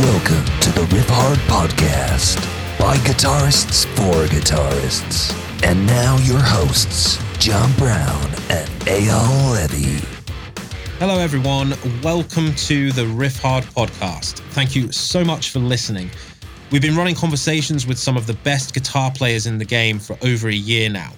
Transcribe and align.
Welcome 0.00 0.46
to 0.62 0.72
the 0.72 0.86
Riffhard 0.88 1.36
Podcast 1.46 2.38
by 2.78 2.96
guitarists 2.96 3.84
for 3.96 4.26
guitarists. 4.34 5.34
And 5.62 5.86
now 5.86 6.16
your 6.22 6.38
hosts, 6.38 7.22
John 7.38 7.70
Browne 7.76 8.32
and 8.48 8.66
Eyal 8.86 9.70
Levi. 9.70 10.02
Hello, 10.98 11.18
everyone. 11.18 11.74
Welcome 12.02 12.54
to 12.54 12.92
the 12.92 13.02
Riffhard 13.02 13.64
podcast. 13.74 14.38
Thank 14.54 14.74
you 14.74 14.90
so 14.90 15.22
much 15.22 15.50
for 15.50 15.58
listening. 15.58 16.10
We've 16.70 16.80
been 16.80 16.96
running 16.96 17.14
conversations 17.14 17.86
with 17.86 17.98
some 17.98 18.16
of 18.16 18.26
the 18.26 18.34
best 18.42 18.72
guitar 18.72 19.12
players 19.14 19.46
in 19.46 19.58
the 19.58 19.66
game 19.66 19.98
for 19.98 20.16
over 20.22 20.48
a 20.48 20.54
year 20.54 20.88
now. 20.88 21.12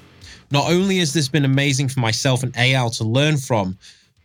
Not 0.50 0.68
only 0.68 0.98
has 0.98 1.12
this 1.12 1.28
been 1.28 1.44
amazing 1.44 1.88
for 1.88 2.00
myself 2.00 2.42
and 2.42 2.52
Eyal 2.54 2.96
to 2.98 3.04
learn 3.04 3.36
from, 3.36 3.78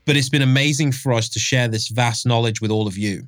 but 0.05 0.17
it's 0.17 0.29
been 0.29 0.41
amazing 0.41 0.93
for 0.93 1.13
us 1.13 1.29
to 1.29 1.37
share 1.37 1.67
this 1.67 1.89
vast 1.89 2.25
knowledge 2.25 2.59
with 2.59 2.71
all 2.71 2.87
of 2.87 2.97
you. 2.97 3.27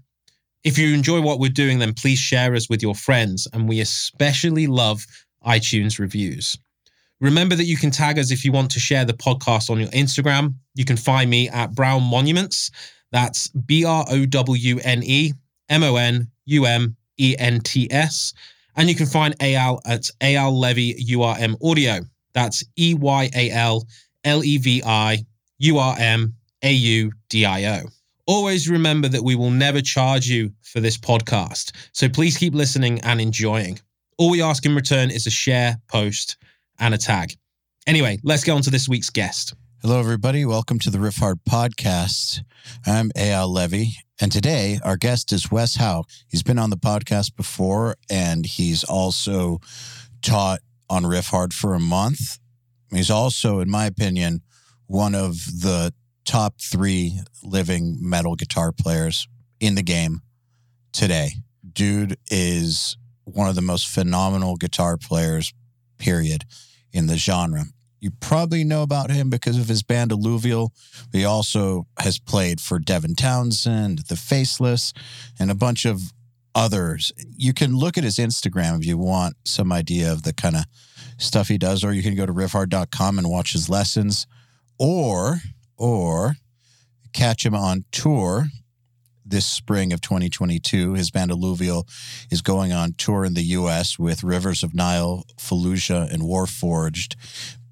If 0.63 0.77
you 0.77 0.93
enjoy 0.93 1.21
what 1.21 1.39
we're 1.39 1.49
doing, 1.49 1.79
then 1.79 1.93
please 1.93 2.19
share 2.19 2.53
us 2.53 2.69
with 2.69 2.81
your 2.81 2.95
friends, 2.95 3.47
and 3.53 3.67
we 3.67 3.79
especially 3.79 4.67
love 4.67 5.05
iTunes 5.45 5.99
reviews. 5.99 6.57
Remember 7.21 7.55
that 7.55 7.65
you 7.65 7.77
can 7.77 7.91
tag 7.91 8.19
us 8.19 8.31
if 8.31 8.43
you 8.43 8.51
want 8.51 8.71
to 8.71 8.79
share 8.79 9.05
the 9.05 9.13
podcast 9.13 9.69
on 9.69 9.79
your 9.79 9.89
Instagram. 9.89 10.55
You 10.75 10.85
can 10.85 10.97
find 10.97 11.29
me 11.29 11.49
at 11.49 11.75
Browne 11.75 12.03
Monuments. 12.03 12.71
That's 13.11 13.47
B 13.49 13.85
R 13.85 14.05
O 14.09 14.25
W 14.25 14.79
N 14.83 15.01
E 15.03 15.33
M 15.69 15.83
O 15.83 15.95
N 15.95 16.27
U 16.45 16.65
M 16.65 16.95
E 17.17 17.35
N 17.37 17.59
T 17.61 17.87
S. 17.91 18.33
And 18.75 18.89
you 18.89 18.95
can 18.95 19.05
find 19.05 19.37
Eyal 19.39 19.79
at 19.85 20.09
Eyal 20.21 20.57
Levi 20.57 20.99
URM 21.11 21.55
Audio. 21.63 21.99
That's 22.33 22.63
E 22.77 22.93
Y 22.93 23.29
A 23.35 23.49
L 23.51 23.85
L 24.23 24.43
E 24.43 24.57
V 24.57 24.83
I 24.85 25.25
U 25.59 25.77
R 25.77 25.95
M 25.97 26.33
A 26.63 26.71
U 26.71 27.11
D 27.29 27.45
I 27.45 27.79
O. 27.79 27.83
Always 28.29 28.69
remember 28.69 29.07
that 29.07 29.23
we 29.23 29.33
will 29.33 29.49
never 29.49 29.81
charge 29.81 30.27
you 30.27 30.51
for 30.61 30.79
this 30.79 30.99
podcast. 30.99 31.71
So 31.93 32.07
please 32.07 32.37
keep 32.37 32.53
listening 32.53 32.99
and 33.01 33.19
enjoying. 33.19 33.79
All 34.19 34.29
we 34.29 34.39
ask 34.39 34.63
in 34.67 34.75
return 34.75 35.09
is 35.09 35.25
a 35.25 35.31
share, 35.31 35.77
post, 35.87 36.37
and 36.77 36.93
a 36.93 36.97
tag. 36.99 37.33
Anyway, 37.87 38.19
let's 38.21 38.43
get 38.43 38.51
on 38.51 38.61
to 38.61 38.69
this 38.69 38.87
week's 38.87 39.09
guest. 39.09 39.55
Hello, 39.81 39.99
everybody. 39.99 40.45
Welcome 40.45 40.77
to 40.77 40.91
the 40.91 40.99
Riffhard 40.99 41.39
Podcast. 41.49 42.43
I'm 42.85 43.09
Eyal 43.17 43.49
Levi, 43.49 43.85
and 44.21 44.31
today 44.31 44.79
our 44.85 44.95
guest 44.95 45.33
is 45.33 45.49
Wes 45.49 45.77
Hauch. 45.77 46.05
He's 46.27 46.43
been 46.43 46.59
on 46.59 46.69
the 46.69 46.77
podcast 46.77 47.35
before, 47.35 47.95
and 48.11 48.45
he's 48.45 48.83
also 48.83 49.57
taught 50.21 50.59
on 50.87 51.01
Riffhard 51.01 51.51
for 51.51 51.73
a 51.73 51.79
month. 51.79 52.37
He's 52.91 53.09
also, 53.09 53.59
in 53.59 53.71
my 53.71 53.87
opinion, 53.87 54.41
one 54.85 55.15
of 55.15 55.33
the 55.47 55.95
top 56.29 56.61
three 56.61 57.19
living 57.41 57.97
metal 57.99 58.35
guitar 58.35 58.71
players 58.71 59.27
in 59.59 59.73
the 59.73 59.81
game 59.81 60.21
today. 60.91 61.31
Dude 61.73 62.19
is 62.29 62.97
one 63.23 63.49
of 63.49 63.55
the 63.55 63.63
most 63.63 63.87
phenomenal 63.87 64.55
guitar 64.55 64.95
players, 64.95 65.55
period, 65.97 66.45
in 66.93 67.07
the 67.07 67.17
genre. 67.17 67.63
You 67.99 68.11
probably 68.11 68.63
know 68.63 68.83
about 68.83 69.09
him 69.09 69.31
because 69.31 69.57
of 69.57 69.67
his 69.67 69.81
band 69.81 70.11
Alluvial. 70.11 70.71
He 71.11 71.25
also 71.25 71.87
has 71.97 72.19
played 72.19 72.61
for 72.61 72.77
Devin 72.77 73.15
Townsend, 73.15 74.03
The 74.07 74.15
Faceless, 74.15 74.93
and 75.39 75.49
a 75.49 75.55
bunch 75.55 75.83
of 75.83 76.13
others. 76.53 77.11
You 77.35 77.55
can 77.55 77.75
look 77.75 77.97
at 77.97 78.03
his 78.03 78.17
Instagram 78.17 78.77
if 78.77 78.85
you 78.85 78.99
want 78.99 79.35
some 79.45 79.71
idea 79.71 80.13
of 80.13 80.21
the 80.21 80.33
kind 80.33 80.55
of 80.55 80.65
stuff 81.17 81.47
he 81.47 81.57
does, 81.57 81.83
or 81.83 81.91
you 81.91 82.03
can 82.03 82.13
go 82.13 82.27
to 82.27 82.33
riffhard.com 82.33 83.17
and 83.17 83.31
watch 83.31 83.53
his 83.53 83.67
lessons, 83.67 84.27
or 84.77 85.41
or 85.79 86.35
catch 87.13 87.45
him 87.45 87.55
on 87.55 87.85
tour 87.91 88.45
this 89.25 89.45
spring 89.45 89.93
of 89.93 90.01
2022. 90.01 90.93
His 90.93 91.11
band 91.11 91.31
Alluvial 91.31 91.87
is 92.31 92.41
going 92.41 92.73
on 92.73 92.93
tour 92.93 93.23
in 93.25 93.33
the 93.33 93.43
U.S. 93.43 93.97
with 93.97 94.23
Rivers 94.23 94.63
of 94.63 94.73
Nihil, 94.73 95.23
Fallujah, 95.37 96.11
and 96.11 96.23
Warforged 96.23 97.15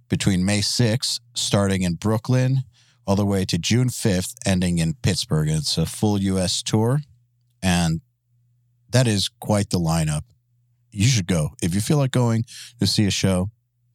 between 0.10 0.46
May 0.46 0.60
6th, 0.60 1.20
starting 1.34 1.82
in 1.82 1.96
Brooklyn, 1.96 2.64
all 3.06 3.16
the 3.16 3.26
way 3.26 3.44
to 3.46 3.58
June 3.58 3.90
5th, 3.90 4.36
ending 4.46 4.78
in 4.78 4.96
Pittsburgh. 5.02 5.50
It's 5.50 5.78
a 5.78 5.86
full 5.86 6.20
U.S. 6.22 6.62
tour, 6.64 7.00
and 7.62 8.02
that 8.90 9.08
is 9.08 9.30
quite 9.40 9.70
the 9.70 9.80
lineup. 9.80 10.22
You 10.92 11.08
should 11.08 11.28
go. 11.28 11.50
If 11.62 11.76
you 11.76 11.82
feel 11.82 11.98
like 11.98 12.12
going 12.12 12.46
to 12.80 12.88
see 12.88 13.06
a 13.06 13.12
show, 13.12 13.50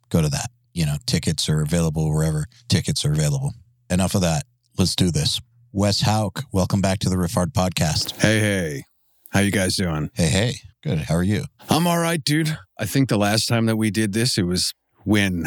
go 0.08 0.20
to 0.20 0.28
that. 0.28 0.50
You 0.74 0.86
know, 0.86 0.96
tickets 1.06 1.48
are 1.48 1.60
available 1.60 2.10
wherever 2.10 2.46
tickets 2.68 3.04
are 3.04 3.12
available. 3.12 3.52
Enough 3.92 4.14
of 4.14 4.22
that. 4.22 4.44
Let's 4.78 4.96
do 4.96 5.10
this. 5.10 5.38
Wes 5.70 6.00
Hauch, 6.00 6.44
welcome 6.50 6.80
back 6.80 6.98
to 7.00 7.10
the 7.10 7.16
Riffhard 7.16 7.52
podcast. 7.52 8.18
Hey, 8.22 8.40
hey. 8.40 8.84
How 9.28 9.40
you 9.40 9.50
guys 9.50 9.76
doing? 9.76 10.08
Hey, 10.14 10.28
hey. 10.28 10.54
Good. 10.82 11.00
How 11.00 11.16
are 11.16 11.22
you? 11.22 11.44
I'm 11.68 11.86
all 11.86 11.98
right, 11.98 12.24
dude. 12.24 12.56
I 12.78 12.86
think 12.86 13.10
the 13.10 13.18
last 13.18 13.48
time 13.48 13.66
that 13.66 13.76
we 13.76 13.90
did 13.90 14.14
this, 14.14 14.38
it 14.38 14.44
was 14.44 14.72
when 15.04 15.44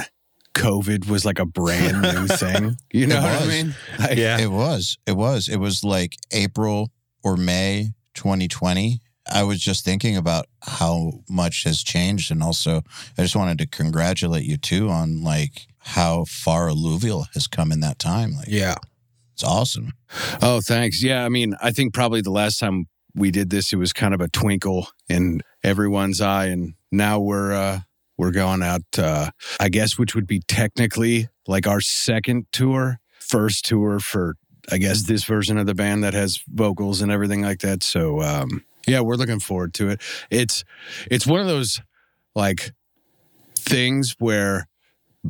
COVID 0.54 1.10
was 1.10 1.26
like 1.26 1.40
a 1.40 1.46
brand 1.48 2.04
new 2.04 2.28
thing. 2.38 2.78
You 2.94 3.08
know 3.08 3.20
what 3.20 3.42
I 3.42 3.48
mean? 3.48 3.76
Yeah. 4.14 4.38
It 4.40 4.52
was. 4.52 5.00
It 5.08 5.18
was. 5.18 5.48
It 5.48 5.58
was 5.58 5.84
like 5.84 6.16
April 6.32 6.92
or 7.24 7.38
May 7.38 7.94
2020. 8.14 9.00
I 9.34 9.42
was 9.42 9.60
just 9.60 9.84
thinking 9.84 10.16
about 10.16 10.46
how 10.62 11.14
much 11.28 11.64
has 11.64 11.82
changed. 11.82 12.30
And 12.30 12.44
also, 12.44 12.84
I 13.18 13.24
just 13.24 13.36
wanted 13.36 13.58
to 13.58 13.66
congratulate 13.66 14.46
you 14.46 14.58
too 14.58 14.90
on 14.90 15.24
like 15.24 15.66
how 15.90 16.26
far 16.26 16.68
Alluvial 16.70 17.28
has 17.34 17.48
come 17.48 17.72
in 17.72 17.80
that 17.82 18.00
time. 18.00 18.34
Like, 18.34 18.48
Yeah. 18.50 18.76
it's 19.34 19.44
awesome. 19.44 19.94
Oh, 20.42 20.62
thanks. 20.62 21.04
Yeah, 21.04 21.24
I 21.26 21.30
mean, 21.30 21.56
I 21.62 21.72
think 21.72 21.94
probably 21.94 22.22
the 22.22 22.32
last 22.32 22.60
time 22.60 22.86
we 23.14 23.32
did 23.32 23.50
this, 23.50 23.72
it 23.72 23.78
was 23.78 23.94
kind 23.94 24.14
of 24.14 24.20
a 24.22 24.28
twinkle 24.28 24.88
in 25.10 25.42
everyone's 25.64 26.22
eye, 26.22 26.48
and 26.48 26.74
now 26.92 27.20
we're 27.20 27.54
uh 27.54 27.80
we're 28.18 28.32
going 28.32 28.64
out. 28.64 28.82
uh 28.98 29.30
I 29.60 29.70
guess 29.70 29.98
which 29.98 30.16
would 30.16 30.28
be 30.28 30.42
technically 30.48 31.28
like 31.48 31.68
our 31.68 31.82
second 31.82 32.46
tour, 32.52 33.00
first 33.20 33.66
tour 33.66 34.00
for 34.00 34.36
I 34.72 34.78
guess 34.80 35.04
this 35.04 35.24
version 35.26 35.58
of 35.58 35.66
the 35.68 35.76
band 35.76 36.04
that 36.04 36.14
has 36.14 36.40
vocals 36.48 37.02
and 37.02 37.12
everything 37.12 37.42
like 37.44 37.60
that. 37.60 37.84
So 37.84 38.22
um 38.22 38.64
yeah, 38.88 39.02
we're 39.02 39.16
looking 39.16 39.40
forward 39.40 39.74
to 39.76 39.90
it. 39.90 40.02
It's 40.32 40.64
it's 41.12 41.28
one 41.28 41.40
of 41.42 41.48
those 41.48 41.82
like 42.36 42.72
things 43.56 44.16
where 44.20 44.68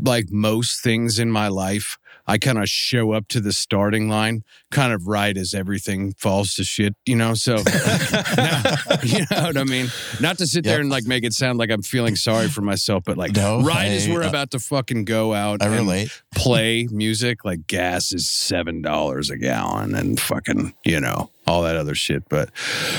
like 0.04 0.26
most 0.30 0.84
things 0.84 1.20
in 1.20 1.32
my 1.32 1.48
life 1.48 1.98
I 2.28 2.40
kind 2.40 2.58
of 2.58 2.68
show 2.68 3.12
up 3.12 3.28
to 3.30 3.40
the 3.40 3.54
starting 3.54 4.10
line 4.10 4.44
kind 4.72 4.92
of 4.94 5.06
right 5.06 5.38
as 5.38 5.54
everything 5.54 6.14
falls 6.18 6.56
to 6.56 6.64
shit, 6.64 6.96
you 7.06 7.16
know? 7.16 7.36
So, 7.36 7.58
now- 8.38 8.76
you 9.04 9.20
know 9.30 9.44
what 9.44 9.58
I 9.58 9.64
mean? 9.64 9.90
Not 10.20 10.40
to 10.40 10.48
sit 10.48 10.64
there 10.64 10.80
and 10.82 10.90
like 10.90 11.06
make 11.06 11.24
it 11.24 11.34
sound 11.34 11.60
like 11.60 11.70
I'm 11.70 11.84
feeling 11.84 12.16
sorry 12.16 12.48
for 12.48 12.62
myself, 12.62 13.04
but 13.06 13.16
like 13.16 13.36
No, 13.36 13.62
right 13.62 13.90
as 13.90 14.10
we're 14.10 14.24
uh, 14.24 14.30
about 14.30 14.50
to 14.52 14.60
fucking 14.60 15.06
go 15.06 15.36
out 15.36 15.62
I 15.62 15.68
and 15.68 15.76
relate. 15.76 16.10
play 16.34 16.88
music, 16.92 17.46
like 17.46 17.68
gas 17.68 18.12
is 18.12 18.26
$7 18.26 19.30
a 19.30 19.38
gallon 19.38 19.94
and 19.94 20.20
fucking, 20.20 20.74
you 20.84 21.00
know, 21.00 21.30
all 21.48 21.64
that 21.64 21.76
other 21.76 21.96
shit. 21.96 22.28
But 22.30 22.50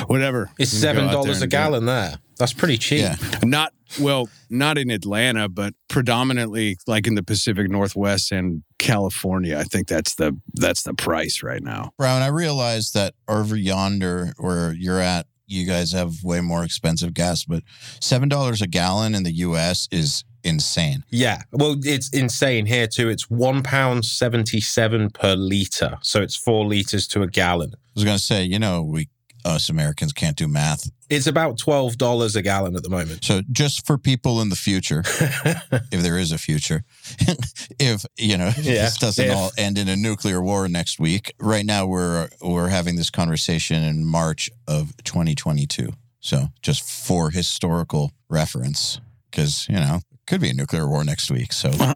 whatever. 0.06 0.50
It's 0.58 0.72
We 0.72 0.80
can 0.80 0.94
go 0.96 0.98
seven 0.98 1.12
dollars 1.12 1.40
a 1.40 1.42
and 1.44 1.50
do 1.50 1.56
it. 1.56 1.58
gallon 1.60 1.86
there. 1.86 2.18
That's 2.38 2.52
pretty 2.52 2.76
cheap. 2.78 3.00
Yeah. 3.00 3.16
Not 3.42 3.72
well, 4.00 4.28
not 4.50 4.78
in 4.78 4.90
Atlanta, 4.90 5.48
but 5.48 5.74
predominantly 5.88 6.76
like 6.86 7.06
in 7.06 7.14
the 7.14 7.22
Pacific 7.22 7.70
Northwest 7.70 8.32
and 8.32 8.62
California. 8.78 9.58
I 9.58 9.64
think 9.64 9.88
that's 9.88 10.14
the 10.16 10.38
that's 10.54 10.82
the 10.82 10.94
price 10.94 11.42
right 11.42 11.62
now. 11.62 11.92
Browne, 11.98 12.22
I 12.22 12.28
realize 12.28 12.92
that 12.92 13.14
over 13.28 13.56
yonder 13.56 14.32
where 14.38 14.72
you're 14.72 15.00
at, 15.00 15.26
you 15.46 15.66
guys 15.66 15.92
have 15.92 16.22
way 16.24 16.40
more 16.40 16.64
expensive 16.64 17.14
gas, 17.14 17.44
but 17.44 17.62
$7 18.00 18.62
a 18.62 18.66
gallon 18.66 19.14
in 19.14 19.22
the 19.22 19.32
US 19.32 19.88
is 19.92 20.24
insane. 20.46 21.04
Yeah. 21.10 21.42
Well, 21.52 21.76
it's 21.82 22.08
insane 22.10 22.66
here 22.66 22.86
too. 22.86 23.08
It's 23.08 23.28
one 23.28 23.62
pound 23.62 24.04
seventy-seven 24.04 25.10
per 25.10 25.34
liter, 25.34 25.98
so 26.02 26.22
it's 26.22 26.36
four 26.36 26.64
liters 26.66 27.06
to 27.08 27.22
a 27.22 27.26
gallon. 27.26 27.72
I 27.74 27.78
was 27.94 28.04
going 28.04 28.16
to 28.16 28.22
say, 28.22 28.44
you 28.44 28.58
know, 28.58 28.82
we 28.82 29.08
us 29.46 29.68
Americans 29.68 30.12
can't 30.12 30.36
do 30.36 30.48
math. 30.48 30.90
It's 31.08 31.26
about 31.26 31.56
twelve 31.56 31.98
dollars 31.98 32.34
a 32.34 32.42
gallon 32.42 32.74
at 32.74 32.82
the 32.82 32.90
moment. 32.90 33.24
So 33.24 33.42
just 33.52 33.86
for 33.86 33.96
people 33.96 34.40
in 34.40 34.48
the 34.48 34.56
future, 34.56 35.02
if 35.06 36.02
there 36.02 36.18
is 36.18 36.32
a 36.32 36.38
future, 36.38 36.84
if 37.78 38.04
you 38.18 38.36
know 38.36 38.50
Yeah, 38.56 38.84
this 38.84 38.98
doesn't 38.98 39.24
if. 39.24 39.34
all 39.34 39.52
end 39.56 39.78
in 39.78 39.88
a 39.88 39.96
nuclear 39.96 40.42
war 40.42 40.68
next 40.68 40.98
week. 40.98 41.32
Right 41.38 41.64
now, 41.64 41.86
we're 41.86 42.28
we're 42.42 42.68
having 42.68 42.96
this 42.96 43.10
conversation 43.10 43.82
in 43.82 44.04
March 44.04 44.50
of 44.66 44.96
2022. 45.04 45.92
So 46.20 46.48
just 46.60 46.82
for 46.82 47.30
historical 47.30 48.10
reference, 48.28 49.00
because 49.30 49.66
you 49.68 49.76
know 49.76 50.00
could 50.26 50.40
be 50.40 50.50
a 50.50 50.54
nuclear 50.54 50.88
war 50.88 51.04
next 51.04 51.30
week. 51.30 51.52
So 51.52 51.68
now 51.70 51.86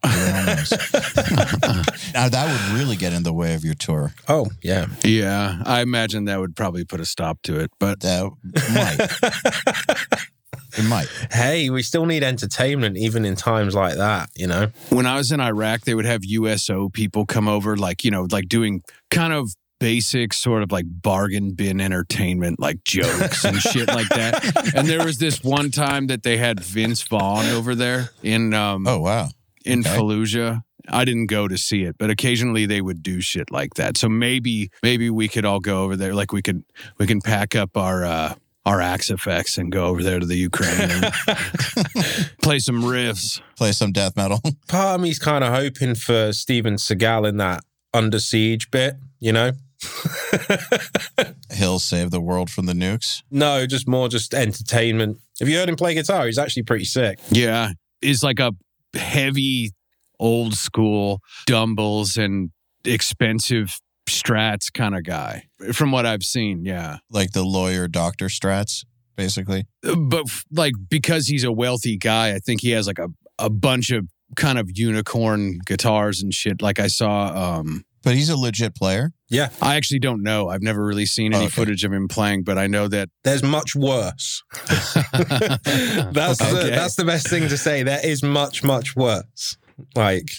that 2.28 2.46
would 2.46 2.78
really 2.78 2.96
get 2.96 3.12
in 3.12 3.22
the 3.22 3.32
way 3.32 3.54
of 3.54 3.64
your 3.64 3.74
tour. 3.74 4.12
oh 4.28 4.46
yeah. 4.62 4.86
Yeah, 5.04 5.62
I 5.64 5.80
imagine 5.80 6.24
that 6.26 6.38
would 6.40 6.56
probably 6.56 6.84
put 6.84 7.00
a 7.00 7.06
stop 7.06 7.42
to 7.42 7.58
it. 7.58 7.70
But 7.78 8.00
That 8.00 8.30
might. 8.72 10.20
It 10.78 10.84
might. 10.84 11.08
Hey, 11.32 11.68
we 11.68 11.82
still 11.82 12.06
need 12.06 12.22
entertainment 12.22 12.96
even 12.96 13.24
in 13.24 13.34
times 13.34 13.74
like 13.74 13.96
that. 13.96 14.30
You 14.36 14.46
know. 14.46 14.68
when 14.90 15.04
I 15.04 15.16
was 15.16 15.32
in 15.32 15.40
Iraq, 15.40 15.80
they 15.80 15.94
would 15.94 16.04
have 16.04 16.24
USO 16.24 16.88
people 16.88 17.26
come 17.26 17.48
over, 17.48 17.76
like, 17.76 18.04
you 18.04 18.10
know, 18.12 18.28
like 18.30 18.46
doing 18.46 18.82
kind 19.10 19.32
of 19.32 19.52
basic 19.80 20.32
sort 20.32 20.62
of 20.62 20.70
like 20.70 20.84
bargain 20.88 21.54
bin 21.54 21.80
entertainment, 21.80 22.60
like 22.60 22.84
jokes 22.84 23.44
and 23.44 23.56
shit 23.56 23.88
like 23.88 24.08
that. 24.10 24.72
And 24.76 24.86
there 24.86 25.04
was 25.04 25.18
this 25.18 25.42
one 25.42 25.70
time 25.70 26.06
that 26.08 26.22
they 26.22 26.36
had 26.36 26.60
Vince 26.60 27.02
Vaughn 27.02 27.46
over 27.46 27.74
there 27.74 28.10
in 28.22 28.54
um 28.54 28.86
Oh 28.86 29.00
wow. 29.00 29.28
in 29.64 29.80
okay. 29.80 29.96
Fallujah. 29.96 30.62
I 30.88 31.04
didn't 31.04 31.26
go 31.26 31.46
to 31.48 31.56
see 31.58 31.82
it, 31.84 31.96
but 31.98 32.10
occasionally 32.10 32.66
they 32.66 32.80
would 32.80 33.02
do 33.02 33.20
shit 33.20 33.50
like 33.50 33.74
that. 33.74 33.96
So 33.96 34.08
maybe 34.08 34.70
maybe 34.82 35.10
we 35.10 35.28
could 35.28 35.44
all 35.44 35.60
go 35.60 35.82
over 35.84 35.96
there. 35.96 36.14
Like 36.14 36.32
we 36.32 36.42
could 36.42 36.62
we 36.98 37.06
can 37.06 37.20
pack 37.20 37.56
up 37.56 37.76
our 37.76 38.04
uh 38.04 38.34
our 38.66 38.80
Axe-Fxs 38.82 39.56
and 39.56 39.72
go 39.72 39.86
over 39.86 40.02
there 40.02 40.18
to 40.20 40.26
the 40.26 40.36
Ukraine 40.36 40.90
and 40.90 41.04
play 42.42 42.58
some 42.58 42.82
riffs. 42.82 43.40
Play 43.56 43.72
some 43.72 43.90
death 43.90 44.16
metal. 44.16 44.40
Part 44.68 44.96
of 44.96 45.00
me's 45.00 45.18
kind 45.18 45.42
of 45.42 45.52
hoping 45.54 45.94
for 45.94 46.32
Steven 46.34 46.74
Seagal 46.74 47.26
in 47.28 47.38
that 47.38 47.64
under 47.94 48.20
siege 48.20 48.70
bit, 48.70 48.96
you 49.18 49.32
know? 49.32 49.52
He'll 51.54 51.78
save 51.78 52.10
the 52.10 52.20
world 52.20 52.50
from 52.50 52.66
the 52.66 52.72
nukes. 52.72 53.22
no, 53.30 53.66
just 53.66 53.88
more 53.88 54.08
just 54.08 54.34
entertainment. 54.34 55.18
Have 55.40 55.48
you 55.48 55.56
heard 55.58 55.68
him 55.68 55.76
play 55.76 55.94
guitar? 55.94 56.26
He's 56.26 56.38
actually 56.38 56.62
pretty 56.64 56.84
sick. 56.84 57.18
Yeah, 57.30 57.72
is 58.02 58.22
like 58.22 58.38
a 58.40 58.52
heavy 58.94 59.70
old 60.18 60.54
school 60.54 61.20
Dumbles 61.48 62.16
and 62.22 62.50
expensive 62.84 63.78
strats 64.08 64.72
kind 64.72 64.94
of 64.94 65.04
guy 65.04 65.44
from 65.72 65.92
what 65.92 66.04
I've 66.06 66.22
seen. 66.24 66.64
Yeah. 66.64 66.98
Like 67.10 67.32
the 67.32 67.44
lawyer 67.44 67.88
doctor 67.88 68.26
strats, 68.26 68.84
basically. 69.16 69.64
but 69.82 70.24
f- 70.26 70.44
like 70.50 70.74
because 70.88 71.26
he's 71.28 71.44
a 71.44 71.52
wealthy 71.52 71.96
guy, 71.96 72.34
I 72.34 72.38
think 72.38 72.60
he 72.60 72.70
has 72.70 72.86
like 72.86 72.98
a, 72.98 73.08
a 73.38 73.48
bunch 73.50 73.90
of 73.90 74.06
kind 74.36 74.58
of 74.58 74.68
unicorn 74.76 75.58
guitars 75.64 76.22
and 76.22 76.32
shit. 76.34 76.60
Like 76.62 76.78
I 76.80 76.86
saw, 76.88 77.58
um, 77.58 77.84
But 78.02 78.14
he's 78.14 78.28
a 78.28 78.36
legit 78.36 78.74
player. 78.74 79.12
Yeah. 79.30 79.48
I 79.62 79.76
actually 79.76 80.00
don't 80.00 80.22
know. 80.22 80.48
I've 80.48 80.62
never 80.62 80.84
really 80.84 81.06
seen 81.06 81.32
any 81.32 81.44
Okay. 81.44 81.50
footage 81.52 81.84
of 81.84 81.92
him 81.92 82.08
playing, 82.08 82.42
but 82.42 82.58
I 82.58 82.66
know 82.66 82.88
that. 82.88 83.08
There's 83.24 83.42
much 83.42 83.74
worse. 83.76 84.42
that's 85.12 86.40
uh, 86.40 86.52
the, 86.52 86.70
that's 86.74 86.96
the 86.96 87.04
best 87.04 87.28
thing 87.28 87.48
to 87.48 87.56
say. 87.56 87.82
There 87.82 88.04
is 88.04 88.22
much, 88.22 88.62
much 88.64 88.94
worse. 88.96 89.56
Like, 89.94 90.30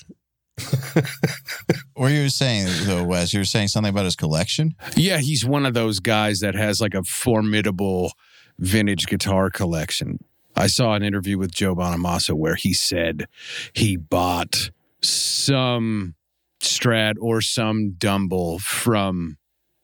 What 1.94 2.12
you 2.12 2.24
were 2.24 2.30
saying 2.30 2.68
though, 2.86 3.04
Wes? 3.04 3.34
You 3.34 3.40
were 3.40 3.46
saying 3.46 3.70
something 3.70 3.90
about 3.90 4.06
his 4.06 4.16
collection. 4.16 4.76
yeah, 4.96 5.18
he's 5.18 5.46
one 5.46 5.66
of 5.66 5.74
those 5.74 6.00
guys 6.00 6.40
that 6.42 6.56
has 6.56 6.80
like 6.82 6.94
a 6.94 7.04
formidable 7.04 8.12
vintage 8.60 9.08
guitar 9.08 9.50
collection. 9.50 10.20
I 10.56 10.68
saw 10.68 10.94
an 10.94 11.02
interview 11.04 11.38
with 11.38 11.52
Joe 11.52 11.76
Bonamassa 11.76 12.34
where 12.34 12.56
he 12.56 12.74
said 12.74 13.28
he 13.74 13.96
bought 13.98 14.70
some 15.02 16.16
Strat 16.62 17.16
or 17.20 17.42
some 17.42 17.92
Dumble 17.98 18.60
from 18.60 19.38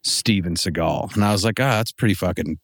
Steven 0.04 0.56
Seagal. 0.56 1.16
And 1.16 1.24
I 1.24 1.32
was 1.32 1.44
like, 1.44 1.60
ah, 1.60 1.78
that's 1.78 1.92
pretty 1.92 2.14
fucking 2.14 2.58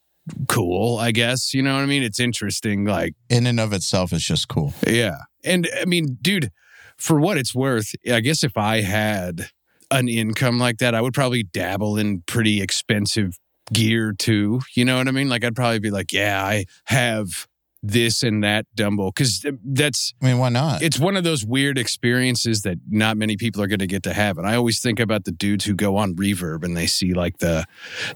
cool, 0.47 0.97
I 0.97 1.11
guess. 1.11 1.53
You 1.53 1.61
know 1.61 1.73
what 1.75 1.81
I 1.81 1.85
mean? 1.85 2.03
It's 2.03 2.19
interesting. 2.19 2.85
Like, 2.85 3.13
In 3.29 3.45
and 3.47 3.59
of 3.59 3.73
itself, 3.73 4.13
is 4.13 4.23
just 4.23 4.47
cool. 4.47 4.73
yeah. 4.87 5.17
And 5.43 5.67
I 5.79 5.85
mean, 5.85 6.17
dude, 6.21 6.49
for 6.97 7.19
what 7.19 7.37
it's 7.37 7.53
worth, 7.53 7.91
I 8.09 8.21
guess 8.21 8.43
if 8.43 8.55
I 8.55 8.81
had 8.81 9.49
an 9.91 10.07
income 10.07 10.57
like 10.59 10.77
that, 10.77 10.95
I 10.95 11.01
would 11.01 11.13
probably 11.13 11.43
dabble 11.43 11.97
in 11.97 12.21
pretty 12.25 12.61
expensive 12.61 13.37
gear 13.73 14.13
too. 14.17 14.61
You 14.75 14.85
know 14.85 14.97
what 14.97 15.07
I 15.07 15.11
mean? 15.11 15.27
Like, 15.27 15.43
I'd 15.43 15.55
probably 15.55 15.79
be 15.79 15.91
like, 15.91 16.13
yeah, 16.13 16.43
I 16.45 16.65
have 16.85 17.47
this 17.83 18.23
and 18.23 18.43
that 18.43 18.65
Dumble 18.75 19.11
because 19.11 19.45
that's 19.63 20.13
I 20.21 20.27
mean, 20.27 20.37
why 20.37 20.47
not? 20.47 20.81
it's 20.81 20.97
one 20.97 21.17
of 21.17 21.25
those 21.25 21.45
weird 21.45 21.77
experiences 21.77 22.61
that 22.61 22.77
not 22.89 23.17
many 23.17 23.35
people 23.35 23.61
are 23.61 23.67
going 23.67 23.79
to 23.79 23.87
get 23.87 24.03
to 24.03 24.13
have. 24.13 24.37
And 24.37 24.47
I 24.47 24.55
always 24.55 24.79
think 24.79 25.01
about 25.01 25.25
the 25.25 25.31
dudes 25.31 25.65
who 25.65 25.73
go 25.73 25.97
on 25.97 26.15
reverb 26.15 26.63
and 26.63 26.77
they 26.77 26.87
see 26.87 27.13
like 27.13 27.39
the, 27.39 27.65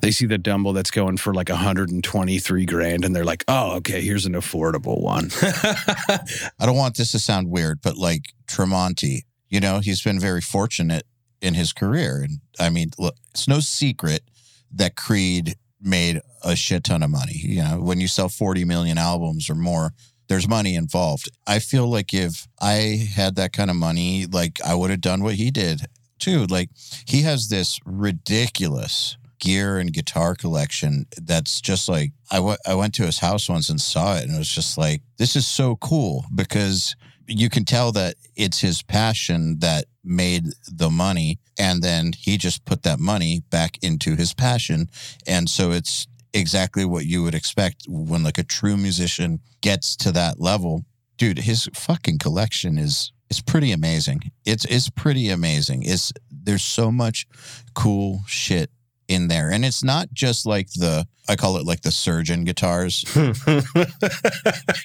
they 0.02 0.12
see 0.12 0.26
the 0.26 0.38
Dumble 0.38 0.72
that's 0.72 0.90
going 0.90 1.18
for 1.18 1.34
like 1.34 1.50
123 1.50 2.66
grand. 2.66 3.04
And 3.04 3.14
they're 3.14 3.26
like, 3.26 3.44
oh, 3.50 3.76
okay, 3.78 4.02
here's 4.02 4.26
an 4.26 4.34
affordable 4.34 5.02
one. 5.02 5.30
I 5.42 6.66
don't 6.66 6.78
want 6.78 6.96
this 6.96 7.12
to 7.12 7.20
sound 7.20 7.50
weird, 7.50 7.82
but 7.82 7.98
like 7.98 8.34
Tremonti, 8.48 9.24
you 9.50 9.60
know, 9.60 9.80
he's 9.80 10.02
been 10.02 10.20
very 10.20 10.42
fortunate 10.42 11.04
in 11.42 11.54
his 11.54 11.74
career. 11.74 12.22
And 12.22 12.40
I 12.58 12.70
mean, 12.70 12.92
look, 12.98 13.16
it's 13.32 13.48
no 13.48 13.60
secret 13.60 14.24
that 14.72 14.96
Creed 14.96 15.56
made 15.82 16.22
a 16.44 16.56
shit 16.56 16.84
ton 16.84 17.04
of 17.04 17.10
money. 17.10 17.36
You 17.36 17.64
know, 17.64 17.82
when 17.82 18.00
you 18.00 18.08
sell 18.08 18.30
40 18.30 18.66
million 18.66 18.98
albums 18.98 19.50
or 19.50 19.56
more, 19.56 19.94
there's 20.28 20.48
money 20.48 20.76
involved. 20.76 21.30
I 21.46 21.60
feel 21.60 21.88
like 21.88 22.14
if 22.14 22.48
I 22.60 23.08
had 23.16 23.36
that 23.36 23.54
kind 23.54 23.70
of 23.70 23.76
money, 23.76 24.26
like 24.26 24.60
I 24.66 24.76
would 24.76 24.90
have 24.90 25.02
done 25.02 25.24
what 25.24 25.36
he 25.36 25.52
did 25.52 25.82
too. 26.20 26.46
Like 26.46 26.70
he 27.06 27.22
has 27.22 27.48
this 27.48 27.80
ridiculous 27.86 29.18
gear 29.40 29.78
and 29.78 29.94
guitar 29.94 30.36
collection 30.36 31.06
that's 31.22 31.62
just 31.62 31.88
like 31.88 32.12
I 32.32 32.40
went 32.40 32.60
I 32.66 32.74
went 32.74 32.96
to 32.96 33.06
his 33.06 33.20
house 33.20 33.48
once 33.48 33.70
and 33.70 33.80
saw 33.80 34.18
it 34.18 34.24
and 34.24 34.34
it 34.34 34.40
was 34.40 34.50
just 34.50 34.78
like 34.80 35.04
this 35.18 35.36
is 35.36 35.46
so 35.46 35.76
cool 35.76 36.26
because 36.34 36.96
you 37.28 37.50
can 37.50 37.66
tell 37.66 37.92
that 37.92 38.16
it's 38.36 38.62
his 38.62 38.82
passion 38.82 39.60
that 39.60 39.86
made 40.04 40.46
the 40.72 40.90
money 40.90 41.40
and 41.58 41.82
then 41.82 42.14
he 42.18 42.38
just 42.38 42.66
put 42.66 42.84
that 42.84 43.00
money 43.00 43.42
back 43.50 43.78
into 43.82 44.16
his 44.16 44.34
passion. 44.34 44.90
And 45.26 45.50
so 45.50 45.72
it's 45.72 46.08
exactly 46.34 46.86
what 46.86 47.06
you 47.06 47.24
would 47.24 47.36
expect 47.36 47.86
when 47.88 48.24
like 48.24 48.38
a 48.38 48.44
true 48.44 48.78
musician 48.78 49.40
gets 49.62 49.96
to 49.98 50.12
that 50.14 50.40
level. 50.40 50.86
Dude 51.18 51.40
his 51.40 51.68
fucking 51.74 52.20
collection 52.20 52.78
is 52.78 53.12
is 53.30 53.42
pretty 53.42 53.72
amazing. 53.72 54.32
It's 54.46 54.66
it's 54.66 54.90
pretty 54.90 55.30
amazing. 55.30 55.84
It's 55.84 56.14
there's 56.32 56.64
so 56.64 56.92
much 56.92 57.28
cool 57.74 58.22
shit 58.28 58.72
in 59.08 59.28
there 59.28 59.52
and 59.52 59.64
it's 59.64 59.84
not 59.84 60.12
just 60.14 60.46
like 60.46 60.70
the 60.74 61.08
i 61.30 61.36
call 61.36 61.58
it 61.58 61.66
like 61.66 61.82
the 61.82 61.92
surgeon 61.92 62.44
guitars 62.44 63.06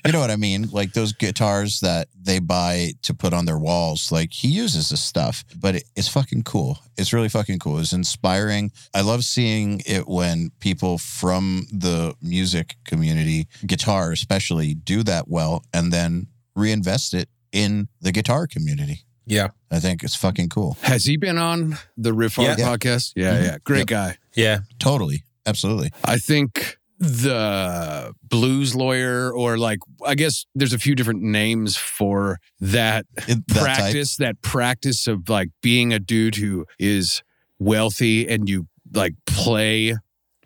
you 0.05 0.13
know 0.13 0.21
what 0.21 0.31
I 0.31 0.37
mean? 0.37 0.69
Like 0.71 0.93
those 0.93 1.13
guitars 1.13 1.81
that 1.81 2.09
they 2.21 2.39
buy 2.39 2.93
to 3.03 3.15
put 3.15 3.33
on 3.33 3.45
their 3.45 3.59
walls. 3.59 4.11
Like 4.11 4.33
he 4.33 4.49
uses 4.49 4.89
this 4.91 5.03
stuff, 5.03 5.45
but 5.59 5.77
it, 5.77 5.85
it's 5.97 6.09
fucking 6.09 6.43
cool. 6.43 6.79
It's 6.97 7.13
really 7.13 7.29
fucking 7.29 7.59
cool. 7.59 7.79
It's 7.79 7.93
inspiring. 7.93 8.73
I 8.95 9.03
love 9.03 9.25
seeing 9.25 9.83
it 9.87 10.09
when 10.09 10.51
people 10.61 10.99
from 10.99 11.67
the 11.73 12.15
music 12.21 12.77
community, 12.85 13.47
guitar 13.67 14.13
especially, 14.13 14.75
do 14.75 15.03
that 15.05 15.29
well 15.29 15.65
and 15.73 15.93
then 15.93 16.27
reinvest 16.55 17.15
it 17.15 17.29
in 17.53 17.89
the 18.01 18.13
guitar 18.13 18.47
community. 18.47 19.05
Yeah. 19.27 19.49
I 19.71 19.79
think 19.81 20.03
it's 20.03 20.15
fucking 20.17 20.49
cool. 20.49 20.77
Has 20.83 21.05
he 21.05 21.17
been 21.17 21.39
on 21.39 21.79
the 21.97 22.11
Riffhard 22.13 22.59
Yeah. 22.59 22.67
podcast? 22.69 23.13
Yeah, 23.17 23.35
Mhm. 23.39 23.43
yeah. 23.45 23.57
Great 23.65 23.79
Yep. 23.81 23.87
guy. 23.87 24.19
Yeah. 24.35 24.59
Totally. 24.79 25.25
Absolutely. 25.47 25.91
I 26.05 26.19
think 26.19 26.79
the 26.99 28.15
blues 28.23 28.75
lawyer, 28.75 29.33
or 29.33 29.59
like, 29.59 29.79
I 30.07 30.15
guess 30.15 30.45
there's 30.55 30.73
a 30.73 30.79
few 30.79 30.95
different 30.95 31.23
names 31.23 31.77
for 31.77 32.39
that 32.61 33.07
It- 33.29 33.47
that 33.49 33.55
type. 33.55 33.63
practice, 33.65 34.17
that 34.17 34.41
practice 34.43 35.07
of 35.07 35.29
like 35.29 35.49
being 35.63 35.93
a 35.93 35.99
dude 35.99 36.37
who 36.37 36.65
is 36.79 37.23
wealthy 37.59 38.29
and 38.29 38.49
you 38.49 38.69
like 38.95 39.15
play 39.27 39.97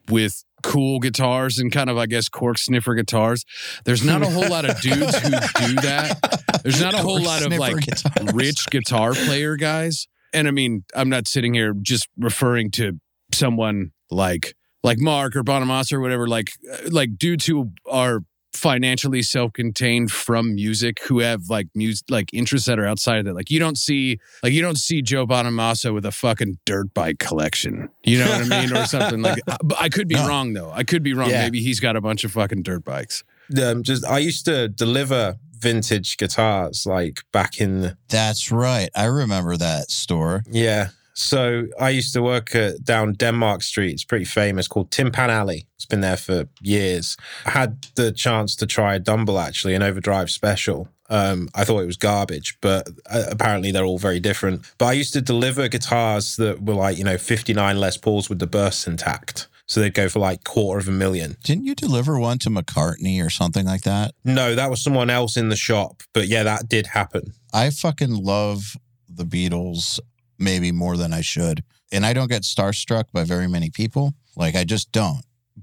with 0.08 0.44
cool 0.62 0.98
guitars 0.98 1.58
and 1.58 1.70
kind 1.70 1.90
of, 1.90 1.96
I 1.98 2.06
guess, 2.06 2.28
cork 2.28 2.58
sniffer 2.58 2.94
guitars. 2.94 3.44
There's 3.84 4.02
not 4.02 4.22
a 4.22 4.26
whole 4.30 4.48
lot 4.48 4.64
of 4.68 4.80
dudes 4.80 5.16
who 5.18 5.30
do 5.30 5.74
that. 5.82 6.42
There's 6.62 6.80
not 6.80 6.94
a 6.94 6.98
whole 6.98 7.20
lot 7.20 7.44
of 7.44 7.52
like 7.56 7.76
guitars. 7.84 8.32
rich 8.34 8.66
guitar 8.70 9.12
player 9.14 9.56
guys. 9.56 10.06
And 10.32 10.46
I 10.48 10.50
mean, 10.50 10.84
I'm 10.94 11.08
not 11.08 11.26
sitting 11.26 11.54
here 11.54 11.74
just 11.80 12.08
referring 12.18 12.70
to 12.72 12.98
someone 13.32 13.92
like 14.10 14.54
like 14.82 14.98
Mark 14.98 15.34
or 15.36 15.42
Bonamassa 15.42 15.94
or 15.94 16.00
whatever, 16.00 16.26
like 16.28 16.50
uh, 16.72 16.76
like 16.90 17.16
dudes 17.18 17.46
who 17.46 17.72
are 17.90 18.20
financially 18.52 19.20
self-contained 19.20 20.10
from 20.10 20.54
music 20.54 20.98
who 21.08 21.18
have 21.18 21.42
like 21.50 21.66
music 21.74 22.06
like 22.08 22.32
interests 22.32 22.66
that 22.66 22.78
are 22.78 22.86
outside 22.86 23.18
of 23.18 23.24
that. 23.26 23.34
Like 23.34 23.50
you 23.50 23.58
don't 23.58 23.76
see 23.76 24.18
like 24.42 24.52
you 24.52 24.62
don't 24.62 24.78
see 24.78 25.02
Joe 25.02 25.26
Bonamassa 25.26 25.92
with 25.92 26.06
a 26.06 26.12
fucking 26.12 26.58
dirt 26.64 26.94
bike 26.94 27.18
collection. 27.18 27.90
You 28.04 28.18
know 28.20 28.30
what 28.30 28.50
I 28.52 28.60
mean? 28.66 28.74
Or 28.76 28.86
something 28.86 29.20
like 29.22 29.40
I, 29.48 29.56
but 29.64 29.78
I 29.80 29.88
could 29.88 30.08
be 30.08 30.14
No. 30.14 30.26
wrong 30.28 30.52
though. 30.54 30.70
I 30.70 30.84
could 30.84 31.02
be 31.02 31.12
wrong. 31.14 31.30
Yeah. 31.30 31.42
Maybe 31.42 31.60
he's 31.60 31.80
got 31.80 31.96
a 31.96 32.00
bunch 32.00 32.24
of 32.24 32.32
fucking 32.32 32.62
dirt 32.62 32.84
bikes. 32.84 33.24
Um, 33.62 33.82
just 33.82 34.04
I 34.06 34.18
used 34.18 34.44
to 34.46 34.68
deliver 34.68 35.36
vintage 35.58 36.16
guitars 36.16 36.86
like 36.86 37.20
back 37.32 37.60
in 37.60 37.80
the, 37.80 37.96
That's 38.08 38.50
right. 38.52 38.90
I 38.94 39.04
remember 39.04 39.56
that 39.56 39.90
store. 39.90 40.42
yeah. 40.50 40.88
So 41.18 41.64
I 41.80 41.88
used 41.88 42.12
to 42.12 42.20
work 42.22 42.54
at 42.54 42.84
down 42.84 43.14
Denmark 43.14 43.62
Street. 43.62 43.92
It's 43.92 44.04
pretty 44.04 44.26
famous 44.26 44.68
called 44.68 44.90
Tin 44.90 45.10
Pan 45.10 45.30
Alley. 45.30 45.66
It's 45.76 45.86
been 45.86 46.02
there 46.02 46.18
for 46.18 46.46
years. 46.60 47.16
I 47.46 47.50
had 47.52 47.86
the 47.94 48.12
chance 48.12 48.54
to 48.56 48.66
try 48.66 48.96
a 48.96 48.98
Dumble 48.98 49.38
actually, 49.38 49.74
an 49.74 49.82
overdrive 49.82 50.30
special. 50.30 50.88
Um, 51.08 51.48
I 51.54 51.64
thought 51.64 51.80
it 51.80 51.86
was 51.86 51.96
garbage, 51.96 52.58
but 52.60 52.86
uh, 53.08 53.24
apparently 53.30 53.70
they're 53.72 53.86
all 53.86 53.98
very 53.98 54.20
different. 54.20 54.70
But 54.76 54.86
I 54.86 54.92
used 54.92 55.14
to 55.14 55.22
deliver 55.22 55.68
guitars 55.68 56.36
that 56.36 56.62
were 56.62 56.74
like, 56.74 56.98
you 56.98 57.04
know, 57.04 57.16
59 57.16 57.80
Les 57.80 57.96
Pauls 57.96 58.28
with 58.28 58.38
the 58.38 58.46
bursts 58.46 58.86
intact. 58.86 59.48
So 59.66 59.80
they'd 59.80 59.94
go 59.94 60.08
for 60.08 60.20
like 60.20 60.44
quarter 60.44 60.78
of 60.80 60.88
a 60.88 60.92
million. 60.92 61.36
Didn't 61.42 61.64
you 61.64 61.74
deliver 61.74 62.18
one 62.18 62.38
to 62.40 62.50
McCartney 62.50 63.24
or 63.24 63.30
something 63.30 63.66
like 63.66 63.82
that? 63.82 64.14
No, 64.24 64.54
that 64.54 64.70
was 64.70 64.82
someone 64.82 65.10
else 65.10 65.36
in 65.36 65.48
the 65.48 65.56
shop. 65.56 66.02
But 66.12 66.28
yeah, 66.28 66.44
that 66.44 66.68
did 66.68 66.86
happen. 66.88 67.32
I 67.52 67.70
fucking 67.70 68.14
love 68.14 68.76
the 69.08 69.24
Beatles 69.24 69.98
maybe 70.38 70.70
more 70.72 70.96
than 70.96 71.12
I 71.12 71.20
should. 71.22 71.64
and 71.92 72.04
I 72.04 72.12
don't 72.12 72.28
get 72.28 72.42
starstruck 72.42 73.04
by 73.12 73.24
very 73.24 73.48
many 73.48 73.70
people. 73.70 74.14
Like 74.36 74.54
I 74.56 74.64
just 74.64 74.92
don't. 74.92 75.22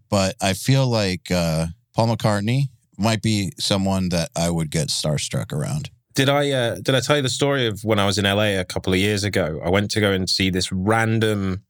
But 0.09 0.35
I 0.41 0.53
feel 0.53 0.87
like 0.87 1.29
uh, 1.31 1.67
Paul 1.95 2.07
McCartney 2.15 2.63
might 2.97 3.21
be 3.21 3.51
someone 3.59 4.09
that 4.09 4.29
I 4.35 4.49
would 4.49 4.69
get 4.71 4.87
starstruck 4.89 5.51
around. 5.51 5.89
Did 6.15 6.29
I 6.29 6.49
uh, 6.51 6.75
did 6.75 6.93
I 6.95 6.99
tell 6.99 7.15
you 7.17 7.21
the 7.21 7.29
story 7.29 7.67
of 7.67 7.83
when 7.83 7.99
I 7.99 8.05
was 8.05 8.17
in 8.17 8.25
LA 8.25 8.59
a 8.59 8.65
couple 8.65 8.93
of 8.93 8.99
years 8.99 9.23
ago? 9.23 9.59
I 9.63 9.69
went 9.69 9.91
to 9.91 9.99
go 9.99 10.11
and 10.11 10.29
see 10.29 10.49
this 10.49 10.71
random 10.71 11.63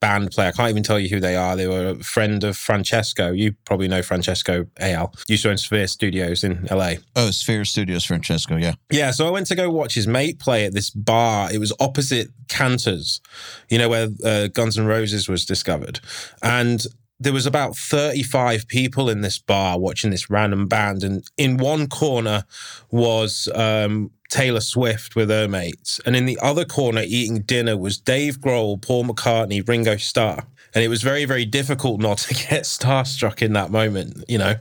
band 0.00 0.30
player. 0.30 0.48
I 0.48 0.52
can't 0.52 0.70
even 0.70 0.82
tell 0.82 0.98
you 0.98 1.08
who 1.08 1.20
they 1.20 1.36
are. 1.36 1.56
They 1.56 1.66
were 1.66 1.90
a 1.90 1.94
friend 1.96 2.42
of 2.42 2.56
Francesco. 2.56 3.32
You 3.32 3.52
probably 3.64 3.88
know 3.88 4.02
Francesco 4.02 4.64
Eyal. 4.80 5.14
Used 5.28 5.42
to 5.44 5.50
own 5.50 5.58
Sphere 5.58 5.86
Studios 5.86 6.42
in 6.42 6.66
LA. 6.70 6.94
Oh, 7.16 7.30
Sphere 7.30 7.64
Studios, 7.64 8.04
Francesco. 8.04 8.56
Yeah. 8.56 8.74
Yeah. 8.90 9.10
So 9.10 9.26
I 9.26 9.30
went 9.30 9.46
to 9.48 9.54
go 9.54 9.70
watch 9.70 9.94
his 9.94 10.06
mate 10.06 10.38
play 10.38 10.64
at 10.64 10.74
this 10.74 10.90
bar. 10.90 11.52
It 11.52 11.58
was 11.58 11.72
opposite 11.78 12.28
Canter's, 12.48 13.20
you 13.68 13.78
know, 13.78 13.88
where 13.88 14.08
uh, 14.24 14.48
Guns 14.48 14.78
N' 14.78 14.86
Roses 14.86 15.28
was 15.28 15.44
discovered. 15.44 16.00
And 16.42 16.84
there 17.20 17.34
was 17.34 17.44
about 17.44 17.76
35 17.76 18.66
people 18.66 19.10
in 19.10 19.20
this 19.20 19.38
bar 19.38 19.78
watching 19.78 20.10
this 20.10 20.30
random 20.30 20.66
band. 20.66 21.04
And 21.04 21.22
in 21.36 21.58
one 21.58 21.86
corner 21.86 22.44
was 22.90 23.48
um, 23.54 24.10
Taylor 24.30 24.60
Swift 24.60 25.16
with 25.16 25.28
her 25.28 25.48
mates. 25.48 26.00
And 26.06 26.16
in 26.16 26.24
the 26.24 26.38
other 26.40 26.64
corner, 26.64 27.02
eating 27.04 27.42
dinner, 27.42 27.76
was 27.76 27.98
Dave 27.98 28.38
Grohl, 28.38 28.80
Paul 28.80 29.04
McCartney, 29.04 29.66
Ringo 29.66 29.96
Starr. 29.96 30.46
And 30.74 30.84
it 30.84 30.88
was 30.88 31.02
very, 31.02 31.24
very 31.24 31.44
difficult 31.44 32.00
not 32.00 32.18
to 32.18 32.34
get 32.48 32.62
starstruck 32.62 33.42
in 33.42 33.52
that 33.54 33.70
moment, 33.70 34.24
you 34.28 34.38
know? 34.38 34.54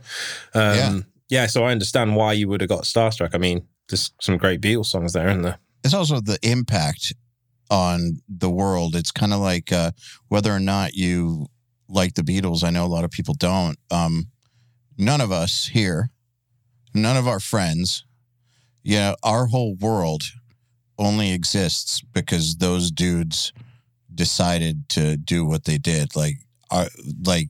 Um, 0.54 0.76
yeah. 0.76 1.00
yeah. 1.30 1.46
So 1.46 1.64
I 1.64 1.72
understand 1.72 2.16
why 2.16 2.34
you 2.34 2.50
would 2.50 2.62
have 2.62 2.70
got 2.70 2.84
starstruck. 2.84 3.34
I 3.34 3.38
mean, 3.38 3.68
there's 3.90 4.12
some 4.20 4.38
great 4.38 4.60
Beatles 4.60 4.88
songs 4.88 5.14
there, 5.14 5.30
isn't 5.30 5.44
there? 5.44 5.60
It's 5.84 5.94
also 5.94 6.20
the 6.20 6.40
impact 6.42 7.14
on 7.70 8.22
the 8.28 8.50
world. 8.50 8.96
It's 8.96 9.12
kind 9.12 9.34
of 9.34 9.40
like 9.40 9.72
uh, 9.72 9.92
whether 10.28 10.52
or 10.52 10.60
not 10.60 10.94
you 10.96 11.48
like 11.88 12.16
the 12.16 12.24
Beatles. 12.24 12.64
I 12.64 12.72
know 12.72 12.86
a 12.86 12.88
lot 12.88 13.04
of 13.04 13.12
people 13.12 13.36
don't. 13.36 13.78
Um, 13.92 14.30
none 14.98 15.22
of 15.22 15.32
us 15.32 15.68
here, 15.68 16.10
none 16.94 17.18
of 17.18 17.28
our 17.28 17.40
friends, 17.40 18.04
yeah, 18.84 19.16
our 19.24 19.48
whole 19.48 19.76
world 19.76 20.24
only 20.98 21.32
exists 21.32 22.02
because 22.14 22.58
those 22.58 22.92
dudes 22.92 23.54
decided 24.14 24.90
to 24.90 25.18
do 25.18 25.46
what 25.46 25.66
they 25.66 25.78
did. 25.78 26.16
Like, 26.16 26.36
our, 26.72 26.88
like 27.26 27.50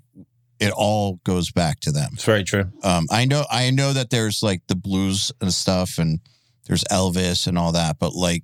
it 0.59 0.71
all 0.75 1.19
goes 1.23 1.51
back 1.51 1.79
to 1.81 1.91
them. 1.91 2.11
It's 2.13 2.25
very 2.25 2.43
true. 2.43 2.71
Um, 2.83 3.07
I 3.09 3.25
know, 3.25 3.45
I 3.49 3.71
know 3.71 3.93
that 3.93 4.09
there's 4.09 4.43
like 4.43 4.61
the 4.67 4.75
blues 4.75 5.31
and 5.41 5.53
stuff, 5.53 5.97
and 5.97 6.19
there's 6.67 6.83
Elvis 6.85 7.47
and 7.47 7.57
all 7.57 7.71
that, 7.71 7.97
but 7.99 8.13
like 8.13 8.43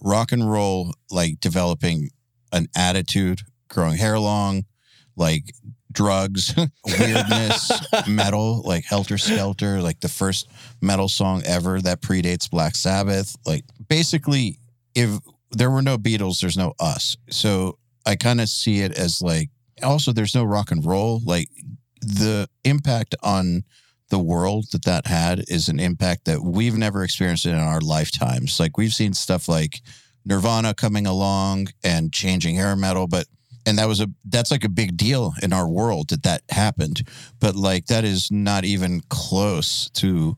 rock 0.00 0.32
and 0.32 0.50
roll, 0.50 0.94
like 1.10 1.40
developing 1.40 2.10
an 2.52 2.68
attitude, 2.76 3.40
growing 3.68 3.96
hair 3.96 4.18
long, 4.18 4.64
like 5.16 5.52
drugs, 5.98 6.54
weirdness, 6.86 7.72
metal, 8.06 8.62
like 8.64 8.84
Helter 8.84 9.18
Skelter, 9.18 9.82
like 9.82 9.98
the 9.98 10.08
first 10.08 10.48
metal 10.80 11.08
song 11.08 11.42
ever 11.44 11.80
that 11.80 12.00
predates 12.00 12.48
Black 12.48 12.76
Sabbath. 12.76 13.34
Like 13.44 13.64
basically, 13.88 14.60
if 14.94 15.18
there 15.50 15.72
were 15.72 15.82
no 15.82 15.98
Beatles, 15.98 16.40
there's 16.40 16.56
no 16.56 16.72
us. 16.78 17.16
So 17.30 17.78
I 18.06 18.14
kind 18.14 18.40
of 18.40 18.48
see 18.48 18.78
it 18.78 18.96
as 18.96 19.20
like 19.20 19.50
also 19.82 20.12
there's 20.12 20.36
no 20.36 20.44
rock 20.44 20.70
and 20.70 20.86
roll. 20.86 21.20
Like 21.24 21.48
the 22.00 22.48
impact 22.62 23.16
on 23.24 23.64
the 24.10 24.20
world 24.20 24.66
that 24.70 24.84
that 24.84 25.08
had 25.08 25.40
is 25.48 25.68
an 25.68 25.80
impact 25.80 26.26
that 26.26 26.42
we've 26.42 26.78
never 26.78 27.02
experienced 27.02 27.44
in 27.44 27.56
our 27.56 27.80
lifetimes. 27.80 28.60
Like 28.60 28.78
we've 28.78 28.94
seen 28.94 29.14
stuff 29.14 29.48
like 29.48 29.80
Nirvana 30.24 30.74
coming 30.74 31.08
along 31.08 31.68
and 31.82 32.12
changing 32.12 32.54
hair 32.54 32.76
metal, 32.76 33.08
but 33.08 33.26
and 33.68 33.78
that 33.78 33.86
was 33.86 34.00
a 34.00 34.08
that's 34.24 34.50
like 34.50 34.64
a 34.64 34.68
big 34.68 34.96
deal 34.96 35.34
in 35.42 35.52
our 35.52 35.68
world 35.68 36.08
that 36.08 36.22
that 36.22 36.42
happened 36.50 37.06
but 37.38 37.54
like 37.54 37.86
that 37.86 38.04
is 38.04 38.30
not 38.30 38.64
even 38.64 39.02
close 39.08 39.90
to 39.90 40.36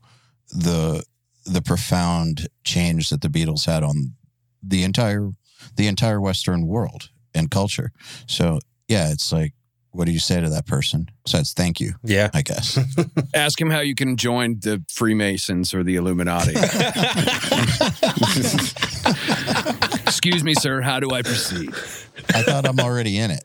the 0.51 1.03
the 1.45 1.61
profound 1.61 2.47
change 2.63 3.09
that 3.09 3.21
the 3.21 3.27
beatles 3.27 3.65
had 3.65 3.83
on 3.83 4.13
the 4.61 4.83
entire 4.83 5.31
the 5.75 5.87
entire 5.87 6.19
western 6.19 6.67
world 6.67 7.09
and 7.33 7.51
culture. 7.51 7.91
So 8.27 8.59
yeah 8.87 9.11
it's 9.11 9.31
like 9.31 9.53
what 9.93 10.05
do 10.05 10.13
you 10.13 10.19
say 10.19 10.39
to 10.39 10.49
that 10.49 10.65
person? 10.65 11.09
Besides 11.25 11.53
thank 11.53 11.79
you 11.79 11.93
yeah. 12.03 12.29
I 12.33 12.41
guess. 12.41 12.79
Ask 13.33 13.59
him 13.59 13.69
how 13.69 13.79
you 13.79 13.95
can 13.95 14.17
join 14.17 14.59
the 14.59 14.83
freemasons 14.89 15.73
or 15.73 15.83
the 15.83 15.95
illuminati 15.95 16.53
excuse 20.11 20.43
me 20.43 20.53
sir 20.53 20.81
how 20.81 20.99
do 20.99 21.09
i 21.11 21.21
proceed 21.21 21.73
I 22.33 22.43
thought 22.43 22.67
I'm 22.67 22.79
already 22.79 23.17
in 23.17 23.31
it. 23.31 23.43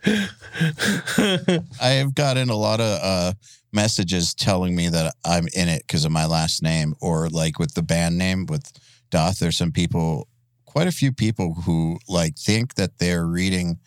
I 1.80 1.88
have 1.90 2.14
gotten 2.14 2.50
a 2.50 2.56
lot 2.56 2.80
of 2.80 3.00
uh, 3.02 3.32
messages 3.72 4.34
telling 4.34 4.74
me 4.74 4.88
that 4.88 5.14
I'm 5.24 5.46
in 5.54 5.68
it 5.68 5.82
because 5.86 6.04
of 6.04 6.12
my 6.12 6.26
last 6.26 6.62
name, 6.62 6.94
or 7.00 7.28
like 7.28 7.58
with 7.58 7.74
the 7.74 7.82
band 7.82 8.18
name 8.18 8.46
with 8.46 8.72
Doth. 9.10 9.38
There's 9.38 9.56
some 9.56 9.72
people, 9.72 10.28
quite 10.64 10.86
a 10.86 10.92
few 10.92 11.12
people 11.12 11.54
who 11.54 11.98
like 12.08 12.36
think 12.36 12.74
that 12.74 12.98
they're 12.98 13.26
reading 13.26 13.78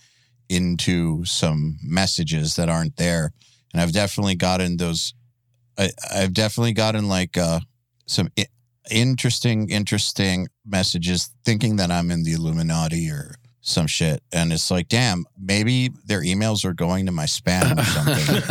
into 0.49 1.23
some 1.25 1.77
messages 1.83 2.55
that 2.55 2.69
aren't 2.69 2.97
there, 2.97 3.31
and 3.73 3.81
I've 3.81 3.93
definitely 3.93 4.35
gotten 4.35 4.77
those. 4.77 5.13
I, 5.77 5.91
I've 6.13 6.33
definitely 6.33 6.73
gotten 6.73 7.07
like 7.07 7.37
uh, 7.37 7.61
some 8.05 8.29
interesting, 8.89 9.69
interesting 9.69 10.47
messages 10.65 11.29
thinking 11.43 11.77
that 11.77 11.91
I'm 11.91 12.11
in 12.11 12.23
the 12.23 12.33
Illuminati 12.33 13.09
or 13.09 13.35
some 13.61 13.87
shit. 13.87 14.23
And 14.31 14.51
it's 14.51 14.71
like, 14.71 14.87
damn, 14.87 15.25
maybe 15.37 15.89
their 16.05 16.21
emails 16.21 16.65
are 16.65 16.73
going 16.73 17.05
to 17.05 17.11
my 17.11 17.25
spam 17.25 17.77
or 17.77 17.83
something. 17.83 18.35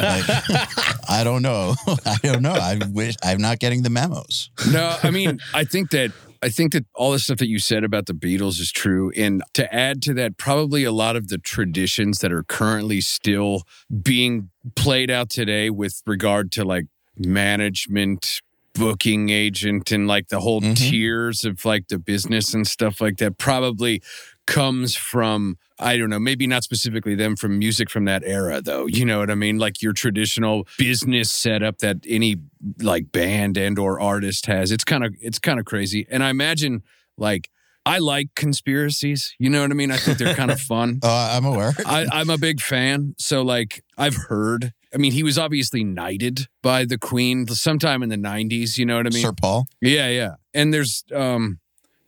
like, 0.00 1.08
I 1.08 1.22
don't 1.24 1.42
know. 1.42 1.74
I 2.06 2.16
don't 2.22 2.42
know. 2.42 2.52
I 2.52 2.78
wish 2.92 3.14
I'm 3.22 3.40
not 3.40 3.58
getting 3.58 3.82
the 3.82 3.90
memos. 3.90 4.50
No, 4.70 4.96
I 5.02 5.10
mean, 5.10 5.40
I 5.54 5.64
think 5.64 5.90
that 5.90 6.12
I 6.42 6.48
think 6.48 6.72
that 6.72 6.86
all 6.94 7.12
the 7.12 7.18
stuff 7.18 7.38
that 7.38 7.48
you 7.48 7.58
said 7.58 7.84
about 7.84 8.06
the 8.06 8.14
Beatles 8.14 8.60
is 8.60 8.72
true. 8.72 9.12
And 9.14 9.42
to 9.54 9.72
add 9.74 10.00
to 10.02 10.14
that, 10.14 10.38
probably 10.38 10.84
a 10.84 10.92
lot 10.92 11.14
of 11.14 11.28
the 11.28 11.36
traditions 11.36 12.20
that 12.20 12.32
are 12.32 12.42
currently 12.42 13.02
still 13.02 13.64
being 14.02 14.48
played 14.74 15.10
out 15.10 15.28
today 15.28 15.68
with 15.68 16.00
regard 16.06 16.50
to 16.52 16.64
like 16.64 16.86
management, 17.18 18.40
booking 18.74 19.30
agent, 19.30 19.92
and 19.92 20.06
like 20.06 20.28
the 20.28 20.40
whole 20.40 20.60
mm-hmm. 20.60 20.74
tiers 20.74 21.44
of 21.44 21.64
like 21.64 21.88
the 21.88 21.98
business 21.98 22.54
and 22.54 22.66
stuff 22.66 23.00
like 23.00 23.18
that 23.18 23.38
probably 23.38 24.02
comes 24.46 24.96
from 24.96 25.56
I 25.78 25.96
don't 25.96 26.10
know, 26.10 26.18
maybe 26.18 26.46
not 26.46 26.62
specifically 26.62 27.14
them 27.14 27.36
from 27.36 27.58
music 27.58 27.88
from 27.88 28.04
that 28.04 28.22
era 28.24 28.60
though. 28.60 28.86
You 28.86 29.06
know 29.06 29.20
what 29.20 29.30
I 29.30 29.34
mean? 29.34 29.58
Like 29.58 29.80
your 29.80 29.94
traditional 29.94 30.68
business 30.76 31.30
setup 31.30 31.78
that 31.78 31.98
any 32.06 32.36
like 32.82 33.10
band 33.12 33.56
and 33.56 33.78
or 33.78 33.98
artist 33.98 34.46
has. 34.46 34.70
It's 34.70 34.84
kind 34.84 35.04
of 35.04 35.14
it's 35.20 35.38
kind 35.38 35.58
of 35.58 35.64
crazy. 35.64 36.06
And 36.10 36.22
I 36.22 36.30
imagine 36.30 36.82
like 37.16 37.48
I 37.86 37.98
like 37.98 38.34
conspiracies. 38.34 39.34
You 39.38 39.48
know 39.48 39.62
what 39.62 39.70
I 39.70 39.74
mean? 39.74 39.90
I 39.90 39.96
think 39.96 40.18
they're 40.18 40.34
kind 40.34 40.50
of 40.50 40.60
fun. 40.74 41.00
uh, 41.02 41.32
I'm 41.34 41.46
aware. 41.46 41.72
I, 41.86 42.06
I'm 42.12 42.28
a 42.28 42.38
big 42.38 42.60
fan. 42.60 43.14
So 43.18 43.42
like 43.42 43.82
I've 43.96 44.16
heard 44.16 44.74
I 44.92 44.98
mean, 44.98 45.12
he 45.12 45.22
was 45.22 45.38
obviously 45.38 45.84
knighted 45.84 46.46
by 46.62 46.84
the 46.84 46.98
Queen 46.98 47.46
sometime 47.46 48.02
in 48.02 48.08
the 48.08 48.16
90s. 48.16 48.76
You 48.76 48.86
know 48.86 48.96
what 48.96 49.06
I 49.06 49.10
mean? 49.10 49.22
Sir 49.22 49.32
Paul. 49.32 49.66
Yeah, 49.80 50.08
yeah. 50.08 50.34
And 50.52 50.74
there's, 50.74 51.04
um, 51.14 51.60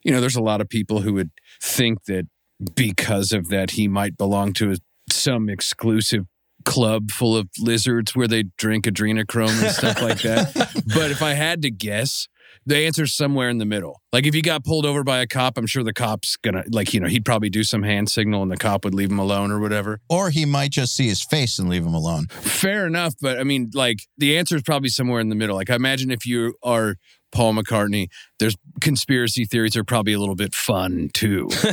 you 0.03 0.11
know, 0.13 0.21
there's 0.21 0.37
a 0.37 0.43
lot 0.43 0.61
of 0.61 0.69
people 0.69 1.01
who 1.03 1.15
would 1.15 1.31
think 1.61 2.05
that 2.05 2.27
because 2.75 3.33
of 3.33 3.49
that, 3.49 3.73
he 3.73 3.89
might 3.89 4.17
belong 4.17 4.53
to 4.55 4.73
a, 4.73 4.77
some 5.11 5.49
exclusive 5.49 6.27
club 6.65 7.11
full 7.11 7.37
of 7.37 7.49
lizards 7.59 8.15
where 8.15 8.29
they 8.29 8.45
drink 8.57 8.85
adrenochrome 8.87 9.63
and 9.63 9.73
stuff 9.73 10.01
like 10.01 10.23
that. 10.23 10.53
But 10.95 11.11
if 11.11 11.23
I 11.23 11.33
had 11.33 11.63
to 11.63 11.71
guess, 11.71 12.29
the 12.67 12.77
answer's 12.77 13.15
somewhere 13.15 13.49
in 13.49 13.59
the 13.59 13.65
middle. 13.65 14.01
Like 14.13 14.27
if 14.27 14.35
he 14.35 14.43
got 14.43 14.65
pulled 14.65 14.87
over 14.87 15.03
by 15.03 15.21
a 15.21 15.27
cop, 15.27 15.59
I'm 15.59 15.67
sure 15.67 15.83
the 15.83 15.93
cop's 15.93 16.37
gonna 16.37 16.65
like, 16.71 16.95
you 16.95 17.01
know, 17.01 17.09
he'd 17.09 17.25
probably 17.25 17.51
do 17.51 17.65
some 17.65 17.83
hand 17.83 18.11
signal 18.11 18.43
and 18.43 18.51
the 18.51 18.57
cop 18.57 18.85
would 18.85 18.95
leave 18.95 19.11
him 19.11 19.19
alone 19.19 19.51
or 19.51 19.59
whatever. 19.59 20.01
Or 20.09 20.31
he 20.31 20.45
might 20.45 20.71
just 20.71 20.95
see 20.95 21.09
his 21.09 21.23
face 21.23 21.59
and 21.59 21.69
leave 21.69 21.85
him 21.85 21.95
alone. 21.95 22.27
Fair 22.29 22.87
enough, 22.87 23.15
but 23.21 23.39
I 23.39 23.45
mean, 23.45 23.71
like 23.75 24.01
the 24.19 24.37
answer 24.39 24.57
is 24.57 24.63
probably 24.63 24.89
somewhere 24.89 25.21
in 25.21 25.29
the 25.29 25.35
middle. 25.35 25.57
Like 25.57 25.71
I 25.71 25.75
imagine 25.75 26.11
if 26.11 26.27
you 26.27 26.55
are 26.63 26.97
Paul 27.33 27.55
McCartney. 27.55 28.09
There's 28.39 28.57
conspiracy 28.81 29.45
theories 29.47 29.77
are 29.77 29.85
probably 29.85 30.13
a 30.13 30.21
little 30.21 30.37
bit 30.37 30.55
fun 30.55 31.11
too. 31.13 31.49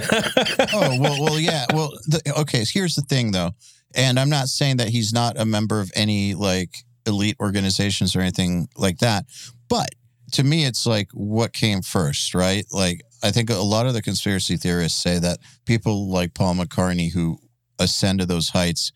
oh 0.74 0.98
well, 1.00 1.22
well, 1.22 1.40
yeah. 1.40 1.66
Well, 1.74 1.92
the, 2.08 2.34
okay. 2.40 2.64
Here's 2.68 2.96
the 2.96 3.02
thing, 3.02 3.32
though, 3.32 3.52
and 3.94 4.20
I'm 4.20 4.30
not 4.30 4.48
saying 4.48 4.78
that 4.78 4.90
he's 4.90 5.14
not 5.14 5.38
a 5.38 5.46
member 5.46 5.80
of 5.80 5.92
any 5.96 6.34
like 6.34 6.78
elite 7.06 7.36
organizations 7.40 8.16
or 8.16 8.22
anything 8.22 8.70
like 8.76 9.00
that, 9.00 9.26
but 9.68 9.90
to 10.34 10.44
me, 10.44 10.66
it's 10.66 10.86
like 10.86 11.10
what 11.14 11.54
came 11.54 11.82
first, 11.82 12.34
right? 12.34 12.66
Like 12.72 13.02
I 13.24 13.32
think 13.32 13.50
a 13.50 13.56
lot 13.56 13.86
of 13.86 13.94
the 13.94 14.02
conspiracy 14.02 14.58
theorists 14.58 15.02
say 15.02 15.20
that 15.20 15.40
people 15.66 16.10
like 16.10 16.34
Paul 16.34 16.56
McCartney 16.56 17.12
who 17.12 17.40
ascend 17.78 18.20
to 18.20 18.26
those 18.26 18.50
heights 18.50 18.92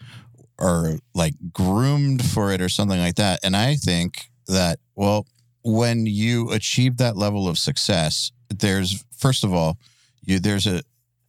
are 0.59 0.93
like 1.13 1.33
groomed 1.51 2.23
for 2.25 2.51
it 2.51 2.61
or 2.61 2.69
something 2.69 2.99
like 2.99 3.15
that, 3.15 3.39
and 3.43 3.55
I 3.55 3.75
think 3.75 4.29
that 4.47 4.79
well 4.95 5.25
when 5.63 6.05
you 6.05 6.51
achieve 6.51 6.97
that 6.97 7.15
level 7.15 7.47
of 7.47 7.57
success, 7.57 8.31
there's 8.49 9.03
first 9.17 9.43
of 9.43 9.53
all, 9.53 9.77
you 10.21 10.39
there's 10.39 10.67
a 10.67 10.83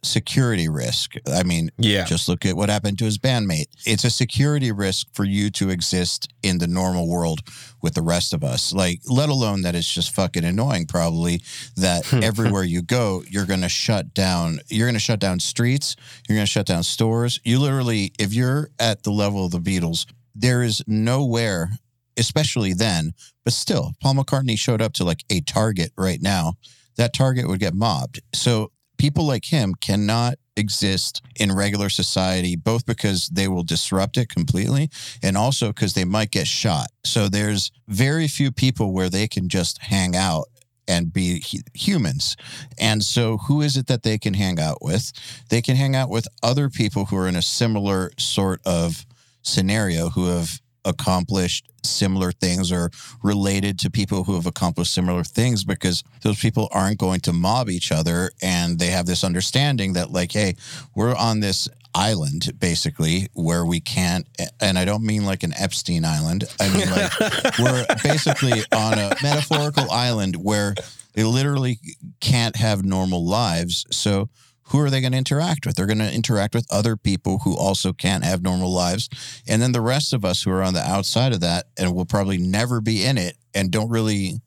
security 0.05 0.69
risk. 0.69 1.13
I 1.27 1.43
mean, 1.43 1.71
Yeah. 1.77 2.05
just 2.05 2.27
look 2.27 2.45
at 2.45 2.55
what 2.55 2.69
happened 2.69 2.97
to 2.99 3.05
his 3.05 3.17
bandmate. 3.17 3.65
It's 3.85 4.03
a 4.03 4.09
security 4.09 4.71
risk 4.71 5.07
for 5.13 5.23
you 5.25 5.49
to 5.51 5.69
exist 5.69 6.27
in 6.43 6.59
the 6.59 6.67
normal 6.67 7.07
world 7.07 7.41
with 7.81 7.93
the 7.95 8.01
rest 8.01 8.33
of 8.33 8.43
us. 8.43 8.71
Like, 8.73 9.01
let 9.07 9.29
alone 9.29 9.61
that 9.63 9.75
it's 9.75 9.91
just 9.93 10.11
fucking 10.11 10.43
annoying, 10.43 10.85
probably, 10.87 11.41
that 11.75 12.11
everywhere 12.23 12.63
you 12.63 12.81
go, 12.81 13.23
you're 13.29 13.45
going 13.45 13.61
to 13.61 13.69
shut 13.69 14.13
down, 14.13 14.59
you're 14.69 14.87
going 14.87 14.93
to 14.93 14.99
shut 14.99 15.19
down 15.19 15.39
streets, 15.39 15.95
you're 16.27 16.35
going 16.37 16.45
to 16.45 16.51
shut 16.51 16.65
down 16.67 16.83
stores. 16.83 17.39
You 17.43 17.59
literally, 17.59 18.11
if 18.19 18.33
you're 18.33 18.69
at 18.79 19.03
the 19.03 19.11
level 19.11 19.45
of 19.45 19.51
the 19.51 19.59
Beatles, 19.59 20.05
there 20.33 20.63
is 20.63 20.81
nowhere, 20.87 21.71
especially 22.17 22.73
then, 22.73 23.13
but 23.43 23.53
still, 23.53 23.93
Paul 24.01 24.15
McCartney 24.15 24.57
showed 24.57 24.81
up 24.81 24.93
to 24.93 25.03
like 25.03 25.23
a 25.29 25.41
Target 25.41 25.91
right 25.97 26.21
now. 26.21 26.53
That 26.97 27.13
Target 27.13 27.47
would 27.49 27.59
get 27.59 27.73
mobbed. 27.73 28.21
So 28.33 28.71
people 28.97 29.25
like 29.25 29.45
him 29.45 29.75
cannot 29.75 30.35
exist 30.57 31.21
in 31.35 31.53
regular 31.53 31.89
society, 31.89 32.55
both 32.55 32.85
because 32.85 33.27
they 33.27 33.47
will 33.47 33.63
disrupt 33.63 34.17
it 34.17 34.29
completely 34.29 34.89
and 35.21 35.37
also 35.37 35.67
because 35.67 35.93
they 35.93 36.05
might 36.05 36.31
get 36.31 36.47
shot. 36.47 36.87
So 37.03 37.27
there's 37.27 37.71
very 37.87 38.27
few 38.27 38.51
people 38.51 38.93
where 38.93 39.09
they 39.09 39.27
can 39.27 39.49
just 39.49 39.79
hang 39.79 40.15
out 40.15 40.45
and 40.87 41.11
be 41.11 41.43
humans. 41.73 42.35
And 42.77 43.03
so 43.03 43.37
who 43.37 43.61
is 43.61 43.75
it 43.75 43.87
that 43.87 44.03
they 44.03 44.17
can 44.17 44.35
hang 44.35 44.59
out 44.59 44.81
with? 44.81 45.11
They 45.49 45.61
can 45.61 45.75
hang 45.75 45.95
out 45.95 46.09
with 46.09 46.27
other 46.43 46.69
people 46.69 47.05
who 47.05 47.17
are 47.17 47.27
in 47.27 47.35
a 47.35 47.41
similar 47.41 48.11
sort 48.17 48.61
of 48.65 49.05
scenario 49.41 50.09
who 50.09 50.27
have 50.27 50.61
accomplished 50.85 51.69
similar 51.83 52.31
things 52.31 52.71
or 52.71 52.89
related 53.21 53.77
to 53.79 53.89
people 53.89 54.23
who 54.23 54.35
have 54.35 54.45
accomplished 54.45 54.93
similar 54.93 55.23
things 55.23 55.63
because 55.63 56.03
those 56.21 56.39
people 56.39 56.67
aren't 56.71 56.97
going 56.97 57.19
to 57.19 57.33
mob 57.33 57.69
each 57.69 57.91
other 57.91 58.31
and 58.41 58.79
they 58.79 58.87
have 58.87 59.05
this 59.05 59.23
understanding 59.23 59.93
that 59.93 60.11
like 60.11 60.31
hey 60.31 60.55
we're 60.95 61.15
on 61.15 61.39
this 61.41 61.67
island 61.93 62.51
basically 62.59 63.27
where 63.33 63.65
we 63.65 63.79
can't 63.79 64.27
and 64.59 64.77
i 64.77 64.83
don't 64.83 65.05
mean 65.05 65.25
like 65.25 65.43
an 65.43 65.53
epstein 65.57 66.03
island. 66.05 66.43
I 66.59 66.69
mean 66.69 66.89
like 66.89 67.11
we're 67.59 67.85
basically 68.03 68.63
on 68.71 68.97
a 68.97 69.15
metaphorical 69.21 69.89
island 69.91 70.35
where 70.35 70.75
they 71.13 71.23
literally 71.23 71.79
can't 72.19 72.55
have 72.57 72.83
normal 72.83 73.25
lives. 73.25 73.85
So 73.91 74.29
who 74.69 74.79
are 74.79 74.89
they 74.89 75.01
going 75.01 75.11
to 75.11 75.17
interact 75.17 75.65
with? 75.65 75.75
They're 75.75 75.85
going 75.85 75.99
to 75.99 76.13
interact 76.13 76.55
with 76.55 76.65
other 76.71 76.97
people 76.97 77.39
who 77.43 77.55
also 77.55 77.93
can't 77.93 78.23
have 78.23 78.41
normal 78.41 78.73
lives. 78.73 79.09
And 79.47 79.61
then 79.61 79.73
the 79.73 79.81
rest 79.81 80.11
of 80.13 80.25
us 80.25 80.43
who 80.43 80.51
are 80.51 80.63
on 80.63 80.73
the 80.73 80.81
outside 80.81 81.33
of 81.33 81.41
that 81.41 81.65
and 81.77 81.93
will 81.93 82.05
probably 82.05 82.37
never 82.37 82.81
be 82.81 83.03
in 83.03 83.17
it 83.17 83.37
and 83.53 83.71
don't 83.71 83.89
really, 83.89 84.41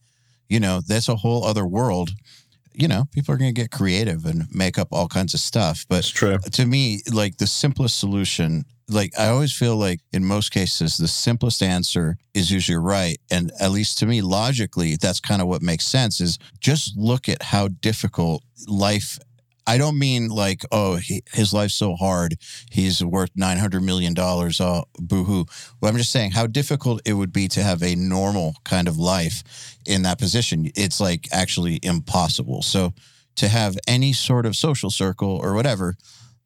you 0.49 0.59
know, 0.59 0.81
that's 0.87 1.09
a 1.09 1.17
whole 1.17 1.45
other 1.45 1.67
world. 1.67 2.11
You 2.75 2.89
know, 2.89 3.07
people 3.13 3.35
are 3.35 3.39
going 3.39 3.55
to 3.55 3.61
get 3.61 3.71
creative 3.71 4.25
and 4.25 4.47
make 4.53 4.79
up 4.79 4.89
all 4.93 5.09
kinds 5.09 5.35
of 5.35 5.41
stuff. 5.41 5.85
But 5.89 6.05
true. 6.05 6.39
to 6.39 6.67
me, 6.67 7.01
like 7.13 7.37
the 7.37 7.47
simplest 7.47 7.99
solution, 7.99 8.65
like 8.89 9.13
I 9.19 9.29
always 9.29 9.53
feel 9.53 9.77
like 9.77 10.01
in 10.13 10.25
most 10.25 10.51
cases, 10.51 10.97
the 10.97 11.09
simplest 11.09 11.63
answer 11.63 12.17
is 12.35 12.51
usually 12.51 12.79
right. 12.79 13.19
And 13.31 13.53
at 13.61 13.71
least 13.71 13.99
to 13.99 14.07
me, 14.07 14.23
logically, 14.23 14.97
that's 14.97 15.21
kind 15.21 15.43
of 15.43 15.49
what 15.49 15.63
makes 15.63 15.87
sense 15.87 16.21
is 16.21 16.39
just 16.61 16.97
look 16.97 17.29
at 17.29 17.43
how 17.43 17.69
difficult 17.69 18.43
life 18.67 19.19
I 19.69 19.77
don't 19.77 19.99
mean 19.99 20.29
like, 20.29 20.65
oh, 20.73 20.97
he, 20.97 21.23
his 21.33 21.53
life's 21.53 21.75
so 21.75 21.95
hard, 21.95 22.37
he's 22.71 23.05
worth 23.05 23.31
nine 23.37 23.59
hundred 23.59 23.83
million 23.83 24.15
dollars. 24.15 24.61
Oh, 24.61 24.85
boohoo! 24.99 25.45
Well, 25.79 25.91
I'm 25.91 25.99
just 25.99 26.11
saying 26.11 26.31
how 26.31 26.47
difficult 26.47 27.03
it 27.05 27.13
would 27.13 27.33
be 27.33 27.49
to 27.49 27.63
have 27.63 27.83
a 27.83 27.95
normal 27.95 28.55
kind 28.65 28.89
of 28.89 28.97
life 28.97 29.77
in 29.85 30.03
that 30.03 30.19
position. 30.19 30.71
It's 30.75 31.01
like 31.01 31.29
actually 31.33 31.79
impossible. 31.83 32.63
So 32.63 32.95
to 33.37 33.49
have 33.49 33.77
any 33.87 34.15
sort 34.15 34.47
of 34.47 34.57
social 34.57 34.91
circle 34.91 35.39
or 35.43 35.53
whatever 35.53 35.97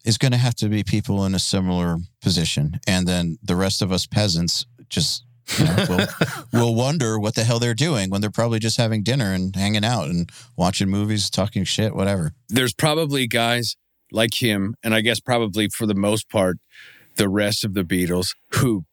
is 0.03 0.17
going 0.17 0.33
to 0.33 0.37
have 0.37 0.55
to 0.55 0.67
be 0.67 0.83
people 0.83 1.25
in 1.25 1.33
a 1.33 1.39
similar 1.39 1.99
position, 2.21 2.79
and 2.85 3.07
then 3.07 3.37
the 3.41 3.55
rest 3.55 3.81
of 3.81 3.91
us 3.91 4.05
peasants 4.05 4.65
just. 4.89 5.23
Will 5.59 6.07
will 6.53 6.75
wonder 6.75 7.19
what 7.19 7.35
the 7.35 7.43
hell 7.43 7.59
they're 7.59 7.73
doing 7.73 8.09
when 8.09 8.21
they're 8.21 8.29
probably 8.29 8.59
just 8.59 8.77
having 8.77 9.03
dinner 9.03 9.33
and 9.33 9.55
hanging 9.55 9.83
out 9.83 10.09
and 10.09 10.29
watching 10.55 10.89
movies, 10.89 11.29
talking 11.29 11.63
shit, 11.63 11.95
whatever. 11.95 12.33
there's 12.49 12.73
probably 12.73 13.27
guys 13.27 13.75
like 14.11 14.41
him, 14.41 14.75
and 14.83 14.93
I 14.93 15.01
guess 15.01 15.19
probably 15.19 15.67
for 15.69 15.85
the 15.85 15.95
most 15.95 16.29
part, 16.29 16.57
the 17.15 17.27
rest 17.27 17.65
of 17.65 17.73
the 17.73 17.83
Beatles 17.83 18.35
who 18.53 18.85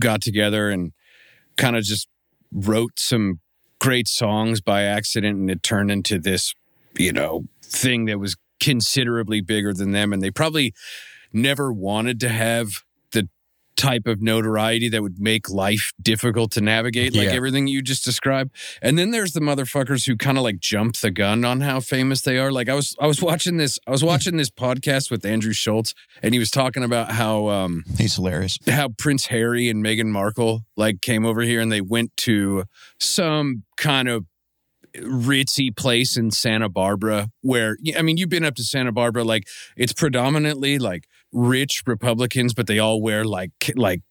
got 0.00 0.20
together 0.20 0.70
and 0.70 0.92
kind 1.56 1.76
of 1.76 1.84
just 1.84 2.08
wrote 2.52 2.98
some 2.98 3.40
great 3.80 4.08
songs 4.08 4.60
by 4.60 4.82
accident, 4.82 5.38
and 5.38 5.50
it 5.50 5.62
turned 5.62 5.90
into 5.90 6.18
this, 6.18 6.54
you 6.96 7.12
know, 7.12 7.44
thing 7.62 8.06
that 8.06 8.18
was 8.18 8.36
considerably 8.60 9.40
bigger 9.40 9.72
than 9.72 9.92
them, 9.92 10.12
and 10.12 10.22
they 10.22 10.30
probably 10.30 10.72
never 11.32 11.72
wanted 11.72 12.18
to 12.20 12.28
have 12.28 12.82
type 13.78 14.06
of 14.06 14.20
notoriety 14.20 14.88
that 14.90 15.00
would 15.02 15.18
make 15.20 15.48
life 15.48 15.92
difficult 16.02 16.50
to 16.50 16.60
navigate 16.60 17.14
like 17.14 17.28
Yeah. 17.28 17.34
everything 17.34 17.68
you 17.68 17.80
just 17.80 18.04
described 18.04 18.50
and 18.82 18.98
then 18.98 19.12
there's 19.12 19.32
the 19.32 19.40
motherfuckers 19.40 20.04
who 20.06 20.16
kind 20.16 20.36
of 20.36 20.42
like 20.44 20.58
jump 20.58 20.96
the 20.96 21.10
gun 21.12 21.44
on 21.44 21.60
how 21.60 21.78
famous 21.80 22.20
they 22.22 22.38
are 22.38 22.50
like 22.50 22.68
i 22.68 22.74
was 22.74 22.96
i 23.00 23.06
was 23.06 23.22
watching 23.22 23.56
this 23.56 23.78
i 23.86 23.90
was 23.92 24.02
watching 24.02 24.36
this 24.36 24.50
podcast 24.50 25.10
with 25.10 25.24
andrew 25.24 25.52
schulz 25.52 25.94
and 26.24 26.34
he 26.34 26.40
was 26.40 26.50
talking 26.50 26.82
about 26.82 27.12
how 27.12 27.48
um 27.48 27.84
He's 27.96 28.16
hilarious. 28.16 28.58
how 28.68 28.88
Prince 28.98 29.26
Harry 29.26 29.68
and 29.68 29.82
Meghan 29.84 30.06
Markle 30.08 30.64
like 30.76 31.00
came 31.00 31.24
over 31.24 31.42
here 31.42 31.60
and 31.60 31.70
they 31.70 31.80
went 31.80 32.16
to 32.18 32.64
some 32.98 33.62
kind 33.76 34.08
of 34.08 34.24
ritzy 34.96 35.74
place 35.76 36.16
in 36.16 36.30
Santa 36.30 36.68
Barbara 36.68 37.28
where 37.42 37.76
I 37.96 38.02
mean 38.02 38.16
you've 38.16 38.28
been 38.30 38.44
up 38.44 38.54
to 38.56 38.64
Santa 38.64 38.90
Barbara 38.90 39.22
like 39.22 39.44
it's 39.76 39.92
predominantly 39.92 40.78
like 40.78 41.04
rich 41.32 41.82
Republicans 41.86 42.54
but 42.54 42.66
they 42.66 42.78
all 42.78 43.00
wear 43.00 43.24
like 43.24 43.50
like 43.76 44.02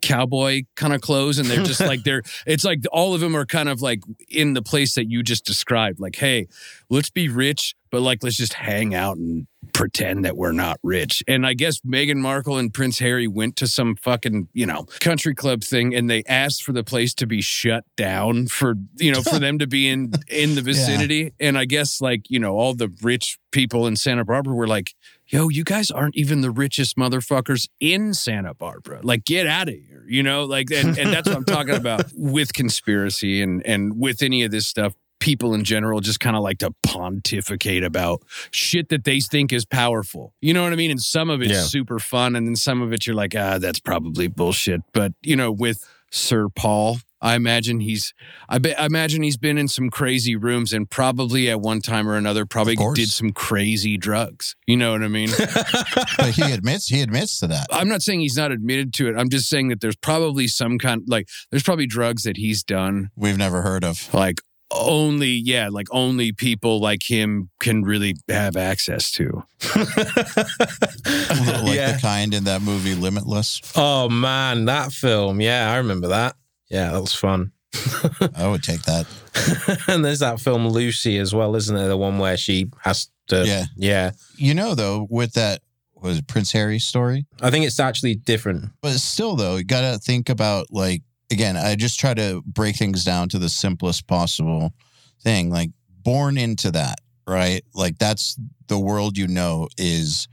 cowboy 0.00 0.62
kind 0.76 0.94
of 0.94 1.00
clothes 1.00 1.38
and 1.38 1.48
they're 1.48 1.64
just 1.64 1.80
like 1.86 2.04
they're 2.04 2.22
it's 2.46 2.64
like 2.64 2.80
all 2.92 3.14
of 3.14 3.20
them 3.20 3.36
are 3.36 3.46
kind 3.46 3.68
of 3.68 3.82
like 3.82 4.00
in 4.28 4.54
the 4.54 4.62
place 4.62 4.94
that 4.94 5.10
you 5.10 5.22
just 5.22 5.44
described 5.44 5.98
like 5.98 6.16
hey 6.16 6.46
let's 6.90 7.10
be 7.10 7.28
rich 7.28 7.74
but 7.90 8.00
like 8.00 8.22
let's 8.22 8.36
just 8.36 8.54
hang 8.54 8.94
out 8.94 9.16
and 9.16 9.46
pretend 9.72 10.24
that 10.24 10.36
we're 10.36 10.52
not 10.52 10.78
rich. 10.82 11.22
And 11.28 11.46
I 11.46 11.54
guess 11.54 11.80
Meghan 11.80 12.16
Markle 12.16 12.56
and 12.56 12.72
Prince 12.72 12.98
Harry 13.00 13.26
went 13.26 13.56
to 13.56 13.66
some 13.66 13.96
fucking, 13.96 14.48
you 14.52 14.66
know, 14.66 14.84
country 15.00 15.34
club 15.34 15.62
thing 15.62 15.94
and 15.94 16.08
they 16.08 16.22
asked 16.26 16.62
for 16.62 16.72
the 16.72 16.84
place 16.84 17.12
to 17.14 17.26
be 17.26 17.40
shut 17.40 17.84
down 17.96 18.46
for, 18.46 18.74
you 18.96 19.12
know, 19.12 19.22
for 19.22 19.38
them 19.38 19.58
to 19.58 19.66
be 19.66 19.88
in 19.88 20.12
in 20.28 20.54
the 20.54 20.62
vicinity. 20.62 21.34
And 21.38 21.58
I 21.58 21.66
guess 21.66 22.00
like, 22.00 22.30
you 22.30 22.38
know, 22.38 22.56
all 22.56 22.74
the 22.74 22.92
rich 23.02 23.38
people 23.52 23.86
in 23.86 23.96
Santa 23.96 24.24
Barbara 24.24 24.54
were 24.54 24.68
like, 24.68 24.94
yo, 25.34 25.48
you 25.48 25.64
guys 25.64 25.90
aren't 25.90 26.16
even 26.16 26.42
the 26.42 26.50
richest 26.50 26.96
motherfuckers 26.96 27.68
in 27.80 28.14
Santa 28.14 28.54
Barbara. 28.54 29.00
Like, 29.02 29.24
get 29.24 29.48
out 29.48 29.68
of 29.68 29.74
here. 29.74 30.04
You 30.06 30.22
know, 30.22 30.44
like 30.44 30.70
and, 30.70 30.96
and 30.96 31.12
that's 31.12 31.26
what 31.28 31.36
I'm 31.36 31.44
talking 31.44 31.74
about 31.74 32.04
with 32.16 32.52
conspiracy 32.52 33.42
and 33.42 33.64
and 33.66 33.98
with 33.98 34.22
any 34.22 34.44
of 34.44 34.50
this 34.52 34.66
stuff. 34.68 34.94
People 35.20 35.54
in 35.54 35.64
general 35.64 36.00
just 36.00 36.20
kind 36.20 36.36
of 36.36 36.42
like 36.42 36.58
to 36.58 36.70
pontificate 36.82 37.82
about 37.82 38.22
shit 38.50 38.90
that 38.90 39.04
they 39.04 39.20
think 39.20 39.52
is 39.52 39.64
powerful. 39.64 40.34
You 40.42 40.52
know 40.52 40.62
what 40.62 40.72
I 40.72 40.76
mean? 40.76 40.90
And 40.90 41.00
some 41.00 41.30
of 41.30 41.40
it's 41.42 41.50
Yeah. 41.52 41.62
super 41.62 41.98
fun, 41.98 42.36
and 42.36 42.46
then 42.46 42.56
some 42.56 42.82
of 42.82 42.92
it 42.92 43.06
you're 43.06 43.16
like, 43.16 43.34
ah, 43.36 43.58
that's 43.58 43.80
probably 43.80 44.28
bullshit. 44.28 44.82
But 44.92 45.14
you 45.22 45.34
know, 45.34 45.50
with 45.50 45.82
Sir 46.12 46.48
Paul, 46.54 46.98
I 47.24 47.34
imagine 47.36 47.80
he's, 47.80 48.12
I, 48.48 48.58
bet, 48.58 48.78
I 48.78 48.84
imagine 48.86 49.22
he's 49.22 49.36
been 49.38 49.56
in 49.58 49.66
some 49.66 49.88
crazy 49.90 50.36
rooms 50.36 50.72
and 50.74 50.88
probably 50.88 51.48
at 51.50 51.60
one 51.60 51.80
time 51.80 52.06
or 52.08 52.16
another 52.16 52.44
probably 52.46 52.76
did 52.94 53.08
some 53.08 53.32
crazy 53.32 53.96
drugs. 53.96 54.54
You 54.66 54.76
know 54.76 54.92
what 54.92 55.02
I 55.02 55.08
mean? 55.08 55.30
But 56.18 56.30
he 56.36 56.52
admits 56.52 56.86
he 56.88 57.00
admits 57.00 57.40
to 57.40 57.46
that. 57.48 57.66
I'm 57.70 57.88
not 57.88 58.02
saying 58.02 58.20
he's 58.20 58.36
not 58.36 58.52
admitted 58.52 58.92
to 58.94 59.08
it. 59.08 59.16
I'm 59.16 59.28
just 59.30 59.48
saying 59.48 59.68
that 59.68 59.80
there's 59.80 59.96
probably 59.96 60.46
some 60.48 60.78
kind, 60.78 61.02
like, 61.08 61.28
there's 61.50 61.62
probably 61.62 61.86
drugs 61.86 62.22
that 62.24 62.36
he's 62.36 62.62
done 62.62 63.10
We've 63.16 63.38
never 63.38 63.62
heard 63.62 63.84
of. 63.84 64.12
like 64.14 64.40
only 64.70 65.28
yeah 65.44 65.68
like 65.70 65.86
only 65.92 66.32
people 66.32 66.80
like 66.80 67.02
him 67.08 67.48
can 67.60 67.82
really 67.82 68.14
have 68.28 68.56
access 68.56 69.10
to 69.12 69.44
like 69.76 69.86
Yeah. 71.76 71.92
the 71.92 71.98
kind 72.00 72.34
in 72.34 72.44
that 72.44 72.60
movie 72.62 72.94
Limitless. 72.94 73.60
Oh 73.76 74.08
man, 74.08 74.64
that 74.66 74.92
film. 74.92 75.40
Yeah, 75.40 75.70
I 75.70 75.76
remember 75.76 76.08
that. 76.08 76.36
Yeah, 76.74 76.90
that 76.90 77.00
was 77.00 77.14
fun. 77.14 77.52
I 78.36 78.48
would 78.48 78.64
take 78.64 78.82
that. 78.82 79.06
and 79.88 80.04
there's 80.04 80.18
that 80.18 80.40
film 80.40 80.66
Lucy 80.66 81.18
as 81.18 81.32
well, 81.32 81.54
isn't 81.54 81.74
there? 81.74 81.86
The 81.86 81.96
one 81.96 82.18
where 82.18 82.36
she 82.36 82.70
has 82.80 83.08
to. 83.28 83.46
Yeah. 83.46 83.66
Yeah. 83.76 84.10
You 84.36 84.54
know, 84.54 84.74
though, 84.74 85.06
with 85.08 85.34
that 85.34 85.62
was 85.94 86.18
it 86.18 86.26
Prince 86.26 86.50
Harry 86.50 86.80
story, 86.80 87.26
I 87.40 87.50
think 87.50 87.64
it's 87.64 87.78
actually 87.78 88.16
different. 88.16 88.70
but 88.82 88.92
still, 88.94 89.36
though, 89.36 89.56
you 89.56 89.64
got 89.64 89.92
to 89.92 89.98
think 89.98 90.28
about 90.28 90.66
like 90.70 91.02
again. 91.30 91.56
I 91.56 91.76
just 91.76 92.00
try 92.00 92.12
to 92.12 92.42
break 92.44 92.76
things 92.76 93.04
down 93.04 93.28
to 93.30 93.38
the 93.38 93.48
simplest 93.48 94.06
possible 94.08 94.72
thing. 95.22 95.48
Like 95.48 95.70
born 96.02 96.36
into 96.36 96.72
that, 96.72 96.98
right? 97.26 97.62
Like 97.72 97.98
that's 97.98 98.36
the 98.66 98.80
world 98.80 99.16
you 99.16 99.28
know 99.28 99.68
is 99.78 100.26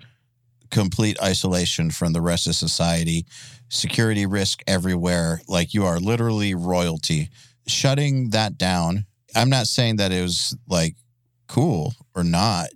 complete 0.72 1.22
isolation 1.22 1.92
from 1.92 2.14
the 2.14 2.22
rest 2.22 2.48
of 2.48 2.56
society, 2.56 3.26
security 3.72 4.26
risk 4.26 4.62
everywhere. 4.68 5.42
Like 5.48 5.74
you 5.74 5.86
are 5.86 6.00
literally 6.00 6.54
royalty. 6.54 7.30
Shutting 7.68 8.32
that 8.32 8.58
down, 8.58 9.06
I'm 9.36 9.50
not 9.50 9.68
saying 9.68 9.96
that 9.96 10.12
it 10.12 10.22
was 10.22 10.56
like 10.68 10.96
cool 11.48 11.94
or 12.14 12.24
not, 12.24 12.68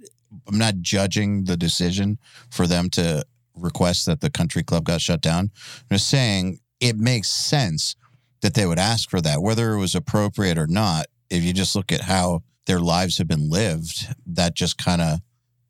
I'm 0.48 0.58
not 0.58 0.76
judging 0.82 1.46
the 1.46 1.58
decision 1.58 2.18
for 2.50 2.68
them 2.68 2.90
to 2.92 3.26
request 3.56 4.06
that 4.06 4.22
the 4.22 4.30
country 4.30 4.64
club 4.64 4.86
got 4.86 5.02
shut 5.02 5.22
down. 5.22 5.52
I'm 5.90 5.98
just 5.98 6.10
saying 6.10 6.60
it 6.80 6.98
makes 6.98 7.30
sense 7.30 7.96
that 8.42 8.54
they 8.54 8.66
would 8.66 8.80
ask 8.80 9.10
for 9.10 9.22
that, 9.22 9.42
whether 9.42 9.74
it 9.74 9.80
was 9.80 9.96
appropriate 9.96 10.58
or 10.58 10.68
not. 10.68 11.08
If 11.30 11.44
you 11.44 11.54
just 11.54 11.76
look 11.76 11.92
at 11.92 12.02
how 12.02 12.44
their 12.68 12.80
lives 12.80 13.18
have 13.18 13.28
been 13.28 13.50
lived, 13.50 14.14
that 14.26 14.56
just 14.56 14.78
kind 14.78 15.02
of 15.02 15.20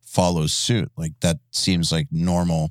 follows 0.02 0.52
suit. 0.52 0.90
Like 0.96 1.12
that 1.20 1.38
seems 1.50 1.90
like 1.92 2.08
normal, 2.10 2.70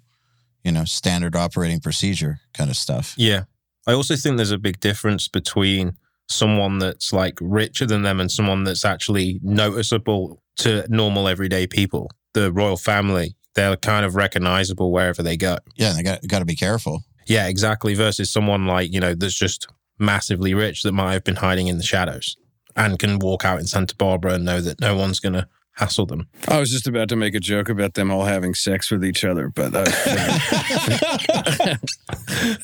you 0.65 0.71
know, 0.71 0.83
standard 0.83 1.35
operating 1.35 1.79
procedure 1.79 2.39
kind 2.53 2.69
of 2.69 2.75
stuff. 2.75 3.13
Yeah. 3.15 3.43
I 3.87 3.93
also 3.93 4.15
think 4.15 4.37
there's 4.37 4.51
a 4.51 4.57
big 4.57 4.79
difference 4.79 5.27
between 5.27 5.93
someone 6.27 6.79
that's 6.79 7.13
like 7.13 7.37
richer 7.39 7.85
than 7.85 8.01
them 8.01 8.19
and 8.19 8.31
someone 8.31 8.63
that's 8.63 8.83
actually 8.83 9.39
noticeable 9.43 10.41
to 10.57 10.83
normal 10.89 11.27
everyday 11.27 11.67
people. 11.67 12.09
The 12.33 12.51
royal 12.51 12.77
family, 12.77 13.35
they're 13.53 13.77
kind 13.77 14.05
of 14.05 14.15
recognizable 14.15 14.91
wherever 14.91 15.21
they 15.21 15.37
go. 15.37 15.59
Yeah, 15.75 15.93
they 15.93 16.01
got 16.01 16.27
got 16.27 16.39
to 16.39 16.45
be 16.45 16.55
careful. 16.55 17.03
Yeah, 17.27 17.47
exactly. 17.47 17.93
Versus 17.93 18.31
someone 18.31 18.65
like, 18.65 18.91
you 18.91 18.99
know, 18.99 19.13
that's 19.13 19.37
just 19.37 19.67
massively 19.99 20.53
rich 20.53 20.81
that 20.81 20.91
might 20.91 21.13
have 21.13 21.23
been 21.23 21.37
hiding 21.37 21.67
in 21.67 21.77
the 21.77 21.83
shadows 21.83 22.35
and 22.75 22.99
can 22.99 23.19
walk 23.19 23.45
out 23.45 23.59
in 23.59 23.67
Santa 23.67 23.95
Barbara 23.95 24.33
and 24.33 24.45
know 24.45 24.61
that 24.61 24.81
no 24.81 24.95
one's 24.95 25.19
going 25.19 25.33
to 25.33 25.47
hassle 25.75 26.05
them. 26.05 26.27
I 26.47 26.59
was 26.59 26.69
just 26.71 26.87
about 26.87 27.09
to 27.09 27.15
make 27.15 27.35
a 27.35 27.39
joke 27.39 27.69
about 27.69 27.93
them 27.93 28.11
all 28.11 28.23
having 28.25 28.53
sex 28.53 28.89
with 28.91 29.03
each 29.05 29.23
other, 29.23 29.49
but 29.49 29.73
uh, 29.73 29.85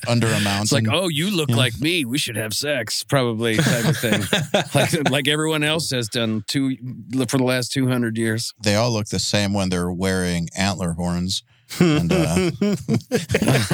Under 0.07 0.27
a 0.27 0.39
mountain. 0.41 0.61
it's 0.63 0.71
like, 0.71 0.87
oh, 0.91 1.07
you 1.07 1.29
look 1.35 1.49
like 1.49 1.79
me. 1.79 2.05
We 2.05 2.17
should 2.17 2.35
have 2.35 2.53
sex, 2.53 3.03
probably 3.03 3.57
type 3.57 3.85
of 3.85 3.97
thing, 3.97 4.21
like 4.75 5.09
like 5.09 5.27
everyone 5.27 5.63
else 5.63 5.91
has 5.91 6.07
done 6.07 6.43
two 6.47 6.75
for 7.27 7.37
the 7.37 7.43
last 7.43 7.71
two 7.71 7.87
hundred 7.87 8.17
years. 8.17 8.53
they 8.63 8.75
all 8.75 8.91
look 8.91 9.07
the 9.07 9.19
same 9.19 9.53
when 9.53 9.69
they're 9.69 9.91
wearing 9.91 10.49
antler 10.55 10.93
horns 10.93 11.43
and 11.79 12.11
uh, 12.11 12.35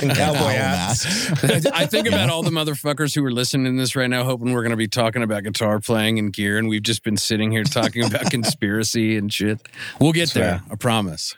And 0.02 0.12
cowboy 0.16 0.38
owl 0.38 0.48
hats. 0.48 1.06
masks. 1.06 1.66
I 1.74 1.86
think 1.86 2.08
about 2.08 2.30
all 2.30 2.44
the 2.44 2.52
motherfuckers 2.52 3.16
who 3.16 3.24
are 3.26 3.32
listening 3.32 3.76
to 3.76 3.82
this 3.82 3.96
right 3.96 4.10
now, 4.10 4.24
hoping 4.24 4.54
we're 4.54 4.62
going 4.62 4.72
to 4.72 4.78
be 4.78 4.88
talking 4.88 5.24
about 5.24 5.44
guitar 5.44 5.80
playing 5.80 6.20
and 6.20 6.32
gear, 6.32 6.58
and 6.58 6.68
we've 6.68 6.84
just 6.84 7.04
been 7.04 7.18
sitting 7.18 7.52
here 7.52 7.64
talking 7.64 8.04
about 8.04 8.30
conspiracy 8.32 9.18
and 9.18 9.32
shit. 9.34 9.68
We'll 10.00 10.14
get 10.14 10.32
there, 10.32 10.62
I 10.70 10.76
promise. 10.76 11.36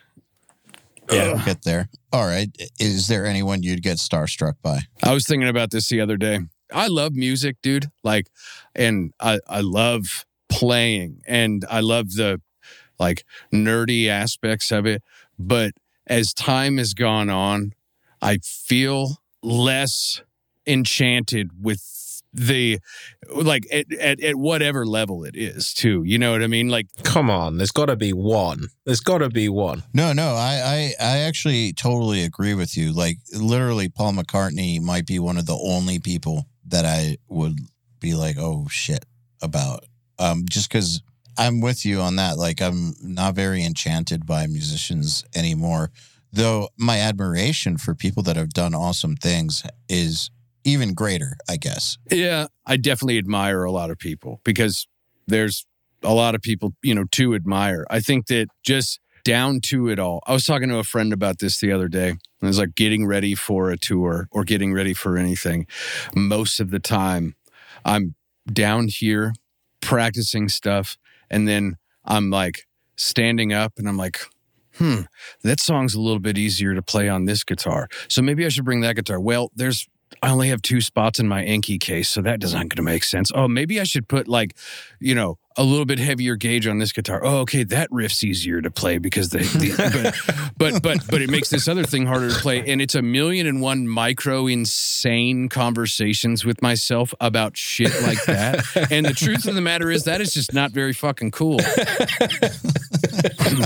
Yeah, 1.11 1.33
we'll 1.33 1.45
get 1.45 1.63
there. 1.63 1.89
All 2.13 2.25
right. 2.25 2.49
Is 2.79 3.07
there 3.07 3.25
anyone 3.25 3.63
you'd 3.63 3.81
get 3.81 3.97
starstruck 3.97 4.53
by? 4.61 4.81
I 5.01 5.13
was 5.13 5.25
thinking 5.25 5.49
about 5.49 5.71
this 5.71 5.89
the 5.89 6.01
other 6.01 6.17
day. 6.17 6.41
I 6.71 6.87
love 6.87 7.13
music, 7.13 7.57
dude. 7.63 7.89
Like, 8.03 8.27
and 8.75 9.11
I, 9.19 9.39
I 9.47 9.61
love 9.61 10.25
playing 10.49 11.21
and 11.25 11.65
I 11.69 11.79
love 11.79 12.11
the 12.11 12.41
like 12.99 13.23
nerdy 13.51 14.07
aspects 14.07 14.71
of 14.71 14.85
it. 14.85 15.01
But 15.39 15.73
as 16.09 16.33
time 16.33 16.77
has 16.77 16.93
gone 16.93 17.29
on, 17.29 17.73
I 18.21 18.39
feel 18.43 19.17
less 19.41 20.21
enchanted 20.67 21.51
with 21.61 21.83
the 22.33 22.79
like 23.33 23.65
at, 23.71 23.91
at, 23.93 24.21
at 24.21 24.35
whatever 24.35 24.85
level 24.85 25.23
it 25.23 25.35
is 25.35 25.73
too 25.73 26.03
you 26.03 26.19
know 26.19 26.31
what 26.31 26.43
i 26.43 26.47
mean 26.47 26.69
like 26.69 26.85
Come 27.03 27.29
on, 27.29 27.57
there's 27.57 27.71
got 27.71 27.87
to 27.87 27.95
be 27.95 28.13
one. 28.13 28.67
There's 28.85 28.99
got 28.99 29.17
to 29.17 29.29
be 29.29 29.49
one. 29.49 29.83
No, 29.93 30.13
no, 30.13 30.35
I, 30.35 30.93
I, 30.99 31.03
I 31.03 31.17
actually 31.19 31.73
totally 31.73 32.23
agree 32.23 32.53
with 32.53 32.77
you. 32.77 32.93
Like, 32.93 33.17
literally, 33.33 33.89
Paul 33.89 34.13
McCartney 34.13 34.79
might 34.79 35.07
be 35.07 35.17
one 35.17 35.37
of 35.37 35.47
the 35.47 35.57
only 35.57 35.99
people 35.99 36.45
that 36.67 36.85
I 36.85 37.17
would 37.27 37.57
be 37.99 38.13
like, 38.13 38.37
oh 38.37 38.67
shit, 38.69 39.05
about. 39.41 39.85
Um, 40.19 40.45
just 40.49 40.69
because 40.69 41.01
I'm 41.39 41.61
with 41.61 41.85
you 41.85 42.01
on 42.01 42.17
that. 42.17 42.37
Like, 42.37 42.61
I'm 42.61 42.95
not 43.01 43.33
very 43.33 43.63
enchanted 43.63 44.25
by 44.25 44.45
musicians 44.45 45.23
anymore. 45.33 45.89
Though 46.33 46.67
my 46.77 46.99
admiration 46.99 47.77
for 47.77 47.95
people 47.95 48.21
that 48.23 48.35
have 48.35 48.49
done 48.49 48.75
awesome 48.75 49.15
things 49.15 49.63
is 49.87 50.29
even 50.65 50.93
greater, 50.93 51.37
I 51.49 51.55
guess. 51.55 51.97
Yeah, 52.11 52.47
I 52.65 52.75
definitely 52.75 53.17
admire 53.17 53.63
a 53.63 53.71
lot 53.71 53.89
of 53.89 53.97
people 53.97 54.41
because 54.43 54.85
there's 55.27 55.65
a 56.03 56.13
lot 56.13 56.35
of 56.35 56.41
people, 56.41 56.75
you 56.83 56.93
know, 56.93 57.05
to 57.11 57.33
admire. 57.33 57.87
I 57.89 58.01
think 58.01 58.27
that 58.27 58.49
just 58.61 58.99
down 59.23 59.61
to 59.61 59.87
it 59.87 59.97
all. 59.97 60.21
I 60.27 60.33
was 60.33 60.45
talking 60.45 60.69
to 60.69 60.77
a 60.77 60.83
friend 60.83 61.13
about 61.13 61.39
this 61.39 61.59
the 61.59 61.71
other 61.71 61.87
day. 61.87 62.09
And 62.09 62.19
it 62.41 62.47
was 62.47 62.59
like 62.59 62.75
getting 62.75 63.05
ready 63.05 63.33
for 63.33 63.69
a 63.69 63.77
tour 63.77 64.27
or 64.31 64.43
getting 64.43 64.73
ready 64.73 64.93
for 64.93 65.17
anything. 65.17 65.67
Most 66.15 66.59
of 66.59 66.69
the 66.69 66.79
time, 66.79 67.35
I'm 67.85 68.15
down 68.51 68.89
here 68.89 69.33
practicing 69.81 70.49
stuff. 70.49 70.97
And 71.29 71.47
then 71.47 71.77
I'm 72.05 72.29
like 72.29 72.67
standing 72.95 73.53
up 73.53 73.73
and 73.77 73.87
I'm 73.87 73.97
like, 73.97 74.19
hmm, 74.75 75.01
that 75.43 75.59
song's 75.59 75.95
a 75.95 76.01
little 76.01 76.19
bit 76.19 76.37
easier 76.37 76.73
to 76.73 76.81
play 76.81 77.09
on 77.09 77.25
this 77.25 77.43
guitar. 77.43 77.87
So 78.07 78.21
maybe 78.21 78.45
I 78.45 78.49
should 78.49 78.65
bring 78.65 78.81
that 78.81 78.95
guitar. 78.95 79.19
Well, 79.19 79.51
there's 79.55 79.87
I 80.23 80.31
only 80.31 80.49
have 80.49 80.61
two 80.61 80.81
spots 80.81 81.19
in 81.19 81.27
my 81.27 81.43
Enki 81.43 81.77
case, 81.77 82.09
so 82.09 82.21
that 82.21 82.39
doesn't 82.39 82.75
to 82.75 82.81
make 82.81 83.03
sense. 83.03 83.31
Oh, 83.33 83.47
maybe 83.47 83.79
I 83.79 83.83
should 83.83 84.07
put 84.07 84.27
like, 84.27 84.55
you 84.99 85.13
know, 85.13 85.37
a 85.59 85.63
little 85.63 85.85
bit 85.85 85.99
heavier 85.99 86.37
gauge 86.37 86.65
on 86.67 86.77
this 86.77 86.93
guitar. 86.93 87.19
Oh, 87.21 87.39
okay, 87.39 87.63
that 87.65 87.91
riff's 87.91 88.23
easier 88.23 88.61
to 88.61 88.71
play 88.71 88.97
because 88.97 89.29
the, 89.29 89.39
the 89.39 90.53
but, 90.57 90.73
but 90.81 90.81
but 90.81 91.05
but 91.11 91.21
it 91.21 91.29
makes 91.29 91.49
this 91.49 91.67
other 91.67 91.83
thing 91.83 92.05
harder 92.05 92.29
to 92.29 92.35
play, 92.35 92.63
and 92.65 92.81
it's 92.81 92.95
a 92.95 93.01
million 93.01 93.45
and 93.45 93.61
one 93.61 93.85
micro 93.85 94.47
insane 94.47 95.49
conversations 95.49 96.45
with 96.45 96.61
myself 96.61 97.13
about 97.19 97.57
shit 97.57 97.91
like 98.01 98.23
that. 98.23 98.65
And 98.89 99.05
the 99.05 99.13
truth 99.13 99.45
of 99.47 99.55
the 99.55 99.61
matter 99.61 99.91
is 99.91 100.05
that 100.05 100.21
is 100.21 100.33
just 100.33 100.53
not 100.53 100.71
very 100.71 100.93
fucking 100.93 101.31
cool. 101.31 101.57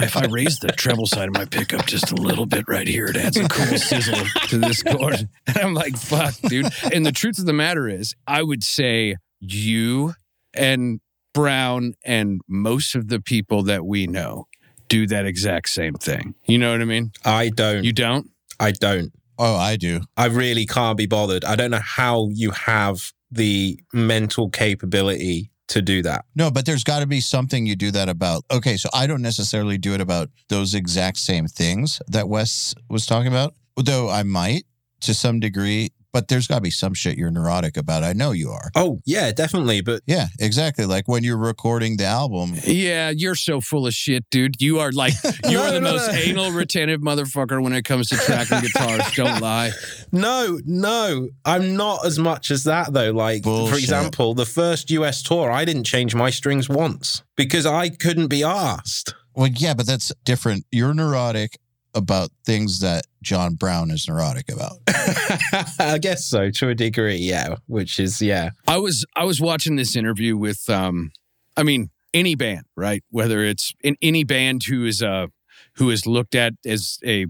if 0.01 0.17
I 0.17 0.25
raise 0.25 0.57
the 0.57 0.71
treble 0.75 1.05
side 1.05 1.27
of 1.27 1.35
my 1.35 1.45
pickup 1.45 1.85
just 1.85 2.11
a 2.11 2.15
little 2.15 2.47
bit 2.47 2.65
right 2.67 2.87
here, 2.87 3.05
it 3.05 3.17
adds 3.17 3.37
a 3.37 3.47
cool 3.47 3.77
sizzle 3.77 4.25
to 4.47 4.57
this 4.57 4.81
chord. 4.81 5.29
And 5.45 5.57
I'm 5.57 5.75
like, 5.75 5.95
fuck, 5.95 6.33
dude. 6.41 6.73
And 6.91 7.05
the 7.05 7.11
truth 7.11 7.37
of 7.37 7.45
the 7.45 7.53
matter 7.53 7.87
is, 7.87 8.15
I 8.25 8.41
would 8.41 8.63
say 8.63 9.17
you 9.39 10.15
and 10.55 10.99
Browne 11.33 11.93
and 12.05 12.41
most 12.47 12.95
of 12.95 13.07
the 13.07 13.19
people 13.19 13.63
that 13.63 13.85
we 13.85 14.07
know 14.07 14.47
do 14.87 15.07
that 15.07 15.25
exact 15.25 15.69
same 15.69 15.95
thing. 15.95 16.35
You 16.45 16.57
know 16.57 16.71
what 16.71 16.81
I 16.81 16.85
mean? 16.85 17.11
I 17.25 17.49
don't. 17.49 17.83
You 17.83 17.93
don't? 17.93 18.29
I 18.59 18.71
don't. 18.71 19.11
Oh, 19.39 19.55
I 19.55 19.75
do. 19.75 20.01
I 20.15 20.27
really 20.27 20.65
can't 20.65 20.97
be 20.97 21.07
bothered. 21.07 21.43
I 21.43 21.55
don't 21.55 21.71
know 21.71 21.79
how 21.79 22.29
you 22.31 22.51
have 22.51 23.11
the 23.31 23.79
mental 23.91 24.49
capability 24.49 25.49
to 25.69 25.81
do 25.81 26.03
that. 26.03 26.25
No, 26.35 26.51
but 26.51 26.65
there's 26.65 26.83
got 26.83 26.99
to 26.99 27.07
be 27.07 27.19
something 27.19 27.65
you 27.65 27.75
do 27.75 27.89
that 27.91 28.09
about. 28.09 28.43
Okay, 28.51 28.77
so 28.77 28.89
I 28.93 29.07
don't 29.07 29.21
necessarily 29.21 29.77
do 29.77 29.93
it 29.93 30.01
about 30.01 30.29
those 30.49 30.75
exact 30.75 31.17
same 31.17 31.47
things 31.47 31.99
that 32.07 32.29
Wes 32.29 32.75
was 32.89 33.07
talking 33.07 33.27
about, 33.27 33.55
though 33.75 34.09
I 34.09 34.21
might 34.23 34.65
to 35.01 35.13
some 35.13 35.39
degree. 35.39 35.89
But 36.13 36.27
there's 36.27 36.45
got 36.47 36.55
to 36.55 36.61
be 36.61 36.69
some 36.69 36.93
shit 36.93 37.17
you're 37.17 37.31
neurotic 37.31 37.75
about. 37.75 38.03
I 38.03 38.13
know 38.13 38.31
you 38.31 38.51
are. 38.51 38.69
Oh, 38.75 39.01
yeah, 39.03 39.31
definitely. 39.31 39.81
But 39.81 40.03
Yeah, 40.05 40.27
exactly. 40.39 40.85
Like 40.85 41.07
when 41.07 41.23
you're 41.23 41.37
recording 41.37 41.97
the 41.97 42.05
album. 42.05 42.53
Yeah, 42.65 43.09
you're 43.09 43.33
so 43.35 43.59
full 43.59 43.87
of 43.87 43.93
shit, 43.95 44.23
dude. 44.29 44.61
You 44.61 44.79
are 44.79 44.91
like 44.91 45.13
you 45.45 45.53
No, 45.57 45.63
are 45.63 45.71
the 45.71 45.79
no, 45.79 45.93
most 45.93 46.07
no. 46.11 46.13
anal 46.19 46.51
retentive 46.51 47.01
motherfucker 47.01 47.61
when 47.63 47.73
it 47.73 47.83
comes 47.83 48.09
to 48.09 48.17
tracking 48.17 48.61
guitars. 48.61 49.11
Don't 49.15 49.41
lie. 49.41 49.71
no, 50.11 50.59
no, 50.65 51.29
I'm 51.45 51.75
not 51.75 52.05
as 52.05 52.19
much 52.19 52.51
as 52.51 52.63
that 52.65 52.93
though. 52.93 53.11
Like, 53.11 53.43
for 53.43 53.73
example, 53.73 54.35
the 54.35 54.45
first 54.45 54.91
US 54.91 55.23
tour, 55.23 55.51
I 55.51 55.65
didn't 55.65 55.85
change 55.85 56.13
my 56.13 56.29
strings 56.29 56.69
once 56.69 57.23
because 57.35 57.65
I 57.65 57.89
couldn't 57.89 58.27
be 58.27 58.43
asked. 58.43 59.15
Well, 59.35 59.47
yeah, 59.47 59.73
but 59.73 59.87
that's 59.87 60.11
different. 60.25 60.65
You're 60.71 60.93
neurotic 60.93 61.57
about 61.95 62.31
things 62.45 62.79
that 62.79 63.05
John 63.21 63.55
Browne 63.55 63.91
is 63.91 64.07
neurotic 64.07 64.51
about. 64.51 64.77
I 65.79 65.97
guess 65.99 66.25
so, 66.25 66.49
to 66.49 66.69
a 66.69 66.75
degree, 66.75 67.17
yeah. 67.17 67.55
Which 67.67 67.99
is, 67.99 68.21
yeah. 68.21 68.51
I 68.67 68.77
was 68.77 69.05
I 69.15 69.25
was 69.25 69.39
watching 69.39 69.75
this 69.75 69.95
interview 69.95 70.35
with 70.37 70.69
um 70.69 71.11
I 71.55 71.63
mean 71.63 71.89
any 72.13 72.35
band, 72.35 72.65
right? 72.75 73.03
Whether 73.09 73.43
it's 73.43 73.73
in 73.83 73.95
any 74.01 74.23
band 74.23 74.63
who 74.63 74.85
is 74.85 75.01
uh 75.01 75.27
who 75.75 75.89
is 75.89 76.05
looked 76.05 76.35
at 76.35 76.53
as 76.65 76.99
a 77.05 77.27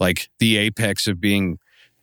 like 0.00 0.28
the 0.38 0.56
apex 0.56 1.06
of 1.06 1.20
being 1.20 1.58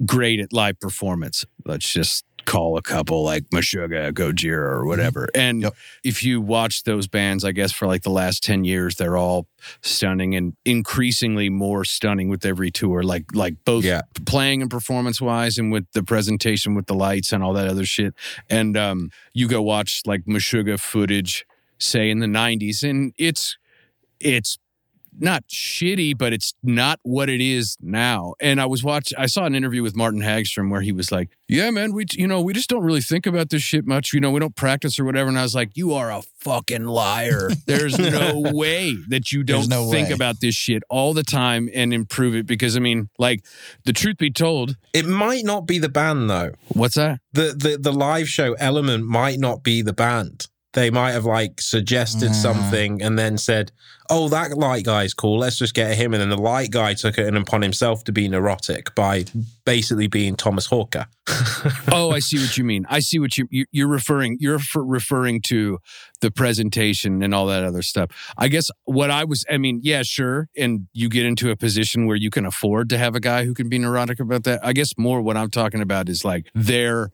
great 0.05 0.39
at 0.39 0.53
live 0.53 0.79
performance. 0.79 1.45
Let's 1.65 1.91
just 1.91 2.25
call 2.45 2.77
a 2.77 2.81
couple 2.81 3.23
like 3.23 3.43
Meshuggah, 3.49 4.11
Gojira, 4.13 4.69
or 4.71 4.85
whatever. 4.85 5.29
And 5.35 5.61
Yep. 5.63 5.75
if 6.03 6.23
you 6.23 6.41
watch 6.41 6.83
those 6.83 7.07
bands, 7.07 7.43
I 7.43 7.51
guess 7.51 7.71
for 7.71 7.87
like 7.87 8.03
the 8.03 8.09
last 8.09 8.43
10 8.43 8.63
years, 8.65 8.95
they're 8.95 9.17
all 9.17 9.47
stunning 9.81 10.35
and 10.35 10.53
increasingly 10.65 11.49
more 11.49 11.85
stunning 11.85 12.29
with 12.29 12.45
every 12.45 12.71
tour. 12.71 13.03
Like 13.03 13.25
like 13.35 13.55
both 13.65 13.85
Yeah. 13.85 14.01
playing 14.25 14.61
and 14.61 14.69
performance 14.71 15.21
wise 15.21 15.57
and 15.57 15.71
with 15.71 15.85
the 15.93 16.03
presentation 16.03 16.75
with 16.75 16.87
the 16.87 16.95
lights 16.95 17.31
and 17.31 17.43
all 17.43 17.53
that 17.53 17.67
other 17.67 17.85
shit. 17.85 18.13
And 18.49 18.75
um, 18.77 19.11
you 19.33 19.47
go 19.47 19.61
watch 19.61 20.01
like 20.05 20.25
Meshuggah 20.25 20.79
footage, 20.79 21.45
say 21.77 22.09
in 22.09 22.19
the 22.19 22.27
'90s, 22.27 22.83
and 22.87 23.13
it's 23.17 23.57
it's 24.19 24.57
not 25.19 25.43
shitty, 25.47 26.17
but 26.17 26.33
it's 26.33 26.53
not 26.63 26.99
what 27.03 27.29
it 27.29 27.41
is 27.41 27.77
now. 27.81 28.33
And 28.39 28.59
I 28.61 28.65
was 28.65 28.83
watching, 28.83 29.17
I 29.17 29.25
saw 29.25 29.45
an 29.45 29.55
interview 29.55 29.83
with 29.83 29.93
Mårten 29.95 30.23
Hagström 30.23 30.69
where 30.71 30.81
he 30.81 30.91
was 30.91 31.11
like, 31.11 31.29
Yeah, 31.47 31.69
man, 31.71 31.93
we, 31.93 32.05
you 32.13 32.27
know, 32.27 32.41
we 32.41 32.53
just 32.53 32.69
don't 32.69 32.83
really 32.83 33.01
think 33.01 33.25
about 33.25 33.49
this 33.49 33.61
shit 33.61 33.85
much. 33.85 34.13
You 34.13 34.19
know, 34.19 34.31
we 34.31 34.39
don't 34.39 34.55
practice 34.55 34.99
or 34.99 35.05
whatever. 35.05 35.29
And 35.29 35.37
I 35.37 35.43
was 35.43 35.55
like, 35.55 35.71
You 35.75 35.93
are 35.93 36.11
a 36.11 36.21
fucking 36.39 36.85
liar. 36.85 37.49
There's 37.67 37.97
no 37.99 38.33
way 38.53 38.95
that 39.09 39.31
you 39.31 39.43
don't 39.43 39.67
no 39.69 39.89
think 39.91 40.09
way. 40.09 40.13
about 40.13 40.39
this 40.39 40.55
shit 40.55 40.83
all 40.89 41.13
the 41.13 41.23
time 41.23 41.69
and 41.73 41.93
improve 41.93 42.35
it. 42.35 42.45
Because, 42.45 42.75
I 42.77 42.79
mean, 42.79 43.09
like, 43.19 43.45
the 43.85 43.93
truth 43.93 44.17
be 44.17 44.31
told, 44.31 44.75
It 44.93 45.05
might 45.05 45.43
not 45.45 45.67
be 45.67 45.77
the 45.79 45.89
band 45.89 46.29
though. 46.29 46.51
what's 46.73 46.95
that? 46.95 47.19
The 47.33 47.53
the 47.57 47.77
the 47.79 47.93
live 47.93 48.27
show 48.27 48.53
element 48.53 49.05
might 49.05 49.39
not 49.39 49.63
be 49.63 49.81
the 49.81 49.93
band. 49.93 50.47
They 50.73 50.89
might 50.89 51.11
have 51.11 51.25
like 51.25 51.59
suggested 51.59 52.29
Mm. 52.31 52.35
something 52.35 53.01
and 53.01 53.19
then 53.19 53.37
said, 53.37 53.71
"Oh, 54.09 54.29
that 54.29 54.57
light 54.57 54.85
guy's 54.85 55.13
cool. 55.13 55.39
Let's 55.39 55.57
just 55.57 55.73
get 55.73 55.97
him." 55.97 56.13
And 56.13 56.21
then 56.21 56.29
the 56.29 56.37
light 56.37 56.71
guy 56.71 56.93
took 56.93 57.17
it 57.17 57.35
upon 57.35 57.61
himself 57.61 58.03
to 58.05 58.11
be 58.13 58.27
neurotic 58.29 58.95
by 58.95 59.25
basically 59.65 60.07
being 60.07 60.35
Tomas 60.35 60.69
Haake. 60.69 61.05
oh, 61.91 62.11
I 62.11 62.19
see 62.19 62.37
what 62.39 62.57
you 62.57 62.63
mean. 62.63 62.85
I 62.89 62.99
see 62.99 63.19
what 63.19 63.37
you 63.37 63.47
you- 63.51 63.65
you're 63.71 63.87
referring. 63.89 64.37
You're 64.39 64.57
refer- 64.57 64.83
referring 64.83 65.41
to 65.47 65.79
the 66.21 66.31
presentation 66.31 67.21
and 67.23 67.33
all 67.35 67.47
that 67.47 67.63
other 67.63 67.81
stuff. 67.81 68.09
I 68.37 68.47
guess 68.47 68.69
what 68.85 69.11
I 69.11 69.23
was. 69.25 69.43
I 69.49 69.57
mean, 69.57 69.81
yeah, 69.83 70.03
sure. 70.03 70.47
And 70.57 70.87
you 70.93 71.09
get 71.09 71.25
into 71.25 71.49
a 71.51 71.55
position 71.57 72.05
where 72.05 72.15
you 72.15 72.29
can 72.29 72.45
afford 72.45 72.89
to 72.89 72.97
have 72.97 73.15
a 73.15 73.19
guy 73.19 73.43
who 73.45 73.53
can 73.53 73.67
be 73.69 73.77
neurotic 73.79 74.19
about 74.19 74.43
that. 74.45 74.65
I 74.65 74.71
guess 74.73 74.93
more 74.97 75.21
what 75.21 75.35
I'm 75.35 75.49
talking 75.49 75.81
about 75.81 76.07
is 76.09 76.23
like 76.23 76.47
they're 76.55 77.11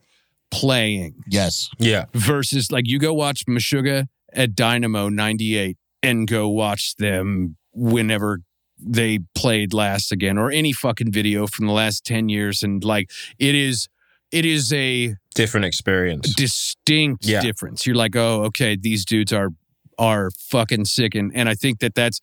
playing 0.50 1.14
Yes. 1.28 1.68
yeah, 1.78 2.06
versus 2.14 2.70
like 2.72 2.86
you 2.88 2.98
go 2.98 3.12
watch 3.14 3.44
Meshuggah 3.46 4.06
at 4.32 4.54
Dynamo 4.54 5.08
98 5.08 5.76
and 6.02 6.26
go 6.28 6.48
watch 6.48 6.94
them 6.96 7.56
whenever 7.72 8.40
they 8.80 9.18
played 9.34 9.72
last 9.74 10.12
again 10.12 10.38
or 10.38 10.50
any 10.50 10.72
fucking 10.72 11.10
video 11.12 11.46
from 11.46 11.66
the 11.66 11.72
last 11.72 12.04
10 12.04 12.28
years 12.28 12.62
and 12.62 12.84
like 12.84 13.10
it 13.38 13.54
is 13.54 13.88
it 14.30 14.44
is 14.44 14.72
a 14.72 15.16
different 15.34 15.66
experience. 15.66 16.32
distinct 16.34 17.24
Yeah. 17.26 17.40
difference 17.40 17.86
you're 17.86 17.96
like 17.96 18.14
oh 18.14 18.44
okay 18.44 18.76
these 18.76 19.04
dudes 19.04 19.32
are 19.32 19.50
are 19.98 20.30
fucking 20.38 20.84
sick 20.84 21.14
and, 21.16 21.32
and 21.34 21.48
i 21.48 21.54
think 21.54 21.80
that 21.80 21.94
that's 21.96 22.20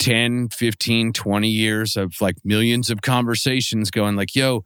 10 0.00 0.48
15 0.48 1.12
20 1.12 1.48
years 1.48 1.96
of 1.96 2.14
like 2.20 2.36
millions 2.44 2.90
of 2.90 3.00
conversations 3.02 3.90
going 3.90 4.16
like 4.16 4.34
yo 4.34 4.64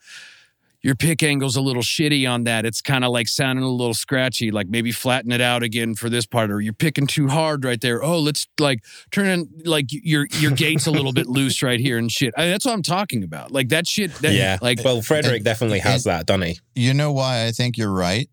your 0.84 0.94
pick 0.94 1.22
angle's 1.22 1.56
a 1.56 1.62
little 1.62 1.82
shitty 1.82 2.30
on 2.30 2.44
that. 2.44 2.66
It's 2.66 2.82
kind 2.82 3.06
of 3.06 3.10
like 3.10 3.26
sounding 3.26 3.64
a 3.64 3.70
little 3.70 3.94
scratchy. 3.94 4.50
Like 4.50 4.68
maybe 4.68 4.92
flatten 4.92 5.32
it 5.32 5.40
out 5.40 5.62
again 5.62 5.94
for 5.94 6.10
this 6.10 6.26
part, 6.26 6.50
or 6.50 6.60
you're 6.60 6.74
picking 6.74 7.06
too 7.06 7.26
hard 7.26 7.64
right 7.64 7.80
there. 7.80 8.04
Oh, 8.04 8.18
let's 8.18 8.46
like 8.60 8.84
turn 9.10 9.26
in 9.26 9.48
like 9.64 9.86
your 9.88 10.26
your 10.32 10.50
gate's 10.50 10.86
a 10.86 10.90
little 10.90 11.14
bit 11.14 11.26
loose 11.26 11.62
right 11.62 11.80
here 11.80 11.96
and 11.96 12.12
shit. 12.12 12.34
I, 12.36 12.48
that's 12.48 12.66
what 12.66 12.74
I'm 12.74 12.82
talking 12.82 13.24
about. 13.24 13.50
Like 13.50 13.70
that 13.70 13.86
shit. 13.86 14.14
That, 14.16 14.34
yeah, 14.34 14.58
like 14.60 14.84
well, 14.84 15.00
Fredrik 15.00 15.42
definitely 15.42 15.78
has 15.78 16.04
that, 16.04 16.26
doesn't 16.26 16.42
he? 16.42 16.58
You 16.74 16.92
know 16.92 17.12
why 17.12 17.46
I 17.46 17.50
think 17.50 17.78
you're 17.78 17.90
right, 17.90 18.28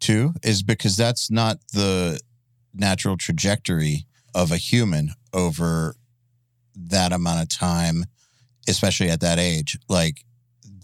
too, 0.00 0.34
is 0.42 0.62
because 0.62 0.98
that's 0.98 1.30
not 1.30 1.56
the 1.72 2.20
natural 2.74 3.16
trajectory 3.16 4.04
of 4.34 4.52
a 4.52 4.58
human 4.58 5.12
over 5.32 5.96
that 6.76 7.10
amount 7.10 7.40
of 7.40 7.48
time, 7.48 8.04
especially 8.68 9.08
at 9.08 9.20
that 9.20 9.38
age. 9.38 9.78
Like 9.88 10.26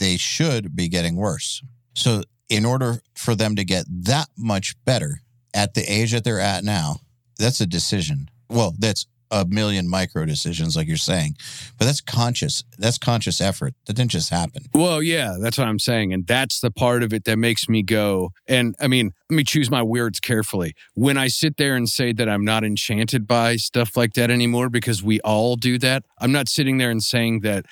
they 0.01 0.17
should 0.17 0.75
be 0.75 0.89
getting 0.89 1.15
worse. 1.15 1.63
So, 1.95 2.23
in 2.49 2.65
order 2.65 3.01
for 3.15 3.37
them 3.37 3.55
to 3.55 3.65
get 3.65 3.85
that 3.89 4.27
much 4.37 4.75
better 4.85 5.21
at 5.55 5.75
the 5.75 5.83
age 5.83 6.11
that 6.11 6.25
they're 6.25 6.41
at 6.41 6.65
now, 6.65 6.97
that's 7.39 7.61
a 7.61 7.67
decision. 7.67 8.29
Well, 8.49 8.75
that's 8.77 9.07
a 9.31 9.45
million 9.45 9.89
micro 9.89 10.25
decisions, 10.25 10.77
like 10.77 10.89
you're 10.89 10.97
saying, 10.97 11.37
but 11.79 11.85
that's 11.85 12.01
conscious. 12.01 12.65
That's 12.79 12.99
conscious 12.99 13.41
effort. 13.41 13.75
That 13.87 13.95
didn't 13.95 14.11
just 14.11 14.31
happen. 14.31 14.65
Well, 14.75 15.03
yeah, 15.03 15.37
that's 15.41 15.57
what 15.57 15.69
I'm 15.69 15.79
saying. 15.79 16.13
And 16.13 16.27
that's 16.27 16.61
the 16.61 16.71
part 16.71 17.03
of 17.03 17.13
it 17.13 17.25
that 17.25 17.39
makes 17.39 17.69
me 17.69 17.83
go. 17.83 18.31
And 18.49 18.75
I 18.81 18.89
mean, 18.89 19.13
let 19.31 19.37
me 19.37 19.45
choose 19.45 19.71
my 19.71 19.83
words 19.83 20.19
carefully. 20.19 20.75
When 20.95 21.17
I 21.17 21.29
sit 21.29 21.57
there 21.57 21.77
and 21.77 21.89
say 21.89 22.13
that 22.13 22.29
I'm 22.29 22.45
not 22.45 22.65
enchanted 22.65 23.27
by 23.29 23.57
stuff 23.57 23.97
like 23.97 24.15
that 24.15 24.31
anymore, 24.31 24.69
because 24.69 25.03
we 25.03 25.21
all 25.21 25.55
do 25.55 25.79
that, 25.79 26.05
I'm 26.19 26.33
not 26.33 26.49
sitting 26.49 26.79
there 26.79 26.91
and 26.91 27.03
saying 27.03 27.41
that 27.41 27.67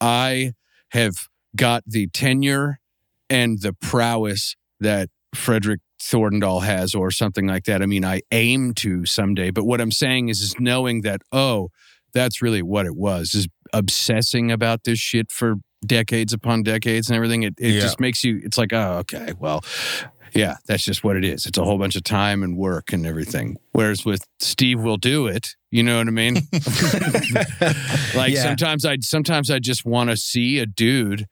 I 0.00 0.54
have 0.90 1.28
got 1.56 1.82
the 1.86 2.06
tenure 2.08 2.80
and 3.30 3.60
the 3.60 3.72
prowess 3.72 4.56
that 4.80 5.08
Fredrik 5.34 5.80
Thordendal 6.00 6.62
has 6.64 6.94
or 6.94 7.10
something 7.10 7.46
like 7.46 7.64
that. 7.64 7.80
I 7.82 7.86
mean, 7.86 8.04
I 8.04 8.22
aim 8.32 8.74
to 8.74 9.06
someday, 9.06 9.50
but 9.50 9.64
what 9.64 9.80
I'm 9.80 9.92
saying 9.92 10.28
is 10.28 10.40
is 10.40 10.58
knowing 10.58 11.02
that, 11.02 11.22
oh, 11.30 11.68
that's 12.12 12.42
really 12.42 12.62
what 12.62 12.86
it 12.86 12.96
was, 12.96 13.34
is 13.34 13.48
obsessing 13.72 14.50
about 14.50 14.84
this 14.84 14.98
shit 14.98 15.30
for 15.30 15.56
decades 15.86 16.32
upon 16.32 16.62
decades 16.62 17.08
and 17.08 17.16
everything. 17.16 17.42
It 17.44 17.54
it 17.58 17.74
Yeah. 17.74 17.80
just 17.80 18.00
makes 18.00 18.22
you 18.24 18.40
it's 18.44 18.58
like, 18.58 18.72
oh, 18.72 18.98
okay, 19.00 19.32
well, 19.38 19.64
yeah, 20.34 20.56
that's 20.66 20.82
just 20.84 21.04
what 21.04 21.16
it 21.16 21.24
is. 21.24 21.46
It's 21.46 21.58
a 21.58 21.64
whole 21.64 21.78
bunch 21.78 21.96
of 21.96 22.04
time 22.04 22.42
and 22.42 22.56
work 22.56 22.92
and 22.92 23.06
everything. 23.06 23.56
Whereas 23.72 24.04
with 24.04 24.26
Steve 24.40 24.80
will 24.80 24.96
do 24.96 25.26
it, 25.26 25.56
you 25.70 25.82
know 25.82 25.98
what 25.98 26.06
I 26.08 26.10
mean? 26.10 26.34
like 28.14 28.32
Yeah. 28.32 28.42
sometimes 28.42 28.84
I 28.84 28.98
sometimes 29.00 29.50
I 29.50 29.58
just 29.58 29.84
want 29.84 30.10
to 30.10 30.16
see 30.16 30.58
a 30.58 30.66
dude 30.66 31.26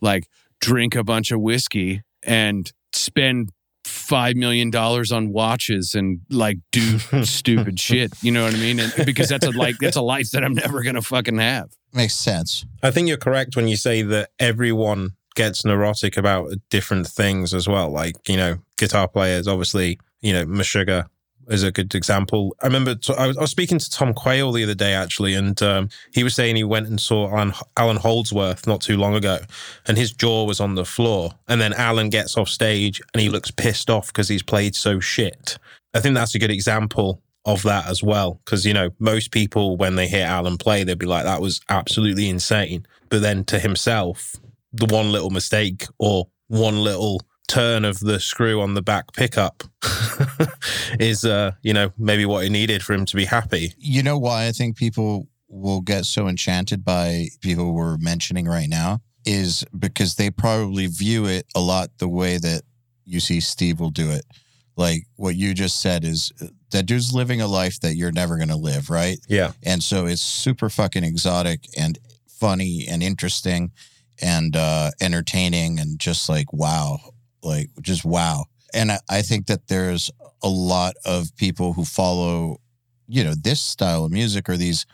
like 0.00 0.26
drink 0.60 0.94
a 0.94 1.04
bunch 1.04 1.30
of 1.30 1.40
whiskey 1.40 2.02
and 2.22 2.70
spend 2.92 3.50
five 3.84 4.34
million 4.36 4.70
dollars 4.70 5.12
on 5.12 5.32
watches 5.32 5.94
and 5.94 6.20
like 6.30 6.58
do 6.72 6.98
stupid 7.24 7.78
shit. 7.78 8.12
You 8.22 8.32
know 8.32 8.44
what 8.44 8.54
I 8.54 8.58
mean? 8.58 8.80
And 8.80 8.92
because 9.06 9.28
that's 9.28 9.46
a 9.46 9.50
like 9.50 9.78
that's 9.80 9.96
a 9.96 10.02
life 10.02 10.30
that 10.32 10.44
I'm 10.44 10.54
never 10.54 10.82
gonna 10.82 11.02
fucking 11.02 11.38
have. 11.38 11.70
Makes 11.92 12.14
sense. 12.14 12.64
I 12.82 12.90
think 12.90 13.08
you're 13.08 13.16
correct 13.16 13.56
when 13.56 13.68
you 13.68 13.76
say 13.76 14.02
that 14.02 14.30
everyone 14.38 15.12
gets 15.36 15.64
neurotic 15.64 16.16
about 16.16 16.50
different 16.70 17.06
things 17.06 17.54
as 17.54 17.68
well. 17.68 17.90
Like, 17.90 18.28
you 18.28 18.36
know, 18.36 18.58
guitar 18.76 19.06
players, 19.06 19.46
obviously, 19.46 20.00
you 20.20 20.32
know, 20.32 20.44
Meshuggah 20.44 21.06
is 21.48 21.62
a 21.62 21.70
good 21.70 21.94
example. 21.94 22.56
I 22.60 22.66
remember 22.66 22.96
t- 22.96 23.14
I 23.16 23.28
was, 23.28 23.38
I 23.38 23.42
was 23.42 23.50
speaking 23.50 23.78
to 23.78 23.90
Tom 23.90 24.12
Quayle 24.14 24.50
the 24.50 24.64
other 24.64 24.74
day, 24.74 24.94
actually, 24.94 25.34
and 25.34 25.60
um, 25.62 25.88
he 26.12 26.24
was 26.24 26.34
saying 26.34 26.56
he 26.56 26.64
went 26.64 26.88
and 26.88 27.00
saw 27.00 27.30
Allan, 27.30 27.52
Allan 27.76 27.98
Holdsworth 27.98 28.66
not 28.66 28.80
too 28.80 28.96
long 28.96 29.14
ago, 29.14 29.38
and 29.86 29.96
his 29.96 30.12
jaw 30.12 30.44
was 30.44 30.58
on 30.58 30.74
the 30.74 30.84
floor. 30.84 31.30
And 31.46 31.60
then 31.60 31.72
Allan 31.74 32.10
gets 32.10 32.36
off 32.36 32.48
stage 32.48 33.00
and 33.14 33.20
he 33.20 33.28
looks 33.28 33.52
pissed 33.52 33.90
off 33.90 34.08
because 34.08 34.28
he's 34.28 34.42
played 34.42 34.74
so 34.74 34.98
shit. 34.98 35.58
I 35.94 36.00
think 36.00 36.14
that's 36.14 36.34
a 36.34 36.40
good 36.40 36.50
example 36.50 37.22
of 37.44 37.62
that 37.62 37.86
as 37.86 38.02
well. 38.02 38.40
Because, 38.44 38.66
you 38.66 38.74
know, 38.74 38.90
most 38.98 39.30
people, 39.30 39.76
when 39.76 39.94
they 39.94 40.08
hear 40.08 40.26
Allan 40.26 40.58
play, 40.58 40.82
they'd 40.82 40.98
be 40.98 41.06
like, 41.06 41.24
that 41.24 41.40
was 41.40 41.60
absolutely 41.68 42.28
insane. 42.28 42.86
But 43.08 43.22
then 43.22 43.44
to 43.44 43.60
himself, 43.60 44.34
the 44.76 44.86
one 44.86 45.12
little 45.12 45.30
mistake 45.30 45.86
or 45.98 46.28
one 46.48 46.82
little 46.82 47.20
turn 47.48 47.84
of 47.84 48.00
the 48.00 48.18
screw 48.18 48.60
on 48.60 48.74
the 48.74 48.82
back 48.82 49.12
pickup 49.12 49.62
is, 51.00 51.24
uh, 51.24 51.52
you 51.62 51.72
know, 51.72 51.92
maybe 51.96 52.24
what 52.24 52.44
he 52.44 52.50
needed 52.50 52.82
for 52.82 52.92
him 52.92 53.06
to 53.06 53.16
be 53.16 53.24
happy. 53.24 53.72
You 53.78 54.02
know 54.02 54.18
why 54.18 54.46
I 54.46 54.52
think 54.52 54.76
people 54.76 55.28
will 55.48 55.80
get 55.80 56.04
so 56.04 56.28
enchanted 56.28 56.84
by 56.84 57.28
people 57.40 57.72
we're 57.72 57.96
mentioning 57.98 58.46
right 58.46 58.68
now 58.68 59.00
is 59.24 59.64
because 59.76 60.14
they 60.14 60.30
probably 60.30 60.86
view 60.86 61.26
it 61.26 61.46
a 61.54 61.60
lot 61.60 61.90
the 61.98 62.08
way 62.08 62.38
that 62.38 62.62
you 63.04 63.20
see 63.20 63.40
Steve 63.40 63.80
will 63.80 63.90
do 63.90 64.10
it. 64.10 64.24
Like 64.76 65.06
what 65.16 65.36
you 65.36 65.54
just 65.54 65.80
said 65.80 66.04
is 66.04 66.32
that 66.70 66.86
dude's 66.86 67.14
living 67.14 67.40
a 67.40 67.46
life 67.46 67.80
that 67.80 67.96
you're 67.96 68.12
never 68.12 68.36
going 68.36 68.48
to 68.48 68.56
live, 68.56 68.90
right? 68.90 69.18
Yeah. 69.28 69.52
And 69.62 69.82
so 69.82 70.06
it's 70.06 70.20
super 70.20 70.68
fucking 70.68 71.04
exotic 71.04 71.60
and 71.76 71.98
funny 72.26 72.86
and 72.88 73.02
interesting 73.02 73.72
and 74.20 74.56
uh, 74.56 74.90
entertaining 75.00 75.78
and 75.78 75.98
just 75.98 76.28
like 76.28 76.52
wow, 76.52 76.98
like 77.42 77.70
just 77.80 78.04
wow. 78.04 78.44
And 78.74 78.92
I, 78.92 78.98
I 79.08 79.22
think 79.22 79.46
that 79.46 79.68
there's 79.68 80.10
a 80.42 80.48
lot 80.48 80.94
of 81.04 81.34
people 81.36 81.72
who 81.72 81.84
follow, 81.84 82.58
you 83.06 83.24
know, 83.24 83.34
this 83.34 83.60
style 83.60 84.04
of 84.04 84.12
music 84.12 84.48
or 84.48 84.56
these 84.56 84.86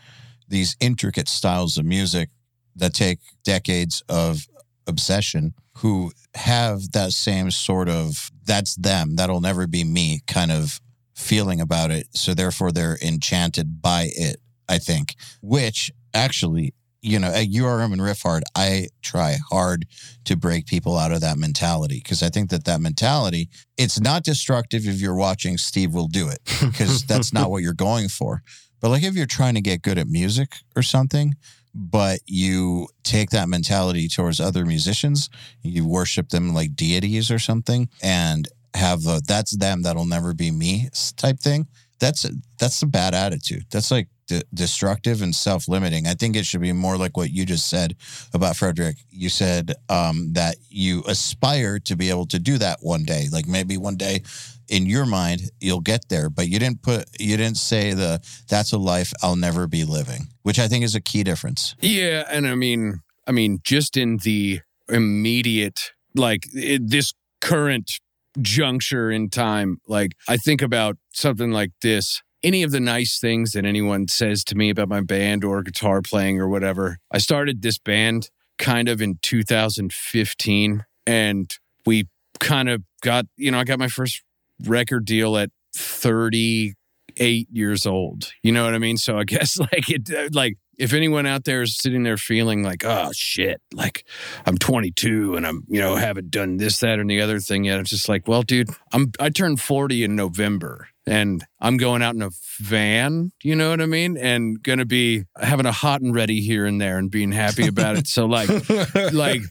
these 0.48 0.76
intricate 0.80 1.28
styles 1.28 1.78
of 1.78 1.84
music 1.84 2.28
that 2.76 2.94
take 2.94 3.20
decades 3.44 4.02
of 4.08 4.46
obsession 4.86 5.54
who 5.78 6.12
have 6.34 6.92
that 6.92 7.12
same 7.12 7.50
sort 7.50 7.88
of 7.88 8.30
that's 8.44 8.74
them 8.76 9.16
that'll 9.16 9.40
never 9.40 9.66
be 9.66 9.84
me 9.84 10.20
kind 10.26 10.50
of 10.50 10.80
feeling 11.14 11.60
about 11.60 11.90
it 11.90 12.06
so 12.14 12.34
therefore 12.34 12.72
they're 12.72 12.98
enchanted 13.02 13.80
by 13.80 14.10
it 14.16 14.36
i 14.68 14.78
think 14.78 15.14
which 15.40 15.90
actually 16.14 16.74
you 17.02 17.18
know 17.18 17.28
at 17.28 17.48
urm 17.48 17.92
and 17.92 18.00
riff 18.00 18.22
hard 18.22 18.44
i 18.56 18.86
try 19.02 19.36
hard 19.50 19.86
to 20.24 20.36
break 20.36 20.66
people 20.66 20.96
out 20.96 21.12
of 21.12 21.20
that 21.20 21.36
mentality 21.36 22.00
because 22.02 22.22
i 22.22 22.28
think 22.28 22.48
that 22.50 22.64
that 22.64 22.80
mentality 22.80 23.50
it's 23.76 24.00
not 24.00 24.22
destructive 24.22 24.86
if 24.86 25.00
you're 25.00 25.14
watching 25.14 25.58
steve 25.58 25.92
will 25.92 26.08
do 26.08 26.28
it 26.28 26.40
because 26.60 27.04
that's 27.04 27.32
not 27.32 27.50
what 27.50 27.62
you're 27.62 27.72
going 27.72 28.08
for. 28.08 28.42
But 28.80 28.90
like 28.90 29.04
if 29.04 29.14
you're 29.14 29.26
trying 29.26 29.54
to 29.54 29.60
get 29.60 29.82
good 29.82 29.98
at 29.98 30.08
music 30.08 30.54
or 30.74 30.82
something 30.82 31.34
but 31.74 32.20
you 32.26 32.88
take 33.02 33.30
that 33.30 33.48
mentality 33.48 34.08
towards 34.08 34.40
other 34.40 34.66
musicians 34.66 35.30
you 35.62 35.86
worship 35.86 36.30
them 36.30 36.52
like 36.52 36.74
deities 36.74 37.30
or 37.30 37.38
something 37.38 37.88
and 38.02 38.48
have 38.74 39.02
the 39.02 39.22
that's 39.26 39.56
them 39.56 39.82
that'll 39.82 40.04
never 40.04 40.34
be 40.34 40.50
me 40.50 40.88
type 41.16 41.38
thing 41.38 41.68
that's 42.02 42.24
a, 42.24 42.30
that's 42.58 42.82
a 42.82 42.86
bad 42.86 43.14
attitude. 43.14 43.64
That's 43.70 43.92
like 43.92 44.08
de- 44.26 44.42
destructive 44.52 45.22
and 45.22 45.34
self-limiting. 45.34 46.06
I 46.06 46.14
think 46.14 46.36
it 46.36 46.46
should 46.46 46.60
be 46.60 46.72
more 46.72 46.96
like 46.96 47.16
what 47.16 47.30
you 47.30 47.44
just 47.44 47.68
said 47.68 47.96
about 48.32 48.56
Fredrik. 48.56 48.96
You 49.10 49.28
said 49.28 49.74
um, 49.88 50.32
that 50.34 50.56
you 50.68 51.02
aspire 51.06 51.78
to 51.80 51.96
be 51.96 52.10
able 52.10 52.26
to 52.26 52.38
do 52.38 52.58
that 52.58 52.78
one 52.80 53.04
day. 53.04 53.28
Like 53.30 53.46
maybe 53.46 53.76
one 53.76 53.96
day 53.96 54.22
in 54.68 54.86
your 54.86 55.06
mind 55.06 55.50
you'll 55.60 55.80
get 55.80 56.08
there, 56.08 56.30
but 56.30 56.48
you 56.48 56.58
didn't 56.58 56.82
put 56.82 57.06
you 57.20 57.36
didn't 57.36 57.58
say 57.58 57.92
the 57.92 58.20
that's 58.48 58.72
a 58.72 58.78
life 58.78 59.12
I'll 59.22 59.36
never 59.36 59.66
be 59.66 59.84
living, 59.84 60.28
which 60.42 60.58
I 60.58 60.68
think 60.68 60.84
is 60.84 60.94
a 60.94 61.00
key 61.00 61.22
difference. 61.22 61.74
Yeah, 61.80 62.24
and 62.30 62.46
I 62.46 62.54
mean, 62.54 63.00
I 63.26 63.32
mean, 63.32 63.60
just 63.62 63.96
in 63.96 64.18
the 64.18 64.60
immediate, 64.88 65.92
like 66.14 66.44
it, 66.54 66.88
this 66.88 67.12
current 67.40 68.00
juncture 68.40 69.10
in 69.10 69.28
time, 69.28 69.78
like 69.86 70.12
I 70.28 70.36
think 70.36 70.62
about 70.62 70.96
something 71.12 71.50
like 71.50 71.72
this. 71.82 72.22
Any 72.42 72.62
of 72.62 72.72
the 72.72 72.80
nice 72.80 73.18
things 73.18 73.52
that 73.52 73.64
anyone 73.64 74.08
says 74.08 74.42
to 74.44 74.56
me 74.56 74.70
about 74.70 74.88
my 74.88 75.00
band 75.00 75.44
or 75.44 75.62
guitar 75.62 76.02
playing 76.02 76.40
or 76.40 76.48
whatever. 76.48 76.98
I 77.10 77.18
started 77.18 77.62
this 77.62 77.78
band 77.78 78.30
kind 78.58 78.88
of 78.88 79.00
in 79.00 79.18
2015, 79.22 80.84
and 81.06 81.56
we 81.86 82.08
kind 82.40 82.68
of 82.68 82.82
got, 83.02 83.26
you 83.36 83.50
know, 83.50 83.58
I 83.58 83.64
got 83.64 83.78
my 83.78 83.88
first 83.88 84.22
record 84.64 85.04
deal 85.04 85.36
at 85.36 85.50
38 85.76 87.48
years 87.50 87.86
old. 87.86 88.32
You 88.42 88.52
know 88.52 88.64
what 88.64 88.74
I 88.74 88.78
mean? 88.78 88.96
So 88.96 89.18
I 89.18 89.24
guess 89.24 89.58
like 89.72 89.88
it, 89.88 90.34
like 90.34 90.56
if 90.78 90.92
anyone 90.92 91.26
out 91.26 91.44
there 91.44 91.62
is 91.62 91.76
sitting 91.76 92.02
there 92.02 92.16
feeling 92.16 92.62
like, 92.62 92.84
oh 92.84 93.10
shit, 93.12 93.60
like 93.72 94.04
I'm 94.46 94.56
22 94.56 95.36
and 95.36 95.46
I'm, 95.46 95.64
you 95.68 95.80
know, 95.80 95.96
haven't 95.96 96.30
done 96.30 96.56
this, 96.56 96.80
that, 96.80 96.98
and 96.98 97.08
the 97.08 97.20
other 97.20 97.40
thing 97.40 97.64
yet. 97.64 97.78
It's 97.80 97.90
just 97.90 98.08
like, 98.08 98.26
well, 98.26 98.42
dude, 98.42 98.70
I'm 98.92 99.12
I 99.20 99.28
turned 99.28 99.60
40 99.60 100.04
in 100.04 100.16
November 100.16 100.88
and 101.06 101.44
I'm 101.60 101.76
going 101.76 102.02
out 102.02 102.14
in 102.14 102.22
a 102.22 102.30
van, 102.58 103.32
you 103.42 103.56
know 103.56 103.70
what 103.70 103.80
I 103.80 103.86
mean? 103.86 104.16
And 104.16 104.62
gonna 104.62 104.86
be 104.86 105.24
having 105.36 105.66
a 105.66 105.72
hot 105.72 106.00
and 106.00 106.14
ready 106.14 106.40
here 106.40 106.64
and 106.64 106.80
there 106.80 106.98
and 106.98 107.10
being 107.10 107.32
happy 107.32 107.66
about 107.66 107.96
it. 107.96 108.06
So 108.06 108.26
like 108.26 108.48
like 109.12 109.42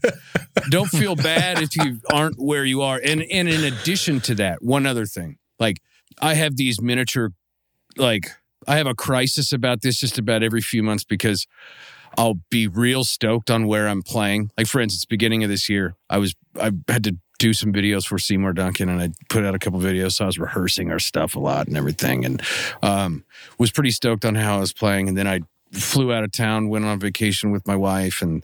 don't 0.69 0.89
feel 0.89 1.15
bad 1.15 1.61
if 1.61 1.75
you 1.75 1.99
aren't 2.11 2.39
where 2.39 2.65
you 2.65 2.81
are. 2.81 2.99
And 3.03 3.23
and 3.31 3.47
in 3.47 3.63
addition 3.63 4.21
to 4.21 4.35
that, 4.35 4.63
one 4.63 4.85
other 4.85 5.05
thing. 5.05 5.37
Like 5.59 5.81
I 6.19 6.33
have 6.33 6.57
these 6.57 6.81
miniature 6.81 7.31
like 7.97 8.31
I 8.67 8.77
have 8.77 8.87
a 8.87 8.95
crisis 8.95 9.51
about 9.51 9.81
this 9.81 9.97
just 9.97 10.17
about 10.17 10.43
every 10.43 10.61
few 10.61 10.83
months 10.83 11.03
because 11.03 11.47
I'll 12.17 12.39
be 12.49 12.67
real 12.67 13.03
stoked 13.03 13.49
on 13.49 13.67
where 13.67 13.87
I'm 13.87 14.01
playing. 14.01 14.51
Like 14.57 14.67
for 14.67 14.81
instance, 14.81 15.05
beginning 15.05 15.43
of 15.43 15.49
this 15.49 15.69
year, 15.69 15.95
I 16.09 16.17
was 16.17 16.35
I 16.59 16.71
had 16.87 17.03
to 17.05 17.17
do 17.39 17.53
some 17.53 17.73
videos 17.73 18.05
for 18.05 18.19
Seymour 18.19 18.53
Duncan 18.53 18.87
and 18.87 19.01
I 19.01 19.09
put 19.29 19.43
out 19.43 19.55
a 19.55 19.59
couple 19.59 19.79
videos. 19.79 20.13
So 20.13 20.25
I 20.25 20.27
was 20.27 20.37
rehearsing 20.37 20.91
our 20.91 20.99
stuff 20.99 21.35
a 21.35 21.39
lot 21.39 21.67
and 21.67 21.75
everything 21.75 22.23
and 22.23 22.41
um, 22.83 23.23
was 23.57 23.71
pretty 23.71 23.89
stoked 23.89 24.25
on 24.25 24.35
how 24.35 24.57
I 24.57 24.59
was 24.59 24.73
playing. 24.73 25.07
And 25.07 25.17
then 25.17 25.27
I 25.27 25.39
flew 25.71 26.13
out 26.13 26.23
of 26.23 26.31
town, 26.31 26.69
went 26.69 26.85
on 26.85 26.99
vacation 26.99 27.49
with 27.49 27.65
my 27.65 27.75
wife 27.75 28.21
and 28.21 28.43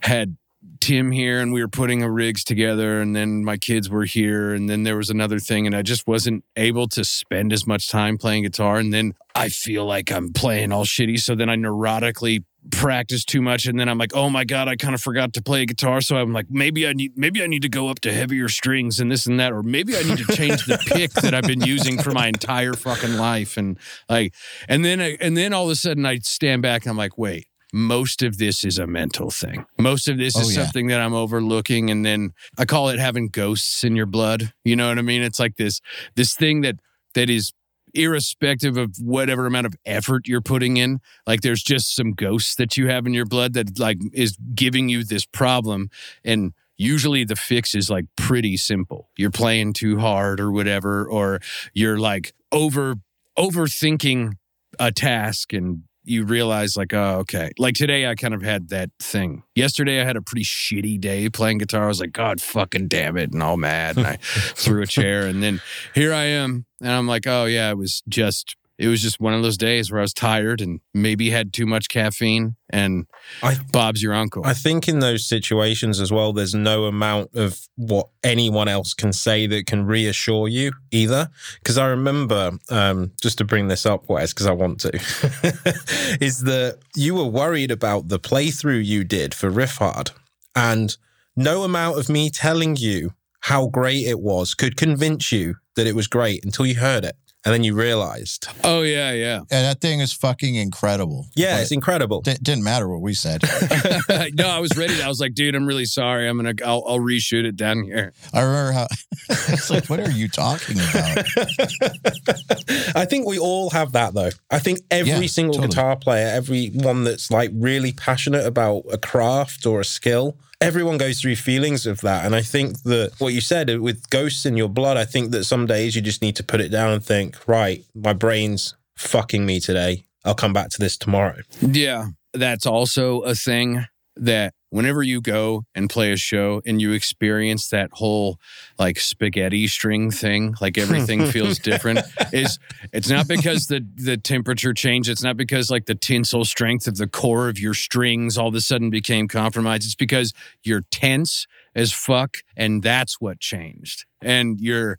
had 0.00 0.36
Tim 0.80 1.12
here 1.12 1.40
and 1.40 1.52
we 1.52 1.60
were 1.60 1.68
putting 1.68 2.02
a 2.02 2.10
rigs 2.10 2.44
together 2.44 3.00
and 3.00 3.14
then 3.14 3.44
my 3.44 3.56
kids 3.56 3.88
were 3.90 4.04
here 4.04 4.54
and 4.54 4.68
then 4.68 4.82
there 4.82 4.96
was 4.96 5.10
another 5.10 5.38
thing 5.38 5.66
and 5.66 5.74
I 5.74 5.82
just 5.82 6.06
wasn't 6.06 6.44
able 6.56 6.88
to 6.88 7.04
spend 7.04 7.52
as 7.52 7.66
much 7.66 7.88
time 7.88 8.18
playing 8.18 8.44
guitar 8.44 8.78
and 8.78 8.92
then 8.92 9.14
I 9.34 9.48
feel 9.48 9.84
like 9.84 10.10
I'm 10.10 10.32
playing 10.32 10.72
all 10.72 10.84
shitty 10.84 11.20
so 11.20 11.34
then 11.34 11.48
I 11.48 11.56
neurotically 11.56 12.44
practice 12.70 13.24
too 13.24 13.40
much 13.40 13.66
and 13.66 13.78
then 13.78 13.88
I'm 13.88 13.98
like 13.98 14.14
oh 14.14 14.28
my 14.28 14.44
god 14.44 14.68
I 14.68 14.76
kind 14.76 14.94
of 14.94 15.00
forgot 15.00 15.32
to 15.34 15.42
play 15.42 15.64
guitar 15.64 16.00
so 16.00 16.16
I'm 16.16 16.32
like 16.32 16.50
maybe 16.50 16.86
I 16.86 16.92
need 16.92 17.16
maybe 17.16 17.42
I 17.42 17.46
need 17.46 17.62
to 17.62 17.68
go 17.68 17.88
up 17.88 18.00
to 18.00 18.12
heavier 18.12 18.48
strings 18.48 19.00
and 19.00 19.10
this 19.10 19.26
and 19.26 19.40
that 19.40 19.52
or 19.52 19.62
maybe 19.62 19.96
I 19.96 20.02
need 20.02 20.18
to 20.18 20.36
change 20.36 20.66
the 20.66 20.78
pick 20.86 21.12
that 21.12 21.34
I've 21.34 21.44
been 21.44 21.62
using 21.62 21.98
for 22.02 22.10
my 22.10 22.26
entire 22.28 22.74
fucking 22.74 23.14
life 23.16 23.56
and 23.56 23.78
like 24.08 24.34
and 24.68 24.84
then 24.84 25.00
and 25.00 25.36
then 25.36 25.52
all 25.52 25.64
of 25.64 25.70
a 25.70 25.76
sudden 25.76 26.04
I 26.04 26.18
stand 26.18 26.62
back 26.62 26.82
and 26.82 26.90
I'm 26.90 26.96
like 26.96 27.16
wait 27.16 27.46
most 27.72 28.22
of 28.22 28.38
this 28.38 28.64
is 28.64 28.78
a 28.78 28.86
mental 28.86 29.30
thing. 29.30 29.66
Most 29.78 30.08
of 30.08 30.16
this 30.18 30.36
Oh, 30.36 30.40
is 30.40 30.56
yeah. 30.56 30.62
something 30.64 30.86
that 30.88 31.00
I'm 31.00 31.14
overlooking 31.14 31.90
and 31.90 32.04
then 32.04 32.32
I 32.56 32.64
call 32.64 32.88
it 32.88 32.98
having 32.98 33.28
ghosts 33.28 33.84
in 33.84 33.94
your 33.96 34.06
blood. 34.06 34.52
You 34.64 34.74
know 34.76 34.88
what 34.88 34.98
I 34.98 35.02
mean? 35.02 35.22
It's 35.22 35.38
like 35.38 35.56
this 35.56 35.80
this 36.14 36.34
thing 36.34 36.62
that 36.62 36.76
that 37.14 37.28
is 37.28 37.52
irrespective 37.94 38.76
of 38.76 38.96
whatever 39.00 39.46
amount 39.46 39.66
of 39.66 39.74
effort 39.86 40.28
you're 40.28 40.42
putting 40.42 40.76
in 40.76 41.00
like 41.26 41.40
there's 41.40 41.62
just 41.62 41.96
some 41.96 42.12
ghosts 42.12 42.54
that 42.56 42.76
you 42.76 42.86
have 42.88 43.06
in 43.06 43.14
your 43.14 43.24
blood 43.24 43.54
that 43.54 43.78
like 43.78 43.96
is 44.12 44.36
giving 44.54 44.90
you 44.90 45.02
this 45.02 45.24
problem 45.24 45.88
and 46.22 46.52
usually 46.76 47.24
the 47.24 47.34
fix 47.34 47.74
is 47.74 47.88
like 47.88 48.04
pretty 48.14 48.58
simple 48.58 49.08
you're 49.16 49.30
playing 49.30 49.72
too 49.72 49.98
hard 49.98 50.38
or 50.38 50.52
whatever 50.52 51.08
or 51.08 51.40
you're 51.72 51.98
like 51.98 52.32
over 52.52 52.96
overthinking 53.38 54.34
a 54.78 54.92
task 54.92 55.52
and 55.52 55.82
you 56.08 56.24
realize 56.24 56.76
like 56.76 56.92
oh 56.92 57.18
okay. 57.20 57.50
Like 57.58 57.74
today 57.74 58.06
i 58.06 58.14
kind 58.14 58.34
of 58.34 58.42
had 58.42 58.68
that 58.70 58.90
thing. 59.00 59.42
Yesterday 59.54 60.00
i 60.00 60.04
had 60.04 60.16
a 60.16 60.22
pretty 60.22 60.44
shitty 60.44 61.00
day 61.00 61.28
playing 61.28 61.58
guitar. 61.58 61.84
I 61.84 61.88
was 61.88 62.00
like 62.00 62.12
god 62.12 62.40
fucking 62.40 62.88
damn 62.88 63.16
it 63.16 63.32
and 63.32 63.42
all 63.42 63.56
mad 63.56 63.96
and 63.96 64.06
i 64.06 64.16
threw 64.20 64.82
a 64.82 64.86
chair 64.86 65.26
and 65.26 65.42
then 65.42 65.60
here 65.94 66.12
i 66.12 66.24
am 66.24 66.66
and 66.80 66.90
i'm 66.90 67.06
like 67.06 67.26
oh 67.26 67.44
yeah 67.44 67.70
it 67.70 67.78
was 67.78 68.02
just 68.08 68.56
it 68.78 68.86
was 68.88 69.02
just 69.02 69.20
one 69.20 69.34
of 69.34 69.42
those 69.42 69.58
days 69.58 69.90
where 69.90 70.00
i 70.00 70.02
was 70.02 70.14
tired 70.14 70.60
and 70.60 70.80
maybe 70.94 71.30
had 71.30 71.52
too 71.52 71.66
much 71.66 71.88
caffeine 71.88 72.56
and 72.70 73.06
I- 73.42 73.58
bob's 73.72 74.02
your 74.02 74.14
uncle 74.14 74.46
I 74.46 74.54
think 74.54 74.88
in 74.88 75.00
those 75.00 75.26
situations 75.26 76.00
as 76.00 76.12
well, 76.12 76.32
there's 76.32 76.54
no 76.54 76.84
amount 76.84 77.34
of 77.34 77.60
what 77.76 78.08
anyone 78.22 78.68
else 78.68 78.94
can 78.94 79.12
say 79.12 79.46
that 79.46 79.66
can 79.66 79.84
reassure 79.86 80.48
you 80.48 80.72
either. 80.90 81.28
Because 81.60 81.78
I 81.78 81.86
remember, 81.86 82.52
um, 82.70 83.12
just 83.22 83.38
to 83.38 83.44
bring 83.44 83.68
this 83.68 83.84
up, 83.86 84.08
Wes, 84.08 84.32
because 84.32 84.46
I 84.46 84.52
want 84.52 84.80
to, 84.80 84.90
is 86.20 86.40
that 86.42 86.78
you 86.94 87.14
were 87.14 87.24
worried 87.26 87.70
about 87.70 88.08
the 88.08 88.18
playthrough 88.18 88.84
you 88.84 89.04
did 89.04 89.34
for 89.34 89.50
Riffhard, 89.50 90.10
and 90.54 90.96
no 91.36 91.62
amount 91.62 91.98
of 91.98 92.08
me 92.08 92.30
telling 92.30 92.76
you 92.76 93.12
how 93.40 93.66
great 93.68 94.06
it 94.06 94.20
was 94.20 94.54
could 94.54 94.76
convince 94.76 95.32
you 95.32 95.56
that 95.76 95.86
it 95.86 95.94
was 95.94 96.06
great 96.06 96.44
until 96.44 96.66
you 96.66 96.74
heard 96.76 97.04
it. 97.04 97.16
And 97.48 97.54
then 97.54 97.64
you 97.64 97.74
realized, 97.74 98.46
oh 98.62 98.82
yeah 98.82 99.12
yeah 99.12 99.38
And 99.38 99.64
that 99.64 99.80
thing 99.80 100.00
is 100.00 100.12
fucking 100.12 100.54
incredible. 100.54 101.26
yeah, 101.34 101.54
But 101.56 101.62
it's 101.62 101.72
incredible. 101.72 102.22
it 102.26 102.42
didn't 102.42 102.62
matter 102.64 102.88
what 102.88 103.00
we 103.00 103.14
said. 103.14 103.42
no 104.34 104.48
i 104.48 104.58
was 104.58 104.76
ready 104.76 105.00
i 105.02 105.08
was 105.08 105.18
like 105.20 105.34
dude 105.34 105.54
i'm 105.54 105.66
really 105.66 105.84
sorry 105.84 106.28
i'm 106.28 106.36
gonna 106.36 106.54
i'll, 106.64 106.84
I'll 106.86 106.98
reshoot 106.98 107.44
it 107.44 107.56
down 107.56 107.82
here 107.84 108.12
I 108.34 108.42
remember 108.42 108.72
how 108.72 108.86
it's 109.30 109.70
like, 109.70 109.88
what 109.88 110.00
are 110.00 110.10
you 110.10 110.28
talking 110.28 110.76
about? 110.78 111.24
I 112.94 113.04
think 113.04 113.26
we 113.26 113.38
all 113.38 113.70
have 113.70 113.92
that 113.92 114.14
though. 114.14 114.30
I 114.50 114.58
think 114.58 114.80
every 114.90 115.10
Yeah, 115.12 115.26
single 115.26 115.54
totally. 115.54 115.68
guitar 115.68 115.96
player, 115.96 116.26
everyone 116.28 117.04
that's 117.04 117.30
like 117.30 117.50
really 117.54 117.92
passionate 117.92 118.46
about 118.46 118.84
a 118.90 118.98
craft 118.98 119.66
or 119.66 119.80
a 119.80 119.84
skill, 119.84 120.36
everyone 120.60 120.98
goes 120.98 121.20
through 121.20 121.36
feelings 121.36 121.86
of 121.86 122.00
that. 122.00 122.24
And 122.24 122.34
I 122.34 122.42
think 122.42 122.82
that 122.82 123.12
what 123.18 123.34
you 123.34 123.40
said 123.40 123.78
with 123.80 124.08
ghosts 124.10 124.44
in 124.46 124.56
your 124.56 124.68
blood, 124.68 124.96
I 124.96 125.04
think 125.04 125.30
that 125.30 125.44
some 125.44 125.66
days 125.66 125.94
you 125.94 126.02
just 126.02 126.22
need 126.22 126.36
to 126.36 126.42
put 126.42 126.60
it 126.60 126.70
down 126.70 126.92
and 126.92 127.04
think, 127.04 127.36
right, 127.46 127.84
my 127.94 128.12
brain's 128.12 128.74
fucking 128.96 129.46
me 129.46 129.60
today. 129.60 130.04
I'll 130.24 130.34
come 130.34 130.52
back 130.52 130.70
to 130.70 130.78
this 130.78 130.96
tomorrow. 130.96 131.36
Yeah, 131.60 132.08
that's 132.34 132.66
also 132.66 133.20
a 133.20 133.34
thing 133.34 133.86
that 134.16 134.52
whenever 134.70 135.02
you 135.02 135.20
go 135.20 135.64
and 135.74 135.88
play 135.88 136.12
a 136.12 136.16
show 136.16 136.60
and 136.66 136.80
you 136.80 136.92
experience 136.92 137.68
that 137.68 137.88
whole 137.94 138.38
like 138.78 138.98
spaghetti 139.00 139.66
string 139.66 140.10
thing, 140.10 140.54
like 140.60 140.76
everything 140.78 141.24
feels 141.30 141.58
different, 141.58 142.00
is 142.32 142.58
it's 142.92 143.08
not 143.08 143.26
because 143.28 143.66
the 143.68 143.86
the 143.96 144.16
temperature 144.16 144.74
changed, 144.74 145.08
it's 145.08 145.22
not 145.22 145.36
because 145.36 145.70
like 145.70 145.86
the 145.86 145.94
tensile 145.94 146.44
strength 146.44 146.86
of 146.86 146.96
the 146.96 147.06
core 147.06 147.48
of 147.48 147.58
your 147.58 147.74
strings 147.74 148.36
all 148.36 148.48
of 148.48 148.54
a 148.54 148.60
sudden 148.60 148.90
became 148.90 149.28
compromised. 149.28 149.84
It's 149.84 149.94
because 149.94 150.32
you're 150.62 150.82
tense 150.90 151.46
as 151.74 151.92
fuck 151.92 152.36
and 152.56 152.82
that's 152.82 153.20
what 153.20 153.40
changed. 153.40 154.04
And 154.20 154.60
you're 154.60 154.98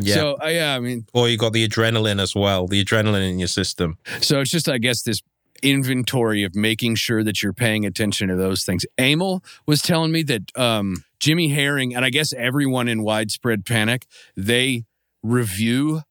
Yeah. 0.00 0.14
so 0.14 0.38
uh, 0.42 0.48
yeah, 0.48 0.74
I 0.76 0.80
mean 0.80 1.06
or 1.14 1.28
you 1.28 1.36
got 1.38 1.52
the 1.54 1.66
adrenaline 1.66 2.20
as 2.20 2.34
well, 2.34 2.66
the 2.66 2.84
adrenaline 2.84 3.28
in 3.30 3.38
your 3.38 3.48
system. 3.48 3.96
So 4.20 4.40
it's 4.40 4.50
just, 4.50 4.68
I 4.68 4.78
guess, 4.78 5.02
this 5.02 5.22
inventory 5.62 6.44
of 6.44 6.54
making 6.54 6.96
sure 6.96 7.22
that 7.24 7.42
you're 7.42 7.52
paying 7.52 7.84
attention 7.86 8.28
to 8.28 8.36
those 8.36 8.64
things. 8.64 8.84
Emil 8.98 9.42
was 9.66 9.82
telling 9.82 10.12
me 10.12 10.22
that 10.24 10.56
um, 10.56 11.04
Jimmy 11.20 11.48
Herring, 11.48 11.94
and 11.94 12.04
I 12.04 12.10
guess 12.10 12.32
everyone 12.32 12.88
in 12.88 13.02
Widespread 13.02 13.64
Panic, 13.64 14.06
they 14.36 14.84
review 15.22 16.02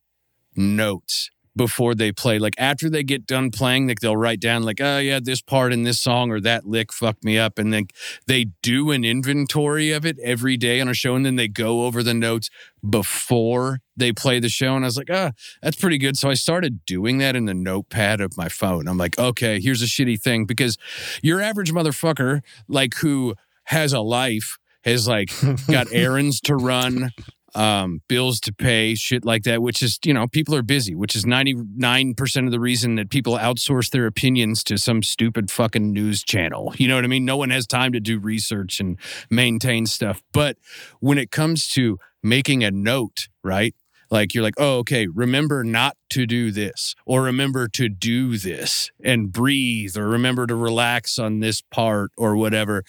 notes 0.56 1.30
before 1.58 1.96
they 1.96 2.12
play. 2.12 2.39
Like 2.39 2.54
after 2.58 2.89
they 2.89 3.04
get 3.04 3.26
done 3.26 3.52
playing, 3.52 3.88
like 3.88 4.00
they'll 4.00 4.15
write 4.15 4.39
down 4.39 4.63
like, 4.63 4.80
oh 4.80 5.00
yeah, 5.00 5.20
this 5.22 5.41
part 5.41 5.74
in 5.74 5.84
this 5.84 6.00
song 6.00 6.32
or 6.32 6.39
that 6.41 6.65
lick 6.65 6.93
fucked 6.93 7.24
me 7.24 7.38
up. 7.38 7.58
And 7.60 7.73
then 7.73 7.88
they 8.27 8.46
do 8.62 8.92
an 8.92 9.04
inventory 9.04 9.92
of 9.92 10.06
it 10.06 10.17
every 10.19 10.56
day 10.56 10.79
on 10.79 10.88
a 10.88 10.94
show. 10.94 11.15
And 11.15 11.25
then 11.25 11.36
they 11.36 11.48
go 11.48 11.86
over 11.86 12.04
the 12.04 12.13
notes 12.13 12.50
before 12.88 13.82
they 13.98 14.13
play 14.13 14.40
the 14.40 14.50
show. 14.50 14.75
And 14.75 14.86
I 14.86 14.88
was 14.88 14.98
like, 14.98 15.10
ah, 15.12 15.32
that's 15.62 15.75
pretty 15.75 15.98
good. 15.98 16.17
So 16.17 16.29
I 16.29 16.36
started 16.36 16.86
doing 16.86 17.17
that 17.17 17.36
in 17.36 17.46
the 17.46 17.54
notepad 17.54 18.21
of 18.21 18.38
my 18.38 18.48
phone. 18.48 18.88
I'm 18.88 18.98
like, 18.98 19.17
okay, 19.19 19.60
here's 19.60 19.82
a 19.82 19.86
shitty 19.86 20.21
thing 20.21 20.46
because 20.46 20.77
your 21.21 21.42
average 21.42 21.73
motherfucker, 21.73 22.42
like 22.67 22.96
who 22.96 23.34
has 23.65 23.92
a 23.92 24.00
life, 24.00 24.58
has 24.84 25.08
like 25.08 25.32
got 25.69 25.88
errands 25.92 26.40
to 26.42 26.56
run, 26.56 27.12
um, 27.58 28.02
bills 28.08 28.40
to 28.42 28.54
pay, 28.54 28.94
shit 28.94 29.26
like 29.26 29.44
that, 29.44 29.64
which 29.64 29.82
is, 29.82 29.98
you 30.06 30.14
know, 30.14 30.28
people 30.28 30.54
are 30.54 30.62
busy, 30.62 30.94
which 30.94 31.16
is 31.16 31.26
99% 31.26 32.46
of 32.46 32.52
the 32.52 32.60
reason 32.60 32.96
that 32.96 33.10
people 33.10 33.34
outsource 33.34 33.90
their 33.90 34.06
opinions 34.06 34.64
to 34.66 34.78
some 34.78 35.02
stupid 35.02 35.50
fucking 35.50 35.92
news 35.92 36.24
channel. 36.24 36.74
You 36.78 36.88
know 36.88 36.96
what 36.96 37.04
I 37.04 37.08
mean? 37.08 37.26
No 37.26 37.36
one 37.36 37.50
has 37.50 37.66
time 37.66 37.94
to 37.94 38.00
do 38.00 38.20
research 38.20 38.80
and 38.80 38.98
maintain 39.32 39.88
stuff. 39.88 40.22
But 40.32 40.58
when 41.00 41.18
it 41.18 41.32
comes 41.32 41.68
to 41.70 41.98
making 42.22 42.64
a 42.64 42.70
note, 42.70 43.28
right? 43.44 43.74
Like 44.12 44.34
you're 44.34 44.44
like, 44.44 44.54
oh, 44.58 44.78
okay, 44.80 45.08
remember 45.08 45.64
not 45.64 45.98
to 46.12 46.26
do 46.26 46.52
this, 46.52 46.96
or 47.06 47.24
remember 47.24 47.68
to 47.70 47.90
do 47.90 48.38
this 48.38 48.92
and 49.04 49.32
breathe, 49.32 49.98
or 49.98 50.08
remember 50.08 50.48
to 50.48 50.56
relax 50.56 51.20
on 51.20 51.40
this 51.40 51.62
part, 51.62 52.12
or 52.18 52.38
whatever 52.38 52.84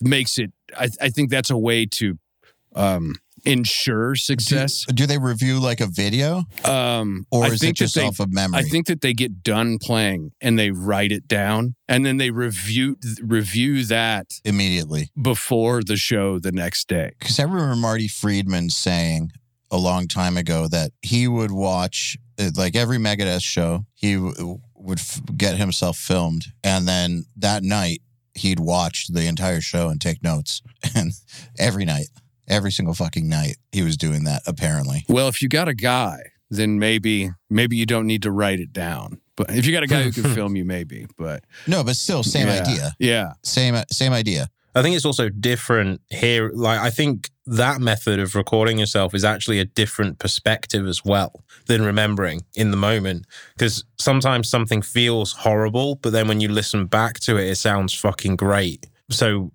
makes 0.00 0.38
it. 0.38 0.52
I, 0.76 0.88
I 1.00 1.08
think 1.08 1.30
that's 1.30 1.50
a 1.50 1.58
way 1.58 1.86
to 1.86 2.18
um, 2.74 3.14
ensure 3.44 4.14
success. 4.14 4.84
Do, 4.86 4.94
do 4.94 5.06
they 5.06 5.18
review 5.18 5.58
like 5.58 5.80
a 5.80 5.86
video 5.86 6.44
Um, 6.64 7.26
or 7.30 7.46
is 7.52 7.62
it 7.62 7.74
just 7.76 7.94
they- 7.94 8.06
off 8.06 8.20
of 8.20 8.32
memory? 8.32 8.60
I 8.60 8.62
think 8.62 8.86
that 8.86 9.00
they 9.00 9.12
get 9.14 9.42
done 9.42 9.78
playing 9.78 10.30
and 10.40 10.58
they 10.58 10.70
write 10.70 11.12
it 11.12 11.26
down, 11.28 11.74
and 11.88 12.06
then 12.06 12.16
they 12.18 12.30
review 12.30 12.96
review 13.22 13.84
that 13.86 14.26
immediately. 14.44 15.10
before 15.20 15.82
the 15.82 15.96
show 15.96 16.38
the 16.38 16.52
next 16.52 16.88
day. 16.88 17.12
Because 17.18 17.38
I 17.40 17.44
remember 17.44 17.76
Marty 17.76 18.08
Friedman 18.08 18.70
saying 18.70 19.32
a 19.70 19.76
long 19.78 20.06
time 20.06 20.36
ago 20.36 20.68
that 20.68 20.92
he 21.02 21.26
would 21.26 21.50
watch 21.50 22.16
uh, 22.38 22.50
like 22.56 22.76
every 22.76 22.98
Megadeth 22.98 23.42
show, 23.42 23.86
he 23.94 24.14
w- 24.14 24.58
would 24.76 24.98
f- 24.98 25.20
get 25.36 25.56
himself 25.56 25.96
filmed. 25.96 26.44
And 26.62 26.86
then 26.86 27.24
that 27.36 27.62
night, 27.62 28.02
he'd 28.34 28.60
watch 28.60 29.06
the 29.08 29.26
entire 29.26 29.60
show 29.60 29.88
and 29.88 30.00
take 30.00 30.22
notes. 30.22 30.62
And 30.94 31.12
every 31.58 31.84
night, 31.84 32.06
every 32.52 32.70
single 32.70 32.94
fucking 32.94 33.28
night, 33.28 33.56
he 33.72 33.82
was 33.82 33.96
doing 33.96 34.24
that, 34.24 34.42
apparently. 34.46 35.04
Well, 35.08 35.28
if 35.28 35.42
you 35.42 35.48
got 35.48 35.68
a 35.68 35.74
guy, 35.74 36.18
then 36.50 36.78
maybe 36.78 37.30
maybe 37.50 37.76
you 37.76 37.86
don't 37.86 38.06
need 38.06 38.22
to 38.22 38.30
write 38.30 38.60
it 38.60 38.72
down. 38.72 39.20
But 39.36 39.50
if 39.50 39.64
you 39.66 39.72
got 39.72 39.82
a 39.82 39.86
guy 39.86 40.02
who 40.02 40.12
can 40.12 40.34
film 40.34 40.54
you, 40.56 40.64
maybe. 40.64 41.06
But 41.16 41.44
No, 41.66 41.82
but 41.82 41.96
still, 41.96 42.22
same 42.22 42.46
Yeah. 42.48 42.60
idea. 42.62 42.94
yeah, 42.98 43.32
Same, 43.42 43.74
same 43.90 44.12
idea. 44.12 44.48
I 44.74 44.80
think 44.82 44.96
it's 44.96 45.04
also 45.04 45.28
different 45.28 46.00
here. 46.08 46.50
Like, 46.54 46.78
I 46.80 46.88
think 46.88 47.30
that 47.46 47.80
method 47.82 48.18
of 48.18 48.34
recording 48.34 48.78
yourself 48.78 49.14
is 49.14 49.22
actually 49.24 49.58
a 49.58 49.66
different 49.66 50.18
perspective 50.18 50.86
as 50.86 51.04
well 51.04 51.44
than 51.66 51.82
remembering 51.82 52.42
in 52.54 52.70
the 52.70 52.76
moment. 52.78 53.26
Because 53.54 53.84
sometimes 53.98 54.48
something 54.48 54.80
feels 54.80 55.32
horrible, 55.32 55.96
but 55.96 56.12
then 56.12 56.26
when 56.28 56.40
you 56.40 56.48
listen 56.48 56.86
back 56.86 57.20
to 57.20 57.36
it, 57.36 57.50
it 57.50 57.56
sounds 57.56 57.92
fucking 57.94 58.36
great. 58.36 58.86
So, 59.10 59.52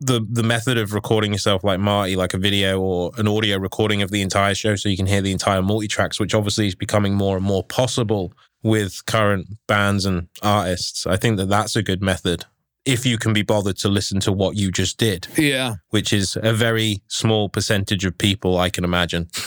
the 0.00 0.26
the 0.30 0.42
method 0.42 0.78
of 0.78 0.92
recording 0.92 1.32
yourself 1.32 1.64
like 1.64 1.80
Marty, 1.80 2.16
like 2.16 2.34
a 2.34 2.38
video 2.38 2.80
or 2.80 3.12
an 3.18 3.28
audio 3.28 3.58
recording 3.58 4.02
of 4.02 4.10
the 4.10 4.22
entire 4.22 4.54
show, 4.54 4.76
so 4.76 4.88
you 4.88 4.96
can 4.96 5.06
hear 5.06 5.22
the 5.22 5.32
entire 5.32 5.62
multi 5.62 5.88
tracks, 5.88 6.20
which 6.20 6.34
obviously 6.34 6.66
is 6.66 6.74
becoming 6.74 7.14
more 7.14 7.36
and 7.36 7.44
more 7.44 7.64
possible 7.64 8.32
with 8.62 9.04
current 9.06 9.46
bands 9.66 10.04
and 10.04 10.28
artists. 10.42 11.06
I 11.06 11.16
think 11.16 11.36
that 11.38 11.48
that's 11.48 11.76
a 11.76 11.82
good 11.82 12.02
method 12.02 12.44
if 12.86 13.04
you 13.04 13.18
can 13.18 13.32
be 13.32 13.42
bothered 13.42 13.76
to 13.76 13.88
listen 13.88 14.20
to 14.20 14.32
what 14.32 14.56
you 14.56 14.70
just 14.70 14.96
did, 14.96 15.26
yeah. 15.36 15.74
which 15.90 16.12
is 16.12 16.38
a 16.40 16.52
very 16.52 17.02
small 17.08 17.48
percentage 17.48 18.04
of 18.04 18.16
people, 18.16 18.56
I 18.58 18.70
can 18.70 18.84
imagine. 18.84 19.28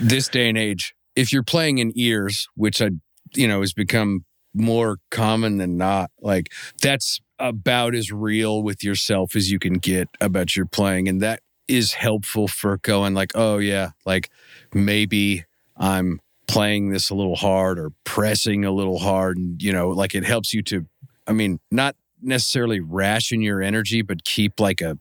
This 0.00 0.28
day 0.28 0.48
and 0.48 0.58
age, 0.58 0.92
if 1.14 1.32
you're 1.32 1.44
playing 1.44 1.78
in 1.78 1.92
ears, 1.94 2.48
which 2.54 2.82
I 2.82 2.90
you 3.34 3.46
know 3.46 3.60
has 3.60 3.72
become 3.72 4.24
more 4.52 4.98
common 5.10 5.58
than 5.58 5.76
not, 5.76 6.10
like 6.20 6.52
that's 6.82 7.20
about 7.38 7.94
as 7.94 8.12
real 8.12 8.62
with 8.62 8.84
yourself 8.84 9.34
as 9.36 9.50
you 9.50 9.58
can 9.58 9.74
get 9.74 10.08
about 10.20 10.56
your 10.56 10.66
playing, 10.66 11.08
and 11.08 11.20
that 11.20 11.40
is 11.66 11.94
helpful 11.94 12.48
for 12.48 12.78
going 12.78 13.14
like, 13.14 13.32
oh 13.34 13.58
yeah, 13.58 13.90
like 14.04 14.30
maybe 14.72 15.44
I'm 15.76 16.20
playing 16.46 16.90
this 16.90 17.10
a 17.10 17.14
little 17.14 17.36
hard 17.36 17.78
or 17.78 17.90
pressing 18.04 18.64
a 18.64 18.70
little 18.70 18.98
hard 18.98 19.36
and 19.36 19.62
you 19.62 19.72
know 19.72 19.88
like 19.88 20.14
it 20.14 20.24
helps 20.24 20.52
you 20.52 20.62
to 20.62 20.86
i 21.26 21.32
mean 21.32 21.58
not 21.70 21.96
necessarily 22.20 22.80
ration 22.80 23.40
your 23.40 23.62
energy 23.62 24.02
but 24.02 24.24
keep 24.24 24.60
like 24.60 24.80
a 24.80 24.98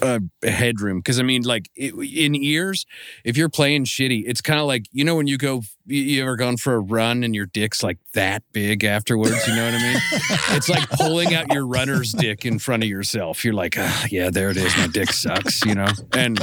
a 0.00 0.20
headroom. 0.48 0.98
Because 0.98 1.18
i 1.18 1.22
mean 1.22 1.42
like 1.42 1.70
it, 1.74 1.94
in 1.94 2.34
ears 2.34 2.86
if 3.24 3.36
you're 3.36 3.48
playing 3.48 3.84
shitty 3.84 4.24
it's 4.26 4.40
kind 4.40 4.60
of 4.60 4.66
like 4.66 4.86
you 4.92 5.04
know 5.04 5.14
when 5.14 5.26
you 5.26 5.36
go 5.38 5.62
you, 5.86 6.02
you 6.02 6.22
ever 6.22 6.36
gone 6.36 6.56
for 6.56 6.74
a 6.74 6.80
run 6.80 7.24
and 7.24 7.34
your 7.34 7.46
dick's 7.46 7.82
like 7.82 7.98
that 8.14 8.42
big 8.52 8.84
afterwards 8.84 9.46
you 9.46 9.54
know 9.54 9.64
what 9.64 9.74
i 9.74 9.82
mean? 9.82 10.00
It's 10.56 10.68
like 10.68 10.88
pulling 10.90 11.34
out 11.34 11.52
your 11.52 11.66
runner's 11.66 12.12
dick 12.12 12.44
in 12.44 12.58
front 12.58 12.82
of 12.82 12.88
yourself. 12.88 13.44
You're 13.44 13.54
like 13.54 13.76
ah, 13.78 14.06
yeah 14.10 14.30
there 14.30 14.50
it 14.50 14.56
is. 14.56 14.76
My 14.76 14.86
dick 14.86 15.12
sucks 15.12 15.64
you 15.64 15.74
know? 15.74 15.88
And 16.12 16.38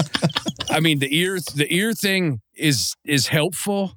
I 0.69 0.79
mean, 0.79 0.99
the 0.99 1.15
ear 1.15 1.39
the 1.55 1.67
ear 1.73 1.93
thing 1.93 2.41
is 2.55 2.95
is 3.05 3.27
helpful 3.27 3.93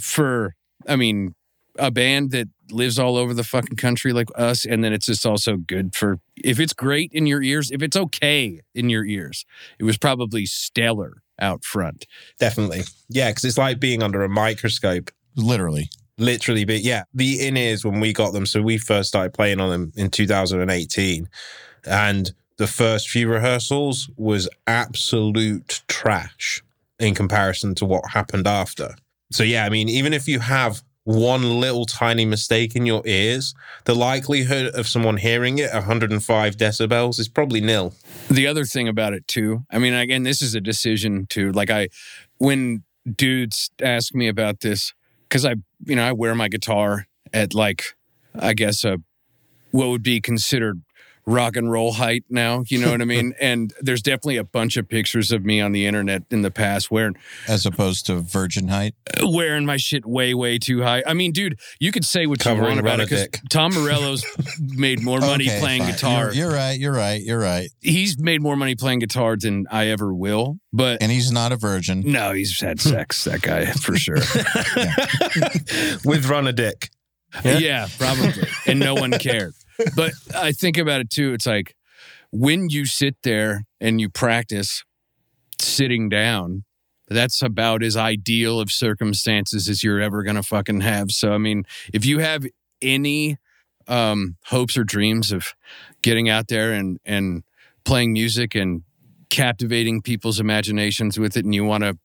for 0.00 0.54
I 0.88 0.96
mean 0.96 1.34
a 1.78 1.90
band 1.90 2.30
that 2.30 2.48
lives 2.70 2.98
all 2.98 3.16
over 3.16 3.34
the 3.34 3.44
fucking 3.44 3.76
country 3.76 4.12
like 4.12 4.28
us, 4.36 4.64
and 4.64 4.82
then 4.82 4.92
it's 4.92 5.06
just 5.06 5.26
also 5.26 5.56
good 5.56 5.94
for 5.94 6.18
if 6.36 6.58
it's 6.58 6.72
great 6.72 7.12
in 7.12 7.26
your 7.26 7.42
ears, 7.42 7.70
if 7.70 7.82
it's 7.82 7.96
okay 7.96 8.60
in 8.74 8.90
your 8.90 9.04
ears, 9.04 9.44
it 9.78 9.84
was 9.84 9.98
probably 9.98 10.46
stellar 10.46 11.22
out 11.40 11.64
front. 11.64 12.06
Definitely. 12.38 12.82
Yeah, 13.08 13.30
because 13.30 13.44
it's 13.44 13.58
like 13.58 13.80
being 13.80 14.02
under 14.02 14.22
a 14.22 14.28
microscope. 14.28 15.10
Literally. 15.36 15.90
Literally, 16.16 16.64
but 16.64 16.80
yeah, 16.80 17.04
the 17.12 17.44
in 17.44 17.56
ears 17.56 17.84
when 17.84 17.98
we 17.98 18.12
got 18.12 18.32
them. 18.32 18.46
So 18.46 18.62
we 18.62 18.78
first 18.78 19.08
started 19.08 19.34
playing 19.34 19.60
on 19.60 19.70
them 19.70 19.92
in 19.96 20.10
2018, 20.10 21.28
and 21.86 22.32
the 22.56 22.68
first 22.68 23.10
few 23.10 23.28
rehearsals 23.28 24.08
was 24.16 24.48
absolute 24.68 25.82
trash 25.88 26.62
in 27.00 27.16
comparison 27.16 27.74
to 27.76 27.84
what 27.84 28.08
happened 28.10 28.46
after. 28.46 28.94
So 29.32 29.42
yeah, 29.42 29.64
I 29.64 29.70
mean, 29.70 29.88
even 29.88 30.12
if 30.12 30.28
you 30.28 30.38
have 30.38 30.84
one 31.04 31.60
little 31.60 31.84
tiny 31.84 32.24
mistake 32.24 32.74
in 32.74 32.86
your 32.86 33.02
ears, 33.04 33.54
the 33.84 33.94
likelihood 33.94 34.74
of 34.74 34.88
someone 34.88 35.18
hearing 35.18 35.58
it 35.58 35.72
105 35.72 36.56
decibels 36.56 37.18
is 37.18 37.28
probably 37.28 37.60
nil. 37.60 37.94
The 38.30 38.46
other 38.46 38.64
thing 38.64 38.88
about 38.88 39.12
it 39.12 39.28
too, 39.28 39.64
I 39.70 39.78
mean, 39.78 39.92
again, 39.92 40.22
this 40.22 40.40
is 40.42 40.54
a 40.54 40.60
decision 40.60 41.26
to 41.30 41.52
like 41.52 41.70
I 41.70 41.88
when 42.38 42.82
dudes 43.10 43.70
ask 43.82 44.14
me 44.14 44.28
about 44.28 44.60
this 44.60 44.94
because 45.28 45.44
I 45.44 45.56
you 45.84 45.96
know 45.96 46.04
I 46.04 46.12
wear 46.12 46.34
my 46.34 46.48
guitar 46.48 47.06
at 47.32 47.54
like 47.54 47.84
I 48.34 48.54
guess 48.54 48.84
a 48.84 48.98
what 49.70 49.88
would 49.88 50.02
be 50.02 50.20
considered 50.20 50.82
rock 51.26 51.56
and 51.56 51.70
roll 51.70 51.92
height 51.92 52.24
now. 52.28 52.64
You 52.68 52.78
know 52.78 52.90
what 52.90 53.00
I 53.00 53.04
mean? 53.04 53.34
and 53.40 53.72
there's 53.80 54.02
definitely 54.02 54.36
a 54.36 54.44
bunch 54.44 54.76
of 54.76 54.88
pictures 54.88 55.32
of 55.32 55.44
me 55.44 55.60
on 55.60 55.72
the 55.72 55.86
internet 55.86 56.22
in 56.30 56.42
the 56.42 56.50
past 56.50 56.90
wearing 56.90 57.16
As 57.48 57.66
opposed 57.66 58.06
to 58.06 58.20
virgin 58.20 58.68
height. 58.68 58.94
Uh, 59.06 59.28
wearing 59.28 59.64
my 59.64 59.76
shit 59.76 60.04
way 60.04 60.34
way 60.34 60.58
too 60.58 60.82
high. 60.82 61.02
I 61.06 61.14
mean, 61.14 61.32
dude, 61.32 61.58
you 61.80 61.92
could 61.92 62.04
say 62.04 62.26
what 62.26 62.40
Covering 62.40 62.62
you 62.62 62.68
want 62.68 62.80
about 62.80 63.00
it 63.00 63.08
because 63.08 63.28
Tom 63.50 63.72
Morello's 63.74 64.24
made 64.60 65.02
more 65.02 65.20
money 65.20 65.48
Okay, 65.48 65.60
playing 65.60 65.82
fine. 65.82 65.92
guitar. 65.92 66.24
You're, 66.32 66.32
you're 66.32 66.52
right. 66.52 66.78
You're 66.78 66.92
right. 66.92 67.20
You're 67.22 67.38
right. 67.38 67.68
He's 67.80 68.18
made 68.18 68.42
more 68.42 68.56
money 68.56 68.74
playing 68.74 69.00
guitar 69.00 69.36
than 69.36 69.66
I 69.70 69.88
ever 69.88 70.14
will. 70.14 70.58
But 70.72 71.02
And 71.02 71.10
he's 71.10 71.30
not 71.30 71.52
a 71.52 71.56
virgin. 71.56 72.02
no, 72.06 72.32
he's 72.32 72.60
had 72.60 72.80
hmm. 72.80 72.90
sex. 72.90 73.24
that 73.24 73.42
guy 73.42 73.66
for 73.66 73.96
sure. 73.96 74.16
With 76.04 76.26
Run 76.26 76.46
a 76.46 76.52
Dick. 76.52 76.90
yeah. 77.44 77.88
probably. 77.98 78.32
And 78.66 78.80
no 78.80 78.94
one 78.94 79.12
cared. 79.12 79.54
But 79.96 80.12
I 80.34 80.52
think 80.52 80.78
about 80.78 81.00
it 81.00 81.10
too. 81.10 81.32
It's 81.32 81.46
like 81.46 81.74
when 82.30 82.68
you 82.68 82.86
sit 82.86 83.16
there 83.22 83.64
and 83.80 84.00
you 84.00 84.08
practice 84.08 84.84
sitting 85.60 86.08
down, 86.08 86.64
that's 87.08 87.42
about 87.42 87.82
as 87.82 87.96
ideal 87.96 88.60
of 88.60 88.70
circumstances 88.70 89.68
as 89.68 89.84
you're 89.84 90.00
ever 90.00 90.22
going 90.22 90.36
to 90.36 90.42
fucking 90.42 90.80
have. 90.80 91.10
So, 91.10 91.32
I 91.32 91.38
mean, 91.38 91.64
if 91.92 92.04
you 92.04 92.18
have 92.20 92.44
any 92.80 93.36
um, 93.86 94.36
hopes 94.46 94.76
or 94.76 94.84
dreams 94.84 95.30
of 95.30 95.54
getting 96.02 96.28
out 96.28 96.48
there 96.48 96.72
and, 96.72 96.98
and 97.04 97.44
playing 97.84 98.14
music 98.14 98.54
and 98.54 98.82
captivating 99.30 100.00
people's 100.00 100.40
imaginations 100.40 101.18
with 101.18 101.36
it, 101.36 101.44
and 101.44 101.54
you 101.54 101.64
want 101.64 101.84
to, 101.84 101.98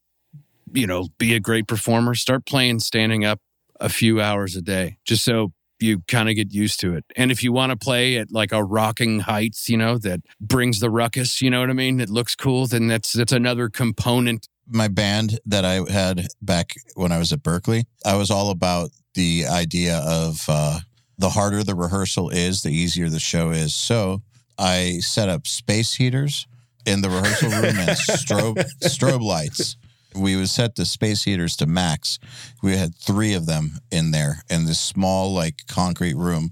you 0.73 0.85
know, 0.85 1.07
be 1.17 1.33
a 1.33 1.39
great 1.39 1.67
performer, 1.67 2.13
start 2.13 2.45
playing 2.45 2.79
standing 2.79 3.23
up 3.23 3.39
a 3.79 3.89
few 3.89 4.19
hours 4.21 4.55
a 4.55 4.61
day, 4.61 4.97
just 5.05 5.23
so 5.23 5.53
you 5.81 6.01
kind 6.07 6.29
of 6.29 6.35
get 6.35 6.53
used 6.53 6.79
to 6.81 6.95
it. 6.95 7.05
And 7.15 7.31
if 7.31 7.43
you 7.43 7.51
want 7.51 7.71
to 7.71 7.77
play 7.77 8.17
at 8.17 8.31
like 8.31 8.51
a 8.51 8.63
rocking 8.63 9.21
heights, 9.21 9.69
you 9.69 9.77
know, 9.77 9.97
that 9.99 10.21
brings 10.39 10.79
the 10.79 10.89
ruckus, 10.89 11.41
you 11.41 11.49
know 11.49 11.59
what 11.61 11.69
I 11.69 11.73
mean? 11.73 11.99
It 11.99 12.09
looks 12.09 12.35
cool, 12.35 12.67
then 12.67 12.87
that's 12.87 13.13
that's 13.13 13.31
another 13.31 13.69
component. 13.69 14.47
my 14.67 14.87
band 14.87 15.39
that 15.45 15.65
I 15.65 15.89
had 15.91 16.27
back 16.41 16.73
when 16.95 17.11
I 17.11 17.17
was 17.17 17.33
at 17.33 17.43
Berklee, 17.43 17.85
I 18.05 18.15
was 18.15 18.29
all 18.29 18.51
about 18.51 18.91
the 19.15 19.45
idea 19.49 19.97
of 19.99 20.45
uh, 20.47 20.79
the 21.17 21.29
harder 21.29 21.63
the 21.63 21.75
rehearsal 21.75 22.29
is, 22.29 22.61
the 22.61 22.69
easier 22.71 23.09
the 23.09 23.19
show 23.19 23.51
is. 23.51 23.73
So 23.73 24.21
I 24.57 24.99
set 25.01 25.29
up 25.29 25.47
space 25.47 25.95
heaters 25.95 26.47
in 26.85 27.01
the 27.01 27.09
rehearsal 27.09 27.49
room 27.49 27.77
and 27.77 27.89
strobe 27.97 28.63
strobe 28.83 29.21
lights. 29.21 29.77
We 30.15 30.35
would 30.35 30.49
set 30.49 30.75
the 30.75 30.85
space 30.85 31.23
heaters 31.23 31.55
to 31.57 31.65
max. 31.65 32.19
We 32.63 32.75
had 32.77 32.95
three 32.95 33.33
of 33.33 33.45
them 33.45 33.79
in 33.91 34.11
there 34.11 34.43
in 34.49 34.65
this 34.65 34.79
small, 34.79 35.33
like 35.33 35.67
concrete 35.67 36.15
room, 36.15 36.51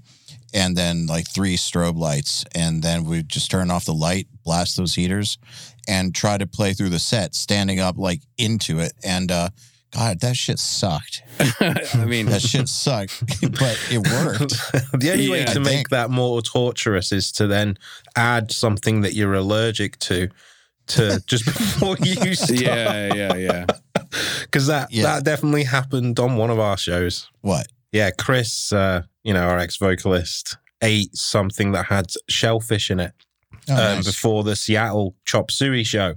and 0.54 0.76
then 0.76 1.06
like 1.06 1.28
three 1.28 1.56
strobe 1.56 1.98
lights. 1.98 2.44
And 2.54 2.82
then 2.82 3.04
we'd 3.04 3.28
just 3.28 3.50
turn 3.50 3.70
off 3.70 3.84
the 3.84 3.92
light, 3.94 4.28
blast 4.44 4.76
those 4.76 4.94
heaters, 4.94 5.38
and 5.88 6.14
try 6.14 6.38
to 6.38 6.46
play 6.46 6.72
through 6.72 6.90
the 6.90 6.98
set 6.98 7.34
standing 7.34 7.80
up 7.80 7.98
like 7.98 8.20
into 8.38 8.78
it. 8.78 8.92
And 9.02 9.30
uh, 9.32 9.48
God, 9.90 10.20
that 10.20 10.36
shit 10.36 10.58
sucked. 10.58 11.22
I 11.60 12.04
mean, 12.06 12.26
That 12.26 12.42
shit 12.42 12.68
sucked, 12.68 13.20
but 13.42 13.78
it 13.90 13.98
worked. 13.98 14.50
the 15.00 15.10
only 15.12 15.28
way 15.30 15.44
to 15.44 15.52
I 15.52 15.58
make 15.58 15.64
think- 15.74 15.88
that 15.90 16.10
more 16.10 16.42
torturous 16.42 17.10
is 17.10 17.32
to 17.32 17.46
then 17.46 17.76
add 18.14 18.52
something 18.52 19.00
that 19.00 19.14
you're 19.14 19.34
allergic 19.34 19.98
to 20.00 20.28
to 20.88 21.22
just 21.26 21.44
before 21.46 21.96
you 22.02 22.34
start. 22.34 22.60
yeah, 22.60 23.14
yeah, 23.14 23.34
yeah. 23.36 23.66
Because 24.42 24.66
that, 24.68 24.90
Yeah. 24.92 25.02
that 25.04 25.24
definitely 25.24 25.64
happened 25.64 26.18
on 26.18 26.36
one 26.36 26.50
of 26.50 26.58
our 26.58 26.76
shows. 26.76 27.28
What? 27.42 27.66
Yeah, 27.92 28.10
Chris, 28.10 28.72
uh, 28.72 29.02
you 29.22 29.32
know, 29.34 29.42
our 29.42 29.58
ex 29.58 29.76
vocalist, 29.76 30.56
ate 30.82 31.14
something 31.16 31.72
that 31.72 31.86
had 31.86 32.06
shellfish 32.28 32.90
in 32.90 33.00
it 33.00 33.12
Oh, 33.68 33.72
um, 33.74 33.78
nice. 33.96 34.06
before 34.06 34.44
the 34.44 34.56
Seattle 34.56 35.14
Chop 35.24 35.50
Suey 35.50 35.84
show. 35.84 36.14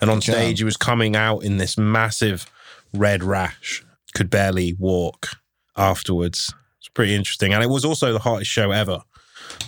And 0.00 0.10
on 0.10 0.18
Good 0.18 0.24
job. 0.26 0.34
stage, 0.36 0.58
he 0.58 0.64
was 0.64 0.76
coming 0.76 1.16
out 1.16 1.40
in 1.40 1.56
this 1.58 1.76
massive 1.76 2.46
red 2.94 3.22
rash, 3.24 3.84
could 4.14 4.30
barely 4.30 4.74
walk 4.78 5.30
afterwards. 5.76 6.54
It's 6.78 6.88
pretty 6.88 7.14
interesting. 7.14 7.52
And 7.52 7.62
it 7.62 7.68
was 7.68 7.84
also 7.84 8.12
the 8.12 8.20
hottest 8.20 8.50
show 8.50 8.70
ever 8.70 9.00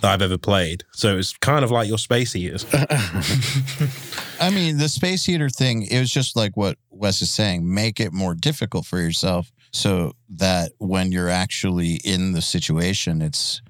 that 0.01 0.13
I've 0.13 0.23
ever 0.23 0.39
played. 0.39 0.85
So 0.93 1.19
it's 1.19 1.37
kind 1.37 1.65
of 1.65 1.71
like 1.71 1.89
your 1.89 1.99
space 1.99 2.33
heaters. 2.33 2.65
I 4.41 4.51
mean, 4.51 4.79
the 4.79 4.89
space 4.89 5.25
heater 5.25 5.49
thing, 5.49 5.83
it 5.83 5.99
was 5.99 6.11
just 6.11 6.37
like 6.37 6.57
what 6.57 6.79
Wes 6.91 7.23
is 7.23 7.33
saying 7.33 7.73
make 7.73 8.01
it 8.01 8.13
more 8.13 8.35
difficult 8.35 8.87
for 8.87 8.99
yourself 8.99 9.51
so 9.73 10.13
that 10.31 10.73
when 10.79 11.13
you're 11.13 11.29
actually 11.29 12.01
in 12.05 12.33
the 12.33 12.43
situation, 12.43 13.23
it's 13.23 13.63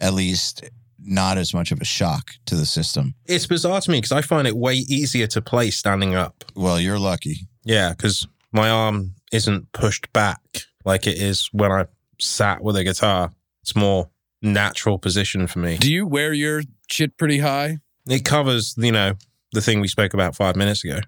at 0.00 0.14
least 0.14 0.64
not 1.04 1.38
as 1.38 1.52
much 1.52 1.72
of 1.72 1.80
a 1.80 1.84
shock 1.84 2.32
to 2.46 2.54
the 2.54 2.66
system. 2.66 3.14
it's 3.26 3.46
bizarre 3.46 3.80
to 3.80 3.90
me 3.90 3.98
because 3.98 4.12
I 4.12 4.22
find 4.22 4.46
it 4.46 4.56
way 4.56 4.74
easier 4.74 5.26
to 5.28 5.42
play 5.42 5.70
standing 5.70 6.14
up. 6.14 6.44
Well, 6.54 6.80
you're 6.80 6.98
lucky. 6.98 7.48
Yeah, 7.64 7.90
because 7.90 8.26
my 8.52 8.70
arm 8.70 9.14
isn't 9.32 9.72
pushed 9.72 10.12
back 10.12 10.40
like 10.84 11.06
it 11.06 11.20
is 11.20 11.48
when 11.52 11.72
I 11.72 11.86
sat 12.20 12.62
with 12.62 12.76
a 12.76 12.84
guitar. 12.84 13.32
It's 13.62 13.74
more 13.76 14.10
natural 14.40 14.98
position 14.98 15.46
for 15.46 15.60
me. 15.60 15.78
Do 15.78 15.92
you 15.92 16.06
wear 16.06 16.32
your 16.32 16.62
shit 16.90 17.16
pretty 17.16 17.38
high? 17.38 17.78
It 18.08 18.24
covers, 18.24 18.74
you 18.76 18.92
know, 18.92 19.14
the 19.52 19.60
thing 19.60 19.80
we 19.80 19.88
spoke 19.88 20.14
about 20.14 20.34
five 20.34 20.56
minutes 20.56 20.84
ago. 20.84 21.00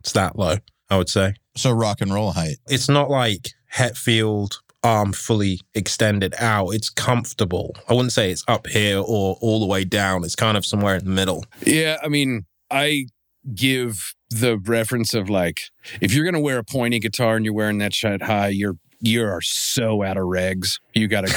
It's 0.00 0.12
that 0.12 0.38
low, 0.38 0.56
I 0.88 0.96
would 0.96 1.08
say. 1.08 1.34
So, 1.56 1.70
rock 1.70 2.00
and 2.00 2.12
roll 2.12 2.32
height. 2.32 2.56
It's 2.68 2.88
not 2.88 3.10
like 3.10 3.48
Hetfield 3.74 4.58
arm 4.82 5.12
fully 5.12 5.60
extended 5.74 6.34
out. 6.38 6.70
It's 6.70 6.88
comfortable. 6.88 7.74
I 7.88 7.94
wouldn't 7.94 8.12
say 8.12 8.30
it's 8.30 8.44
up 8.46 8.68
here 8.68 8.98
or 8.98 9.36
all 9.40 9.60
the 9.60 9.66
way 9.66 9.84
down. 9.84 10.24
It's 10.24 10.36
kind 10.36 10.56
of 10.56 10.64
somewhere 10.64 10.96
in 10.96 11.04
the 11.04 11.10
middle. 11.10 11.44
Yeah, 11.64 11.98
I 12.02 12.08
mean, 12.08 12.46
I 12.70 13.06
give 13.54 14.14
the 14.30 14.58
reference 14.58 15.14
of 15.14 15.30
like 15.30 15.60
if 16.00 16.12
you're 16.12 16.24
gonna 16.24 16.40
wear 16.40 16.58
a 16.58 16.64
pointy 16.64 16.98
guitar 16.98 17.36
and 17.36 17.44
you're 17.44 17.54
wearing 17.54 17.78
that 17.78 17.94
shit 17.94 18.22
high, 18.22 18.48
you're 18.48 18.76
you 19.00 19.24
are 19.24 19.40
so 19.40 20.02
out 20.02 20.16
of 20.16 20.24
regs. 20.24 20.80
You 20.94 21.08
gotta, 21.08 21.28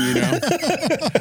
you 0.00 0.14
know. 0.14 0.38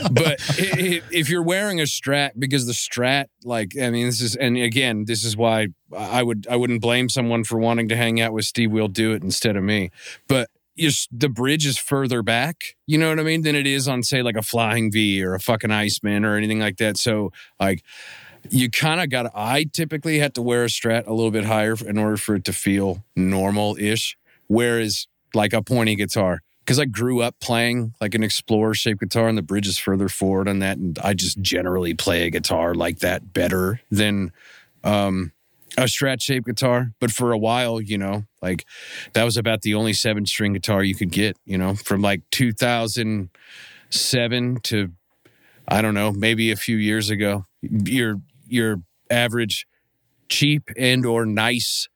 but 0.11 0.39
if 0.57 1.29
you're 1.29 1.43
wearing 1.43 1.79
a 1.79 1.83
strat, 1.83 2.31
because 2.37 2.65
the 2.65 2.73
strat, 2.73 3.27
like, 3.43 3.73
I 3.81 3.89
mean, 3.89 4.07
this 4.07 4.21
is, 4.21 4.35
and 4.35 4.57
again, 4.57 5.05
this 5.05 5.23
is 5.23 5.37
why 5.37 5.67
I 5.95 6.21
would, 6.21 6.47
I 6.49 6.57
wouldn't 6.57 6.81
blame 6.81 7.09
someone 7.09 7.43
for 7.43 7.57
wanting 7.57 7.87
to 7.89 7.95
hang 7.95 8.19
out 8.19 8.33
with 8.33 8.45
Steve. 8.45 8.71
We'll 8.71 8.87
do 8.87 9.13
it 9.13 9.23
instead 9.23 9.55
of 9.55 9.63
me. 9.63 9.91
But 10.27 10.49
the 10.77 11.29
bridge 11.29 11.65
is 11.65 11.77
further 11.77 12.21
back, 12.21 12.75
you 12.85 12.97
know 12.97 13.09
what 13.09 13.19
I 13.19 13.23
mean, 13.23 13.43
than 13.43 13.55
it 13.55 13.65
is 13.65 13.87
on, 13.87 14.03
say, 14.03 14.21
like 14.21 14.35
a 14.35 14.41
Flying 14.41 14.91
V 14.91 15.23
or 15.23 15.33
a 15.33 15.39
fucking 15.39 15.71
Iceman 15.71 16.25
or 16.25 16.35
anything 16.35 16.59
like 16.59 16.77
that. 16.77 16.97
So, 16.97 17.31
like, 17.59 17.83
you 18.49 18.69
kind 18.69 19.01
of 19.01 19.09
got 19.09 19.31
I 19.33 19.65
typically 19.71 20.19
had 20.19 20.35
to 20.35 20.41
wear 20.41 20.65
a 20.65 20.67
strat 20.67 21.07
a 21.07 21.13
little 21.13 21.31
bit 21.31 21.45
higher 21.45 21.75
in 21.85 21.97
order 21.97 22.17
for 22.17 22.35
it 22.35 22.43
to 22.45 22.53
feel 22.53 23.03
normal 23.15 23.77
ish. 23.79 24.17
Whereas, 24.47 25.07
like 25.35 25.53
a 25.53 25.61
pointy 25.61 25.95
guitar, 25.95 26.41
because 26.59 26.79
I 26.79 26.85
grew 26.85 27.21
up 27.21 27.39
playing 27.39 27.93
like 28.01 28.15
an 28.15 28.23
explorer 28.23 28.73
shaped 28.73 29.01
guitar 29.01 29.27
and 29.27 29.37
the 29.37 29.43
bridge 29.43 29.67
is 29.67 29.77
further 29.77 30.09
forward 30.09 30.47
on 30.47 30.59
that. 30.59 30.77
And 30.77 30.97
I 30.99 31.13
just 31.13 31.41
generally 31.41 31.93
play 31.93 32.25
a 32.25 32.29
guitar 32.29 32.73
like 32.73 32.99
that 32.99 33.33
better 33.33 33.81
than 33.91 34.31
um, 34.83 35.33
a 35.77 35.83
strat 35.83 36.23
shaped 36.23 36.47
guitar. 36.47 36.93
But 36.99 37.11
for 37.11 37.31
a 37.31 37.37
while, 37.37 37.79
you 37.79 37.97
know, 37.97 38.25
like 38.41 38.65
that 39.13 39.23
was 39.23 39.37
about 39.37 39.61
the 39.61 39.75
only 39.75 39.93
seven 39.93 40.25
string 40.25 40.53
guitar 40.53 40.83
you 40.83 40.95
could 40.95 41.11
get, 41.11 41.37
you 41.45 41.57
know, 41.57 41.75
from 41.75 42.01
like 42.01 42.21
2007 42.31 44.59
to 44.63 44.91
I 45.67 45.81
don't 45.81 45.95
know, 45.95 46.11
maybe 46.11 46.51
a 46.51 46.55
few 46.55 46.77
years 46.77 47.09
ago. 47.09 47.45
Your 47.61 48.21
your 48.47 48.81
average 49.09 49.67
cheap 50.29 50.69
and 50.77 51.05
or 51.05 51.25
nice 51.25 51.87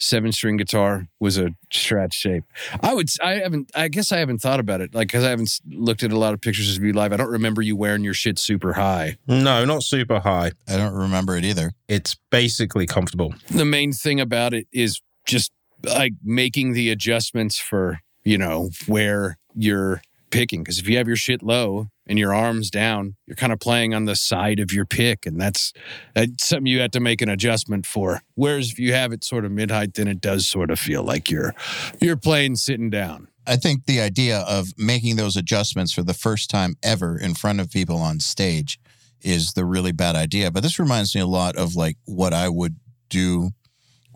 seven 0.00 0.32
string 0.32 0.56
guitar 0.56 1.06
was 1.20 1.38
a 1.38 1.50
strat 1.72 2.12
shape. 2.12 2.44
I 2.82 2.94
would 2.94 3.08
I 3.22 3.34
haven't 3.34 3.70
I 3.74 3.88
guess 3.88 4.10
I 4.10 4.18
haven't 4.18 4.38
thought 4.38 4.58
about 4.58 4.80
it 4.80 4.94
like 4.94 5.10
cuz 5.10 5.22
I 5.22 5.30
haven't 5.30 5.60
looked 5.68 6.02
at 6.02 6.10
a 6.10 6.18
lot 6.18 6.34
of 6.34 6.40
pictures 6.40 6.76
of 6.76 6.82
you 6.82 6.92
live. 6.92 7.12
I 7.12 7.16
don't 7.16 7.30
remember 7.30 7.62
you 7.62 7.76
wearing 7.76 8.02
your 8.02 8.14
shit 8.14 8.38
super 8.38 8.72
high. 8.72 9.16
No, 9.28 9.64
not 9.64 9.82
super 9.82 10.20
high. 10.20 10.52
I 10.66 10.76
don't 10.76 10.94
remember 10.94 11.36
it 11.36 11.44
either. 11.44 11.72
It's 11.88 12.16
basically 12.30 12.86
comfortable. 12.86 13.34
The 13.50 13.64
main 13.64 13.92
thing 13.92 14.20
about 14.20 14.54
it 14.54 14.66
is 14.72 15.00
just 15.26 15.52
like 15.82 16.12
making 16.22 16.72
the 16.72 16.90
adjustments 16.90 17.58
for, 17.58 18.00
you 18.24 18.38
know, 18.38 18.70
where 18.86 19.38
you're 19.54 20.02
picking 20.30 20.64
cuz 20.64 20.78
if 20.78 20.88
you 20.88 20.96
have 20.96 21.08
your 21.08 21.16
shit 21.16 21.42
low 21.42 21.88
and 22.10 22.18
your 22.18 22.34
arms 22.34 22.70
down, 22.70 23.14
you're 23.24 23.36
kind 23.36 23.52
of 23.52 23.60
playing 23.60 23.94
on 23.94 24.04
the 24.04 24.16
side 24.16 24.58
of 24.58 24.72
your 24.72 24.84
pick 24.84 25.24
and 25.26 25.40
that's 25.40 25.72
that's 26.12 26.44
something 26.44 26.66
you 26.66 26.80
have 26.80 26.90
to 26.90 27.00
make 27.00 27.22
an 27.22 27.28
adjustment 27.28 27.86
for. 27.86 28.22
Whereas 28.34 28.72
if 28.72 28.80
you 28.80 28.92
have 28.92 29.12
it 29.12 29.22
sort 29.22 29.44
of 29.44 29.52
mid 29.52 29.70
height 29.70 29.94
then 29.94 30.08
it 30.08 30.20
does 30.20 30.46
sort 30.48 30.72
of 30.72 30.80
feel 30.80 31.04
like 31.04 31.30
you're 31.30 31.54
you're 32.00 32.16
playing 32.16 32.56
sitting 32.56 32.90
down. 32.90 33.28
I 33.46 33.56
think 33.56 33.86
the 33.86 34.00
idea 34.00 34.40
of 34.40 34.76
making 34.76 35.16
those 35.16 35.36
adjustments 35.36 35.92
for 35.92 36.02
the 36.02 36.12
first 36.12 36.50
time 36.50 36.76
ever 36.82 37.16
in 37.16 37.34
front 37.34 37.60
of 37.60 37.70
people 37.70 37.98
on 37.98 38.18
stage 38.18 38.80
is 39.22 39.52
the 39.52 39.64
really 39.64 39.92
bad 39.92 40.16
idea. 40.16 40.50
But 40.50 40.64
this 40.64 40.80
reminds 40.80 41.14
me 41.14 41.20
a 41.20 41.26
lot 41.26 41.56
of 41.56 41.76
like 41.76 41.96
what 42.06 42.34
I 42.34 42.48
would 42.48 42.76
do 43.08 43.50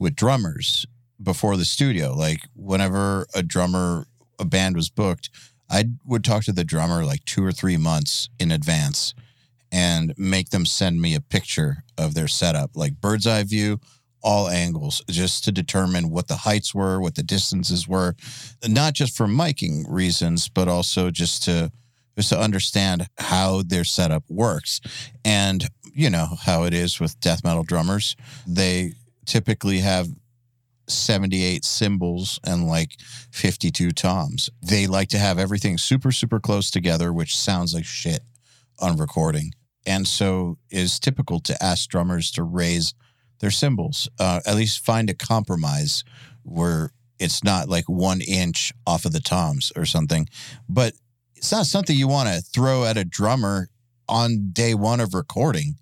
with 0.00 0.16
drummers 0.16 0.84
before 1.22 1.56
the 1.56 1.64
studio. 1.64 2.12
Like 2.12 2.40
whenever 2.56 3.26
a 3.34 3.42
drummer, 3.42 4.06
a 4.40 4.44
band 4.44 4.74
was 4.74 4.90
booked, 4.90 5.30
I 5.74 5.86
would 6.04 6.22
talk 6.22 6.44
to 6.44 6.52
the 6.52 6.62
drummer 6.62 7.04
like 7.04 7.24
two 7.24 7.44
or 7.44 7.50
three 7.50 7.76
months 7.76 8.28
in 8.38 8.52
advance 8.52 9.12
and 9.72 10.14
make 10.16 10.50
them 10.50 10.64
send 10.64 11.02
me 11.02 11.16
a 11.16 11.20
picture 11.20 11.82
of 11.98 12.14
their 12.14 12.28
setup, 12.28 12.76
like 12.76 13.00
bird's 13.00 13.26
eye 13.26 13.42
view, 13.42 13.80
all 14.22 14.48
angles, 14.48 15.02
just 15.10 15.42
to 15.44 15.52
determine 15.52 16.10
what 16.10 16.28
the 16.28 16.36
heights 16.36 16.76
were, 16.76 17.00
what 17.00 17.16
the 17.16 17.24
distances 17.24 17.88
were, 17.88 18.14
not 18.68 18.94
just 18.94 19.16
for 19.16 19.26
miking 19.26 19.84
reasons, 19.88 20.48
but 20.48 20.68
also 20.68 21.10
just 21.10 21.42
to 21.42 21.72
just 22.16 22.28
to 22.28 22.38
understand 22.38 23.08
how 23.18 23.62
their 23.62 23.82
setup 23.82 24.22
works. 24.28 24.80
And 25.24 25.68
you 25.92 26.08
know 26.08 26.28
how 26.42 26.62
it 26.62 26.72
is 26.72 27.00
with 27.00 27.18
death 27.18 27.42
metal 27.42 27.64
drummers. 27.64 28.14
They 28.46 28.92
typically 29.26 29.80
have 29.80 30.06
78 30.88 31.64
cymbals 31.64 32.38
and 32.44 32.66
like 32.66 32.96
52 33.32 33.90
toms. 33.92 34.50
They 34.62 34.86
like 34.86 35.08
to 35.08 35.18
have 35.18 35.38
everything 35.38 35.78
super, 35.78 36.12
super 36.12 36.40
close 36.40 36.70
together, 36.70 37.12
which 37.12 37.36
sounds 37.36 37.74
like 37.74 37.84
shit 37.84 38.20
on 38.78 38.96
recording. 38.96 39.52
And 39.86 40.06
so 40.06 40.58
is 40.70 40.98
typical 40.98 41.40
to 41.40 41.62
ask 41.62 41.88
drummers 41.88 42.30
to 42.32 42.42
raise 42.42 42.94
their 43.40 43.50
cymbals, 43.50 44.08
uh, 44.18 44.40
at 44.46 44.56
least 44.56 44.84
find 44.84 45.10
a 45.10 45.14
compromise 45.14 46.04
where 46.42 46.92
it's 47.18 47.44
not 47.44 47.68
like 47.68 47.88
one 47.88 48.20
inch 48.20 48.72
off 48.86 49.04
of 49.04 49.12
the 49.12 49.20
toms 49.20 49.72
or 49.76 49.84
something. 49.84 50.28
But 50.68 50.94
it's 51.34 51.52
not 51.52 51.66
something 51.66 51.96
you 51.96 52.08
want 52.08 52.28
to 52.28 52.40
throw 52.40 52.84
at 52.84 52.96
a 52.96 53.04
drummer 53.04 53.68
on 54.08 54.50
day 54.52 54.74
one 54.74 55.00
of 55.00 55.14
recording. 55.14 55.76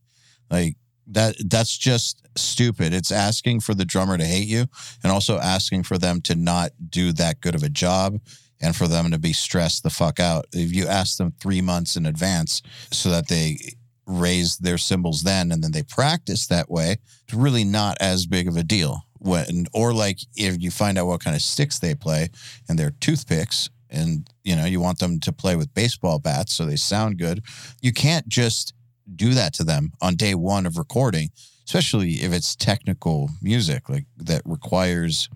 Like 0.51 0.77
that, 1.13 1.37
that's 1.47 1.77
just 1.77 2.27
stupid. 2.37 2.93
It's 2.93 3.13
asking 3.13 3.61
for 3.61 3.75
the 3.75 3.85
drummer 3.85 4.19
to 4.19 4.25
hate 4.25 4.49
you 4.49 4.67
and 5.03 5.13
also 5.13 5.39
asking 5.39 5.85
for 5.85 5.99
them 5.99 6.21
to 6.23 6.35
not 6.35 6.73
do 6.91 7.13
that 7.13 7.41
good 7.41 7.55
of 7.55 7.63
a 7.63 7.69
job 7.69 8.21
and 8.61 8.77
for 8.77 8.87
them 8.87 9.11
to 9.11 9.19
be 9.19 9.33
stressed 9.33 9.83
the 9.83 9.91
fuck 9.91 10.21
out. 10.21 10.47
If 10.53 10.73
you 10.73 10.87
ask 10.87 11.19
them 11.19 11.33
three 11.41 11.61
months 11.61 11.97
in 11.97 12.07
advance 12.07 12.63
so 12.91 13.11
that 13.11 13.29
they 13.29 13.59
raise 14.07 14.57
their 14.59 14.79
cymbals 14.79 15.23
then 15.23 15.53
and 15.53 15.63
then 15.63 15.73
they 15.73 15.83
practice 15.83 16.47
that 16.47 16.71
way, 16.71 16.97
it's 17.25 17.35
really 17.35 17.65
not 17.65 17.99
as 18.01 18.27
big 18.27 18.49
of 18.49 18.57
a 18.57 18.63
deal. 18.63 19.03
When 19.19 19.67
or 19.73 19.93
like 19.93 20.19
if 20.37 20.61
you 20.61 20.71
find 20.71 20.99
out 20.99 21.07
what 21.07 21.23
kind 21.23 21.37
of 21.37 21.43
sticks 21.43 21.79
they 21.79 21.95
play 21.95 22.31
and 22.69 22.77
they're 22.77 22.91
toothpicks 22.91 23.71
and 23.89 24.29
you 24.43 24.57
know 24.57 24.65
you 24.65 24.81
want 24.81 24.99
them 24.99 25.21
to 25.21 25.33
play 25.33 25.55
with 25.55 25.73
baseball 25.75 26.19
bats 26.19 26.55
so 26.55 26.65
they 26.65 26.77
sound 26.77 27.19
good, 27.19 27.43
you 27.81 27.93
can't 27.93 28.27
just 28.29 28.75
do 29.17 29.35
that 29.35 29.55
to 29.55 29.65
them 29.65 29.93
on 30.01 30.17
day 30.17 30.35
one 30.35 30.67
of 30.67 30.79
recording, 30.79 31.31
especially 31.65 32.15
if 32.15 32.33
it's 32.33 32.57
technical 32.57 33.31
music 33.41 33.89
like 33.89 34.07
that 34.17 34.43
requires 34.45 35.29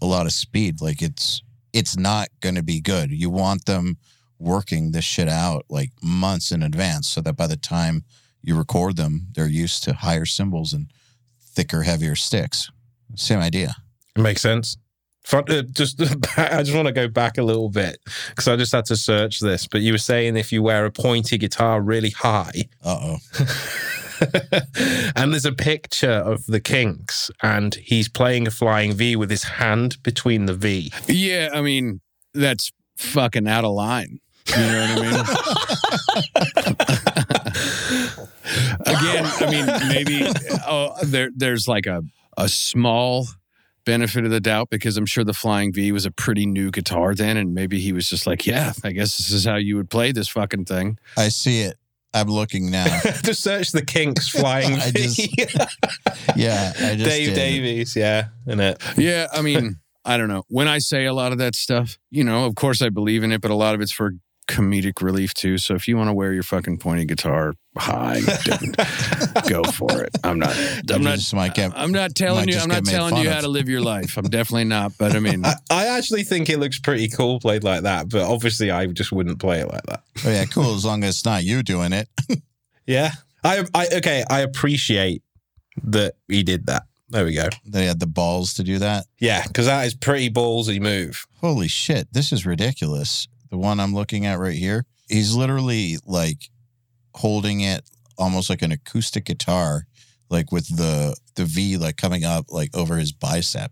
a 0.00 0.06
lot 0.06 0.26
of 0.26 0.32
speed. 0.32 0.80
Like 0.80 1.02
it's 1.02 1.42
it's 1.72 1.96
not 1.96 2.28
going 2.40 2.54
to 2.54 2.62
be 2.62 2.80
good. 2.80 3.10
You 3.10 3.30
want 3.30 3.66
them 3.66 3.98
working 4.38 4.92
this 4.92 5.04
shit 5.04 5.28
out 5.28 5.64
like 5.68 5.90
months 6.02 6.52
in 6.52 6.62
advance 6.62 7.08
so 7.08 7.20
that 7.20 7.36
by 7.36 7.46
the 7.46 7.56
time 7.56 8.04
you 8.42 8.56
record 8.56 8.96
them, 8.96 9.28
they're 9.32 9.46
used 9.46 9.82
to 9.84 9.94
higher 9.94 10.26
cymbals 10.26 10.72
and 10.72 10.90
thicker, 11.40 11.82
heavier 11.82 12.14
sticks. 12.14 12.70
Same 13.16 13.40
idea. 13.40 13.74
It 14.16 14.20
Makes 14.20 14.42
sense. 14.42 14.76
Front, 15.24 15.50
uh, 15.50 15.62
just 15.62 16.00
I 16.38 16.62
just 16.62 16.74
want 16.76 16.86
to 16.86 16.92
go 16.92 17.08
back 17.08 17.38
a 17.38 17.42
little 17.42 17.70
bit 17.70 17.98
because 18.28 18.46
I 18.46 18.56
just 18.56 18.72
had 18.72 18.84
to 18.86 18.96
search 18.96 19.40
this. 19.40 19.66
But 19.66 19.80
you 19.80 19.92
were 19.92 19.98
saying 19.98 20.36
if 20.36 20.52
you 20.52 20.62
wear 20.62 20.84
a 20.84 20.90
pointy 20.90 21.38
guitar 21.38 21.80
really 21.80 22.10
high, 22.10 22.68
Uh 22.82 23.16
oh. 23.16 23.18
and 25.16 25.32
there's 25.32 25.46
a 25.46 25.52
picture 25.52 26.10
of 26.10 26.44
the 26.46 26.60
Kinks, 26.60 27.30
and 27.42 27.74
he's 27.74 28.08
playing 28.08 28.46
a 28.46 28.50
flying 28.50 28.92
V 28.92 29.16
with 29.16 29.30
his 29.30 29.44
hand 29.44 30.02
between 30.02 30.46
the 30.46 30.54
V. 30.54 30.92
Yeah, 31.08 31.48
I 31.52 31.62
mean, 31.62 32.00
that's 32.34 32.70
fucking 32.96 33.48
out 33.48 33.64
of 33.64 33.72
line. 33.72 34.20
You 34.46 34.56
know 34.56 34.94
what 34.94 34.98
I 34.98 35.00
mean? 35.00 35.14
Again, 38.86 39.24
I 39.40 39.50
mean, 39.50 39.66
maybe 39.88 40.26
oh, 40.66 40.94
there 41.02 41.30
there's 41.34 41.66
like 41.66 41.86
a 41.86 42.02
a 42.36 42.48
small 42.48 43.26
benefit 43.84 44.24
of 44.24 44.30
the 44.30 44.40
doubt 44.40 44.70
because 44.70 44.96
I'm 44.96 45.06
sure 45.06 45.24
the 45.24 45.32
Flying 45.34 45.72
V 45.72 45.92
was 45.92 46.06
a 46.06 46.10
pretty 46.10 46.46
new 46.46 46.70
guitar 46.70 47.14
then, 47.14 47.36
and 47.36 47.54
maybe 47.54 47.80
he 47.80 47.92
was 47.92 48.08
just 48.08 48.26
like, 48.26 48.46
yeah, 48.46 48.72
I 48.82 48.92
guess 48.92 49.16
this 49.18 49.30
is 49.30 49.44
how 49.44 49.56
you 49.56 49.76
would 49.76 49.90
play 49.90 50.12
this 50.12 50.28
fucking 50.28 50.64
thing. 50.64 50.98
I 51.16 51.28
see 51.28 51.60
it. 51.60 51.76
I'm 52.12 52.28
looking 52.28 52.70
now. 52.70 53.00
to 53.24 53.34
search 53.34 53.72
the 53.72 53.84
Kinks 53.84 54.28
flying 54.28 54.72
I 54.80 54.90
V. 54.92 55.28
just- 55.36 55.76
Yeah, 56.36 56.72
I 56.76 56.94
just 56.96 57.10
Dave 57.10 57.28
did. 57.28 57.34
Davies, 57.34 57.96
yeah, 57.96 58.28
in 58.46 58.60
it. 58.60 58.80
Yeah, 58.96 59.26
I 59.32 59.42
mean, 59.42 59.76
I 60.04 60.16
don't 60.16 60.28
know. 60.28 60.44
When 60.48 60.68
I 60.68 60.78
say 60.78 61.04
a 61.06 61.12
lot 61.12 61.32
of 61.32 61.38
that 61.38 61.54
stuff, 61.54 61.98
you 62.10 62.24
know, 62.24 62.44
of 62.46 62.54
course 62.54 62.82
I 62.82 62.88
believe 62.88 63.22
in 63.22 63.32
it, 63.32 63.40
but 63.40 63.50
a 63.50 63.54
lot 63.54 63.74
of 63.74 63.80
it's 63.80 63.92
for 63.92 64.12
comedic 64.46 65.00
relief 65.02 65.34
too. 65.34 65.58
So 65.58 65.74
if 65.74 65.88
you 65.88 65.96
want 65.96 66.08
to 66.08 66.14
wear 66.14 66.32
your 66.32 66.42
fucking 66.42 66.78
pointy 66.78 67.04
guitar 67.04 67.54
high, 67.76 68.20
dude, 68.44 68.76
go 69.48 69.62
for 69.64 70.02
it. 70.02 70.16
I'm 70.22 70.38
not. 70.38 70.56
I'm 70.92 71.02
not. 71.02 71.16
just 71.16 71.34
might 71.34 71.54
get- 71.54 71.72
I'm 71.74 71.92
not 71.92 72.14
telling 72.14 72.48
you. 72.48 72.58
I'm 72.58 72.68
not 72.68 72.84
telling 72.84 73.16
you 73.16 73.28
of. 73.28 73.34
how 73.34 73.40
to 73.40 73.48
live 73.48 73.68
your 73.68 73.80
life. 73.80 74.16
I'm 74.16 74.28
definitely 74.28 74.64
not. 74.64 74.92
But 74.98 75.14
I 75.16 75.20
mean, 75.20 75.44
I, 75.44 75.54
I 75.70 75.86
actually 75.96 76.24
think 76.24 76.48
it 76.50 76.58
looks 76.58 76.78
pretty 76.78 77.08
cool 77.08 77.40
played 77.40 77.64
like 77.64 77.82
that, 77.82 78.08
but 78.08 78.22
obviously 78.22 78.70
I 78.70 78.86
just 78.86 79.12
wouldn't 79.12 79.38
play 79.38 79.60
it 79.60 79.70
like 79.70 79.84
that. 79.84 80.02
Oh 80.24 80.30
yeah, 80.30 80.44
cool. 80.44 80.74
As 80.74 80.84
long 80.84 81.04
as 81.04 81.10
it's 81.16 81.24
not 81.24 81.44
you 81.44 81.62
doing 81.62 81.92
it. 81.92 82.08
Yeah. 82.86 83.12
I, 83.42 83.64
I 83.74 83.86
okay, 83.94 84.24
I 84.28 84.40
appreciate 84.40 85.22
that 85.84 86.16
he 86.28 86.42
did 86.42 86.66
that. 86.66 86.82
There 87.08 87.24
we 87.24 87.34
go. 87.34 87.48
They 87.64 87.86
had 87.86 87.98
the 88.00 88.06
balls 88.06 88.52
to 88.54 88.62
do 88.62 88.78
that. 88.78 89.06
Yeah, 89.18 89.42
because 89.46 89.64
that 89.66 89.86
is 89.86 89.94
pretty 89.94 90.28
ballsy 90.30 90.80
move. 90.80 91.26
Holy 91.40 91.68
shit, 91.68 92.12
this 92.12 92.30
is 92.32 92.44
ridiculous. 92.44 93.26
The 93.54 93.58
one 93.58 93.78
I'm 93.78 93.94
looking 93.94 94.26
at 94.26 94.40
right 94.40 94.58
here, 94.58 94.84
he's 95.08 95.36
literally 95.36 95.98
like 96.04 96.50
holding 97.14 97.60
it 97.60 97.88
almost 98.18 98.50
like 98.50 98.62
an 98.62 98.72
acoustic 98.72 99.26
guitar, 99.26 99.86
like 100.28 100.50
with 100.50 100.76
the 100.76 101.16
the 101.36 101.44
V 101.44 101.76
like 101.76 101.96
coming 101.96 102.24
up 102.24 102.46
like 102.48 102.76
over 102.76 102.96
his 102.96 103.12
bicep. 103.12 103.70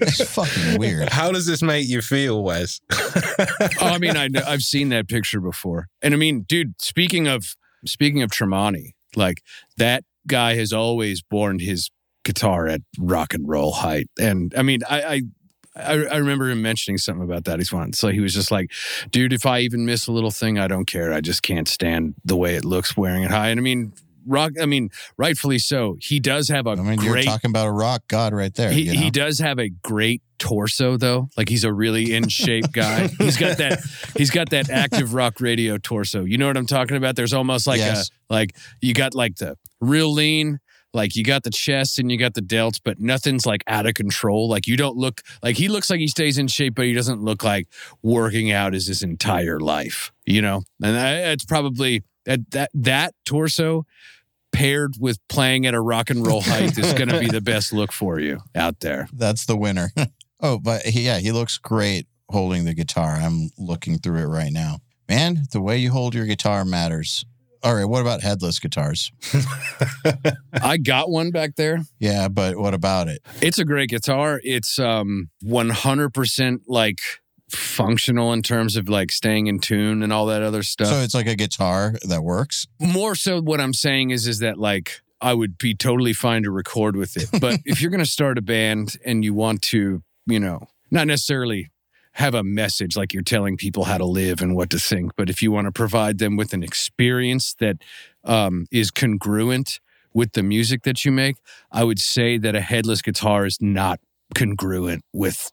it's 0.00 0.28
fucking 0.28 0.80
weird. 0.80 1.10
How 1.10 1.30
does 1.30 1.46
this 1.46 1.62
make 1.62 1.86
you 1.86 2.02
feel, 2.02 2.42
Wes? 2.42 2.80
oh, 2.90 3.46
I 3.80 3.98
mean, 3.98 4.16
I 4.16 4.26
know, 4.26 4.42
I've 4.44 4.62
seen 4.62 4.88
that 4.88 5.06
picture 5.06 5.40
before, 5.40 5.86
and 6.02 6.14
I 6.14 6.16
mean, 6.16 6.42
dude. 6.48 6.74
Speaking 6.82 7.28
of 7.28 7.54
speaking 7.86 8.22
of 8.22 8.32
Tremonti, 8.32 8.94
like 9.14 9.40
that 9.76 10.02
guy 10.26 10.56
has 10.56 10.72
always 10.72 11.22
borne 11.22 11.60
his 11.60 11.92
guitar 12.24 12.66
at 12.66 12.80
rock 12.98 13.34
and 13.34 13.48
roll 13.48 13.70
height, 13.70 14.08
and 14.18 14.52
I 14.56 14.62
mean, 14.62 14.80
I. 14.90 15.02
I 15.02 15.22
I, 15.76 15.92
I 16.04 16.16
remember 16.18 16.48
him 16.50 16.62
mentioning 16.62 16.98
something 16.98 17.24
about 17.24 17.44
that. 17.44 17.58
He's 17.58 17.72
once, 17.72 17.98
so 17.98 18.08
he 18.08 18.20
was 18.20 18.32
just 18.34 18.50
like, 18.50 18.70
"Dude, 19.10 19.32
if 19.32 19.44
I 19.46 19.60
even 19.60 19.84
miss 19.86 20.06
a 20.06 20.12
little 20.12 20.30
thing, 20.30 20.58
I 20.58 20.68
don't 20.68 20.86
care. 20.86 21.12
I 21.12 21.20
just 21.20 21.42
can't 21.42 21.68
stand 21.68 22.14
the 22.24 22.36
way 22.36 22.54
it 22.54 22.64
looks 22.64 22.96
wearing 22.96 23.22
it 23.24 23.30
high." 23.30 23.48
And 23.48 23.58
I 23.58 23.62
mean, 23.62 23.92
rock. 24.26 24.52
I 24.60 24.66
mean, 24.66 24.90
rightfully 25.16 25.58
so. 25.58 25.96
He 26.00 26.20
does 26.20 26.48
have 26.48 26.66
a 26.66 26.70
I 26.70 26.74
mean, 26.76 27.00
you're 27.02 27.20
talking 27.22 27.50
about 27.50 27.66
a 27.66 27.72
rock 27.72 28.04
god 28.08 28.32
right 28.32 28.54
there. 28.54 28.70
he, 28.70 28.82
you 28.82 28.94
know? 28.94 29.00
he 29.00 29.10
does 29.10 29.38
have 29.40 29.58
a 29.58 29.68
great 29.68 30.22
torso 30.38 30.96
though. 30.96 31.28
Like 31.36 31.48
he's 31.48 31.64
a 31.64 31.72
really 31.72 32.14
in 32.14 32.28
shape 32.28 32.70
guy. 32.72 33.06
he's 33.18 33.36
got 33.36 33.58
that 33.58 33.80
he's 34.16 34.30
got 34.30 34.50
that 34.50 34.70
active 34.70 35.14
rock 35.14 35.40
radio 35.40 35.78
torso. 35.78 36.24
You 36.24 36.38
know 36.38 36.46
what 36.46 36.56
I'm 36.56 36.66
talking 36.66 36.96
about? 36.96 37.16
There's 37.16 37.32
almost 37.32 37.66
like 37.66 37.78
Yes. 37.78 38.10
a 38.30 38.32
like 38.32 38.56
you 38.80 38.94
got 38.94 39.14
like 39.14 39.36
the 39.36 39.56
real 39.80 40.12
lean, 40.12 40.60
like 40.94 41.16
you 41.16 41.24
got 41.24 41.42
the 41.42 41.50
chest 41.50 41.98
and 41.98 42.10
you 42.10 42.18
got 42.18 42.34
the 42.34 42.42
delts, 42.42 42.80
but 42.82 43.00
nothing's 43.00 43.44
like 43.44 43.64
out 43.66 43.86
of 43.86 43.94
control. 43.94 44.48
Like 44.48 44.66
you 44.66 44.76
don't 44.76 44.96
look 44.96 45.22
like 45.42 45.56
he 45.56 45.68
looks 45.68 45.90
like 45.90 46.00
he 46.00 46.08
stays 46.08 46.38
in 46.38 46.48
shape, 46.48 46.74
but 46.74 46.86
he 46.86 46.92
doesn't 46.92 47.22
look 47.22 47.42
like 47.42 47.68
working 48.02 48.52
out 48.52 48.74
is 48.74 48.86
his 48.86 49.02
entire 49.02 49.60
life. 49.60 50.12
You 50.24 50.42
know? 50.42 50.62
And 50.82 50.96
it's 51.32 51.44
probably 51.44 52.04
that 52.24 52.50
that 52.52 52.70
that 52.74 53.14
torso 53.24 53.86
paired 54.52 54.94
with 54.98 55.18
playing 55.28 55.66
at 55.66 55.74
a 55.74 55.80
rock 55.80 56.10
and 56.10 56.24
roll 56.24 56.40
height 56.40 56.78
is 56.78 56.94
going 56.94 57.08
to 57.08 57.18
be 57.18 57.26
the 57.26 57.40
best 57.40 57.72
look 57.72 57.92
for 57.92 58.20
you 58.20 58.40
out 58.54 58.80
there. 58.80 59.08
That's 59.12 59.46
the 59.46 59.56
winner. 59.56 59.90
oh, 60.40 60.58
but 60.58 60.82
he, 60.82 61.02
yeah, 61.02 61.18
he 61.18 61.32
looks 61.32 61.58
great 61.58 62.06
holding 62.30 62.64
the 62.64 62.74
guitar. 62.74 63.16
I'm 63.16 63.50
looking 63.58 63.98
through 63.98 64.18
it 64.18 64.26
right 64.26 64.52
now. 64.52 64.78
Man, 65.08 65.42
the 65.50 65.60
way 65.60 65.78
you 65.78 65.90
hold 65.90 66.14
your 66.14 66.24
guitar 66.24 66.64
matters. 66.64 67.26
All 67.64 67.74
right, 67.74 67.86
what 67.86 68.02
about 68.02 68.20
headless 68.20 68.58
guitars? 68.58 69.10
I 70.52 70.76
got 70.76 71.08
one 71.08 71.30
back 71.30 71.56
there. 71.56 71.80
Yeah, 71.98 72.28
but 72.28 72.58
what 72.58 72.74
about 72.74 73.08
it? 73.08 73.22
It's 73.40 73.58
a 73.58 73.64
great 73.64 73.88
guitar. 73.88 74.38
It's 74.44 74.78
um 74.78 75.30
100% 75.42 76.60
like 76.68 76.98
functional 77.48 78.34
in 78.34 78.42
terms 78.42 78.76
of 78.76 78.90
like 78.90 79.10
staying 79.10 79.46
in 79.46 79.60
tune 79.60 80.02
and 80.02 80.12
all 80.12 80.26
that 80.26 80.42
other 80.42 80.62
stuff. 80.62 80.88
So 80.88 81.00
it's 81.00 81.14
like 81.14 81.26
a 81.26 81.36
guitar 81.36 81.94
that 82.06 82.22
works. 82.22 82.66
More 82.78 83.14
so 83.14 83.40
what 83.40 83.62
I'm 83.62 83.72
saying 83.72 84.10
is 84.10 84.26
is 84.26 84.40
that 84.40 84.58
like 84.58 85.00
I 85.22 85.32
would 85.32 85.56
be 85.56 85.74
totally 85.74 86.12
fine 86.12 86.42
to 86.42 86.50
record 86.50 86.96
with 86.96 87.16
it. 87.16 87.40
But 87.40 87.60
if 87.64 87.80
you're 87.80 87.90
going 87.90 88.04
to 88.04 88.10
start 88.10 88.36
a 88.36 88.42
band 88.42 88.96
and 89.06 89.24
you 89.24 89.32
want 89.32 89.62
to, 89.62 90.02
you 90.26 90.38
know, 90.38 90.68
not 90.90 91.06
necessarily 91.06 91.70
have 92.14 92.34
a 92.34 92.44
message 92.44 92.96
like 92.96 93.12
you're 93.12 93.22
telling 93.22 93.56
people 93.56 93.84
how 93.84 93.98
to 93.98 94.04
live 94.04 94.40
and 94.40 94.54
what 94.54 94.70
to 94.70 94.78
think, 94.78 95.12
but 95.16 95.28
if 95.28 95.42
you 95.42 95.50
want 95.50 95.66
to 95.66 95.72
provide 95.72 96.18
them 96.18 96.36
with 96.36 96.52
an 96.52 96.62
experience 96.62 97.54
that 97.54 97.78
um, 98.24 98.66
is 98.70 98.90
congruent 98.90 99.80
with 100.12 100.32
the 100.32 100.42
music 100.42 100.84
that 100.84 101.04
you 101.04 101.10
make, 101.10 101.36
I 101.72 101.82
would 101.82 101.98
say 101.98 102.38
that 102.38 102.54
a 102.54 102.60
headless 102.60 103.02
guitar 103.02 103.46
is 103.46 103.58
not 103.60 103.98
congruent 104.34 105.04
with 105.12 105.50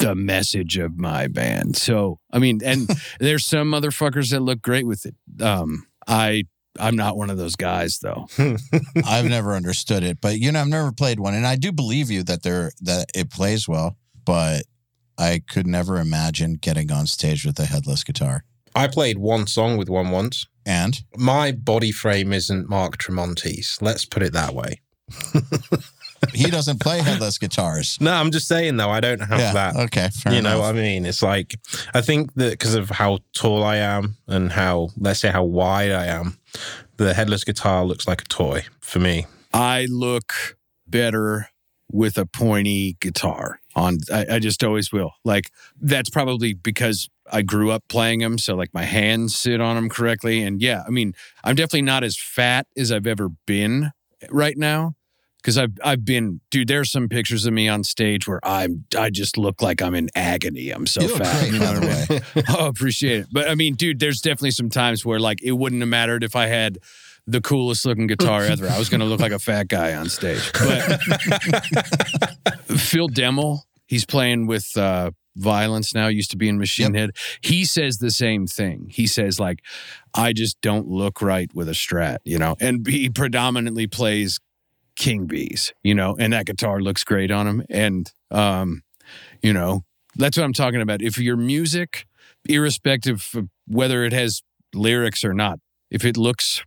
the 0.00 0.14
message 0.14 0.76
of 0.76 0.98
my 0.98 1.28
band. 1.28 1.76
So, 1.76 2.18
I 2.32 2.40
mean, 2.40 2.60
and 2.64 2.88
there's 3.20 3.46
some 3.46 3.70
motherfuckers 3.70 4.30
that 4.32 4.40
look 4.40 4.60
great 4.60 4.86
with 4.86 5.06
it. 5.06 5.14
Um, 5.40 5.86
I 6.06 6.44
I'm 6.78 6.96
not 6.96 7.16
one 7.16 7.30
of 7.30 7.38
those 7.38 7.56
guys 7.56 8.00
though. 8.00 8.26
I've 9.06 9.28
never 9.28 9.54
understood 9.54 10.02
it, 10.02 10.18
but 10.20 10.38
you 10.38 10.52
know, 10.52 10.60
I've 10.60 10.68
never 10.68 10.92
played 10.92 11.20
one, 11.20 11.34
and 11.34 11.46
I 11.46 11.56
do 11.56 11.72
believe 11.72 12.10
you 12.10 12.22
that 12.24 12.42
they're 12.42 12.72
that 12.82 13.06
it 13.14 13.30
plays 13.30 13.66
well, 13.66 13.96
but 14.24 14.62
I 15.18 15.42
could 15.48 15.66
never 15.66 15.98
imagine 15.98 16.54
getting 16.54 16.90
on 16.90 17.06
stage 17.06 17.44
with 17.44 17.58
a 17.58 17.66
headless 17.66 18.04
guitar. 18.04 18.44
I 18.74 18.88
played 18.88 19.18
one 19.18 19.46
song 19.46 19.76
with 19.76 19.88
one 19.88 20.10
once. 20.10 20.46
And 20.66 21.00
My 21.16 21.52
body 21.52 21.92
frame 21.92 22.32
isn't 22.32 22.68
Mark 22.68 22.98
Tremonti's. 22.98 23.78
Let's 23.80 24.04
put 24.04 24.22
it 24.22 24.32
that 24.32 24.52
way. 24.52 24.80
he 26.34 26.50
doesn't 26.50 26.80
play 26.80 26.98
headless 26.98 27.38
guitars. 27.38 27.96
No, 28.00 28.12
I'm 28.12 28.32
just 28.32 28.48
saying 28.48 28.76
though, 28.76 28.90
I 28.90 29.00
don't 29.00 29.20
have 29.20 29.38
yeah. 29.38 29.52
that. 29.52 29.76
Okay. 29.76 30.08
Fair 30.12 30.32
you 30.34 30.42
know 30.42 30.60
what 30.60 30.74
I 30.74 30.78
mean? 30.78 31.06
It's 31.06 31.22
like 31.22 31.58
I 31.94 32.00
think 32.00 32.34
that 32.34 32.50
because 32.50 32.74
of 32.74 32.90
how 32.90 33.20
tall 33.32 33.62
I 33.62 33.76
am 33.76 34.16
and 34.26 34.50
how 34.50 34.88
let's 34.98 35.20
say 35.20 35.30
how 35.30 35.44
wide 35.44 35.92
I 35.92 36.06
am, 36.06 36.38
the 36.96 37.14
headless 37.14 37.44
guitar 37.44 37.84
looks 37.84 38.08
like 38.08 38.22
a 38.22 38.26
toy 38.26 38.66
for 38.80 38.98
me. 38.98 39.26
I 39.54 39.86
look 39.88 40.56
better 40.86 41.48
with 41.90 42.18
a 42.18 42.26
pointy 42.26 42.96
guitar 43.00 43.60
on. 43.76 43.98
I, 44.12 44.26
I 44.32 44.38
just 44.38 44.64
always 44.64 44.90
will. 44.92 45.12
Like 45.24 45.52
that's 45.80 46.10
probably 46.10 46.54
because 46.54 47.08
I 47.30 47.42
grew 47.42 47.70
up 47.70 47.84
playing 47.88 48.20
them, 48.20 48.38
so 48.38 48.56
like 48.56 48.74
my 48.74 48.84
hands 48.84 49.36
sit 49.36 49.60
on 49.60 49.76
them 49.76 49.88
correctly. 49.88 50.42
And 50.42 50.60
yeah, 50.60 50.82
I 50.86 50.90
mean, 50.90 51.14
I'm 51.44 51.54
definitely 51.54 51.82
not 51.82 52.02
as 52.02 52.16
fat 52.18 52.66
as 52.76 52.90
I've 52.90 53.06
ever 53.06 53.28
been 53.46 53.92
right 54.30 54.56
now. 54.56 54.94
Because 55.36 55.58
I've 55.58 55.78
I've 55.84 56.04
been, 56.04 56.40
dude. 56.50 56.66
There's 56.66 56.90
some 56.90 57.08
pictures 57.08 57.46
of 57.46 57.52
me 57.52 57.68
on 57.68 57.84
stage 57.84 58.26
where 58.26 58.40
I'm 58.42 58.84
I 58.98 59.10
just 59.10 59.38
look 59.38 59.62
like 59.62 59.80
I'm 59.80 59.94
in 59.94 60.08
agony. 60.16 60.70
I'm 60.70 60.88
so 60.88 61.06
fat. 61.06 61.48
great, 61.48 61.60
by 61.60 61.66
I 61.66 61.74
the 61.74 62.24
mean? 62.34 62.44
oh, 62.58 62.66
appreciate 62.66 63.20
it. 63.20 63.26
But 63.30 63.48
I 63.48 63.54
mean, 63.54 63.74
dude, 63.74 64.00
there's 64.00 64.20
definitely 64.20 64.50
some 64.50 64.70
times 64.70 65.04
where 65.04 65.20
like 65.20 65.40
it 65.44 65.52
wouldn't 65.52 65.82
have 65.82 65.88
mattered 65.88 66.24
if 66.24 66.34
I 66.34 66.46
had 66.46 66.78
the 67.26 67.40
coolest 67.40 67.84
looking 67.84 68.06
guitar 68.06 68.42
ever. 68.44 68.68
I 68.68 68.78
was 68.78 68.88
going 68.88 69.00
to 69.00 69.06
look 69.06 69.20
like 69.20 69.32
a 69.32 69.38
fat 69.38 69.68
guy 69.68 69.94
on 69.94 70.08
stage. 70.08 70.52
But 70.52 71.00
Phil 72.78 73.08
Demmel, 73.08 73.60
he's 73.86 74.04
playing 74.06 74.46
with 74.46 74.76
uh, 74.76 75.10
Vio-lence 75.36 75.94
now. 75.94 76.08
Used 76.08 76.30
to 76.30 76.36
be 76.36 76.48
in 76.48 76.58
Machine 76.58 76.94
Head. 76.94 77.10
He 77.40 77.64
says 77.64 77.98
the 77.98 78.10
same 78.10 78.46
thing. 78.46 78.88
He 78.90 79.06
says 79.06 79.40
like, 79.40 79.60
I 80.14 80.32
just 80.32 80.60
don't 80.60 80.88
look 80.88 81.20
right 81.20 81.50
with 81.54 81.68
a 81.68 81.72
Strat, 81.72 82.18
you 82.24 82.38
know. 82.38 82.56
And 82.60 82.86
he 82.86 83.10
predominantly 83.10 83.86
plays 83.86 84.40
King 84.96 85.28
Vs, 85.28 85.72
you 85.82 85.94
know, 85.94 86.16
and 86.18 86.32
that 86.32 86.46
guitar 86.46 86.80
looks 86.80 87.04
great 87.04 87.30
on 87.30 87.46
him. 87.46 87.62
And 87.68 88.10
um, 88.30 88.82
you 89.42 89.52
know, 89.52 89.84
that's 90.16 90.36
what 90.36 90.44
I'm 90.44 90.52
talking 90.52 90.80
about. 90.80 91.02
If 91.02 91.18
your 91.18 91.36
music, 91.36 92.06
irrespective 92.48 93.28
of 93.34 93.48
whether 93.66 94.04
it 94.04 94.12
has 94.12 94.42
lyrics 94.74 95.24
or 95.24 95.34
not, 95.34 95.58
if 95.90 96.04
it 96.04 96.16
looks 96.16 96.64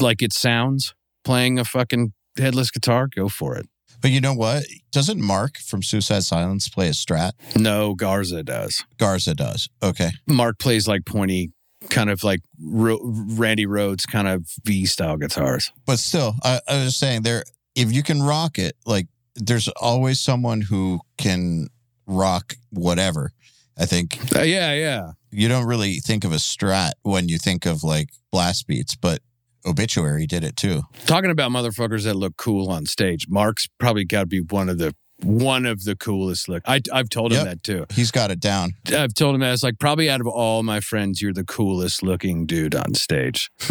like 0.00 0.22
it 0.22 0.32
sounds 0.32 0.94
playing 1.24 1.58
a 1.58 1.64
fucking 1.64 2.12
headless 2.38 2.70
guitar, 2.70 3.08
go 3.14 3.28
for 3.28 3.56
it. 3.56 3.66
But 4.00 4.10
you 4.12 4.20
know 4.20 4.32
what? 4.34 4.64
Doesn't 4.92 5.20
Mark 5.20 5.58
from 5.58 5.82
Suicide 5.82 6.24
Silence 6.24 6.68
play 6.68 6.88
a 6.88 6.92
Strat? 6.92 7.32
No, 7.54 7.94
Garza 7.94 8.42
does. 8.42 8.82
Garza 8.98 9.34
does. 9.34 9.68
Okay. 9.82 10.10
Mark 10.26 10.58
plays 10.58 10.88
like 10.88 11.04
pointy, 11.04 11.52
kind 11.90 12.08
of 12.08 12.24
like 12.24 12.40
Ro- 12.58 13.00
Randy 13.02 13.66
Rhoads 13.66 14.06
kind 14.06 14.26
of 14.26 14.46
V 14.64 14.86
style 14.86 15.18
guitars. 15.18 15.70
But 15.86 15.98
still, 15.98 16.34
I, 16.42 16.60
I 16.66 16.84
was 16.84 16.96
saying 16.96 17.22
there, 17.22 17.44
if 17.74 17.92
you 17.92 18.02
can 18.02 18.22
rock 18.22 18.58
it, 18.58 18.74
like 18.86 19.06
there's 19.34 19.68
always 19.68 20.18
someone 20.20 20.62
who 20.62 21.00
can 21.18 21.68
rock 22.06 22.54
whatever. 22.70 23.32
I 23.78 23.84
think 23.86 24.18
Uh, 24.34 24.42
yeah, 24.42 24.72
yeah. 24.72 25.12
you 25.30 25.48
don't 25.48 25.66
really 25.66 25.96
think 25.96 26.24
of 26.24 26.32
a 26.32 26.36
Strat 26.36 26.92
when 27.02 27.28
you 27.28 27.36
think 27.38 27.66
of 27.66 27.84
like 27.84 28.08
blast 28.32 28.66
beats, 28.66 28.96
but 28.96 29.20
Obituary 29.66 30.26
did 30.26 30.44
it 30.44 30.56
too. 30.56 30.82
Talking 31.06 31.30
about 31.30 31.50
motherfuckers 31.50 32.04
that 32.04 32.14
look 32.14 32.36
cool 32.36 32.70
on 32.70 32.86
stage, 32.86 33.26
Mark's 33.28 33.68
probably 33.78 34.04
got 34.04 34.20
to 34.20 34.26
be 34.26 34.40
one 34.40 34.68
of 34.68 34.78
the 34.78 34.94
one 35.22 35.66
of 35.66 35.84
the 35.84 35.94
coolest 35.96 36.48
look. 36.48 36.62
I 36.66 36.80
I've 36.92 37.10
told 37.10 37.32
him 37.32 37.38
Yep. 37.38 37.44
that 37.46 37.62
too. 37.62 37.84
He's 37.92 38.10
got 38.10 38.30
it 38.30 38.40
down. 38.40 38.72
I've 38.94 39.12
told 39.12 39.34
him 39.34 39.42
that 39.42 39.52
it's 39.52 39.62
like 39.62 39.78
probably 39.78 40.08
out 40.08 40.20
of 40.22 40.26
all 40.26 40.62
my 40.62 40.80
friends, 40.80 41.20
you're 41.20 41.34
the 41.34 41.44
coolest 41.44 42.02
looking 42.02 42.46
dude 42.46 42.74
on 42.74 42.94
stage. 42.94 43.50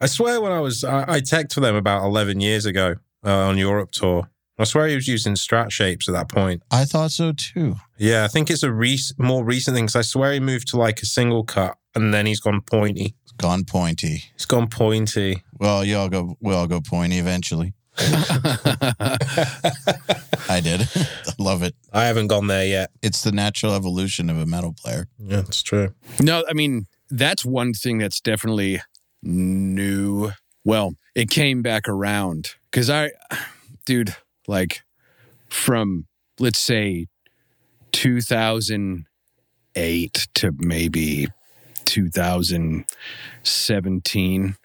I 0.00 0.06
swear 0.06 0.40
when 0.40 0.52
I 0.52 0.60
was, 0.60 0.82
I, 0.84 1.04
I 1.14 1.20
teched 1.20 1.52
for 1.54 1.60
them 1.60 1.74
about 1.76 2.04
11 2.04 2.40
years 2.40 2.66
ago 2.66 2.96
uh, 3.24 3.30
on 3.48 3.58
Europe 3.58 3.92
tour. 3.92 4.30
I 4.58 4.64
swear 4.64 4.86
he 4.86 4.94
was 4.94 5.08
using 5.08 5.34
strat 5.34 5.72
shapes 5.72 6.08
at 6.08 6.12
that 6.12 6.28
point. 6.28 6.62
I 6.70 6.84
thought 6.84 7.10
so 7.10 7.32
too. 7.32 7.76
Yeah, 7.98 8.24
I 8.24 8.28
think 8.28 8.50
it's 8.50 8.62
a 8.62 8.72
rec- 8.72 9.18
more 9.18 9.44
recent 9.44 9.74
thing 9.74 9.84
because 9.86 9.96
I 9.96 10.02
swear 10.02 10.32
he 10.32 10.40
moved 10.40 10.68
to 10.68 10.76
like 10.78 11.02
a 11.02 11.06
single 11.06 11.42
cut 11.44 11.76
and 11.94 12.12
then 12.12 12.26
he's 12.26 12.40
gone 12.40 12.60
pointy. 12.60 13.14
It's 13.22 13.32
gone 13.32 13.64
pointy. 13.64 14.24
He's 14.34 14.46
gone 14.46 14.68
pointy. 14.68 15.42
Well, 15.58 15.84
you 15.84 15.96
all 15.96 16.08
go. 16.08 16.36
We 16.40 16.54
all 16.54 16.66
go 16.66 16.80
pointy 16.80 17.18
eventually. 17.18 17.74
I 20.48 20.60
did. 20.62 20.88
Love 21.38 21.62
it. 21.62 21.74
I 21.92 22.06
haven't 22.06 22.26
gone 22.28 22.46
there 22.48 22.66
yet. 22.66 22.90
It's 23.02 23.22
the 23.22 23.32
natural 23.32 23.74
evolution 23.74 24.30
of 24.30 24.38
a 24.38 24.46
metal 24.46 24.72
player. 24.72 25.08
Yeah, 25.18 25.40
it's 25.40 25.62
true. 25.62 25.94
No, 26.20 26.44
I 26.48 26.52
mean, 26.54 26.86
that's 27.10 27.44
one 27.44 27.72
thing 27.72 27.98
that's 27.98 28.20
definitely 28.20 28.80
new. 29.22 30.32
Well, 30.64 30.94
it 31.14 31.30
came 31.30 31.62
back 31.62 31.88
around 31.88 32.54
because 32.70 32.90
I, 32.90 33.12
dude, 33.86 34.16
like 34.48 34.82
from, 35.48 36.06
let's 36.40 36.58
say, 36.58 37.06
2008 37.92 40.28
to 40.34 40.52
maybe 40.58 41.28
2017, 41.94 44.56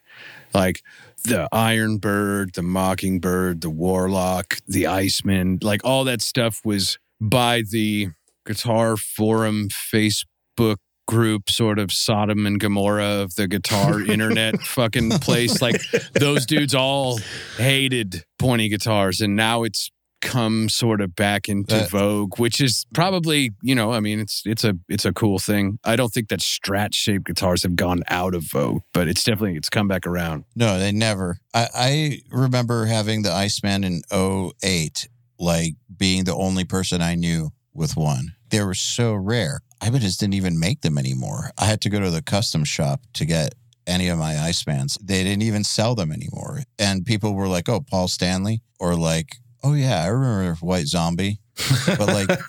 like 0.53 0.81
the 1.25 1.49
Iron 1.51 1.97
Bird, 1.97 2.53
the 2.55 2.63
Mockingbird, 2.63 3.59
the 3.61 3.69
Warlock, 3.69 4.57
the 4.67 4.87
Iceman, 4.87 5.59
like 5.61 5.81
all 5.83 6.05
that 6.05 6.23
stuff 6.23 6.61
was 6.65 6.97
by 7.21 7.61
the 7.69 8.07
Guitar 8.45 8.97
Forum 8.97 9.67
Facebook 9.69 10.77
group, 11.07 11.51
sort 11.51 11.77
of 11.77 11.91
Sodom 11.91 12.47
and 12.47 12.59
Gomorrah 12.59 13.21
of 13.21 13.35
the 13.35 13.47
guitar 13.47 14.01
internet 14.07 14.59
fucking 14.61 15.11
place. 15.19 15.61
Like 15.61 15.79
those 16.13 16.47
dudes 16.47 16.73
all 16.73 17.19
hated 17.57 18.23
pointy 18.39 18.69
guitars, 18.69 19.21
and 19.21 19.35
now 19.35 19.61
it's 19.63 19.91
come 20.21 20.69
sort 20.69 21.01
of 21.01 21.15
back 21.15 21.47
into 21.47 21.83
Uh, 21.83 21.87
vogue, 21.87 22.39
which 22.39 22.59
is 22.61 22.85
probably 22.93 23.51
you 23.61 23.75
know, 23.75 23.91
I 23.91 23.99
mean, 23.99 24.19
it's 24.19 24.43
it's 24.45 24.63
a 24.63 24.73
it's 24.87 25.05
a 25.05 25.13
cool 25.13 25.39
thing. 25.39 25.79
I 25.83 25.95
don't 25.95 26.13
think 26.13 26.29
that 26.29 26.39
Strat 26.39 26.93
shaped 26.93 27.25
guitars 27.25 27.63
have 27.63 27.75
gone 27.75 28.03
out 28.09 28.35
of 28.35 28.43
vogue, 28.43 28.81
but 28.93 29.07
it's 29.07 29.23
definitely 29.23 29.55
it's 29.55 29.69
come 29.69 29.87
back 29.87 30.05
around. 30.05 30.45
No, 30.55 30.79
they 30.79 30.91
never. 30.91 31.37
I, 31.53 31.67
I 31.73 32.21
remember 32.31 32.85
having 32.85 33.23
the 33.23 33.31
Iceman 33.31 33.83
in 33.83 34.01
08, 34.11 35.07
like 35.39 35.75
being 35.95 36.23
the 36.25 36.35
only 36.35 36.65
person 36.65 37.01
I 37.01 37.15
knew 37.15 37.51
with 37.73 37.95
one. 37.95 38.33
They 38.49 38.63
were 38.63 38.73
so 38.73 39.13
rare. 39.13 39.61
I 39.81 39.89
just 39.91 40.19
didn't 40.19 40.33
even 40.33 40.59
make 40.59 40.81
them 40.81 40.97
anymore. 40.97 41.51
I 41.57 41.65
had 41.65 41.81
to 41.81 41.89
go 41.89 41.99
to 41.99 42.09
the 42.09 42.21
custom 42.21 42.63
shop 42.65 43.01
to 43.13 43.25
get 43.25 43.55
any 43.87 44.07
of 44.09 44.19
my 44.19 44.33
Icemans. 44.33 44.97
They 45.01 45.23
didn't 45.23 45.43
even 45.43 45.63
sell 45.63 45.95
them 45.95 46.11
anymore. 46.11 46.63
And 46.77 47.05
people 47.05 47.33
were 47.33 47.47
like, 47.47 47.69
oh, 47.69 47.81
Paul 47.81 48.07
Stanley, 48.07 48.61
or 48.79 48.95
like, 48.95 49.37
oh, 49.63 49.73
yeah, 49.73 50.03
I 50.03 50.07
remember 50.07 50.55
White 50.55 50.87
Zombie. 50.87 51.39
But 51.85 52.07
like, 52.07 52.39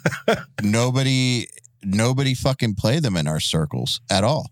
nobody, 0.62 1.46
nobody 1.82 2.34
fucking 2.34 2.74
played 2.74 3.02
them 3.02 3.16
in 3.16 3.26
our 3.26 3.40
circles 3.40 4.00
at 4.10 4.24
all. 4.24 4.50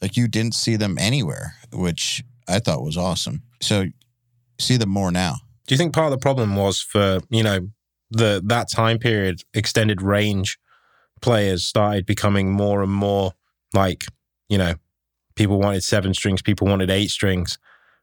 Like, 0.00 0.16
you 0.16 0.28
didn't 0.28 0.54
see 0.54 0.76
them 0.76 0.96
anywhere, 0.98 1.54
which 1.72 2.22
I 2.48 2.58
thought 2.58 2.82
was 2.82 2.96
awesome. 2.96 3.42
So, 3.62 3.86
see 4.58 4.76
them 4.76 4.90
more 4.90 5.10
now. 5.10 5.36
Do 5.66 5.74
you 5.74 5.78
think 5.78 5.94
part 5.94 6.12
of 6.12 6.18
the 6.18 6.22
problem 6.22 6.56
was 6.56 6.80
for, 6.80 7.20
you 7.30 7.42
know, 7.42 7.68
the 8.10 8.42
that 8.46 8.70
time 8.70 8.98
period, 8.98 9.42
extended 9.54 10.02
range 10.02 10.58
players 11.20 11.64
started 11.64 12.04
becoming 12.04 12.52
more 12.52 12.82
and 12.82 12.92
more 12.92 13.32
like, 13.72 14.04
you 14.48 14.58
know, 14.58 14.74
people 15.34 15.58
wanted 15.58 15.82
seven 15.82 16.12
strings, 16.14 16.42
people 16.42 16.66
wanted 16.66 16.90
eight 16.90 17.10
strings. 17.10 17.58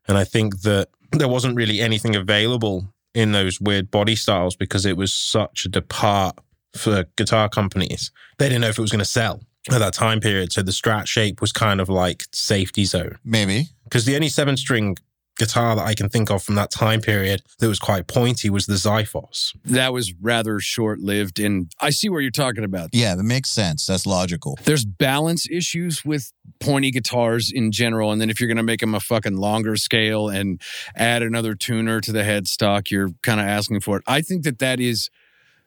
And 0.08 0.18
I 0.18 0.24
think 0.24 0.62
that 0.62 0.89
there 1.12 1.28
wasn't 1.28 1.56
really 1.56 1.80
anything 1.80 2.16
available 2.16 2.93
in 3.14 3.32
those 3.32 3.59
weird 3.59 3.91
body 3.91 4.16
styles 4.16 4.55
because 4.55 4.86
it 4.86 4.97
was 4.97 5.12
such 5.14 5.66
a 5.66 5.70
depart 5.70 6.38
for 6.76 7.05
guitar 7.18 7.49
companies. 7.49 8.12
They 8.38 8.47
didn't 8.47 8.62
know 8.62 8.70
if 8.70 8.78
it 8.78 8.82
was 8.82 8.91
going 8.91 8.99
to 8.99 9.05
sell 9.05 9.41
at 9.70 9.80
that 9.80 9.93
time 9.93 10.20
period. 10.20 10.51
So 10.53 10.62
the 10.62 10.72
strat 10.72 11.07
shape 11.07 11.41
was 11.41 11.51
kind 11.51 11.82
of 11.82 11.89
like 11.89 12.24
safety 12.32 12.86
zone 12.86 13.18
Maybe. 13.24 13.68
because 13.84 14.05
the 14.05 14.16
only 14.16 14.30
seven 14.30 14.57
string 14.57 14.97
guitar 15.42 15.76
that 15.76 15.86
I 15.86 15.96
can 15.96 16.10
think 16.10 16.30
of 16.30 16.44
from 16.44 16.56
that 16.56 16.70
time 16.72 17.02
period 17.02 17.42
that 17.60 17.68
was 17.68 17.80
quite 17.80 18.08
pointy 18.08 18.50
was 18.50 18.68
the 18.68 18.76
Xiphos. 18.76 19.56
That 19.66 19.92
was 19.92 20.14
rather 20.22 20.60
short 20.60 21.00
lived, 21.00 21.39
and 21.39 21.72
I 21.80 21.89
see 21.89 22.10
where 22.10 22.22
you're 22.22 22.32
talking 22.32 22.64
about. 22.64 22.89
Yeah, 22.94 23.16
that 23.16 23.24
makes 23.24 23.50
sense. 23.50 23.88
That's 23.88 24.06
logical. 24.06 24.60
There's 24.64 24.86
balance 24.86 25.48
issues 25.50 26.06
with 26.06 26.32
pointy 26.60 26.92
guitars 26.92 27.52
in 27.52 27.72
general. 27.72 28.12
And 28.12 28.22
then 28.22 28.30
if 28.30 28.39
you're 28.39 28.48
going 28.48 28.58
to 28.58 28.64
make 28.64 28.82
them 28.82 28.94
a 28.94 29.00
fucking 29.00 29.38
longer 29.38 29.76
scale 29.76 30.30
and 30.30 30.62
add 30.96 31.24
another 31.24 31.56
tuner 31.56 32.02
to 32.02 32.12
the 32.12 32.22
headstock, 32.22 32.92
you're 32.92 33.10
kind 33.24 33.39
of 33.39 33.48
asking 33.48 33.82
for 33.82 33.98
it. 33.98 34.04
I 34.08 34.22
think 34.22 34.44
that 34.44 34.60
that 34.60 34.80
is 34.80 35.10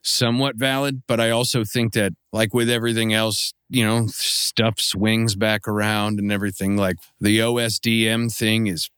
somewhat 0.03 0.57
valid, 0.57 1.03
but 1.07 1.19
I 1.19 1.31
also 1.31 1.65
think 1.65 1.95
that, 1.95 2.13
like 2.33 2.53
with 2.53 2.69
everything 2.69 3.13
else, 3.13 3.55
you 3.71 3.85
know, 3.85 4.07
stuff 4.09 4.79
swings 4.79 5.35
back 5.35 5.67
around 5.67 6.19
and 6.19 6.31
everything. 6.31 6.77
Like 6.77 6.97
the 7.21 7.39
OSDM 7.39 8.33
thing 8.33 8.67
is 8.67 8.91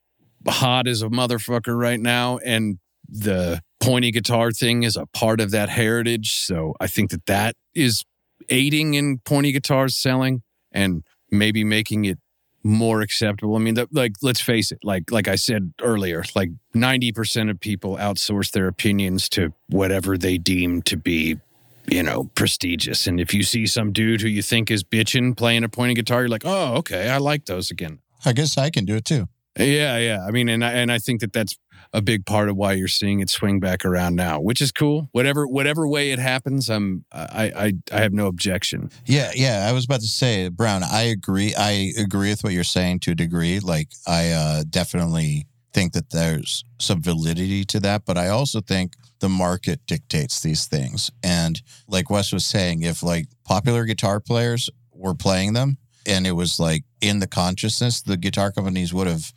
hot 0.48 0.86
as 0.86 1.02
a 1.02 1.08
motherfucker 1.08 1.78
right 1.78 2.00
now. 2.00 2.38
And 2.38 2.78
the 3.08 3.60
pointy 3.80 4.10
guitar 4.10 4.50
thing 4.50 4.82
is 4.82 4.96
a 4.96 5.06
part 5.06 5.40
of 5.40 5.50
that 5.52 5.68
heritage. 5.68 6.34
So 6.38 6.74
I 6.80 6.86
think 6.86 7.10
that 7.10 7.26
that 7.26 7.54
is 7.74 8.04
aiding 8.48 8.94
in 8.94 9.18
pointy 9.18 9.52
guitars 9.52 9.96
selling 9.96 10.42
and 10.72 11.04
maybe 11.30 11.64
making 11.64 12.04
it 12.04 12.18
more 12.62 13.00
acceptable. 13.00 13.54
I 13.54 13.60
mean, 13.60 13.74
the, 13.74 13.88
like 13.92 14.14
let's 14.22 14.40
face 14.40 14.72
it, 14.72 14.78
like 14.82 15.10
like 15.10 15.28
I 15.28 15.36
said 15.36 15.72
earlier, 15.80 16.24
like 16.34 16.50
90% 16.74 17.50
of 17.50 17.60
people 17.60 17.96
outsource 17.96 18.50
their 18.50 18.66
opinions 18.66 19.28
to 19.30 19.52
whatever 19.68 20.18
they 20.18 20.36
deem 20.36 20.82
to 20.82 20.96
be, 20.96 21.38
you 21.86 22.02
know, 22.02 22.24
prestigious. 22.34 23.06
And 23.06 23.20
if 23.20 23.32
you 23.32 23.44
see 23.44 23.66
some 23.66 23.92
dude 23.92 24.20
who 24.20 24.28
you 24.28 24.42
think 24.42 24.70
is 24.70 24.82
bitching 24.82 25.36
playing 25.36 25.62
a 25.62 25.68
pointy 25.68 25.94
guitar, 25.94 26.22
you're 26.22 26.28
like, 26.28 26.44
"Oh, 26.44 26.74
okay, 26.78 27.08
I 27.08 27.18
like 27.18 27.46
those 27.46 27.70
again." 27.70 28.00
I 28.24 28.32
guess 28.32 28.58
I 28.58 28.70
can 28.70 28.84
do 28.84 28.96
it 28.96 29.04
too. 29.04 29.28
Yeah, 29.58 29.98
yeah. 29.98 30.24
I 30.26 30.30
mean, 30.30 30.48
and 30.48 30.64
I, 30.64 30.72
and 30.72 30.92
I 30.92 30.98
think 30.98 31.20
that 31.20 31.32
that's 31.32 31.56
a 31.92 32.02
big 32.02 32.26
part 32.26 32.48
of 32.48 32.56
why 32.56 32.72
you're 32.72 32.88
seeing 32.88 33.20
it 33.20 33.30
swing 33.30 33.60
back 33.60 33.84
around 33.84 34.16
now, 34.16 34.40
which 34.40 34.60
is 34.60 34.72
cool. 34.72 35.08
Whatever 35.12 35.46
whatever 35.46 35.86
way 35.86 36.10
it 36.10 36.18
happens, 36.18 36.68
I'm 36.68 37.04
I 37.12 37.52
I 37.56 37.72
I 37.92 38.00
have 38.00 38.12
no 38.12 38.26
objection. 38.26 38.90
Yeah, 39.06 39.30
yeah. 39.34 39.66
I 39.68 39.72
was 39.72 39.84
about 39.84 40.00
to 40.00 40.08
say, 40.08 40.48
Browne, 40.48 40.82
I 40.82 41.02
agree. 41.02 41.54
I 41.54 41.92
agree 41.98 42.30
with 42.30 42.42
what 42.44 42.52
you're 42.52 42.64
saying 42.64 43.00
to 43.00 43.12
a 43.12 43.14
degree. 43.14 43.60
Like, 43.60 43.88
I 44.06 44.30
uh, 44.30 44.64
definitely 44.68 45.46
think 45.76 45.92
that 45.92 46.08
there's 46.10 46.64
some 46.78 47.02
validity 47.02 47.62
to 47.62 47.78
that. 47.80 48.06
But 48.06 48.16
I 48.16 48.28
also 48.28 48.62
think 48.62 48.94
the 49.20 49.28
market 49.28 49.80
dictates 49.86 50.40
these 50.40 50.66
things. 50.66 51.10
And 51.22 51.60
like 51.86 52.08
Wes 52.08 52.32
was 52.32 52.46
saying, 52.46 52.82
if 52.82 53.02
like 53.02 53.26
popular 53.44 53.84
guitar 53.84 54.18
players 54.18 54.70
were 54.92 55.14
playing 55.14 55.52
them 55.52 55.76
and 56.06 56.26
it 56.26 56.32
was 56.32 56.58
like 56.58 56.84
in 57.02 57.18
the 57.18 57.26
consciousness, 57.26 58.00
the 58.00 58.16
guitar 58.16 58.52
companies 58.52 58.94
would 58.94 59.06
have, 59.06 59.34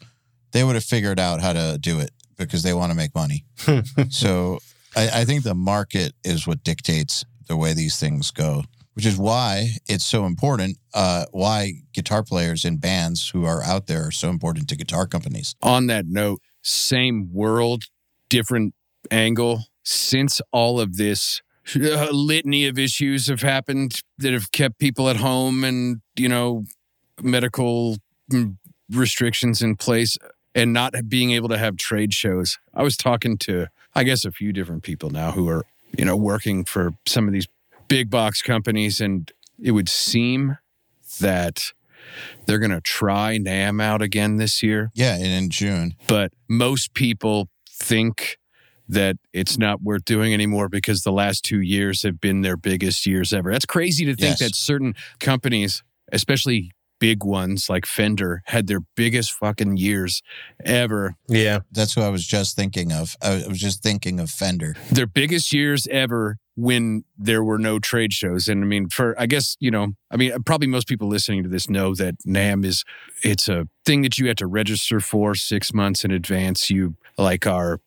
they 0.51 0.63
would 0.63 0.75
have 0.75 0.83
figured 0.83 1.19
out 1.19 1.41
how 1.41 1.53
to 1.53 1.77
do 1.79 1.99
it 1.99 2.11
because 2.37 2.63
they 2.63 2.73
want 2.73 2.91
to 2.91 2.95
make 2.95 3.13
money. 3.13 3.45
so 4.09 4.59
I, 4.95 5.21
I 5.21 5.25
think 5.25 5.43
the 5.43 5.55
market 5.55 6.13
is 6.23 6.47
what 6.47 6.63
dictates 6.63 7.25
the 7.47 7.57
way 7.57 7.73
these 7.73 7.99
things 7.99 8.31
go 8.31 8.63
which 8.99 9.05
is 9.05 9.15
why 9.15 9.69
it's 9.87 10.05
so 10.05 10.25
important. 10.25 10.77
Uh, 10.93 11.23
why 11.31 11.71
guitar 11.93 12.21
players 12.21 12.65
in 12.65 12.75
bands 12.75 13.29
who 13.29 13.45
are 13.45 13.63
out 13.63 13.87
there 13.87 14.07
are 14.07 14.11
so 14.11 14.27
important 14.27 14.67
to 14.67 14.75
guitar 14.75 15.07
companies. 15.07 15.55
on 15.61 15.87
that 15.87 16.05
note, 16.05 16.41
same 16.61 17.31
world, 17.31 17.85
different 18.27 18.73
angle. 19.09 19.63
Since 19.83 20.41
all 20.51 20.81
of 20.81 20.97
this 20.97 21.41
uh, 21.77 22.09
litany 22.11 22.67
of 22.67 22.77
issues 22.77 23.27
have 23.27 23.41
happened 23.41 24.01
that 24.17 24.33
have 24.33 24.51
kept 24.51 24.79
people 24.79 25.07
at 25.07 25.15
home 25.15 25.63
and, 25.63 26.01
you 26.17 26.27
know, 26.27 26.65
medical 27.21 27.99
mm, 28.29 28.57
restrictions 28.91 29.61
in 29.61 29.77
place, 29.77 30.17
and 30.55 30.73
not 30.73 30.93
being 31.07 31.31
able 31.31 31.49
to 31.49 31.57
have 31.57 31.77
trade 31.77 32.13
shows. 32.13 32.57
I 32.73 32.83
was 32.83 32.97
talking 32.97 33.37
to, 33.39 33.67
I 33.95 34.03
guess, 34.03 34.25
a 34.25 34.31
few 34.31 34.51
different 34.53 34.83
people 34.83 35.09
now 35.09 35.31
who 35.31 35.47
are, 35.49 35.65
you 35.97 36.05
know, 36.05 36.15
working 36.15 36.65
for 36.65 36.93
some 37.07 37.27
of 37.27 37.33
these 37.33 37.47
big 37.87 38.09
box 38.09 38.41
companies, 38.41 38.99
and 39.01 39.31
it 39.61 39.71
would 39.71 39.89
seem 39.89 40.57
that 41.19 41.71
they're 42.45 42.59
going 42.59 42.71
to 42.71 42.81
try 42.81 43.37
NAMM 43.37 43.81
out 43.81 44.01
again 44.01 44.37
this 44.37 44.63
year. 44.63 44.91
Yeah, 44.95 45.15
and 45.15 45.25
in 45.25 45.49
June. 45.49 45.95
But 46.07 46.31
most 46.47 46.93
people 46.93 47.49
think 47.69 48.37
that 48.87 49.17
it's 49.33 49.57
not 49.57 49.81
worth 49.83 50.03
doing 50.05 50.33
anymore 50.33 50.67
because 50.67 51.01
the 51.01 51.11
last 51.11 51.43
two 51.43 51.61
years 51.61 52.01
have 52.01 52.19
been 52.19 52.41
their 52.41 52.57
biggest 52.57 53.05
years 53.05 53.31
ever. 53.33 53.51
That's 53.51 53.65
crazy 53.65 54.03
to 54.05 54.15
think 54.15 54.39
Yes. 54.39 54.39
that 54.39 54.55
certain 54.55 54.95
companies, 55.19 55.83
especially 56.11 56.71
big 56.99 57.23
ones 57.23 57.69
like 57.69 57.85
Fender, 57.85 58.41
had 58.45 58.67
their 58.67 58.81
biggest 58.95 59.31
fucking 59.33 59.77
years 59.77 60.21
ever. 60.63 61.15
Yeah. 61.27 61.59
That's 61.71 61.95
what 61.95 62.05
I 62.05 62.09
was 62.09 62.25
just 62.27 62.55
thinking 62.55 62.91
of. 62.91 63.15
I 63.21 63.43
was 63.47 63.59
just 63.59 63.81
thinking 63.81 64.19
of 64.19 64.29
Fender. 64.29 64.75
Their 64.91 65.07
biggest 65.07 65.53
years 65.53 65.87
ever 65.89 66.37
when 66.55 67.05
there 67.17 67.43
were 67.43 67.57
no 67.57 67.79
trade 67.79 68.11
shows. 68.11 68.47
And 68.49 68.63
I 68.63 68.67
mean, 68.67 68.89
for, 68.89 69.19
I 69.19 69.25
guess, 69.27 69.55
you 69.59 69.71
know, 69.71 69.93
I 70.11 70.17
mean, 70.17 70.33
probably 70.45 70.67
most 70.67 70.87
people 70.87 71.07
listening 71.07 71.43
to 71.43 71.49
this 71.49 71.69
know 71.69 71.95
that 71.95 72.15
NAMM 72.27 72.65
is, 72.65 72.83
it's 73.23 73.47
a 73.47 73.67
thing 73.85 74.01
that 74.01 74.17
you 74.17 74.27
have 74.27 74.35
to 74.37 74.47
register 74.47 74.99
for 74.99 75.35
six 75.35 75.73
months 75.73 76.03
in 76.03 76.11
advance. 76.11 76.69
You 76.69 76.95
like 77.17 77.47
are 77.47 77.79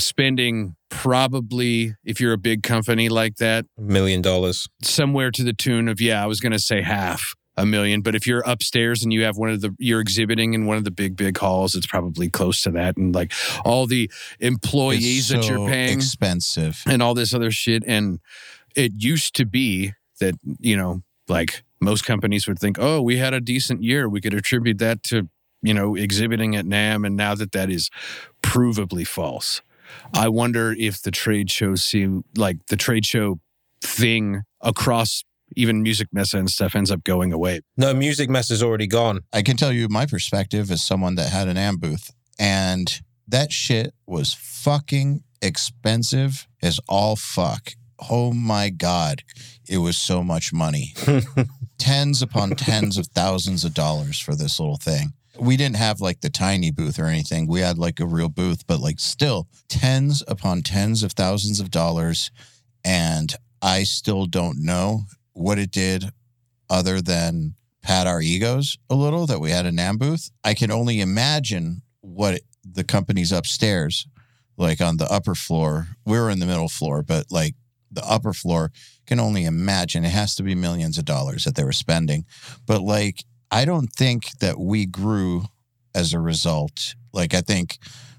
spending 0.00 0.74
probably, 0.90 1.94
if 2.04 2.20
you're 2.20 2.32
a 2.32 2.38
big 2.38 2.62
company 2.62 3.08
like 3.08 3.36
that, 3.36 3.66
Million 3.76 4.22
dollars. 4.22 4.68
somewhere 4.82 5.30
to 5.30 5.42
the 5.42 5.52
tune 5.52 5.88
of 5.88 6.00
yeah 6.00 6.22
i 6.22 6.26
was 6.26 6.40
going 6.40 6.52
to 6.52 6.58
say 6.58 6.82
half 6.82 7.34
a 7.58 7.66
million 7.66 8.00
but 8.00 8.14
if 8.14 8.26
you're 8.26 8.42
upstairs 8.46 9.02
and 9.02 9.12
you 9.12 9.24
have 9.24 9.36
one 9.36 9.50
of 9.50 9.60
the 9.60 9.74
you're 9.78 10.00
exhibiting 10.00 10.54
in 10.54 10.64
one 10.64 10.76
of 10.76 10.84
the 10.84 10.90
big 10.90 11.16
big 11.16 11.36
halls 11.36 11.74
it's 11.74 11.86
probably 11.86 12.28
close 12.30 12.62
to 12.62 12.70
that. 12.70 12.96
And 12.96 13.14
like 13.14 13.32
all 13.64 13.86
the 13.86 14.10
employees 14.40 15.30
It's 15.30 15.46
that 15.46 15.48
you're 15.50 15.68
paying 15.68 15.96
expensive. 15.98 16.82
and 16.86 17.02
all 17.02 17.14
this 17.14 17.34
other 17.34 17.50
shit. 17.50 17.82
And 17.86 18.20
it 18.76 18.92
used 18.96 19.34
to 19.36 19.44
be 19.44 19.92
that 20.20 20.34
you 20.58 20.76
know 20.76 21.02
like 21.28 21.62
most 21.80 22.04
companies 22.04 22.46
would 22.46 22.58
think 22.58 22.78
oh 22.78 23.02
we 23.02 23.16
had 23.18 23.34
a 23.34 23.40
decent 23.40 23.82
year. 23.82 24.08
We 24.08 24.20
could 24.20 24.34
attribute 24.34 24.78
that 24.78 25.02
to 25.04 25.28
you 25.62 25.74
know 25.74 25.96
exhibiting 25.96 26.54
at 26.56 26.64
NAMM 26.64 27.06
and 27.06 27.16
now 27.16 27.34
that 27.34 27.52
that 27.52 27.70
is 27.70 27.90
provably 28.42 29.06
false. 29.06 29.62
I 30.12 30.28
wonder 30.28 30.72
if 30.78 31.02
the 31.02 31.10
trade 31.10 31.50
show 31.50 31.74
seem 31.74 32.24
like 32.36 32.66
the 32.66 32.76
trade 32.76 33.06
show 33.06 33.40
thing 33.80 34.42
across 34.60 35.24
even 35.58 35.84
Musikmesse 35.84 36.34
and 36.34 36.48
stuff 36.48 36.76
ends 36.76 36.90
up 36.90 37.02
going 37.04 37.32
away 37.32 37.60
No, 37.76 37.92
Musikmesse 37.92 38.50
is 38.50 38.62
already 38.62 38.86
gone. 38.86 39.20
I 39.32 39.42
can 39.42 39.56
tell 39.56 39.72
you 39.72 39.88
my 39.88 40.06
perspective 40.06 40.70
as 40.70 40.82
someone 40.82 41.16
that 41.16 41.30
had 41.30 41.48
an 41.48 41.56
AM 41.56 41.76
booth, 41.76 42.10
and 42.38 43.00
that 43.26 43.52
shit 43.52 43.92
was 44.06 44.34
fucking 44.34 45.24
expensive 45.42 46.46
as 46.62 46.80
all 46.88 47.16
fuck. 47.16 47.72
Oh 48.10 48.32
my 48.32 48.70
God. 48.70 49.22
It 49.68 49.78
was 49.78 49.98
so 49.98 50.22
much 50.22 50.52
money. 50.52 50.94
tens 51.78 52.22
upon 52.22 52.50
tens 52.50 52.96
of 52.96 53.08
thousands 53.08 53.64
of 53.64 53.74
dollars 53.74 54.20
for 54.20 54.34
this 54.34 54.60
little 54.60 54.76
thing. 54.76 55.12
We 55.38 55.56
didn't 55.56 55.76
have 55.76 56.00
like 56.00 56.20
the 56.20 56.30
tiny 56.30 56.70
booth 56.70 56.98
or 56.98 57.06
anything. 57.06 57.46
We 57.46 57.60
had 57.60 57.78
like 57.78 58.00
a 58.00 58.06
real 58.06 58.28
booth, 58.28 58.66
but 58.66 58.80
like 58.80 58.98
still 58.98 59.48
tens 59.68 60.22
upon 60.26 60.62
tens 60.62 61.02
of 61.02 61.12
thousands 61.12 61.60
of 61.60 61.70
dollars. 61.70 62.30
And 62.84 63.34
I 63.60 63.82
still 63.82 64.26
don't 64.26 64.64
know 64.64 65.02
what 65.38 65.58
it 65.58 65.70
did 65.70 66.10
other 66.68 67.00
than 67.00 67.54
pat 67.82 68.06
our 68.06 68.20
egos 68.20 68.76
a 68.90 68.94
little 68.94 69.26
that 69.26 69.40
we 69.40 69.50
had 69.50 69.64
a 69.66 69.70
NAMM 69.70 69.98
booth. 69.98 70.30
I 70.44 70.54
can 70.54 70.70
only 70.70 71.00
imagine 71.00 71.82
what 72.00 72.34
it- 72.34 72.44
the 72.64 72.84
companies 72.84 73.32
upstairs, 73.32 74.06
like 74.56 74.80
on 74.80 74.96
the 74.96 75.10
upper 75.10 75.34
floor, 75.34 75.88
we 76.04 76.18
were 76.18 76.28
in 76.30 76.40
the 76.40 76.46
middle 76.46 76.68
floor, 76.68 77.02
but 77.02 77.26
like 77.30 77.54
the 77.90 78.04
upper 78.04 78.34
floor 78.34 78.70
can 79.06 79.18
only 79.18 79.44
imagine 79.44 80.04
it 80.04 80.10
has 80.10 80.34
to 80.34 80.42
be 80.42 80.54
millions 80.54 80.98
of 80.98 81.04
dollars 81.04 81.44
that 81.44 81.54
they 81.54 81.64
were 81.64 81.72
spending. 81.72 82.26
But 82.66 82.82
like, 82.82 83.24
I 83.50 83.64
don't 83.64 83.90
think 83.92 84.38
that 84.40 84.58
we 84.58 84.84
grew 84.84 85.44
as 85.94 86.12
a 86.12 86.20
result. 86.20 86.94
Like, 87.14 87.32
I 87.32 87.40
think 87.40 87.78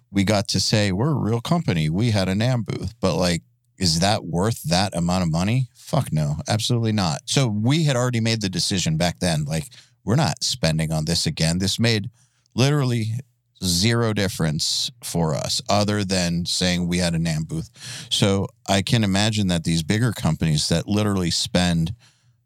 we 0.09 0.23
got 0.23 0.47
to 0.47 0.59
say 0.59 0.91
we're 0.91 1.11
a 1.11 1.13
real 1.13 1.41
company. 1.41 1.89
We 1.89 2.11
had 2.11 2.27
a 2.29 2.33
NAMM 2.33 2.65
booth, 2.65 2.95
but 2.99 3.15
like, 3.15 3.43
is 3.77 3.99
that 3.99 4.25
worth 4.25 4.63
that 4.63 4.95
amount 4.95 5.23
of 5.23 5.31
money? 5.31 5.67
Fuck 5.89 6.13
no, 6.13 6.35
absolutely 6.47 6.91
not. 6.91 7.21
So 7.25 7.47
we 7.47 7.85
had 7.85 7.95
already 7.95 8.19
made 8.19 8.41
the 8.41 8.49
decision 8.49 8.95
back 8.95 9.17
then, 9.17 9.45
like, 9.45 9.65
we're 10.05 10.15
not 10.15 10.43
spending 10.43 10.91
on 10.91 11.05
this 11.05 11.25
again. 11.25 11.57
This 11.57 11.79
made 11.79 12.11
literally 12.53 13.13
zero 13.63 14.13
difference 14.13 14.91
for 15.03 15.33
us 15.33 15.63
other 15.67 16.03
than 16.03 16.45
saying 16.45 16.87
we 16.87 16.99
had 16.99 17.15
a 17.15 17.17
NAMM 17.17 17.47
booth. 17.47 17.71
So 18.11 18.45
I 18.67 18.83
can 18.83 19.03
imagine 19.03 19.47
that 19.47 19.63
these 19.63 19.81
bigger 19.81 20.11
companies 20.11 20.69
that 20.69 20.87
literally 20.87 21.31
spend 21.31 21.95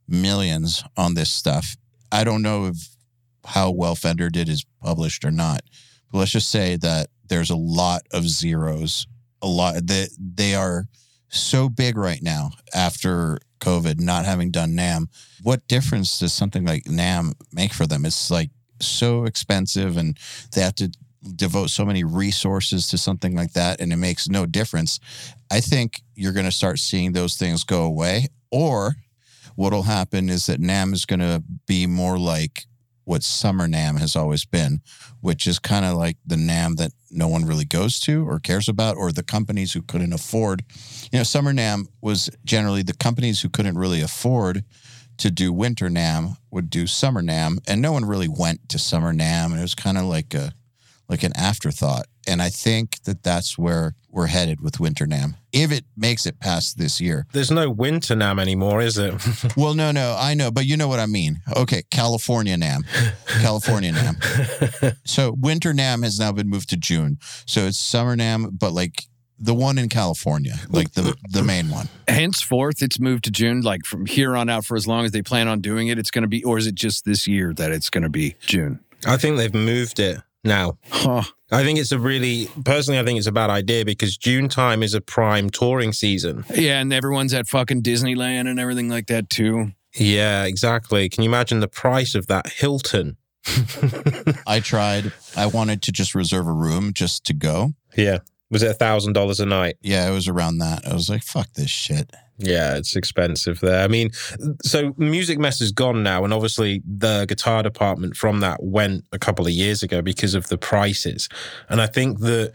millions 0.07 0.81
on 0.95 1.15
this 1.15 1.29
stuff, 1.29 1.75
I 2.13 2.23
don't 2.23 2.43
know 2.43 2.67
if 2.67 2.95
how 3.43 3.71
well 3.71 3.95
Fender 3.95 4.29
did 4.29 4.47
is 4.47 4.65
published 4.81 5.25
or 5.25 5.31
not. 5.31 5.63
But 6.13 6.19
let's 6.19 6.31
just 6.31 6.49
say 6.49 6.77
that 6.77 7.07
there's 7.27 7.49
a 7.49 7.57
lot 7.57 8.03
of 8.13 8.23
zeros, 8.23 9.05
a 9.41 9.47
lot 9.47 9.73
that 9.87 10.15
they 10.17 10.55
are 10.55 10.85
so 11.33 11.69
big 11.69 11.97
right 11.97 12.21
now 12.21 12.51
after 12.73 13.39
COVID, 13.59 13.99
not 13.99 14.25
having 14.25 14.51
done 14.51 14.71
NAMM. 14.71 15.07
What 15.41 15.67
difference 15.67 16.19
does 16.19 16.33
something 16.33 16.65
like 16.65 16.83
NAMM 16.83 17.33
make 17.51 17.73
for 17.73 17.87
them? 17.87 18.05
It's 18.05 18.29
like 18.29 18.49
so 18.79 19.25
expensive 19.25 19.97
and 19.97 20.17
they 20.53 20.61
have 20.61 20.75
to 20.75 20.91
devote 21.35 21.69
so 21.69 21.85
many 21.85 22.03
resources 22.03 22.87
to 22.87 22.97
something 22.97 23.35
like 23.35 23.53
that 23.53 23.79
and 23.79 23.93
it 23.93 23.97
makes 23.97 24.27
no 24.27 24.45
difference. 24.45 24.99
I 25.49 25.61
think 25.61 26.01
you're 26.15 26.33
going 26.33 26.45
to 26.45 26.51
start 26.51 26.79
seeing 26.79 27.13
those 27.13 27.35
things 27.35 27.63
go 27.63 27.83
away 27.83 28.27
or 28.51 28.95
what'll 29.55 29.83
happen 29.83 30.29
is 30.29 30.47
that 30.47 30.59
NAMM 30.59 30.93
is 30.93 31.05
going 31.05 31.21
to 31.21 31.43
be 31.65 31.87
more 31.87 32.19
like 32.19 32.65
what 33.05 33.23
Summer 33.23 33.67
NAMM 33.67 33.99
has 33.99 34.15
always 34.15 34.45
been, 34.45 34.81
which 35.21 35.47
is 35.47 35.59
kind 35.59 35.85
of 35.85 35.95
like 35.95 36.17
the 36.25 36.35
NAMM 36.35 36.77
that 36.77 36.91
no 37.11 37.27
one 37.27 37.45
really 37.45 37.65
goes 37.65 37.99
to 38.01 38.27
or 38.27 38.39
cares 38.39 38.67
about, 38.67 38.97
or 38.97 39.11
the 39.11 39.23
companies 39.23 39.73
who 39.73 39.81
couldn't 39.81 40.13
afford. 40.13 40.63
You 41.11 41.19
know, 41.19 41.23
Summer 41.23 41.53
NAMM 41.53 41.87
was 42.01 42.29
generally 42.43 42.83
the 42.83 42.93
companies 42.93 43.41
who 43.41 43.49
couldn't 43.49 43.77
really 43.77 44.01
afford 44.01 44.63
to 45.17 45.29
do 45.29 45.53
Winter 45.53 45.89
NAMM 45.89 46.37
would 46.51 46.69
do 46.69 46.87
Summer 46.87 47.21
NAMM, 47.21 47.59
and 47.67 47.81
no 47.81 47.91
one 47.91 48.05
really 48.05 48.27
went 48.27 48.67
to 48.69 48.79
Summer 48.79 49.13
NAMM, 49.13 49.51
and 49.51 49.59
it 49.59 49.61
was 49.61 49.75
kind 49.75 49.97
of 49.97 50.05
like 50.05 50.33
a 50.33 50.53
like 51.09 51.23
an 51.23 51.33
afterthought. 51.35 52.05
And 52.27 52.41
I 52.41 52.49
think 52.49 53.01
that 53.03 53.23
that's 53.23 53.57
where 53.57 53.95
we're 54.09 54.27
headed 54.27 54.61
with 54.61 54.79
Winter 54.79 55.05
NAMM, 55.07 55.35
if 55.51 55.71
it 55.71 55.85
makes 55.97 56.25
it 56.25 56.39
past 56.39 56.77
this 56.77 57.01
year. 57.01 57.25
There's 57.33 57.49
no 57.51 57.69
winter 57.69 58.15
NAMM 58.15 58.39
anymore, 58.39 58.81
is 58.81 58.97
it? 58.97 59.13
Well, 59.57 59.73
no, 59.73 59.91
no, 59.91 60.15
I 60.19 60.33
know, 60.35 60.51
but 60.51 60.65
you 60.65 60.77
know 60.77 60.87
what 60.87 60.99
I 60.99 61.05
mean. 61.05 61.41
Okay, 61.55 61.83
California 61.91 62.55
NAMM, 62.55 62.85
California 63.41 63.91
NAMM. 63.91 64.97
So 65.05 65.35
Winter 65.37 65.73
NAMM 65.73 66.03
has 66.03 66.19
now 66.19 66.31
been 66.31 66.49
moved 66.49 66.69
to 66.69 66.77
June. 66.77 67.17
So 67.45 67.61
it's 67.65 67.77
Summer 67.79 68.15
NAMM, 68.15 68.57
but 68.59 68.71
like 68.73 69.03
the 69.39 69.53
one 69.53 69.77
in 69.77 69.89
California, 69.89 70.53
like 70.69 70.93
the 70.93 71.15
the 71.29 71.43
main 71.43 71.69
one. 71.69 71.89
henceforth 72.07 72.81
it's 72.81 72.99
moved 72.99 73.23
to 73.25 73.31
june 73.31 73.61
like 73.61 73.83
from 73.83 74.05
here 74.05 74.37
on 74.37 74.47
out 74.47 74.63
for 74.63 74.77
as 74.77 74.87
long 74.87 75.03
as 75.05 75.11
they 75.11 75.21
plan 75.21 75.47
on 75.47 75.59
doing 75.59 75.87
it 75.87 75.97
it's 75.97 76.11
going 76.11 76.21
to 76.21 76.27
be 76.27 76.43
or 76.43 76.57
is 76.57 76.67
it 76.67 76.75
just 76.75 77.03
this 77.03 77.27
year 77.27 77.53
that 77.53 77.71
it's 77.71 77.89
going 77.89 78.03
to 78.03 78.09
be 78.09 78.35
june 78.39 78.79
I 79.05 79.17
think 79.17 79.35
they've 79.37 79.53
moved 79.53 79.99
it 79.99 80.19
now. 80.43 80.77
huh 80.89 81.23
I 81.51 81.63
think 81.63 81.77
it's 81.77 81.91
a 81.91 81.99
really, 81.99 82.47
personally, 82.65 82.99
I 82.99 83.03
think 83.03 83.19
it's 83.19 83.27
a 83.27 83.31
bad 83.31 83.51
idea 83.51 83.85
because 83.85 84.17
June 84.17 84.49
time 84.49 84.81
is 84.81 84.95
a 84.95 85.01
prime 85.01 85.51
touring 85.51 85.93
season. 85.93 86.45
yeah 86.55 86.79
and 86.81 86.91
everyone's 86.91 87.33
at 87.33 87.47
fucking 87.47 87.83
disneyland 87.83 88.47
and 88.49 88.59
everything 88.59 88.89
like 88.89 89.07
that 89.07 89.29
too 89.29 89.71
Yeah, 89.95 90.45
exactly. 90.45 91.09
Can 91.09 91.23
you 91.23 91.29
imagine 91.29 91.59
the 91.59 91.67
price 91.67 92.15
of 92.15 92.25
that 92.27 92.47
Hilton? 92.51 93.17
I 94.47 94.59
tried. 94.61 95.11
I 95.35 95.45
wanted 95.45 95.81
to 95.83 95.91
just 95.91 96.15
reserve 96.15 96.47
a 96.47 96.53
room 96.53 96.93
just 96.93 97.25
to 97.25 97.33
go. 97.33 97.73
Yeah. 97.95 98.19
Was 98.53 98.61
it 98.61 98.69
a 98.69 98.75
thousand 98.75 99.13
dollars 99.13 99.39
a 99.39 99.47
night? 99.47 99.77
Yeah, 99.81 100.07
it 100.07 100.13
was 100.13 100.27
around 100.27 100.59
that. 100.59 100.87
I 100.87 100.93
was 100.93 101.09
like, 101.09 101.23
fuck 101.23 101.51
this 101.53 101.71
shit. 101.71 102.11
Yeah, 102.37 102.77
it's 102.77 102.95
expensive 102.95 103.59
there. 103.61 103.83
I 103.83 103.87
mean, 103.87 104.11
so 104.61 104.91
Musikmesse 104.93 105.59
is 105.59 105.71
gone 105.71 106.03
now, 106.03 106.23
and 106.23 106.31
obviously 106.31 106.83
the 106.85 107.25
guitar 107.25 107.63
department 107.63 108.15
from 108.15 108.41
that 108.41 108.61
went 108.61 109.05
a 109.11 109.17
couple 109.17 109.47
of 109.47 109.51
years 109.51 109.81
ago 109.81 110.03
because 110.03 110.35
of 110.35 110.49
the 110.49 110.57
prices. 110.57 111.29
And 111.67 111.81
I 111.81 111.87
think 111.87 112.19
that 112.19 112.53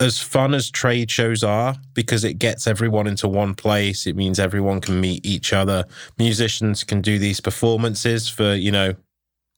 as 0.00 0.18
fun 0.18 0.54
as 0.54 0.70
trade 0.70 1.10
shows 1.10 1.44
are, 1.44 1.76
because 1.92 2.24
it 2.24 2.38
gets 2.38 2.66
everyone 2.66 3.06
into 3.06 3.28
one 3.28 3.54
place, 3.54 4.06
it 4.06 4.16
means 4.16 4.38
everyone 4.38 4.80
can 4.80 4.98
meet 4.98 5.26
each 5.26 5.52
other. 5.52 5.84
Musicians 6.18 6.84
can 6.84 7.02
do 7.02 7.18
these 7.18 7.40
performances 7.40 8.30
for, 8.30 8.54
you 8.54 8.72
know, 8.72 8.94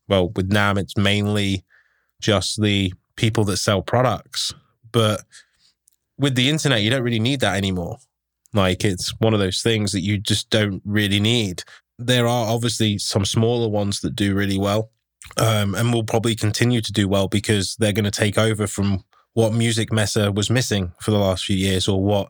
well, 0.09 0.31
with 0.31 0.51
NAMM, 0.51 0.79
it's 0.79 0.97
mainly 0.97 1.65
just 2.21 2.61
the 2.61 2.93
people 3.15 3.45
that 3.45 3.59
sell 3.59 3.83
products. 3.83 4.53
But 4.93 5.23
with 6.19 6.35
the 6.35 6.49
internet, 6.49 6.83
you 6.83 6.91
don't 6.91 7.03
really 7.03 7.19
need 7.21 7.41
that 7.41 7.57
anymore. 7.57 7.99
Like 8.55 8.85
it's 8.85 9.11
one 9.21 9.35
of 9.35 9.41
those 9.41 9.63
things 9.63 9.93
that 9.93 10.01
you 10.01 10.19
just 10.19 10.51
don't 10.51 10.81
really 10.85 11.21
need. 11.21 11.63
There 11.99 12.27
are 12.27 12.47
obviously 12.49 12.99
some 12.99 13.25
smaller 13.25 13.69
ones 13.69 14.01
that 14.01 14.15
do 14.17 14.35
really 14.35 14.59
well. 14.59 14.91
um, 15.39 15.75
and 15.75 15.93
will 15.93 16.05
probably 16.05 16.35
continue 16.37 16.81
to 16.81 16.93
do 16.93 17.09
well 17.09 17.29
because 17.29 17.77
they're 17.77 17.93
going 17.93 18.05
to 18.05 18.11
take 18.11 18.39
over 18.39 18.67
from 18.67 19.03
what 19.35 19.53
Musikmesse 19.53 20.35
was 20.35 20.51
missing 20.51 20.93
for 21.01 21.11
the 21.11 21.19
last 21.19 21.45
few 21.45 21.57
years, 21.57 21.89
or 21.89 22.03
what 22.03 22.29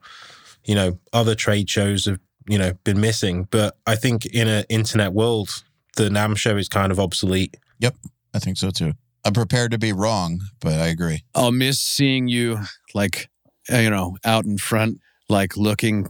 you 0.64 0.74
know 0.74 0.98
other 1.12 1.34
trade 1.34 1.68
shows 1.70 2.06
have 2.06 2.18
you 2.48 2.58
know 2.58 2.72
been 2.84 3.00
missing. 3.00 3.46
But 3.50 3.76
I 3.86 3.96
think 3.96 4.26
in 4.26 4.48
an 4.48 4.64
internet 4.68 5.12
world, 5.12 5.62
the 5.96 6.08
NAMM 6.08 6.36
show 6.36 6.56
is 6.56 6.68
kind 6.68 6.90
of 6.90 6.98
obsolete. 6.98 7.56
Yep. 7.80 7.96
I 8.34 8.38
think 8.38 8.56
so 8.56 8.70
too. 8.70 8.92
I'm 9.24 9.32
prepared 9.34 9.72
to 9.72 9.78
be 9.78 9.92
wrong, 9.92 10.40
but 10.60 10.74
I 10.74 10.86
agree. 10.88 11.22
I'll 11.34 11.52
miss 11.52 11.78
seeing 11.80 12.28
you 12.28 12.60
like 12.94 13.28
Uh, 13.72 13.78
you 13.78 13.90
know 13.90 14.16
out 14.24 14.44
in 14.44 14.58
front, 14.58 15.00
like 15.28 15.56
looking, 15.56 16.06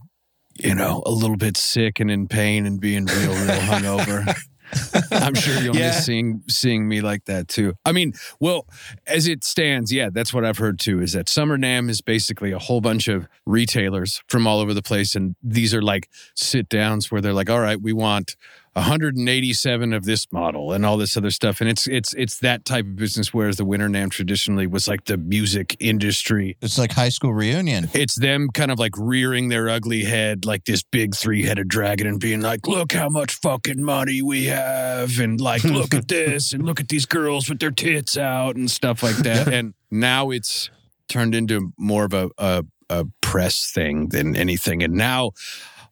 you 0.55 0.75
know, 0.75 1.03
a 1.07 1.11
little 1.11 1.37
bit 1.37 1.57
sick 1.57 2.01
and 2.01 2.11
in 2.11 2.29
pain 2.29 2.67
and 2.67 2.81
being 2.81 3.07
real, 3.07 3.33
real 3.33 3.61
hungover. 3.61 4.35
I'm 5.13 5.35
sure 5.35 5.55
you'll 5.63 5.77
Yeah. 5.77 5.89
miss 5.89 6.05
seeing 6.05 6.43
seeing 6.49 6.89
me 6.89 7.01
like 7.01 7.25
that 7.27 7.47
too. 7.49 7.75
I 7.85 7.93
mean, 7.93 8.15
well, 8.41 8.67
as 9.07 9.29
it 9.29 9.45
stands, 9.45 9.93
yeah, 9.93 10.11
that's 10.13 10.35
what 10.35 10.45
I've 10.45 10.59
heard 10.59 10.79
too. 10.81 11.01
Is 11.01 11.13
that 11.13 11.29
Summer 11.29 11.57
NAMM 11.57 11.89
is 11.89 12.01
basically 12.01 12.51
a 12.53 12.59
whole 12.59 12.81
bunch 12.81 13.07
of 13.09 13.29
retailers 13.47 14.23
from 14.29 14.47
all 14.47 14.59
over 14.61 14.75
the 14.75 14.83
place, 14.83 15.15
and 15.15 15.37
these 15.43 15.73
are 15.73 15.83
like 15.83 16.09
sit 16.35 16.69
downs 16.69 17.11
where 17.13 17.21
they're 17.21 17.33
like, 17.33 17.49
"All 17.49 17.61
right, 17.61 17.81
we 17.81 17.93
want 17.93 18.37
187 18.77 19.93
of 19.93 20.05
this 20.05 20.31
model 20.33 20.73
and 20.73 20.85
all 20.85 20.97
this 20.97 21.17
other 21.17 21.31
stuff," 21.31 21.61
and 21.61 21.69
it's 21.71 21.87
it's 21.87 22.13
it's 22.15 22.39
that 22.41 22.65
type 22.65 22.85
of 22.85 22.97
business. 22.97 23.33
Whereas 23.33 23.57
the 23.57 23.65
Winter 23.65 23.89
NAMM 23.89 24.11
traditionally 24.11 24.67
was 24.67 24.87
like 24.87 25.07
the 25.07 25.17
music 25.17 25.77
industry 25.81 26.57
It's 26.61 26.79
like 26.79 26.93
high 26.93 27.09
school 27.09 27.33
reunion. 27.35 27.89
it's 27.95 28.15
them 28.17 28.49
kind 28.53 28.71
of 28.71 28.79
like 28.79 28.93
rearing 28.97 29.49
their 29.49 29.69
ugly 29.69 30.05
head 30.05 30.45
like 30.45 30.65
this 30.65 30.83
big 30.83 31.15
three-headed 31.15 31.69
dragon 31.69 32.07
and 32.07 32.21
being 32.21 32.41
like 32.41 32.67
look 32.67 32.93
how 32.93 33.09
much 33.09 33.35
fucking 33.35 33.83
money 33.83 34.23
we 34.23 34.45
have 34.47 35.19
and 35.19 35.41
like 35.41 35.65
look 35.79 35.95
at 35.95 36.09
this 36.09 36.53
and 36.53 36.65
look 36.65 36.81
at 36.81 36.89
these 36.89 37.07
girls 37.07 37.49
with 37.49 37.59
their 37.59 37.71
tits 37.71 38.17
out 38.17 38.57
and 38.57 38.71
stuff 38.71 39.03
like 39.03 39.17
that 39.17 39.49
and 39.53 39.75
now 39.91 40.31
it's 40.31 40.71
turned 41.09 41.35
into 41.35 41.73
more 41.79 42.05
of 42.05 42.13
a, 42.13 42.29
a, 42.39 42.65
a 42.91 43.05
press 43.21 43.71
thing 43.73 44.09
than 44.09 44.37
anything 44.37 44.83
and 44.83 44.95
now 44.95 45.31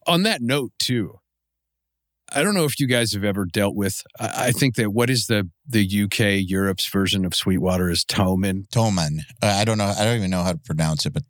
on 0.06 0.22
that 0.24 0.42
note 0.42 0.72
too 0.78 1.18
I 2.34 2.42
don't 2.42 2.54
know 2.54 2.64
if 2.64 2.78
you 2.80 2.86
guys 2.86 3.12
have 3.12 3.24
ever 3.24 3.44
dealt 3.44 3.74
with. 3.74 4.02
I 4.18 4.46
I 4.48 4.52
think 4.52 4.74
that 4.76 4.90
what 4.92 5.10
is 5.10 5.26
the 5.26 5.48
the 5.66 5.84
UK 6.04 6.48
Europe's 6.48 6.86
version 6.88 7.24
of 7.24 7.34
Sweetwater 7.34 7.90
is 7.90 8.04
Thomann. 8.04 8.68
Thomann. 8.68 9.18
Uh, 9.42 9.46
I 9.46 9.64
don't 9.64 9.78
know. 9.78 9.92
I 9.98 10.04
don't 10.04 10.16
even 10.16 10.30
know 10.30 10.42
how 10.42 10.52
to 10.52 10.58
pronounce 10.58 11.06
it, 11.06 11.12
but 11.12 11.22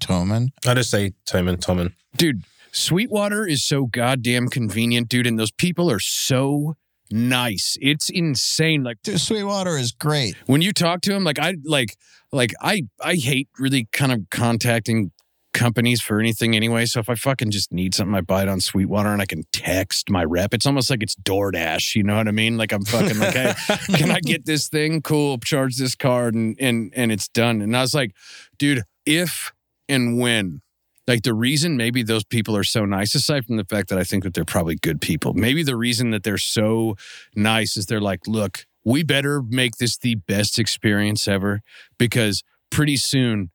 Thomann. 0.00 0.48
I 0.66 0.74
just 0.74 0.90
say 0.90 1.12
Thomann, 1.26 1.56
Thomann. 1.58 1.92
dude 2.16 2.42
sweetwater 2.70 3.46
is 3.46 3.64
so 3.64 3.86
goddamn 3.86 4.48
convenient 4.48 5.08
dude 5.08 5.26
and 5.26 5.38
those 5.38 5.50
people 5.50 5.90
are 5.90 5.98
so 6.00 6.74
nice 7.10 7.76
it's 7.80 8.10
insane 8.10 8.82
like 8.84 8.98
Dude, 9.02 9.18
Sweetwater 9.20 9.78
is 9.78 9.92
great. 9.92 10.36
when 10.46 10.60
you 10.60 10.72
talk 10.72 11.00
to 11.02 11.12
them 11.12 11.24
like 11.24 11.38
i 11.38 11.54
like 11.64 11.96
like 12.30 12.52
i 12.60 12.82
i 13.02 13.14
hate 13.14 13.48
really 13.58 13.88
kind 13.92 14.12
of 14.12 14.20
contacting 14.30 15.10
companies 15.58 16.00
for 16.00 16.20
anything 16.20 16.54
anyway 16.54 16.84
so 16.86 17.00
if 17.00 17.08
i 17.08 17.14
fucking 17.14 17.50
just 17.50 17.72
need 17.72 17.94
something 17.94 18.14
i 18.14 18.20
buy 18.20 18.42
it 18.42 18.48
on 18.48 18.60
sweetwater 18.60 19.08
and 19.08 19.22
i 19.22 19.26
can 19.26 19.44
text 19.52 20.10
my 20.10 20.24
rep 20.24 20.54
it's 20.54 20.66
almost 20.66 20.90
like 20.90 21.02
it's 21.02 21.14
doordash 21.16 21.94
you 21.94 22.02
know 22.02 22.16
what 22.16 22.28
i 22.28 22.30
mean 22.30 22.56
like 22.56 22.72
i'm 22.72 22.84
fucking 22.84 23.18
like 23.18 23.34
hey 23.34 23.54
can 23.94 24.10
I 24.10 24.20
get 24.20 24.44
this 24.44 24.68
thing? 24.68 25.02
Cool. 25.02 25.38
Charge 25.38 25.76
this 25.76 25.94
card 25.94 26.34
and 26.34 26.56
and 26.60 26.92
and 26.94 27.12
it's 27.12 27.28
done. 27.28 27.60
And 27.60 27.76
I 27.76 27.82
was 27.82 27.94
like, 27.94 28.14
dude, 28.58 28.82
if 29.06 29.52
and 29.88 30.18
when, 30.18 30.60
like 31.06 31.22
the 31.22 31.34
reason 31.34 31.76
maybe 31.76 32.02
those 32.02 32.24
people 32.24 32.56
are 32.56 32.64
so 32.64 32.84
nice, 32.84 33.14
aside 33.14 33.46
from 33.46 33.56
the 33.56 33.64
fact 33.64 33.88
that 33.88 33.98
I 33.98 34.04
think 34.04 34.24
that 34.24 34.34
they're 34.34 34.44
probably 34.44 34.76
good 34.76 35.00
people, 35.00 35.34
maybe 35.34 35.62
the 35.62 35.76
reason 35.76 36.10
that 36.10 36.22
they're 36.22 36.38
so 36.38 36.96
nice 37.34 37.76
is 37.76 37.86
they're 37.86 38.00
like, 38.00 38.26
look, 38.26 38.66
we 38.84 39.02
better 39.02 39.42
make 39.42 39.76
this 39.76 39.96
the 39.96 40.16
best 40.16 40.58
experience 40.58 41.26
ever 41.26 41.62
because 41.98 42.42
pretty 42.70 42.96
soon 42.96 43.50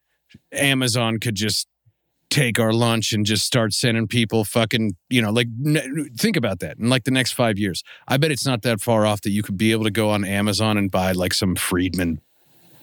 Amazon 0.52 1.20
could 1.20 1.36
just 1.36 1.68
take 2.34 2.58
our 2.60 2.74
lunch 2.74 3.14
and 3.14 3.28
just 3.28 3.46
start 3.46 3.74
sending 3.74 4.08
people 4.08 4.44
fucking, 4.44 4.96
you 5.08 5.22
know, 5.22 5.30
like 5.30 5.48
n- 5.64 6.10
think 6.18 6.36
about 6.36 6.60
that 6.60 6.80
in 6.80 6.90
like 6.90 7.04
the 7.04 7.12
next 7.12 7.34
five 7.34 7.60
years. 7.60 7.84
I 8.08 8.18
bet 8.18 8.32
it's 8.32 8.46
not 8.46 8.64
that 8.64 8.82
far 8.82 9.06
off 9.06 9.22
that 9.22 9.30
you 9.30 9.44
could 9.44 9.56
be 9.56 9.72
able 9.72 9.84
to 9.84 9.92
go 9.92 10.10
on 10.10 10.26
Amazon 10.26 10.78
and 10.78 10.90
buy 10.90 11.12
like 11.12 11.34
some 11.34 11.56
Friedman 11.56 12.22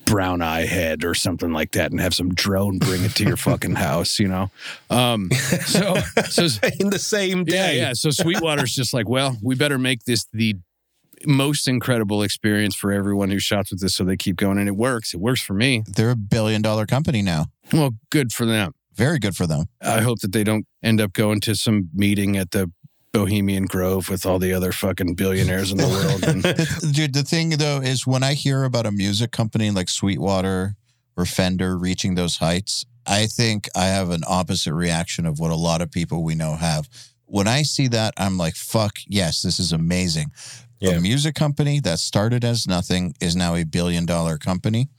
brown 0.05 0.41
eye 0.41 0.65
head 0.65 1.03
or 1.03 1.13
something 1.13 1.51
like 1.51 1.71
that 1.73 1.91
and 1.91 1.99
have 1.99 2.13
some 2.13 2.33
drone 2.33 2.79
bring 2.79 3.03
it 3.03 3.11
to 3.15 3.25
your 3.25 3.35
fucking 3.35 3.75
house, 3.75 4.19
you 4.19 4.27
know? 4.29 4.49
Um, 4.89 5.29
so, 5.31 5.95
so 6.29 6.43
in 6.79 6.89
the 6.89 6.99
same 6.99 7.39
yeah, 7.39 7.67
day. 7.67 7.77
yeah. 7.77 7.93
So 7.93 8.09
Sweetwater's 8.09 8.73
just 8.73 8.93
like, 8.93 9.09
well, 9.09 9.37
we 9.43 9.55
better 9.55 9.77
make 9.77 10.05
this 10.05 10.25
the 10.31 10.55
most 11.25 11.67
incredible 11.67 12.23
experience 12.23 12.73
for 12.73 12.93
everyone 12.93 13.29
who 13.29 13.37
shops 13.37 13.71
with 13.71 13.81
this 13.81 13.95
so 13.95 14.05
they 14.05 14.17
keep 14.17 14.37
going. 14.37 14.57
And 14.57 14.69
it 14.69 14.77
works. 14.77 15.13
It 15.13 15.19
works 15.19 15.41
for 15.41 15.53
me. 15.53 15.83
They're 15.87 16.09
a 16.09 16.15
billion 16.15 16.61
dollar 16.61 16.85
company 16.85 17.21
now. 17.21 17.47
Well, 17.73 17.91
good 18.09 18.31
for 18.31 18.45
them. 18.45 18.73
Very 18.95 19.19
good 19.19 19.35
for 19.35 19.47
them. 19.47 19.65
I 19.81 20.01
hope 20.01 20.19
that 20.19 20.31
they 20.31 20.43
don't 20.43 20.65
end 20.83 20.99
up 20.99 21.13
going 21.13 21.39
to 21.41 21.55
some 21.55 21.89
meeting 21.93 22.37
at 22.37 22.51
the 22.51 22.71
Bohemian 23.13 23.65
Grove 23.65 24.09
with 24.09 24.25
all 24.25 24.39
the 24.39 24.53
other 24.53 24.71
fucking 24.71 25.15
billionaires 25.15 25.71
in 25.71 25.77
the 25.77 25.87
world. 25.87 26.23
And, 26.23 26.43
Dude, 26.93 27.13
the 27.13 27.23
thing 27.23 27.49
though 27.51 27.81
is 27.81 28.07
when 28.07 28.23
I 28.23 28.33
hear 28.33 28.63
about 28.63 28.85
a 28.85 28.91
music 28.91 29.31
company 29.31 29.69
like 29.71 29.89
Sweetwater 29.89 30.75
or 31.17 31.25
Fender 31.25 31.77
reaching 31.77 32.15
those 32.15 32.37
heights, 32.37 32.85
I 33.05 33.25
think 33.25 33.67
I 33.75 33.85
have 33.85 34.09
an 34.11 34.23
opposite 34.27 34.73
reaction 34.73 35.25
of 35.25 35.39
what 35.39 35.51
a 35.51 35.55
lot 35.55 35.81
of 35.81 35.91
people 35.91 36.23
we 36.23 36.35
know 36.35 36.55
have. 36.55 36.87
When 37.25 37.47
I 37.47 37.63
see 37.63 37.87
that, 37.89 38.13
I'm 38.17 38.37
like, 38.37 38.55
fuck, 38.55 38.99
yes, 39.07 39.41
this 39.41 39.59
is 39.59 39.71
amazing. 39.71 40.31
Yeah. 40.79 40.91
A 40.91 40.99
music 40.99 41.35
company 41.35 41.79
that 41.81 41.99
started 41.99 42.43
as 42.43 42.67
nothing 42.67 43.13
is 43.21 43.35
now 43.35 43.55
a 43.55 43.63
billion 43.63 44.05
dollar 44.05 44.37
company. 44.37 44.89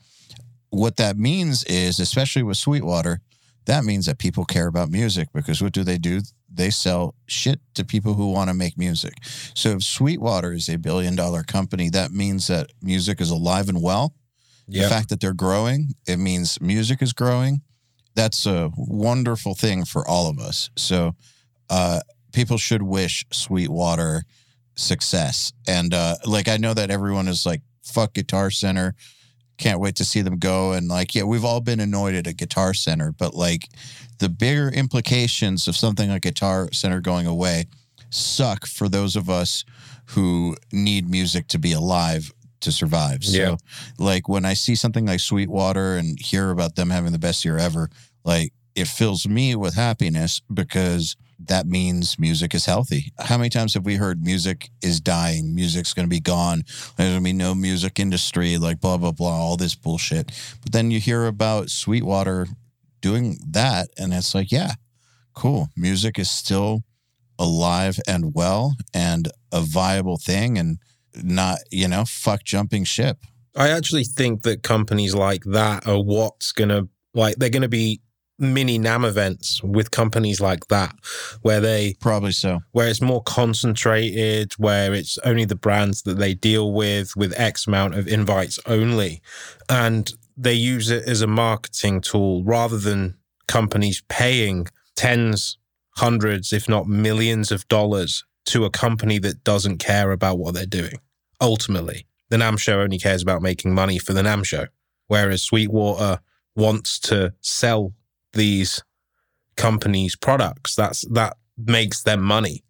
What 0.69 0.97
that 0.97 1.17
means 1.17 1.63
is, 1.65 1.99
especially 1.99 2.43
with 2.43 2.57
Sweetwater, 2.57 3.21
that 3.65 3.83
means 3.83 4.05
that 4.05 4.17
people 4.17 4.45
care 4.45 4.67
about 4.67 4.89
music 4.89 5.29
because 5.33 5.61
what 5.61 5.73
do 5.73 5.83
they 5.83 5.97
do? 5.97 6.21
They 6.53 6.69
sell 6.69 7.15
shit 7.25 7.59
to 7.75 7.85
people 7.85 8.13
who 8.13 8.31
want 8.31 8.49
to 8.49 8.53
make 8.53 8.77
music. 8.77 9.13
So 9.55 9.69
if 9.69 9.83
Sweetwater 9.83 10.53
is 10.53 10.69
a 10.69 10.77
billion 10.77 11.15
dollar 11.15 11.43
company, 11.43 11.89
that 11.89 12.11
means 12.11 12.47
that 12.47 12.71
music 12.81 13.21
is 13.21 13.29
alive 13.29 13.69
and 13.69 13.81
well. 13.81 14.13
The 14.83 14.89
fact 14.89 15.09
that 15.09 15.19
they're 15.19 15.33
growing, 15.33 15.89
it 16.07 16.17
means 16.17 16.59
music 16.61 17.01
is 17.01 17.13
growing. 17.13 17.61
That's 18.15 18.45
a 18.45 18.71
wonderful 18.77 19.55
thing 19.55 19.85
for 19.85 20.07
all 20.07 20.29
of 20.29 20.39
us. 20.39 20.69
So 20.77 21.15
uh, 21.69 22.01
people 22.31 22.57
should 22.57 22.83
wish 22.83 23.25
Sweetwater 23.31 24.23
success. 24.75 25.51
And 25.67 25.93
uh, 25.93 26.15
like 26.25 26.47
I 26.47 26.57
know 26.57 26.73
that 26.73 26.91
everyone 26.91 27.27
is 27.27 27.45
like, 27.45 27.61
fuck 27.83 28.13
Guitar 28.13 28.51
Center. 28.51 28.95
Can't 29.57 29.79
wait 29.79 29.95
to 29.97 30.05
see 30.05 30.21
them 30.21 30.37
go. 30.39 30.73
And 30.73 30.87
like, 30.87 31.13
yeah, 31.15 31.23
we've 31.23 31.45
all 31.45 31.61
been 31.61 31.79
annoyed 31.79 32.15
at 32.15 32.27
a 32.27 32.33
Guitar 32.33 32.73
Center, 32.73 33.11
but 33.11 33.33
like 33.35 33.69
the 34.19 34.29
bigger 34.29 34.69
implications 34.69 35.67
of 35.67 35.75
something 35.75 36.09
like 36.09 36.21
Guitar 36.23 36.69
Center 36.71 37.01
going 37.01 37.27
away 37.27 37.65
suck 38.09 38.65
for 38.65 38.87
those 38.89 39.15
of 39.15 39.29
us 39.29 39.63
who 40.07 40.55
need 40.71 41.09
music 41.09 41.47
to 41.47 41.57
be 41.59 41.71
alive 41.71 42.31
to 42.61 42.71
survive. 42.71 43.23
So 43.23 43.37
Yeah. 43.37 43.55
like 43.97 44.29
when 44.29 44.45
I 44.45 44.53
see 44.53 44.75
something 44.75 45.05
like 45.05 45.19
Sweetwater 45.19 45.97
and 45.97 46.19
hear 46.19 46.51
about 46.51 46.75
them 46.75 46.89
having 46.89 47.11
the 47.11 47.19
best 47.19 47.43
year 47.43 47.57
ever, 47.57 47.89
like 48.23 48.53
it 48.75 48.87
fills 48.87 49.27
me 49.27 49.55
with 49.55 49.73
happiness 49.75 50.41
because 50.53 51.15
that 51.39 51.65
means 51.65 52.17
music 52.17 52.53
is 52.55 52.65
healthy. 52.65 53.11
How 53.19 53.37
many 53.37 53.49
times 53.49 53.73
have 53.73 53.85
we 53.85 53.95
heard 53.95 54.23
music 54.23 54.69
is 54.81 54.99
dying? 54.99 55.53
Music's 55.53 55.93
going 55.93 56.05
to 56.05 56.09
be 56.09 56.19
gone. 56.19 56.63
There's 56.97 57.11
going 57.11 57.19
to 57.19 57.23
be 57.23 57.33
no 57.33 57.53
music 57.53 57.99
industry, 57.99 58.57
like 58.57 58.79
blah, 58.79 58.97
blah, 58.97 59.11
blah, 59.11 59.35
all 59.35 59.57
this 59.57 59.75
bullshit. 59.75 60.31
But 60.61 60.71
then 60.71 60.91
you 60.91 60.99
hear 60.99 61.25
about 61.25 61.69
Sweetwater 61.69 62.47
doing 63.01 63.37
that, 63.49 63.89
and 63.97 64.13
it's 64.13 64.33
like, 64.33 64.51
yeah, 64.51 64.73
cool. 65.33 65.69
Music 65.75 66.17
is 66.17 66.31
still 66.31 66.83
alive 67.39 67.99
and 68.07 68.33
well 68.33 68.75
and 68.93 69.29
a 69.51 69.61
viable 69.61 70.17
thing 70.17 70.57
and 70.57 70.77
not, 71.15 71.59
you 71.71 71.87
know, 71.87 72.05
fuck 72.05 72.43
jumping 72.43 72.83
ship. 72.83 73.17
I 73.55 73.69
actually 73.69 74.05
think 74.05 74.43
that 74.43 74.63
companies 74.63 75.13
like 75.13 75.43
that 75.45 75.87
are 75.87 76.01
what's 76.01 76.51
going 76.51 76.69
to, 76.69 76.87
like, 77.13 77.35
they're 77.35 77.49
going 77.49 77.61
to 77.61 77.67
be 77.67 78.01
mini 78.43 78.77
NAMM 78.77 79.05
events 79.07 79.63
with 79.63 79.91
companies 79.91 80.39
like 80.41 80.67
that, 80.67 80.95
where 81.41 81.59
they, 81.59 81.95
Probably 81.99 82.31
so. 82.31 82.59
where 82.71 82.87
it's 82.87 83.01
more 83.01 83.23
concentrated, 83.23 84.53
where 84.53 84.93
it's 84.93 85.17
only 85.19 85.45
the 85.45 85.55
brands 85.55 86.03
that 86.03 86.17
they 86.17 86.33
deal 86.33 86.73
with, 86.73 87.15
with 87.15 87.33
X 87.39 87.67
amount 87.67 87.95
of 87.95 88.07
invites 88.07 88.59
only. 88.65 89.21
And 89.69 90.11
they 90.37 90.53
use 90.53 90.89
it 90.89 91.07
as 91.07 91.21
a 91.21 91.27
marketing 91.27 92.01
tool 92.01 92.43
rather 92.43 92.77
than 92.77 93.17
companies 93.47 94.03
paying 94.09 94.67
tens, 94.95 95.57
hundreds, 95.97 96.53
if 96.53 96.67
not 96.67 96.87
millions 96.87 97.51
of 97.51 97.67
dollars 97.67 98.25
to 98.45 98.65
a 98.65 98.69
company 98.69 99.19
that 99.19 99.43
doesn't 99.43 99.77
care 99.77 100.11
about 100.11 100.37
what 100.37 100.53
they're 100.53 100.65
doing. 100.65 100.99
Ultimately, 101.39 102.05
the 102.29 102.37
NAMM 102.37 102.59
show 102.59 102.81
only 102.81 102.97
cares 102.97 103.21
about 103.21 103.41
making 103.41 103.73
money 103.73 103.99
for 103.99 104.13
the 104.13 104.21
NAMM 104.21 104.45
show, 104.45 104.67
whereas 105.07 105.43
Sweetwater 105.43 106.19
wants 106.55 106.99
to 106.99 107.33
sell 107.41 107.93
these 108.33 108.83
companies' 109.55 110.15
products. 110.15 110.75
That's 110.75 111.01
that 111.11 111.37
makes 111.57 112.03
them 112.03 112.21
money 112.21 112.63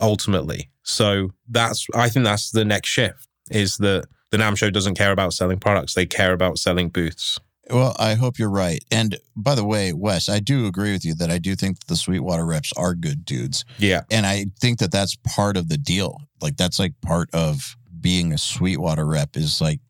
ultimately. 0.00 0.70
So 0.82 1.30
that's 1.48 1.86
I 1.94 2.08
think 2.08 2.24
that's 2.24 2.50
the 2.50 2.64
next 2.64 2.88
shift 2.88 3.26
is 3.50 3.76
that 3.78 4.06
the 4.30 4.36
NAMM 4.36 4.58
show 4.58 4.70
doesn't 4.70 4.94
care 4.94 5.12
about 5.12 5.32
selling 5.32 5.58
products; 5.58 5.94
they 5.94 6.06
care 6.06 6.32
about 6.32 6.58
selling 6.58 6.88
booths. 6.88 7.38
Well, 7.70 7.94
I 7.98 8.14
hope 8.14 8.38
you're 8.38 8.50
right. 8.50 8.82
And 8.90 9.18
by 9.36 9.54
the 9.54 9.64
way, 9.64 9.92
Wes, 9.92 10.28
I 10.28 10.40
do 10.40 10.66
agree 10.66 10.92
with 10.92 11.04
you 11.04 11.14
that 11.16 11.30
I 11.30 11.38
do 11.38 11.54
think 11.54 11.78
that 11.78 11.86
the 11.86 11.96
Sweetwater 11.96 12.46
reps 12.46 12.72
are 12.76 12.94
good 12.94 13.24
dudes. 13.24 13.64
Yeah, 13.78 14.02
And 14.10 14.24
I 14.24 14.46
think 14.58 14.78
that 14.78 14.90
that's 14.90 15.16
part 15.16 15.56
of 15.56 15.68
the 15.68 15.76
deal. 15.76 16.18
Like, 16.40 16.56
that's 16.56 16.78
like 16.78 16.94
part 17.02 17.28
of 17.34 17.76
being 18.00 18.32
a 18.32 18.38
Sweetwater 18.38 19.04
rep 19.04 19.36
is 19.36 19.60
like, 19.60 19.80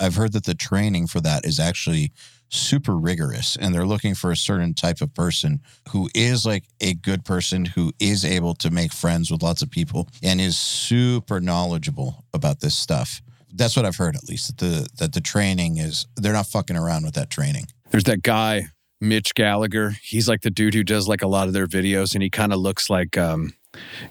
I've 0.00 0.16
heard 0.16 0.32
that 0.32 0.44
the 0.44 0.54
training 0.54 1.06
for 1.06 1.20
that 1.20 1.44
is 1.44 1.60
actually 1.60 2.12
super 2.50 2.96
rigorous 2.96 3.56
and 3.56 3.74
they're 3.74 3.86
looking 3.86 4.14
for 4.14 4.30
a 4.30 4.36
certain 4.36 4.72
type 4.74 5.00
of 5.00 5.12
person 5.14 5.60
who 5.90 6.08
is 6.14 6.46
like 6.46 6.64
a 6.80 6.94
good 6.94 7.24
person 7.24 7.64
who 7.66 7.92
is 7.98 8.24
able 8.24 8.54
to 8.54 8.70
make 8.70 8.92
friends 8.92 9.30
with 9.30 9.42
lots 9.42 9.60
of 9.62 9.70
people 9.70 10.08
and 10.22 10.40
is 10.40 10.58
super 10.58 11.40
knowledgeable 11.40 12.24
about 12.32 12.60
this 12.60 12.76
stuff. 12.76 13.20
That's 13.52 13.76
what 13.76 13.84
I've 13.84 13.96
heard 13.96 14.16
at 14.16 14.24
least 14.28 14.46
that 14.48 14.58
the 14.58 14.88
that 14.98 15.12
the 15.14 15.20
training 15.20 15.78
is 15.78 16.06
they're 16.16 16.32
not 16.34 16.46
fucking 16.46 16.76
around 16.76 17.04
with 17.04 17.14
that 17.14 17.30
training. 17.30 17.66
There's 17.90 18.04
that 18.04 18.22
guy, 18.22 18.66
Mitch 19.00 19.34
Gallagher. 19.34 19.94
He's 20.02 20.28
like 20.28 20.42
the 20.42 20.50
dude 20.50 20.74
who 20.74 20.84
does 20.84 21.08
like 21.08 21.22
a 21.22 21.26
lot 21.28 21.46
of 21.48 21.54
their 21.54 21.66
videos, 21.66 22.12
and 22.14 22.22
he 22.22 22.28
kind 22.28 22.52
of 22.52 22.58
looks 22.60 22.90
like 22.90 23.16
um, 23.16 23.54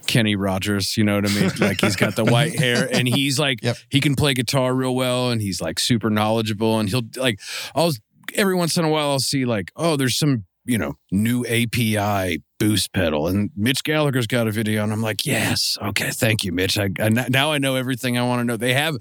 Kenny 0.07 0.35
Rogers. 0.35 0.97
You 0.97 1.03
know 1.03 1.15
what 1.15 1.29
I 1.29 1.33
mean? 1.39 1.51
Like 1.59 1.81
he's 1.81 1.95
got 1.95 2.15
the 2.15 2.25
white 2.25 2.57
hair, 2.57 2.89
and 2.91 3.07
he's 3.07 3.37
like 3.39 3.61
Yep. 3.61 3.77
he 3.89 3.99
can 4.01 4.15
play 4.15 4.33
guitar 4.33 4.73
real 4.73 4.95
well, 4.95 5.29
and 5.29 5.39
he's 5.39 5.61
like 5.61 5.79
super 5.79 6.09
knowledgeable. 6.09 6.79
And 6.79 6.89
he'll 6.89 7.03
like 7.15 7.39
I'll 7.75 7.91
every 8.35 8.55
once 8.55 8.77
in 8.77 8.85
a 8.85 8.89
while 8.89 9.09
I'll 9.09 9.19
see 9.19 9.45
like 9.45 9.71
oh 9.75 9.95
there's 9.95 10.17
some 10.17 10.45
you 10.65 10.77
know 10.77 10.97
new 11.11 11.45
API 11.45 12.43
boost 12.59 12.93
pedal, 12.93 13.27
and 13.27 13.51
Mitch 13.55 13.83
Gallagher's 13.83 14.27
got 14.27 14.47
a 14.47 14.51
video, 14.51 14.83
and 14.83 14.91
I'm 14.91 15.01
like 15.01 15.25
yes, 15.25 15.77
okay, 15.81 16.11
thank 16.11 16.43
you, 16.43 16.51
Mitch. 16.51 16.77
I, 16.77 16.89
I 16.99 17.09
now 17.09 17.51
I 17.51 17.57
know 17.57 17.75
everything 17.75 18.17
I 18.17 18.23
want 18.23 18.41
to 18.41 18.43
know. 18.43 18.57
They 18.57 18.73
have 18.73 18.97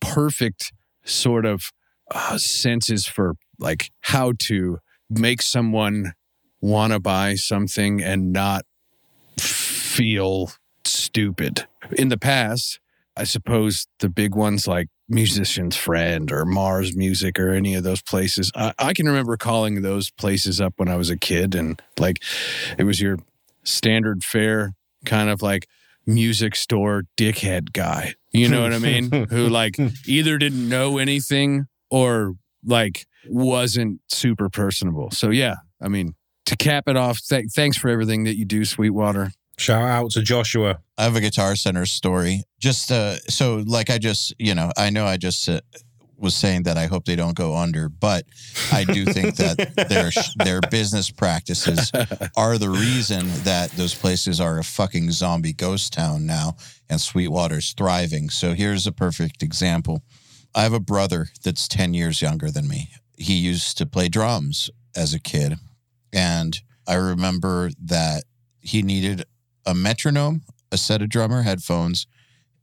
perfect 0.00 0.72
sort 1.04 1.46
of 1.46 1.72
uh, 2.10 2.36
senses 2.38 3.06
for 3.06 3.36
like 3.58 3.90
how 4.00 4.32
to 4.38 4.78
make 5.08 5.40
someone 5.42 6.12
want 6.60 6.92
to 6.92 7.00
buy 7.00 7.34
something 7.34 8.02
and 8.02 8.32
not 8.32 8.64
feel 9.38 10.52
stupid. 10.84 11.66
In 11.92 12.08
the 12.08 12.18
past, 12.18 12.80
I 13.16 13.24
suppose 13.24 13.86
the 14.00 14.08
big 14.08 14.34
ones 14.34 14.66
like 14.66 14.88
Musician's 15.12 15.76
Friend 15.76 16.32
or 16.32 16.44
Mars 16.46 16.96
Music 16.96 17.38
or 17.38 17.50
any 17.50 17.74
of 17.74 17.84
those 17.84 18.00
places, 18.00 18.50
I, 18.54 18.72
I 18.78 18.92
can 18.94 19.06
remember 19.06 19.36
calling 19.36 19.82
those 19.82 20.10
places 20.10 20.60
up 20.60 20.74
when 20.78 20.88
I 20.88 20.96
was 20.96 21.10
a 21.10 21.18
kid 21.18 21.54
and 21.54 21.80
like 21.98 22.22
it 22.78 22.84
was 22.84 23.00
your 23.00 23.18
standard 23.62 24.24
fare 24.24 24.72
kind 25.04 25.28
of 25.28 25.42
like 25.42 25.68
music 26.06 26.56
store 26.56 27.02
dickhead 27.18 27.72
guy. 27.72 28.14
You 28.32 28.48
know 28.48 28.62
what 28.62 28.72
I 28.72 28.78
mean? 28.78 29.10
Who 29.30 29.48
like 29.48 29.78
either 30.06 30.38
didn't 30.38 30.66
know 30.66 30.96
anything 30.96 31.66
or 31.90 32.34
like 32.64 33.06
wasn't 33.28 34.00
super 34.08 34.48
personable. 34.48 35.10
So 35.10 35.28
yeah, 35.28 35.56
I 35.80 35.88
mean, 35.88 36.14
to 36.46 36.56
cap 36.56 36.84
it 36.88 36.96
off, 36.96 37.20
th- 37.20 37.50
thanks 37.54 37.76
for 37.76 37.88
everything 37.88 38.24
that 38.24 38.36
you 38.36 38.46
do, 38.46 38.64
Sweetwater. 38.64 39.32
Shout 39.58 39.82
out 39.82 40.10
to 40.12 40.22
Joshua. 40.22 40.80
I 40.98 41.04
have 41.04 41.16
a 41.16 41.20
Guitar 41.20 41.56
Center 41.56 41.86
story. 41.86 42.44
Just 42.58 42.92
uh, 42.92 43.16
so, 43.28 43.62
like, 43.66 43.90
I 43.90 43.98
just, 43.98 44.34
you 44.38 44.54
know, 44.54 44.70
I 44.76 44.90
know 44.90 45.06
I 45.06 45.16
just 45.16 45.48
uh, 45.48 45.60
was 46.22 46.34
saying 46.34 46.62
that 46.62 46.78
I 46.78 46.86
hope 46.86 47.04
they 47.04 47.16
don't 47.16 47.36
go 47.36 47.56
under, 47.56 47.88
but 47.88 48.24
I 48.70 48.84
do 48.84 49.04
think 49.04 49.36
that 49.36 49.74
their 49.88 50.10
their 50.36 50.60
business 50.70 51.10
practices 51.10 51.90
are 52.36 52.56
the 52.56 52.70
reason 52.70 53.26
that 53.42 53.72
those 53.72 53.94
places 53.94 54.40
are 54.40 54.58
a 54.58 54.64
fucking 54.64 55.10
zombie 55.10 55.52
ghost 55.52 55.92
town 55.92 56.24
now, 56.24 56.56
and 56.88 57.00
Sweetwater's 57.00 57.72
thriving. 57.72 58.30
So 58.30 58.54
here's 58.54 58.86
a 58.86 58.92
perfect 58.92 59.42
example. 59.42 60.02
I 60.54 60.62
have 60.62 60.72
a 60.72 60.80
brother 60.80 61.28
that's 61.42 61.66
ten 61.66 61.92
years 61.92 62.22
younger 62.22 62.50
than 62.50 62.68
me. 62.68 62.90
He 63.16 63.34
used 63.34 63.76
to 63.78 63.86
play 63.86 64.08
drums 64.08 64.70
as 64.94 65.12
a 65.12 65.20
kid, 65.20 65.56
and 66.12 66.60
I 66.86 66.94
remember 66.94 67.70
that 67.80 68.24
he 68.60 68.82
needed 68.82 69.24
a 69.66 69.74
metronome, 69.74 70.42
a 70.70 70.76
set 70.76 71.02
of 71.02 71.08
drummer 71.08 71.42
headphones, 71.42 72.06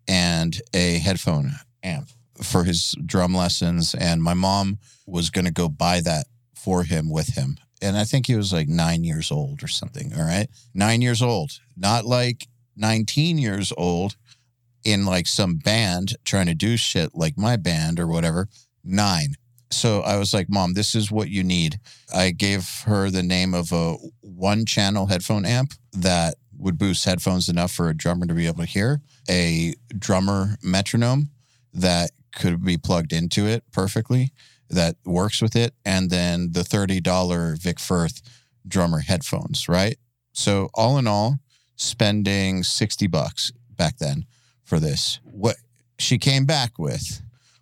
and 0.07 0.61
a 0.73 0.99
headphone 0.99 1.53
amp 1.83 2.09
for 2.41 2.63
his 2.63 2.95
drum 3.05 3.33
lessons. 3.33 3.93
And 3.93 4.23
my 4.23 4.33
mom 4.33 4.79
was 5.05 5.29
going 5.29 5.45
to 5.45 5.51
go 5.51 5.69
buy 5.69 6.01
that 6.01 6.25
for 6.55 6.83
him 6.83 7.09
with 7.09 7.35
him. 7.35 7.57
And 7.81 7.95
I 7.97 8.03
think 8.03 8.27
he 8.27 8.35
was 8.35 8.51
like 8.51 8.67
nine 8.67 9.03
years 9.03 9.31
old 9.31 9.63
or 9.63 9.67
something. 9.67 10.13
All 10.13 10.25
right. 10.25 10.47
Nine 10.73 11.01
years 11.01 11.21
old, 11.21 11.51
not 11.77 12.05
like 12.05 12.47
19 12.75 13.37
years 13.37 13.71
old 13.77 14.15
in 14.83 15.05
like 15.05 15.27
some 15.27 15.57
band 15.57 16.15
trying 16.25 16.47
to 16.47 16.55
do 16.55 16.77
shit 16.77 17.11
like 17.13 17.37
my 17.37 17.55
band 17.55 17.99
or 17.99 18.07
whatever. 18.07 18.47
Nine. 18.83 19.35
So 19.71 20.01
I 20.01 20.17
was 20.17 20.33
like, 20.33 20.47
Mom, 20.49 20.73
this 20.73 20.95
is 20.95 21.11
what 21.11 21.29
you 21.29 21.43
need. 21.43 21.79
I 22.13 22.31
gave 22.31 22.67
her 22.85 23.09
the 23.09 23.23
name 23.23 23.53
of 23.53 23.71
a 23.71 23.95
one 24.21 24.65
channel 24.65 25.05
headphone 25.05 25.45
amp 25.45 25.73
that 25.93 26.35
would 26.60 26.78
boost 26.78 27.05
headphones 27.05 27.49
enough 27.49 27.72
for 27.72 27.89
a 27.89 27.95
drummer 27.95 28.26
to 28.26 28.34
be 28.34 28.45
able 28.45 28.60
to 28.60 28.66
hear, 28.66 29.01
a 29.30 29.74
drummer 29.97 30.57
metronome 30.62 31.30
that 31.74 32.12
could 32.36 32.64
be 32.64 32.78
plugged 32.78 33.14
into 33.14 33.47
it 33.47 33.64
perfectly, 33.72 34.32
that 34.70 34.97
works 35.05 35.41
with 35.41 35.55
it, 35.55 35.74
and 35.84 36.10
then 36.10 36.51
the 36.51 36.62
$30 36.62 37.60
Vic 37.60 37.80
Firth 37.80 38.22
drummer 38.68 38.99
headphones, 38.99 39.68
right? 39.68 39.97
So 40.34 40.70
all 40.74 40.97
in 40.97 41.07
all, 41.07 41.39
spending 41.76 42.64
60 42.64 43.07
bucks 43.07 43.51
back 43.76 43.97
then 43.97 44.26
for 44.64 44.80
this. 44.80 45.20
What 45.24 45.55
she 45.97 46.18
came 46.18 46.45
back 46.45 46.78
with 46.78 47.22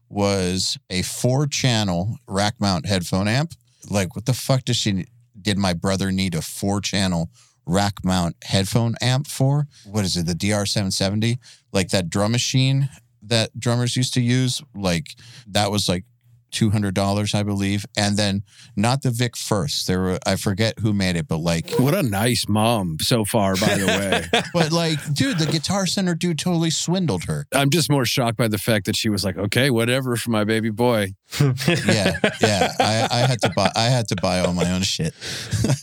was 0.10 0.78
a 0.89 1.02
four 1.04 1.48
channel 1.48 2.18
rack 2.28 2.56
mount 2.60 2.86
headphone 2.88 3.28
amp. 3.28 3.54
Like, 3.89 4.16
what 4.16 4.26
the 4.26 4.34
fuck 4.34 4.66
does 4.66 4.78
she 4.78 5.06
did 5.39 5.58
my 5.58 5.74
brother 5.74 6.12
need 6.12 6.36
a 6.36 6.41
four 6.41 6.82
channel 6.82 7.30
rack 7.68 8.03
mount 8.03 8.36
headphone 8.43 8.95
amp 9.01 9.28
for? 9.28 9.68
What 9.86 10.05
is 10.05 10.18
it, 10.18 10.26
the 10.26 10.34
DR770? 10.34 11.38
Like 11.72 11.89
that 11.89 12.09
drum 12.09 12.32
machine 12.32 12.89
that 13.22 13.59
drummers 13.59 13.95
used 13.95 14.13
to 14.15 14.22
use? 14.22 14.63
Like, 14.74 15.15
that 15.47 15.70
was 15.70 15.88
like 15.88 16.05
$200, 16.52 17.36
I 17.36 17.43
believe. 17.43 17.86
And 17.98 18.18
then 18.18 18.43
not 18.76 19.02
the 19.02 19.12
Vic 19.12 19.36
Firth. 19.36 19.86
There 19.86 20.00
were, 20.02 20.20
I 20.26 20.36
forget 20.36 20.80
who 20.80 20.93
made 20.93 21.16
it, 21.16 21.28
but 21.28 21.38
like, 21.38 21.72
What 21.72 21.93
a 21.93 22.04
nice 22.04 22.45
mom 22.48 22.98
so 23.00 23.26
far, 23.26 23.56
by 23.56 23.76
the 23.76 23.86
way. 23.88 24.41
but 24.54 24.72
like, 24.72 25.00
dude, 25.14 25.39
the 25.39 25.45
Guitar 25.45 25.86
Center 25.86 26.16
dude 26.16 26.39
totally 26.39 26.70
swindled 26.70 27.26
her. 27.26 27.45
I'm 27.54 27.70
just 27.70 27.89
more 27.89 28.06
shocked 28.06 28.38
by 28.38 28.48
the 28.48 28.58
fact 28.58 28.86
that 28.86 28.95
she 28.95 29.10
was 29.10 29.24
like, 29.24 29.38
okay, 29.38 29.70
whatever 29.70 30.16
for 30.16 30.32
my 30.32 30.43
baby 30.43 30.70
boy. 30.70 31.14
yeah, 31.41 32.18
yeah. 32.41 32.74
I, 32.80 33.08
I 33.12 33.18
had 33.28 33.41
to 33.41 33.52
buy. 33.56 33.72
I 33.76 33.86
had 33.86 34.08
to 34.10 34.16
buy 34.16 34.39
all 34.39 34.54
my 34.54 34.72
own 34.72 34.82
shit. 34.82 35.14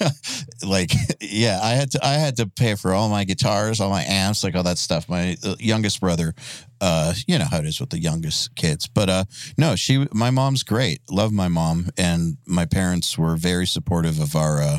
like, 0.67 0.91
yeah, 1.21 1.61
I 1.63 1.71
had 1.71 1.91
to. 1.93 2.05
I 2.05 2.15
had 2.15 2.37
to 2.37 2.47
pay 2.47 2.75
for 2.75 2.95
all 2.95 3.09
my 3.09 3.25
guitars, 3.25 3.81
all 3.81 3.91
my 3.91 4.05
amps, 4.05 4.43
like 4.43 4.55
all 4.55 4.63
that 4.63 4.79
stuff. 4.79 5.09
My 5.09 5.37
uh, 5.45 5.57
youngest 5.59 6.01
brother, 6.01 6.35
uh, 6.81 7.15
you 7.27 7.39
know 7.39 7.47
how 7.51 7.59
it 7.59 7.67
is 7.67 7.81
with 7.81 7.91
the 7.91 7.99
youngest 7.99 8.55
kids. 8.55 8.89
But 8.89 9.09
uh, 9.09 9.25
no, 9.57 9.77
she. 9.77 10.07
My 10.13 10.31
mom's 10.31 10.63
great. 10.63 11.01
Love 11.11 11.33
my 11.33 11.49
mom, 11.49 11.91
and 11.97 12.37
my 12.47 12.67
parents 12.67 13.19
were 13.19 13.37
very 13.37 13.67
supportive 13.67 14.21
of 14.21 14.37
our. 14.37 14.63
Uh, 14.63 14.79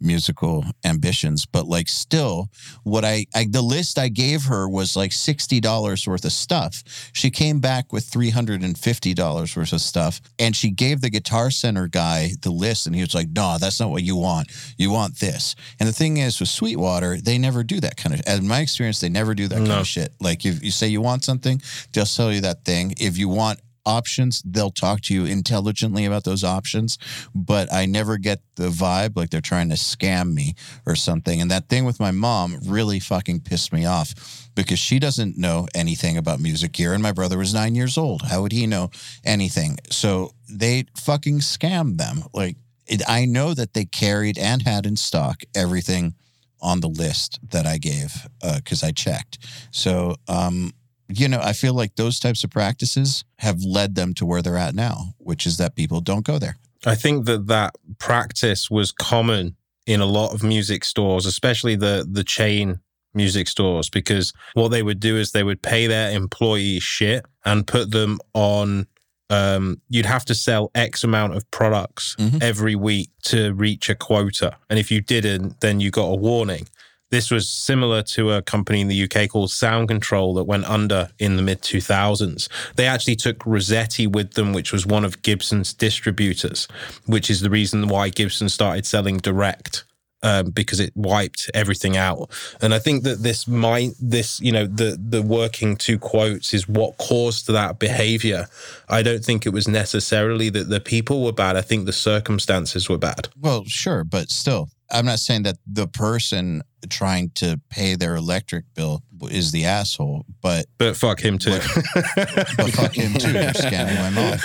musical 0.00 0.64
ambitions 0.84 1.46
but 1.46 1.66
like 1.66 1.88
still 1.88 2.48
what 2.82 3.04
I, 3.04 3.26
I 3.34 3.46
the 3.50 3.62
list 3.62 3.98
i 3.98 4.08
gave 4.08 4.44
her 4.44 4.68
was 4.68 4.96
like 4.96 5.10
$60 5.10 6.08
worth 6.08 6.24
of 6.24 6.32
stuff. 6.32 6.82
She 7.12 7.30
came 7.30 7.60
back 7.60 7.92
with 7.92 8.08
$350 8.08 9.56
worth 9.56 9.72
of 9.72 9.80
stuff 9.80 10.20
and 10.38 10.54
she 10.54 10.70
gave 10.70 11.00
the 11.00 11.10
guitar 11.10 11.50
center 11.50 11.88
guy 11.88 12.30
the 12.42 12.50
list 12.50 12.86
and 12.86 12.94
he 12.94 13.02
was 13.02 13.14
like 13.14 13.28
no 13.28 13.56
that's 13.58 13.80
not 13.80 13.90
what 13.90 14.02
you 14.02 14.16
want. 14.16 14.48
You 14.78 14.90
want 14.90 15.18
this. 15.18 15.54
And 15.80 15.88
the 15.88 15.92
thing 15.92 16.18
is 16.18 16.40
with 16.40 16.48
sweetwater 16.48 17.18
they 17.20 17.38
never 17.38 17.62
do 17.62 17.80
that 17.80 17.96
kind 17.96 18.14
of 18.14 18.20
in 18.26 18.46
my 18.48 18.60
experience 18.60 19.00
they 19.00 19.08
never 19.08 19.34
do 19.34 19.48
that 19.48 19.58
kind 19.58 19.72
of 19.72 19.86
shit. 19.86 20.12
Like 20.20 20.44
if 20.44 20.62
you 20.62 20.70
say 20.70 20.88
you 20.88 21.00
want 21.00 21.24
something 21.24 21.60
they'll 21.92 22.06
sell 22.06 22.32
you 22.32 22.42
that 22.42 22.64
thing. 22.64 22.94
If 22.98 23.18
you 23.18 23.28
want 23.28 23.60
options 23.86 24.42
they'll 24.44 24.70
talk 24.70 25.00
to 25.00 25.14
you 25.14 25.24
intelligently 25.24 26.04
about 26.04 26.24
those 26.24 26.44
options 26.44 26.98
but 27.34 27.72
i 27.72 27.86
never 27.86 28.18
get 28.18 28.40
the 28.56 28.68
vibe 28.68 29.16
like 29.16 29.30
they're 29.30 29.40
trying 29.40 29.68
to 29.68 29.76
scam 29.76 30.32
me 30.34 30.54
or 30.84 30.96
something. 30.96 31.40
And 31.40 31.50
that 31.50 31.68
thing 31.68 31.84
with 31.84 32.00
my 32.00 32.10
mom 32.10 32.58
really 32.66 32.98
fucking 32.98 33.40
pissed 33.40 33.72
me 33.72 33.86
off 33.86 34.48
because 34.54 34.78
she 34.78 34.98
doesn't 34.98 35.38
know 35.38 35.68
anything 35.74 36.16
about 36.16 36.40
music 36.40 36.72
gear 36.72 36.92
and 36.92 37.02
my 37.02 37.12
brother 37.12 37.38
was 37.38 37.54
nine 37.54 37.74
years 37.74 37.96
old. 37.96 38.22
How 38.22 38.42
would 38.42 38.52
he 38.52 38.66
know 38.66 38.90
anything? 39.24 39.78
So 39.90 40.32
they 40.50 40.86
fucking 40.96 41.40
scammed 41.40 41.98
them. 41.98 42.24
Like 42.32 42.56
it, 42.86 43.02
i 43.08 43.24
know 43.24 43.52
that 43.52 43.74
they 43.74 43.84
carried 43.84 44.38
and 44.38 44.62
had 44.62 44.86
in 44.86 44.96
stock 44.96 45.42
everything 45.54 46.14
on 46.60 46.80
the 46.80 46.88
list 46.88 47.38
that 47.50 47.66
i 47.66 47.78
gave 47.78 48.26
because 48.56 48.82
i 48.82 48.90
checked. 48.90 49.38
So 49.70 50.16
um 50.28 50.72
you 51.08 51.28
know, 51.28 51.40
I 51.40 51.52
feel 51.52 51.74
like 51.74 51.96
those 51.96 52.18
types 52.20 52.42
of 52.44 52.50
practices 52.50 53.24
have 53.38 53.62
led 53.62 53.94
them 53.94 54.14
to 54.14 54.26
where 54.26 54.42
they're 54.42 54.56
at 54.56 54.74
now, 54.74 55.14
which 55.18 55.46
is 55.46 55.56
that 55.58 55.74
people 55.76 56.00
don't 56.00 56.24
go 56.24 56.38
there. 56.38 56.56
I 56.84 56.94
think 56.94 57.26
that 57.26 57.46
that 57.48 57.74
practice 57.98 58.70
was 58.70 58.92
common 58.92 59.56
in 59.86 60.00
a 60.00 60.06
lot 60.06 60.34
of 60.34 60.42
music 60.42 60.84
stores, 60.84 61.26
especially 61.26 61.76
the 61.76 62.06
the 62.10 62.24
chain 62.24 62.80
music 63.14 63.48
stores 63.48 63.88
because 63.88 64.32
what 64.54 64.68
they 64.68 64.82
would 64.82 65.00
do 65.00 65.16
is 65.16 65.30
they 65.30 65.42
would 65.42 65.62
pay 65.62 65.86
their 65.86 66.10
employees 66.10 66.82
shit 66.82 67.24
and 67.46 67.66
put 67.66 67.90
them 67.90 68.18
on 68.34 68.86
um, 69.30 69.80
you'd 69.88 70.06
have 70.06 70.24
to 70.26 70.34
sell 70.36 70.70
X 70.74 71.02
amount 71.02 71.34
of 71.34 71.50
products 71.50 72.14
Mhm. 72.18 72.40
every 72.42 72.76
week 72.76 73.10
to 73.24 73.52
reach 73.54 73.88
a 73.88 73.94
quota. 73.96 74.56
And 74.70 74.78
if 74.78 74.90
you 74.92 75.00
didn't, 75.00 75.60
then 75.60 75.80
you 75.80 75.90
got 75.90 76.04
a 76.04 76.14
warning. 76.14 76.68
This 77.10 77.30
was 77.30 77.48
similar 77.48 78.02
to 78.02 78.32
a 78.32 78.42
company 78.42 78.80
in 78.80 78.88
the 78.88 79.04
UK 79.04 79.28
called 79.28 79.50
Sound 79.50 79.88
Control 79.88 80.34
that 80.34 80.44
went 80.44 80.64
under 80.64 81.10
in 81.18 81.36
the 81.36 81.42
mid 81.42 81.62
2000s. 81.62 82.48
They 82.74 82.86
actually 82.86 83.16
took 83.16 83.38
Rosetti 83.40 84.10
with 84.10 84.32
them, 84.32 84.52
which 84.52 84.72
was 84.72 84.86
one 84.86 85.04
of 85.04 85.22
Gibson's 85.22 85.72
distributors, 85.72 86.66
which 87.06 87.30
is 87.30 87.40
the 87.40 87.50
reason 87.50 87.88
why 87.88 88.08
Gibson 88.08 88.48
started 88.48 88.86
selling 88.86 89.18
direct. 89.18 89.84
Um, 90.22 90.50
because 90.50 90.80
it 90.80 90.92
wiped 90.96 91.50
everything 91.52 91.96
out, 91.96 92.30
and 92.62 92.72
I 92.72 92.78
think 92.78 93.04
that 93.04 93.22
this 93.22 93.46
might 93.46 93.90
this 94.00 94.40
you 94.40 94.50
know 94.50 94.66
the 94.66 94.98
the 94.98 95.20
working 95.20 95.76
two 95.76 95.98
quotes 95.98 96.54
is 96.54 96.66
what 96.66 96.96
caused 96.96 97.46
that 97.48 97.78
behavior. 97.78 98.48
I 98.88 99.02
don't 99.02 99.22
think 99.22 99.44
it 99.44 99.50
was 99.50 99.68
necessarily 99.68 100.48
that 100.48 100.70
the 100.70 100.80
people 100.80 101.22
were 101.22 101.32
bad. 101.32 101.54
I 101.54 101.60
think 101.60 101.84
the 101.84 101.92
circumstances 101.92 102.88
were 102.88 102.98
bad. 102.98 103.28
Well, 103.38 103.64
sure, 103.66 104.04
but 104.04 104.30
still, 104.30 104.70
I'm 104.90 105.06
not 105.06 105.18
saying 105.18 105.42
that 105.44 105.56
the 105.66 105.86
person 105.88 106.62
trying 106.88 107.30
to 107.34 107.60
pay 107.68 107.96
their 107.96 108.14
electric 108.14 108.64
bill 108.74 109.02
is 109.30 109.50
the 109.50 109.64
asshole, 109.64 110.24
but 110.40 110.66
But 110.78 110.96
fuck 110.96 111.20
him 111.20 111.38
too. 111.38 111.58
but 111.96 112.70
fuck 112.72 112.94
him 112.94 113.14
too 113.14 113.32
for 113.32 113.52
scamming 113.58 113.96
my 113.96 114.10
mom. 114.10 114.38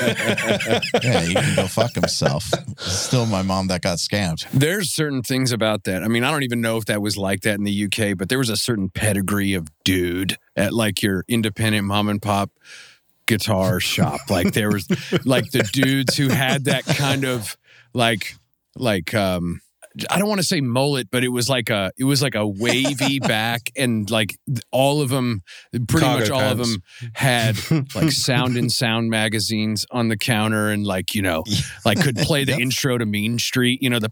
Yeah, 1.04 1.22
he 1.22 1.34
can 1.36 1.56
go 1.56 1.68
fuck 1.68 1.94
himself. 1.94 2.50
It's 2.70 2.92
still 2.92 3.26
my 3.28 3.44
mom 3.44 3.68
that 3.68 3.82
got 3.82 4.00
scammed. 4.00 4.50
There's 4.52 4.92
certain 4.92 5.22
things 5.22 5.52
about 5.52 5.84
that. 5.84 6.04
I 6.04 6.08
mean, 6.08 6.24
I 6.24 6.32
don't 6.32 6.44
even 6.44 6.62
know 6.62 6.78
if 6.78 6.86
that 6.86 7.02
was 7.02 7.18
like 7.18 7.42
that 7.42 7.56
in 7.60 7.64
the 7.64 7.86
UK, 7.86 8.18
but 8.18 8.30
there 8.30 8.40
was 8.40 8.50
a 8.50 8.58
certain 8.58 8.90
pedigree 8.90 9.54
of 9.54 9.68
dude 9.84 10.38
at 10.56 10.74
like 10.74 11.02
your 11.04 11.24
independent 11.28 11.86
mom 11.86 12.10
and 12.10 12.22
pop 12.22 12.50
guitar 13.28 13.80
shop. 13.80 14.20
Like 14.30 14.54
there 14.54 14.72
was 14.72 14.88
like 15.26 15.52
the 15.52 15.64
dudes 15.72 16.18
who 16.18 16.30
had 16.30 16.66
that 16.66 16.86
kind 16.86 17.24
of 17.26 17.56
like 17.94 18.36
like 18.76 19.14
um 19.14 19.62
I 20.10 20.18
don't 20.20 20.30
want 20.30 20.40
to 20.40 20.48
say 20.48 20.62
mullet, 20.62 21.10
but 21.12 21.24
it 21.24 21.30
was 21.30 21.50
like 21.50 21.70
a 21.70 21.92
it 21.98 22.04
was 22.06 22.22
like 22.22 22.36
a 22.36 22.48
wavy 22.48 23.20
back 23.22 23.72
and 23.76 24.10
like 24.10 24.38
all 24.72 25.02
of 25.02 25.10
them 25.10 25.42
pretty 25.88 26.06
Cargo 26.06 26.20
much 26.22 26.30
all 26.30 26.42
of 26.52 26.58
them 26.58 26.84
had 27.14 27.58
like 27.96 28.12
sound 28.12 28.56
and 28.58 28.72
sound 28.72 29.10
magazines 29.10 29.86
on 29.92 30.08
the 30.08 30.18
counter 30.18 30.70
and 30.70 30.86
like 30.86 31.14
you 31.14 31.22
know 31.22 31.44
like 31.86 32.02
could 32.02 32.16
play 32.18 32.44
the 32.46 32.52
Yep. 32.52 32.60
intro 32.60 32.98
to 32.98 33.06
Mean 33.06 33.40
Street, 33.40 33.82
you 33.82 33.90
know, 33.90 34.00
the 34.00 34.10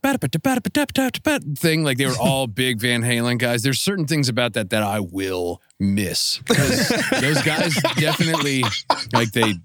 thing. 1.57 1.83
Like 1.83 1.97
they 1.97 2.05
were 2.05 2.17
all 2.19 2.47
big 2.47 2.79
Van 2.79 3.01
Halen 3.01 3.37
guys. 3.37 3.63
There's 3.63 3.81
certain 3.81 4.05
things 4.07 4.29
about 4.29 4.53
that 4.53 4.69
that 4.71 4.83
I 4.83 4.99
will 4.99 5.61
miss 5.79 6.39
because 6.39 6.89
those 7.21 7.41
guys 7.43 7.73
definitely 7.97 8.63
like 9.13 9.31
they 9.31 9.55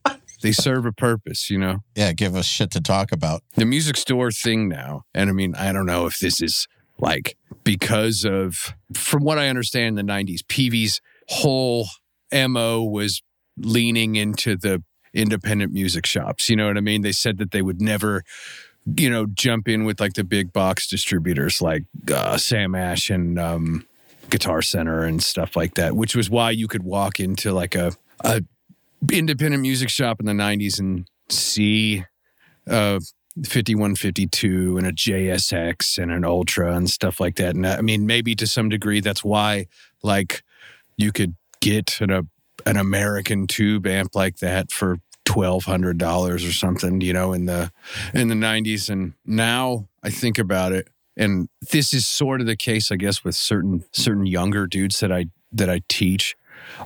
they 0.45 0.53
serve 0.53 0.85
a 0.85 0.93
purpose, 0.93 1.49
you 1.49 1.59
know. 1.59 1.79
Yeah, 1.97 2.13
give 2.13 2.37
us 2.37 2.45
shit 2.45 2.71
to 2.73 2.81
talk 2.81 3.13
about. 3.13 3.43
The 3.57 3.65
music 3.65 3.97
store 3.97 4.31
thing 4.31 4.69
now, 4.69 5.05
and 5.15 5.31
I 5.31 5.33
mean, 5.33 5.55
I 5.55 5.73
don't 5.73 5.87
know 5.87 6.05
if 6.05 6.19
this 6.19 6.43
is 6.43 6.69
like 6.99 7.39
because 7.65 8.25
of 8.25 8.75
from 8.93 9.25
what 9.25 9.39
I 9.39 9.49
understand 9.49 9.99
in 9.99 10.07
the 10.07 10.13
90s, 10.13 10.47
Peavey's 10.47 11.01
whole 11.29 11.89
MO 12.31 12.83
was 12.83 13.23
leaning 13.57 14.17
into 14.17 14.55
the 14.55 14.85
independent 15.15 15.73
music 15.73 16.05
shops. 16.05 16.51
You 16.51 16.57
know 16.57 16.67
what 16.67 16.77
I 16.77 16.83
mean? 16.83 17.01
They 17.01 17.13
said 17.13 17.39
that 17.39 17.51
they 17.51 17.63
would 17.63 17.81
never, 17.81 18.23
you 18.99 19.09
know, 19.09 19.25
jump 19.25 19.67
in 19.67 19.85
with 19.85 19.99
like 19.99 20.13
the 20.13 20.25
big 20.25 20.53
box 20.53 20.87
distributors 20.87 21.63
like 21.63 21.85
uh, 22.13 22.37
Sam 22.37 22.75
Ash 22.75 23.09
and 23.09 23.39
um, 23.39 23.87
Guitar 24.29 24.61
Center 24.61 25.05
and 25.05 25.23
stuff 25.23 25.57
like 25.57 25.75
that, 25.77 25.97
which 25.97 26.15
was 26.15 26.29
why 26.29 26.51
you 26.51 26.69
could 26.69 26.83
walk 26.83 27.19
into 27.19 27.51
like 27.51 27.75
a, 27.75 27.93
a 28.23 28.43
independent 29.13 29.63
music 29.63 29.89
shop 29.89 30.21
in 30.21 30.27
the 30.27 30.33
90s 30.33 30.79
and 30.79 31.09
see 31.29 32.05
uh 32.69 33.01
5152 33.43 34.79
and 34.79 34.87
a 34.87 34.93
JSX 34.93 36.01
and 36.01 36.13
an 36.13 36.25
Ultra 36.25 36.77
and 36.77 36.89
stuff 36.89 37.19
like 37.19 37.37
that. 37.37 37.57
And 37.57 37.67
I 37.67 37.81
mean, 37.81 38.07
maybe 38.07 38.35
to 38.37 38.47
some 38.47 38.69
degree, 38.69 39.01
that's 39.01 39.25
why 39.25 39.67
like 40.03 40.43
you 40.97 41.11
could 41.11 41.35
get 41.61 42.01
an, 42.01 42.11
a, 42.11 42.23
an 42.65 42.77
American 42.77 43.47
tube 43.47 43.87
amp 43.87 44.15
like 44.15 44.37
that 44.37 44.71
for 44.71 44.99
twelve 45.25 45.65
hundred 45.65 45.99
dollars 45.99 46.45
or 46.45 46.53
something, 46.53 47.01
you 47.01 47.13
know, 47.13 47.33
in 47.33 47.47
the 47.47 47.73
in 48.13 48.29
the 48.29 48.37
nineties. 48.37 48.89
And 48.89 49.15
now 49.27 49.89
I 50.05 50.11
think 50.11 50.39
about 50.39 50.73
it, 50.73 50.89
and 51.17 51.49
this 51.73 51.93
is 51.93 52.07
sort 52.07 52.41
of 52.41 52.47
the 52.47 52.57
case, 52.57 52.93
I 52.93 52.97
guess, 52.97 53.25
with 53.25 53.35
certain 53.35 53.85
certain 53.91 54.27
younger 54.27 54.69
dudes 54.69 55.01
that 55.01 55.11
I 55.11 55.27
that 55.51 55.69
I 55.69 55.81
teach. 55.89 56.37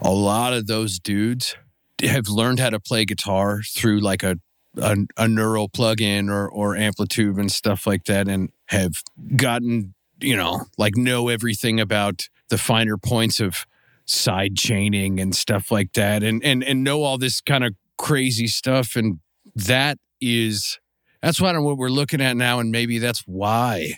A 0.00 0.10
lot 0.10 0.54
of 0.54 0.66
those 0.66 0.98
dudes 0.98 1.56
have 2.02 2.28
learned 2.28 2.60
how 2.60 2.70
to 2.70 2.80
play 2.80 3.04
guitar 3.04 3.62
through 3.62 4.00
like 4.00 4.22
a 4.22 4.38
a, 4.76 4.96
a 5.16 5.26
neural 5.26 5.68
plug-in 5.68 6.28
or 6.28 6.48
or 6.48 6.74
AmpliTube 6.74 7.38
and 7.38 7.50
stuff 7.50 7.86
like 7.86 8.04
that, 8.04 8.28
and 8.28 8.50
have 8.66 9.02
gotten 9.36 9.94
you 10.20 10.36
know 10.36 10.62
like 10.76 10.96
know 10.96 11.28
everything 11.28 11.80
about 11.80 12.28
the 12.48 12.58
finer 12.58 12.96
points 12.96 13.40
of 13.40 13.66
side 14.04 14.56
chaining 14.56 15.20
and 15.20 15.34
stuff 15.34 15.70
like 15.70 15.92
that, 15.94 16.22
and 16.22 16.42
and 16.44 16.62
and 16.64 16.84
know 16.84 17.02
all 17.02 17.18
this 17.18 17.40
kind 17.40 17.64
of 17.64 17.74
crazy 17.96 18.46
stuff, 18.46 18.96
and 18.96 19.18
that 19.54 19.98
is 20.20 20.78
that's 21.22 21.40
what 21.40 21.60
what 21.60 21.76
we're 21.76 21.88
looking 21.88 22.20
at 22.20 22.36
now, 22.36 22.60
and 22.60 22.70
maybe 22.70 22.98
that's 22.98 23.20
why 23.20 23.94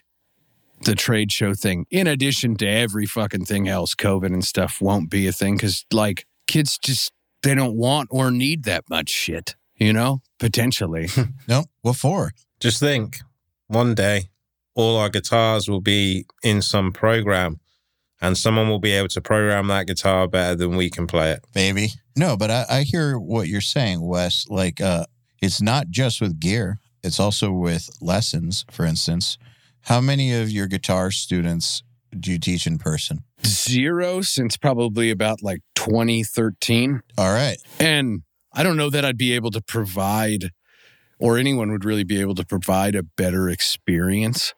the 0.83 0.95
trade 0.95 1.31
show 1.31 1.55
thing, 1.55 1.87
in 1.91 2.07
addition 2.07 2.57
to 2.57 2.67
every 2.67 3.07
fucking 3.07 3.45
thing 3.45 3.69
else, 3.69 3.95
COVID 3.95 4.27
and 4.27 4.45
stuff 4.45 4.81
won't 4.81 5.11
be 5.11 5.27
a 5.27 5.33
thing 5.33 5.57
because 5.57 5.85
like 5.93 6.27
kids 6.47 6.79
just 6.79 7.13
they 7.43 7.55
don't 7.55 7.77
want 7.77 8.09
or 8.11 8.31
need 8.31 8.65
that 8.65 8.89
much 8.89 9.09
shit, 9.09 9.57
you 9.77 9.93
know, 9.93 10.23
potentially. 10.39 11.09
No, 11.49 11.65
what 11.83 11.97
for? 11.97 12.33
Just 12.61 12.81
think 12.81 13.21
one 13.67 13.95
day 13.95 14.31
all 14.75 14.97
our 14.97 15.09
guitars 15.09 15.69
will 15.69 15.81
be 15.81 16.27
in 16.43 16.63
some 16.63 16.93
program 16.93 17.61
and 18.21 18.37
someone 18.37 18.69
will 18.69 18.79
be 18.79 18.93
able 18.93 19.09
to 19.09 19.21
program 19.21 19.67
that 19.69 19.87
guitar 19.87 20.29
better 20.29 20.55
than 20.55 20.77
we 20.77 20.91
can 20.91 21.07
play 21.07 21.33
it. 21.33 21.45
Maybe. 21.55 21.93
No, 22.17 22.37
but 22.37 22.51
I, 22.51 22.67
I 22.69 22.83
hear 22.83 23.19
what 23.19 23.49
you're 23.49 23.61
saying, 23.61 24.07
Wes. 24.07 24.47
Like, 24.49 24.81
uh, 24.81 25.07
it's 25.41 25.63
not 25.63 25.89
just 25.89 26.21
with 26.21 26.39
gear, 26.39 26.79
it's 27.03 27.19
also 27.19 27.51
with 27.51 27.89
lessons, 28.01 28.65
for 28.71 28.85
instance. 28.85 29.39
How 29.83 30.01
many 30.01 30.35
of 30.35 30.51
your 30.51 30.67
guitar 30.67 31.11
students 31.11 31.83
do 32.19 32.33
you 32.33 32.39
teach 32.39 32.67
in 32.67 32.77
person? 32.77 33.25
Zero 33.45 34.21
since 34.21 34.57
probably 34.57 35.11
about 35.11 35.43
like 35.43 35.61
2013. 35.75 37.03
All 37.17 37.33
right. 37.33 37.59
And 37.79 38.23
I 38.53 38.63
don't 38.63 38.77
know 38.77 38.91
that 38.91 39.05
I'd 39.05 39.19
be 39.19 39.33
able 39.33 39.51
to 39.53 39.61
provide, 39.61 40.51
or 41.19 41.39
anyone 41.39 41.71
would 41.71 41.85
really 41.85 42.05
be 42.05 42.21
able 42.21 42.35
to 42.35 42.45
provide 42.45 42.95
a 42.95 43.03
better 43.03 43.49
experience 43.49 44.55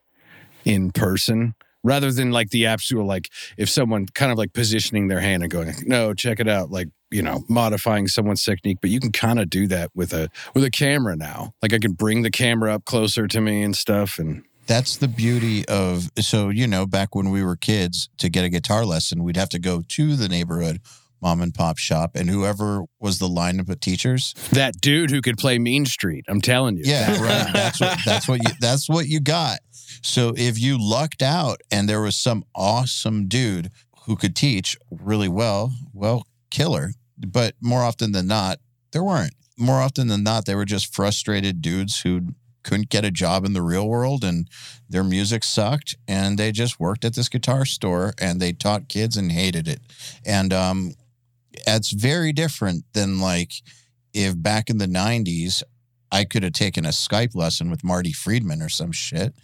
in 0.65 0.91
person 0.93 1.55
rather 1.85 2.13
than 2.13 2.31
like 2.31 2.51
the 2.51 2.67
absolute, 2.67 3.05
like 3.05 3.29
if 3.57 3.69
someone 3.69 4.07
kind 4.07 4.33
of 4.33 4.39
like 4.39 4.53
positioning 4.53 5.09
their 5.09 5.21
hand 5.21 5.43
and 5.43 5.51
going, 5.51 5.75
no, 5.85 6.15
check 6.15 6.41
it 6.41 6.49
out, 6.49 6.71
like, 6.71 6.89
you 7.11 7.23
know, 7.23 7.45
modifying 7.49 8.07
someone's 8.07 8.45
technique. 8.45 8.79
But 8.81 8.91
you 8.91 9.01
can 9.01 9.13
kind 9.13 9.39
of 9.39 9.51
do 9.51 9.67
that 9.67 9.91
with 9.95 10.13
a, 10.13 10.29
with 10.55 10.65
a 10.65 10.71
camera 10.71 11.17
now. 11.17 11.55
Like 11.61 11.73
I 11.73 11.79
can 11.79 11.93
bring 11.93 12.23
the 12.23 12.31
camera 12.31 12.75
up 12.75 12.85
closer 12.85 13.27
to 13.27 13.41
me 13.41 13.63
and 13.63 13.77
stuff. 13.77 14.19
And 14.19 14.45
That's 14.73 14.97
the 14.97 15.09
beauty 15.09 15.69
of 15.69 16.09
so 16.19 16.49
you 16.49 16.67
know 16.67 16.87
back 16.87 17.15
when 17.15 17.31
we 17.31 17.45
were 17.45 17.57
kids 17.57 18.09
to 18.17 18.31
get 18.31 18.43
a 18.43 18.49
guitar 18.49 18.87
lesson 18.87 19.23
we'd 19.23 19.37
have 19.37 19.51
to 19.51 19.59
go 19.59 19.83
to 19.87 20.17
the 20.17 20.31
neighborhood 20.31 20.81
mom 21.21 21.43
and 21.43 21.53
pop 21.53 21.77
shop 21.77 22.13
and 22.15 22.31
whoever 22.31 22.85
was 22.99 23.19
the 23.19 23.29
lineup 23.29 23.69
of 23.69 23.81
teachers 23.81 24.35
that 24.51 24.81
dude 24.81 25.11
who 25.11 25.21
could 25.21 25.37
play 25.37 25.59
Mean 25.59 25.85
Street, 25.85 26.25
I'm 26.27 26.41
telling 26.41 26.79
you. 26.79 26.85
yeah 26.87 27.11
right. 27.21 27.53
That's 27.53 27.81
what 27.81 27.99
that's 28.07 28.29
what 28.29 28.43
you 28.43 28.51
that's 28.61 28.89
what 28.89 29.07
you 29.09 29.21
got. 29.21 29.59
So 30.03 30.33
if 30.39 30.59
you 30.59 30.79
lucked 30.81 31.21
out 31.23 31.61
and 31.71 31.87
there 31.87 32.01
was 32.01 32.17
some 32.17 32.43
awesome 32.55 33.29
dude 33.29 33.71
who 34.07 34.17
could 34.17 34.35
teach 34.35 34.79
really 34.91 35.29
well 35.29 35.75
well 35.93 36.27
killer. 36.51 36.93
But 37.19 37.57
more 37.61 37.83
often 37.83 38.13
than 38.13 38.27
not 38.27 38.59
there 38.93 39.05
weren't. 39.05 39.35
More 39.59 39.83
often 39.83 40.09
than 40.09 40.23
not 40.23 40.47
they 40.47 40.55
were 40.55 40.65
just 40.65 40.95
frustrated 40.95 41.61
dudes 41.61 42.01
who 42.01 42.35
couldn't 42.63 42.89
get 42.89 43.05
a 43.05 43.11
job 43.11 43.45
in 43.45 43.53
the 43.53 43.63
real 43.63 43.89
world 43.89 44.25
and 44.25 44.49
their 44.89 45.05
music 45.05 45.45
sucked 45.45 45.97
and 46.07 46.39
they 46.39 46.53
just 46.53 46.81
worked 46.81 47.05
at 47.05 47.15
this 47.15 47.29
guitar 47.29 47.65
store 47.65 48.13
and 48.21 48.41
they 48.41 48.53
taught 48.53 48.89
kids 48.89 49.17
and 49.17 49.33
hated 49.33 49.69
it. 49.69 49.81
And 50.25 50.53
um 50.53 50.95
it's 51.67 51.91
very 51.91 52.33
different 52.33 52.85
than 52.93 53.21
like 53.21 53.53
if 54.15 54.41
back 54.41 54.71
in 54.71 54.79
the 54.79 54.87
90s 54.87 55.63
i 56.11 56.25
could 56.25 56.43
have 56.43 56.53
taken 56.53 56.87
a 56.87 56.91
skype 56.91 57.35
lesson 57.35 57.71
with 57.71 57.85
marty 57.85 58.13
friedman 58.13 58.63
or 58.63 58.71
some 58.71 58.91
shit 58.91 59.35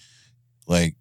like 0.66 0.96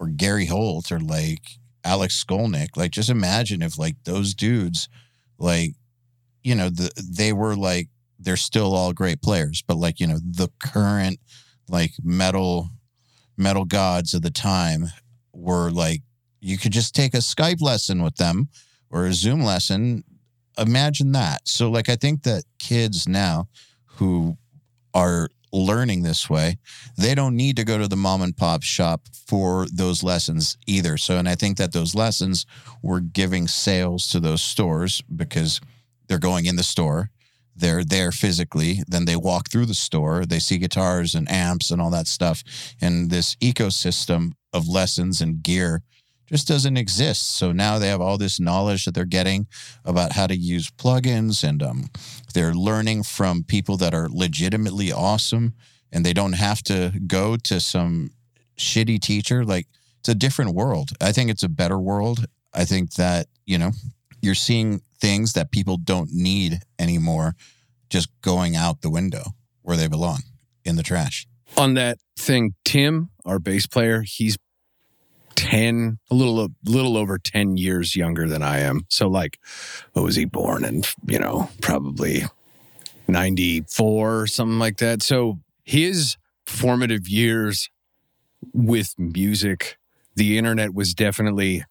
or 0.00 0.08
gary 0.08 0.46
holt 0.46 0.90
or 0.90 0.98
like 0.98 1.60
alex 1.84 2.22
skolnick. 2.22 2.76
Like 2.76 2.92
just 2.92 3.10
imagine 3.10 3.62
if 3.62 3.78
like 3.78 3.96
those 4.04 4.34
dudes 4.34 4.88
like 5.38 5.74
you 6.42 6.54
know 6.54 6.68
the 6.68 6.90
they 6.96 7.32
were 7.32 7.56
like 7.56 7.88
they're 8.18 8.36
still 8.36 8.74
all 8.74 8.92
great 8.92 9.22
players 9.22 9.62
but 9.66 9.76
like 9.76 10.00
you 10.00 10.06
know 10.06 10.18
the 10.18 10.48
current 10.62 11.18
like 11.70 11.92
metal 12.02 12.70
metal 13.36 13.64
gods 13.64 14.12
of 14.12 14.22
the 14.22 14.30
time 14.30 14.86
were 15.32 15.70
like 15.70 16.02
you 16.40 16.58
could 16.58 16.72
just 16.72 16.94
take 16.94 17.14
a 17.14 17.18
Skype 17.18 17.60
lesson 17.60 18.02
with 18.02 18.16
them 18.16 18.48
or 18.90 19.06
a 19.06 19.12
Zoom 19.12 19.42
lesson. 19.42 20.04
Imagine 20.58 21.12
that. 21.12 21.46
So, 21.46 21.70
like, 21.70 21.88
I 21.88 21.96
think 21.96 22.22
that 22.24 22.44
kids 22.58 23.06
now 23.06 23.48
who 23.84 24.36
are 24.94 25.28
learning 25.52 26.02
this 26.02 26.30
way, 26.30 26.58
they 26.96 27.14
don't 27.14 27.36
need 27.36 27.56
to 27.56 27.64
go 27.64 27.78
to 27.78 27.88
the 27.88 27.96
mom 27.96 28.22
and 28.22 28.36
pop 28.36 28.62
shop 28.62 29.02
for 29.26 29.66
those 29.72 30.02
lessons 30.02 30.56
either. 30.66 30.96
So, 30.96 31.18
and 31.18 31.28
I 31.28 31.34
think 31.34 31.58
that 31.58 31.72
those 31.72 31.94
lessons 31.94 32.46
were 32.82 33.00
giving 33.00 33.48
sales 33.48 34.08
to 34.08 34.20
those 34.20 34.42
stores 34.42 35.02
because 35.14 35.60
they're 36.08 36.18
going 36.18 36.46
in 36.46 36.56
the 36.56 36.62
store. 36.62 37.10
They're 37.60 37.84
there 37.84 38.10
physically. 38.10 38.82
Then 38.88 39.04
they 39.04 39.16
walk 39.16 39.50
through 39.50 39.66
the 39.66 39.74
store. 39.74 40.24
They 40.26 40.38
see 40.38 40.58
guitars 40.58 41.14
and 41.14 41.30
amps 41.30 41.70
and 41.70 41.80
all 41.80 41.90
that 41.90 42.08
stuff. 42.08 42.42
And 42.80 43.10
this 43.10 43.36
ecosystem 43.36 44.32
of 44.52 44.66
lessons 44.66 45.20
and 45.20 45.42
gear 45.42 45.82
just 46.26 46.48
doesn't 46.48 46.76
exist. 46.76 47.36
So 47.36 47.52
now 47.52 47.78
they 47.78 47.88
have 47.88 48.00
all 48.00 48.16
this 48.16 48.38
knowledge 48.38 48.84
that 48.84 48.94
they're 48.94 49.04
getting 49.04 49.46
about 49.84 50.12
how 50.12 50.26
to 50.26 50.36
use 50.36 50.70
plugins 50.70 51.42
and 51.46 51.62
um, 51.62 51.90
they're 52.34 52.54
learning 52.54 53.02
from 53.02 53.42
people 53.42 53.76
that 53.78 53.94
are 53.94 54.08
legitimately 54.08 54.92
awesome 54.92 55.54
and 55.92 56.06
they 56.06 56.12
don't 56.12 56.34
have 56.34 56.62
to 56.62 56.92
go 57.06 57.36
to 57.36 57.58
some 57.60 58.10
shitty 58.56 59.00
teacher. 59.00 59.44
Like 59.44 59.66
it's 59.98 60.08
a 60.08 60.14
different 60.14 60.54
world. 60.54 60.90
I 61.00 61.12
think 61.12 61.30
it's 61.30 61.42
a 61.42 61.48
better 61.48 61.78
world. 61.78 62.26
I 62.54 62.64
think 62.64 62.94
that, 62.94 63.26
you 63.44 63.58
know, 63.58 63.72
you're 64.20 64.34
seeing 64.34 64.80
things 65.00 65.32
that 65.32 65.50
people 65.50 65.76
don't 65.76 66.10
need 66.12 66.60
anymore 66.78 67.34
just 67.88 68.08
going 68.22 68.54
out 68.54 68.82
the 68.82 68.90
window 68.90 69.34
where 69.62 69.76
they 69.76 69.88
belong 69.88 70.22
in 70.64 70.76
the 70.76 70.82
trash. 70.82 71.26
On 71.56 71.74
that 71.74 71.98
thing, 72.16 72.54
Tim, 72.64 73.10
our 73.24 73.38
bass 73.38 73.66
player, 73.66 74.02
he's 74.02 74.36
10 75.36 75.98
a 76.10 76.14
little 76.14 76.40
a 76.44 76.50
little 76.64 76.96
over 76.96 77.18
10 77.18 77.56
years 77.56 77.96
younger 77.96 78.28
than 78.28 78.42
I 78.42 78.58
am. 78.58 78.82
So 78.88 79.08
like 79.08 79.38
what 79.92 80.02
was 80.02 80.16
he 80.16 80.26
born 80.26 80.64
in, 80.64 80.82
you 81.06 81.18
know, 81.18 81.48
probably 81.62 82.24
94 83.08 84.20
or 84.20 84.26
something 84.26 84.58
like 84.58 84.76
that. 84.78 85.02
So 85.02 85.38
his 85.64 86.16
formative 86.44 87.08
years 87.08 87.70
with 88.52 88.94
music, 88.98 89.78
the 90.14 90.36
internet 90.36 90.74
was 90.74 90.94
definitely 90.94 91.64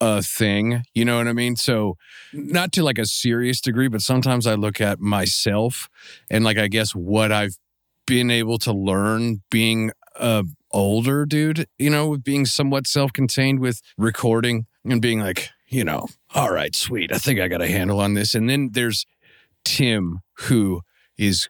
a 0.00 0.22
thing, 0.22 0.82
you 0.94 1.04
know 1.04 1.18
what 1.18 1.28
I 1.28 1.32
mean? 1.32 1.56
So 1.56 1.96
not 2.32 2.72
to 2.72 2.82
like 2.82 2.98
a 2.98 3.06
serious 3.06 3.60
degree, 3.60 3.88
but 3.88 4.02
sometimes 4.02 4.46
I 4.46 4.54
look 4.54 4.80
at 4.80 5.00
myself 5.00 5.88
and 6.30 6.44
like 6.44 6.58
I 6.58 6.68
guess 6.68 6.94
what 6.94 7.32
I've 7.32 7.56
been 8.06 8.30
able 8.30 8.58
to 8.58 8.72
learn 8.72 9.42
being 9.50 9.90
a 10.14 10.44
older 10.70 11.24
dude, 11.26 11.66
you 11.78 11.90
know, 11.90 12.08
with 12.08 12.24
being 12.24 12.46
somewhat 12.46 12.86
self 12.86 13.12
contained 13.12 13.60
with 13.60 13.80
recording 13.96 14.66
and 14.84 15.00
being 15.00 15.20
like, 15.20 15.50
you 15.68 15.84
know, 15.84 16.06
all 16.34 16.52
right, 16.52 16.74
sweet. 16.74 17.12
I 17.12 17.18
think 17.18 17.40
I 17.40 17.48
got 17.48 17.62
a 17.62 17.66
handle 17.66 18.00
on 18.00 18.14
this. 18.14 18.34
And 18.34 18.48
then 18.48 18.70
there's 18.72 19.06
Tim, 19.64 20.20
who 20.34 20.82
is 21.18 21.48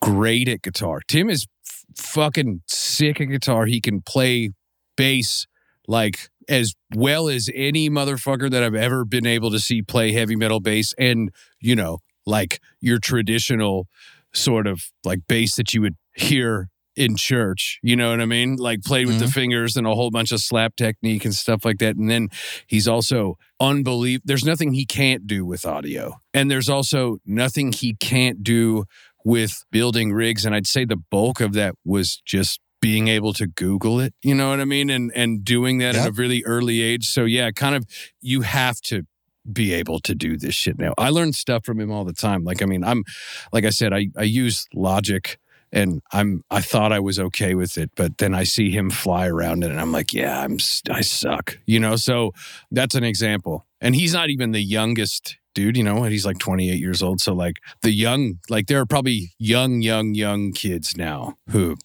great 0.00 0.48
at 0.48 0.62
guitar. 0.62 1.00
Tim 1.06 1.28
is 1.28 1.46
f- 1.66 1.84
fucking 1.96 2.62
sick 2.66 3.20
at 3.20 3.26
guitar. 3.26 3.66
He 3.66 3.80
can 3.80 4.00
play 4.00 4.50
bass 4.96 5.46
like 5.86 6.30
as 6.50 6.74
well 6.94 7.28
as 7.28 7.48
any 7.54 7.88
motherfucker 7.88 8.50
that 8.50 8.62
I've 8.62 8.74
ever 8.74 9.04
been 9.04 9.26
able 9.26 9.50
to 9.52 9.60
see 9.60 9.80
play 9.80 10.12
heavy 10.12 10.36
metal 10.36 10.60
bass. 10.60 10.92
And, 10.98 11.30
you 11.60 11.76
know, 11.76 11.98
like 12.26 12.60
your 12.80 12.98
traditional 12.98 13.86
sort 14.34 14.66
of 14.66 14.82
like 15.04 15.20
bass 15.28 15.56
that 15.56 15.72
you 15.72 15.80
would 15.80 15.96
hear 16.14 16.68
in 16.96 17.16
church. 17.16 17.78
You 17.82 17.96
know 17.96 18.10
what 18.10 18.20
I 18.20 18.26
mean? 18.26 18.56
Like 18.56 18.82
played 18.82 19.06
with 19.06 19.16
mm-hmm. 19.16 19.26
the 19.26 19.30
fingers 19.32 19.76
and 19.76 19.86
a 19.86 19.94
whole 19.94 20.10
bunch 20.10 20.32
of 20.32 20.40
slap 20.40 20.76
technique 20.76 21.24
and 21.24 21.34
stuff 21.34 21.64
like 21.64 21.78
that. 21.78 21.96
And 21.96 22.10
then 22.10 22.28
he's 22.66 22.88
also 22.88 23.38
unbelievable. 23.60 24.24
There's 24.26 24.44
nothing 24.44 24.74
he 24.74 24.84
can't 24.84 25.26
do 25.26 25.46
with 25.46 25.64
audio. 25.64 26.20
And 26.34 26.50
there's 26.50 26.68
also 26.68 27.18
nothing 27.24 27.72
he 27.72 27.94
can't 27.94 28.42
do 28.42 28.84
with 29.24 29.64
building 29.70 30.12
rigs. 30.12 30.44
And 30.44 30.54
I'd 30.54 30.66
say 30.66 30.84
the 30.84 30.96
bulk 30.96 31.40
of 31.40 31.52
that 31.52 31.76
was 31.84 32.20
just 32.26 32.60
being 32.80 33.08
able 33.08 33.32
to 33.34 33.46
Google 33.46 34.00
it. 34.00 34.14
You 34.22 34.34
know 34.34 34.50
what 34.50 34.60
I 34.60 34.64
mean? 34.64 34.90
And 34.90 35.12
and 35.14 35.44
doing 35.44 35.78
that 35.78 35.94
yep. 35.94 36.04
at 36.04 36.08
a 36.10 36.12
really 36.12 36.44
early 36.44 36.80
age. 36.80 37.06
So 37.06 37.24
yeah, 37.24 37.50
kind 37.50 37.74
of 37.74 37.86
you 38.20 38.42
have 38.42 38.80
to 38.82 39.04
be 39.50 39.72
able 39.72 40.00
to 40.00 40.14
do 40.14 40.36
this 40.36 40.54
shit 40.54 40.78
now. 40.78 40.94
I 40.98 41.10
learn 41.10 41.32
stuff 41.32 41.64
from 41.64 41.80
him 41.80 41.90
all 41.90 42.04
the 42.04 42.12
time. 42.12 42.44
Like 42.44 42.62
I 42.62 42.66
mean, 42.66 42.84
I'm 42.84 43.04
like 43.52 43.64
I 43.64 43.70
said, 43.70 43.92
I, 43.92 44.08
I 44.16 44.22
use 44.22 44.66
logic 44.74 45.38
and 45.72 46.02
I'm 46.12 46.42
I 46.50 46.60
thought 46.60 46.92
I 46.92 47.00
was 47.00 47.18
okay 47.18 47.54
with 47.54 47.78
it, 47.78 47.90
but 47.94 48.18
then 48.18 48.34
I 48.34 48.44
see 48.44 48.70
him 48.70 48.90
fly 48.90 49.28
around 49.28 49.62
it, 49.62 49.70
and 49.70 49.80
I'm 49.80 49.92
like, 49.92 50.12
yeah, 50.12 50.40
I'm 50.40 50.58
I 50.90 51.00
suck, 51.00 51.58
you 51.66 51.78
know. 51.78 51.96
So 51.96 52.32
that's 52.70 52.94
an 52.94 53.04
example, 53.04 53.66
and 53.80 53.94
he's 53.94 54.12
not 54.12 54.30
even 54.30 54.50
the 54.50 54.62
youngest 54.62 55.36
dude, 55.54 55.76
you 55.76 55.82
know, 55.82 56.04
he's 56.04 56.24
like 56.26 56.38
28 56.38 56.78
years 56.78 57.02
old. 57.02 57.20
So 57.20 57.32
like 57.34 57.56
the 57.82 57.92
young, 57.92 58.38
like 58.48 58.66
there 58.66 58.78
are 58.80 58.86
probably 58.86 59.32
young, 59.38 59.82
young, 59.82 60.14
young 60.14 60.52
kids 60.52 60.96
now 60.96 61.38
who 61.48 61.76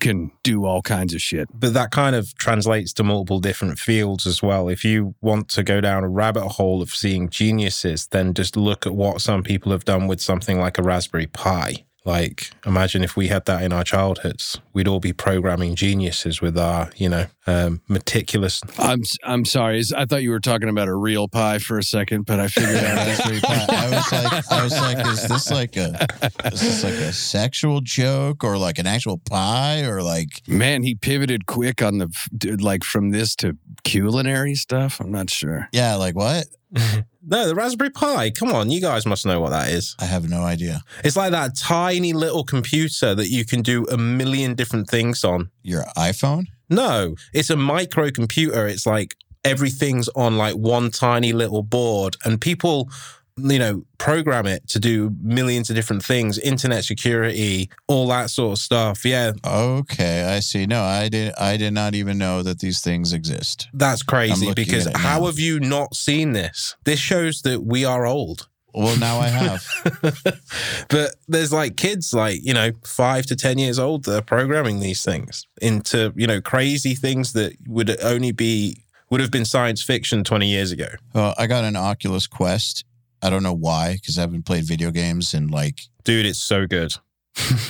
can 0.00 0.30
do 0.42 0.64
all 0.64 0.82
kinds 0.82 1.14
of 1.14 1.22
shit. 1.22 1.48
But 1.52 1.74
that 1.74 1.90
kind 1.90 2.16
of 2.16 2.34
translates 2.36 2.92
to 2.94 3.04
multiple 3.04 3.40
different 3.40 3.78
fields 3.78 4.26
as 4.26 4.42
well. 4.42 4.68
If 4.68 4.84
you 4.84 5.14
want 5.20 5.48
to 5.50 5.62
go 5.62 5.80
down 5.80 6.04
a 6.04 6.08
rabbit 6.08 6.48
hole 6.48 6.82
of 6.82 6.90
seeing 6.90 7.28
geniuses, 7.28 8.06
then 8.08 8.34
just 8.34 8.56
look 8.56 8.86
at 8.86 8.94
what 8.94 9.20
some 9.20 9.42
people 9.42 9.72
have 9.72 9.84
done 9.84 10.06
with 10.06 10.20
something 10.20 10.58
like 10.58 10.78
a 10.78 10.82
Raspberry 10.82 11.26
Pi. 11.26 11.84
Like, 12.04 12.50
imagine 12.66 13.02
if 13.02 13.16
we 13.16 13.28
had 13.28 13.46
that 13.46 13.62
in 13.62 13.72
our 13.72 13.84
childhoods, 13.84 14.60
we'd 14.74 14.88
all 14.88 15.00
be 15.00 15.14
programming 15.14 15.74
geniuses 15.74 16.42
with 16.42 16.58
our, 16.58 16.90
you 16.96 17.08
know, 17.08 17.26
um, 17.46 17.82
meticulous. 17.88 18.60
I'm 18.78 19.02
I'm 19.22 19.44
sorry. 19.44 19.82
I 19.96 20.06
thought 20.06 20.22
you 20.22 20.30
were 20.30 20.40
talking 20.40 20.68
about 20.68 20.88
a 20.88 20.94
real 20.94 21.28
pie 21.28 21.58
for 21.58 21.78
a 21.78 21.82
second, 21.82 22.26
but 22.26 22.40
I 22.40 22.48
figured 22.48 22.76
out 22.76 22.96
that's 22.96 23.40
pie. 23.40 23.66
I 23.68 23.90
was 23.90 24.12
like, 24.12 24.52
I 24.52 24.64
was 24.64 24.72
like, 24.72 25.06
is 25.06 25.28
this 25.28 25.50
like 25.50 25.76
a, 25.76 26.06
is 26.52 26.60
this 26.60 26.84
like 26.84 26.94
a 26.94 27.12
sexual 27.12 27.80
joke 27.80 28.44
or 28.44 28.56
like 28.56 28.78
an 28.78 28.86
actual 28.86 29.18
pie 29.18 29.84
or 29.84 30.02
like? 30.02 30.42
Man, 30.48 30.82
he 30.82 30.94
pivoted 30.94 31.46
quick 31.46 31.82
on 31.82 31.98
the 31.98 32.56
like 32.60 32.84
from 32.84 33.10
this 33.10 33.34
to 33.36 33.58
culinary 33.84 34.54
stuff. 34.54 35.00
I'm 35.00 35.12
not 35.12 35.30
sure. 35.30 35.68
Yeah, 35.72 35.96
like 35.96 36.16
what? 36.16 36.46
no, 37.26 37.46
the 37.46 37.54
Raspberry 37.54 37.90
Pi. 37.90 38.30
Come 38.30 38.52
on, 38.52 38.70
you 38.70 38.80
guys 38.80 39.06
must 39.06 39.24
know 39.26 39.40
what 39.40 39.50
that 39.50 39.68
is. 39.68 39.94
I 40.00 40.06
have 40.06 40.28
no 40.28 40.42
idea. 40.42 40.82
It's 41.04 41.16
like 41.16 41.30
that 41.30 41.56
tiny 41.56 42.12
little 42.12 42.44
computer 42.44 43.14
that 43.14 43.28
you 43.28 43.44
can 43.44 43.62
do 43.62 43.86
a 43.86 43.96
million 43.96 44.54
different 44.54 44.88
things 44.88 45.24
on. 45.24 45.50
Your 45.64 45.84
iPhone? 45.96 46.46
No, 46.70 47.16
it's 47.32 47.50
a 47.50 47.56
microcomputer. 47.56 48.70
It's 48.70 48.86
like 48.86 49.16
everything's 49.44 50.08
on 50.10 50.38
like 50.38 50.54
one 50.54 50.90
tiny 50.90 51.32
little 51.32 51.62
board, 51.62 52.16
and 52.24 52.40
people 52.40 52.88
you 53.36 53.58
know, 53.58 53.84
program 53.98 54.46
it 54.46 54.68
to 54.68 54.78
do 54.78 55.14
millions 55.20 55.68
of 55.68 55.76
different 55.76 56.04
things, 56.04 56.38
internet 56.38 56.84
security, 56.84 57.68
all 57.88 58.06
that 58.08 58.30
sort 58.30 58.52
of 58.52 58.58
stuff. 58.58 59.04
Yeah. 59.04 59.32
Okay, 59.44 60.24
I 60.24 60.40
see. 60.40 60.66
No, 60.66 60.82
I 60.82 61.08
did 61.08 61.34
I 61.38 61.56
did 61.56 61.72
not 61.72 61.94
even 61.94 62.18
know 62.18 62.42
that 62.42 62.60
these 62.60 62.80
things 62.80 63.12
exist. 63.12 63.68
That's 63.72 64.02
crazy 64.02 64.52
because 64.54 64.88
how 64.94 65.26
have 65.26 65.38
you 65.38 65.58
not 65.58 65.94
seen 65.94 66.32
this? 66.32 66.76
This 66.84 67.00
shows 67.00 67.42
that 67.42 67.64
we 67.64 67.84
are 67.84 68.06
old. 68.06 68.48
Well, 68.74 68.98
now 68.98 69.18
I 69.20 69.28
have. 69.28 69.64
but 70.88 71.14
there's 71.28 71.52
like 71.52 71.76
kids 71.76 72.12
like, 72.12 72.40
you 72.42 72.52
know, 72.52 72.72
5 72.84 73.26
to 73.26 73.36
10 73.36 73.58
years 73.58 73.78
old 73.78 74.04
that 74.04 74.16
are 74.18 74.22
programming 74.22 74.80
these 74.80 75.04
things 75.04 75.46
into, 75.62 76.12
you 76.16 76.26
know, 76.26 76.40
crazy 76.40 76.94
things 76.94 77.32
that 77.34 77.54
would 77.66 77.96
only 78.02 78.32
be 78.32 78.78
would 79.10 79.20
have 79.20 79.30
been 79.30 79.44
science 79.44 79.82
fiction 79.82 80.24
20 80.24 80.48
years 80.48 80.72
ago. 80.72 80.88
Well, 81.12 81.34
I 81.38 81.46
got 81.46 81.62
an 81.62 81.76
Oculus 81.76 82.26
Quest 82.26 82.84
I 83.24 83.30
don't 83.30 83.42
know 83.42 83.54
why, 83.54 83.94
because 83.94 84.18
I 84.18 84.20
haven't 84.20 84.44
played 84.44 84.64
video 84.64 84.90
games 84.90 85.32
and 85.32 85.50
like. 85.50 85.80
Dude, 86.04 86.26
it's 86.26 86.38
so 86.38 86.66
good. 86.66 86.92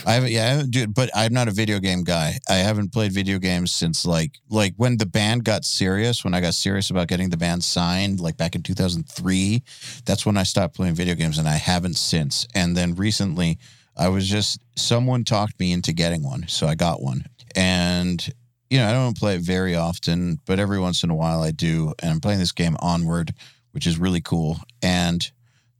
I 0.05 0.13
haven't, 0.13 0.31
yeah, 0.31 0.43
I 0.43 0.47
haven't, 0.47 0.71
dude, 0.71 0.93
but 0.93 1.09
I'm 1.15 1.33
not 1.33 1.47
a 1.47 1.51
video 1.51 1.79
game 1.79 2.03
guy. 2.03 2.37
I 2.49 2.55
haven't 2.55 2.93
played 2.93 3.11
video 3.11 3.39
games 3.39 3.71
since 3.71 4.05
like, 4.05 4.39
like 4.49 4.73
when 4.77 4.97
the 4.97 5.05
band 5.05 5.43
got 5.43 5.65
serious, 5.65 6.23
when 6.23 6.33
I 6.33 6.41
got 6.41 6.53
serious 6.53 6.89
about 6.89 7.07
getting 7.07 7.29
the 7.29 7.37
band 7.37 7.63
signed, 7.63 8.19
like 8.19 8.37
back 8.37 8.55
in 8.55 8.63
2003, 8.63 9.63
that's 10.05 10.25
when 10.25 10.37
I 10.37 10.43
stopped 10.43 10.75
playing 10.75 10.95
video 10.95 11.15
games 11.15 11.37
and 11.37 11.47
I 11.47 11.55
haven't 11.55 11.95
since. 11.95 12.47
And 12.53 12.75
then 12.75 12.95
recently, 12.95 13.57
I 13.97 14.09
was 14.09 14.27
just, 14.27 14.59
someone 14.75 15.23
talked 15.23 15.59
me 15.59 15.71
into 15.71 15.93
getting 15.93 16.23
one. 16.23 16.47
So 16.47 16.67
I 16.67 16.75
got 16.75 17.01
one. 17.01 17.25
And, 17.55 18.25
you 18.69 18.77
know, 18.77 18.87
I 18.87 18.91
don't 18.93 19.17
play 19.17 19.35
it 19.35 19.41
very 19.41 19.75
often, 19.75 20.39
but 20.45 20.59
every 20.59 20.79
once 20.79 21.03
in 21.03 21.09
a 21.09 21.15
while 21.15 21.41
I 21.41 21.51
do. 21.51 21.93
And 22.01 22.11
I'm 22.11 22.19
playing 22.19 22.39
this 22.39 22.51
game 22.51 22.75
Onward, 22.79 23.33
which 23.71 23.87
is 23.87 23.97
really 23.97 24.21
cool. 24.21 24.59
And, 24.81 25.29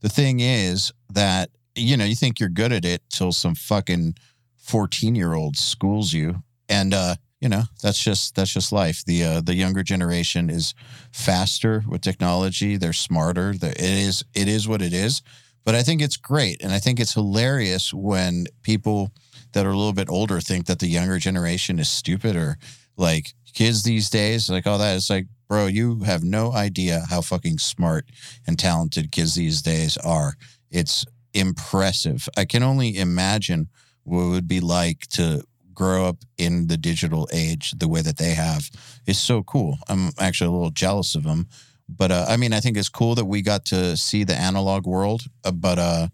the 0.02 0.10
thing 0.10 0.40
is 0.40 0.92
that, 1.10 1.50
you 1.76 1.96
know, 1.96 2.04
you 2.04 2.14
think 2.16 2.40
you're 2.40 2.48
good 2.48 2.72
at 2.72 2.84
it 2.84 3.02
till 3.10 3.32
some 3.32 3.54
fucking 3.54 4.16
14 4.56 5.14
year 5.14 5.34
old 5.34 5.56
schools 5.56 6.12
you. 6.12 6.42
And, 6.68 6.92
uh, 6.92 7.16
you 7.40 7.48
know, 7.48 7.64
that's 7.82 8.02
just, 8.02 8.34
that's 8.34 8.52
just 8.52 8.72
life. 8.72 9.04
The, 9.04 9.22
uh, 9.22 9.40
the 9.40 9.54
younger 9.54 9.82
generation 9.82 10.50
is 10.50 10.74
faster 11.12 11.84
with 11.86 12.00
technology. 12.00 12.76
They're 12.76 12.92
smarter. 12.92 13.52
They're, 13.52 13.70
it 13.72 13.80
is, 13.80 14.24
it 14.34 14.48
is 14.48 14.66
what 14.66 14.82
it 14.82 14.92
is. 14.92 15.22
But 15.64 15.74
I 15.74 15.82
think 15.82 16.00
it's 16.00 16.16
great. 16.16 16.62
And 16.62 16.72
I 16.72 16.78
think 16.78 16.98
it's 16.98 17.14
hilarious 17.14 17.92
when 17.92 18.46
people 18.62 19.12
that 19.52 19.66
are 19.66 19.70
a 19.70 19.76
little 19.76 19.92
bit 19.92 20.08
older 20.08 20.40
think 20.40 20.66
that 20.66 20.78
the 20.78 20.86
younger 20.86 21.18
generation 21.18 21.78
is 21.78 21.88
stupid 21.88 22.36
or 22.36 22.56
like 22.96 23.34
kids 23.52 23.82
these 23.82 24.10
days, 24.10 24.48
like 24.48 24.66
all 24.66 24.78
that. 24.78 24.96
It's 24.96 25.10
like, 25.10 25.26
bro, 25.48 25.66
you 25.66 26.00
have 26.00 26.22
no 26.22 26.52
idea 26.52 27.04
how 27.08 27.20
fucking 27.20 27.58
smart 27.58 28.06
and 28.46 28.58
talented 28.58 29.10
kids 29.10 29.34
these 29.34 29.62
days 29.62 29.96
are. 29.98 30.34
It's 30.70 31.04
impressive. 31.36 32.28
I 32.36 32.46
can 32.46 32.62
only 32.62 32.96
imagine 32.96 33.68
what 34.04 34.22
it 34.22 34.30
would 34.30 34.48
be 34.48 34.60
like 34.60 35.06
to 35.08 35.42
grow 35.74 36.06
up 36.06 36.24
in 36.38 36.68
the 36.68 36.78
digital 36.78 37.28
age 37.32 37.72
the 37.72 37.88
way 37.88 38.00
that 38.00 38.16
they 38.16 38.30
have. 38.30 38.70
It's 39.06 39.18
so 39.18 39.42
cool. 39.42 39.78
I'm 39.88 40.10
actually 40.18 40.48
a 40.48 40.52
little 40.52 40.70
jealous 40.70 41.14
of 41.14 41.24
them. 41.24 41.48
But 41.88 42.10
uh, 42.10 42.26
I 42.28 42.36
mean, 42.36 42.52
I 42.52 42.60
think 42.60 42.76
it's 42.76 42.88
cool 42.88 43.14
that 43.14 43.26
we 43.26 43.42
got 43.42 43.66
to 43.66 43.96
see 43.96 44.24
the 44.24 44.34
analog 44.34 44.86
world. 44.86 45.22
Uh, 45.44 45.52
but 45.52 45.78
uh, 45.78 46.08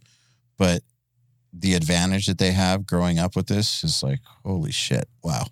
but 0.59 0.82
the 1.53 1.74
advantage 1.74 2.27
that 2.27 2.39
they 2.39 2.53
have 2.53 2.86
growing 2.86 3.19
up 3.19 3.36
with 3.36 3.47
this 3.47 3.85
is 3.85 4.03
like, 4.03 4.20
holy 4.44 4.73
shit, 4.73 5.09
wow, 5.23 5.47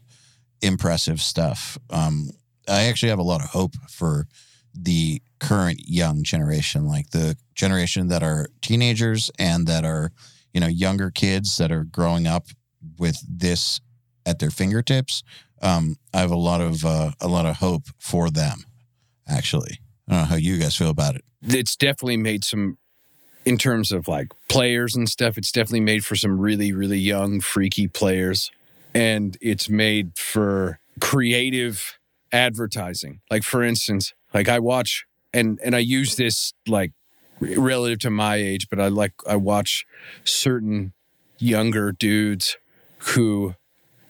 impressive 0.60 1.20
stuff. 1.20 1.78
Um, 1.90 2.30
I 2.68 2.84
actually 2.84 3.10
have 3.10 3.18
a 3.18 3.22
lot 3.22 3.42
of 3.42 3.50
hope 3.50 3.74
for 3.88 4.26
the 4.74 5.22
current 5.38 5.80
young 5.86 6.22
generation, 6.22 6.86
like 6.86 7.10
the 7.10 7.36
generation 7.54 8.08
that 8.08 8.22
are 8.22 8.48
teenagers 8.62 9.30
and 9.38 9.66
that 9.66 9.84
are, 9.84 10.12
you 10.52 10.60
know, 10.60 10.66
younger 10.66 11.10
kids 11.10 11.56
that 11.56 11.72
are 11.72 11.84
growing 11.84 12.26
up 12.26 12.46
with 12.98 13.16
this 13.28 13.80
at 14.26 14.38
their 14.38 14.50
fingertips. 14.50 15.22
Um, 15.62 15.96
I 16.14 16.20
have 16.20 16.30
a 16.30 16.36
lot 16.36 16.60
of 16.60 16.84
uh, 16.84 17.12
a 17.20 17.28
lot 17.28 17.46
of 17.46 17.56
hope 17.56 17.84
for 17.98 18.30
them. 18.30 18.64
Actually, 19.28 19.80
I 20.08 20.12
don't 20.12 20.20
know 20.22 20.26
how 20.26 20.36
you 20.36 20.58
guys 20.58 20.76
feel 20.76 20.90
about 20.90 21.16
it. 21.16 21.24
It's 21.42 21.76
definitely 21.76 22.16
made 22.16 22.44
some, 22.44 22.78
in 23.44 23.58
terms 23.58 23.92
of 23.92 24.08
like 24.08 24.28
players 24.48 24.96
and 24.96 25.08
stuff. 25.08 25.38
It's 25.38 25.52
definitely 25.52 25.80
made 25.80 26.04
for 26.04 26.16
some 26.16 26.38
really 26.40 26.72
really 26.72 26.98
young 26.98 27.40
freaky 27.40 27.88
players, 27.88 28.50
and 28.94 29.36
it's 29.40 29.68
made 29.68 30.16
for 30.16 30.80
creative 31.00 31.98
advertising. 32.32 33.20
Like 33.30 33.42
for 33.42 33.62
instance, 33.62 34.14
like 34.32 34.48
I 34.48 34.58
watch 34.58 35.06
and 35.32 35.58
and 35.64 35.74
I 35.74 35.78
use 35.78 36.16
this 36.16 36.52
like 36.66 36.92
relative 37.40 38.00
to 38.00 38.10
my 38.10 38.36
age, 38.36 38.68
but 38.68 38.80
I 38.80 38.88
like 38.88 39.12
I 39.26 39.36
watch 39.36 39.86
certain 40.24 40.92
younger 41.38 41.92
dudes 41.92 42.56
who 42.98 43.54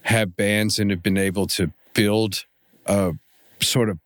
have 0.03 0.37
bands 0.37 0.79
and 0.79 0.91
have 0.91 1.03
been 1.03 1.19
able 1.19 1.47
to 1.47 1.73
build 1.95 2.45
a 2.87 3.13
sort 3.61 3.89
of 3.89 3.99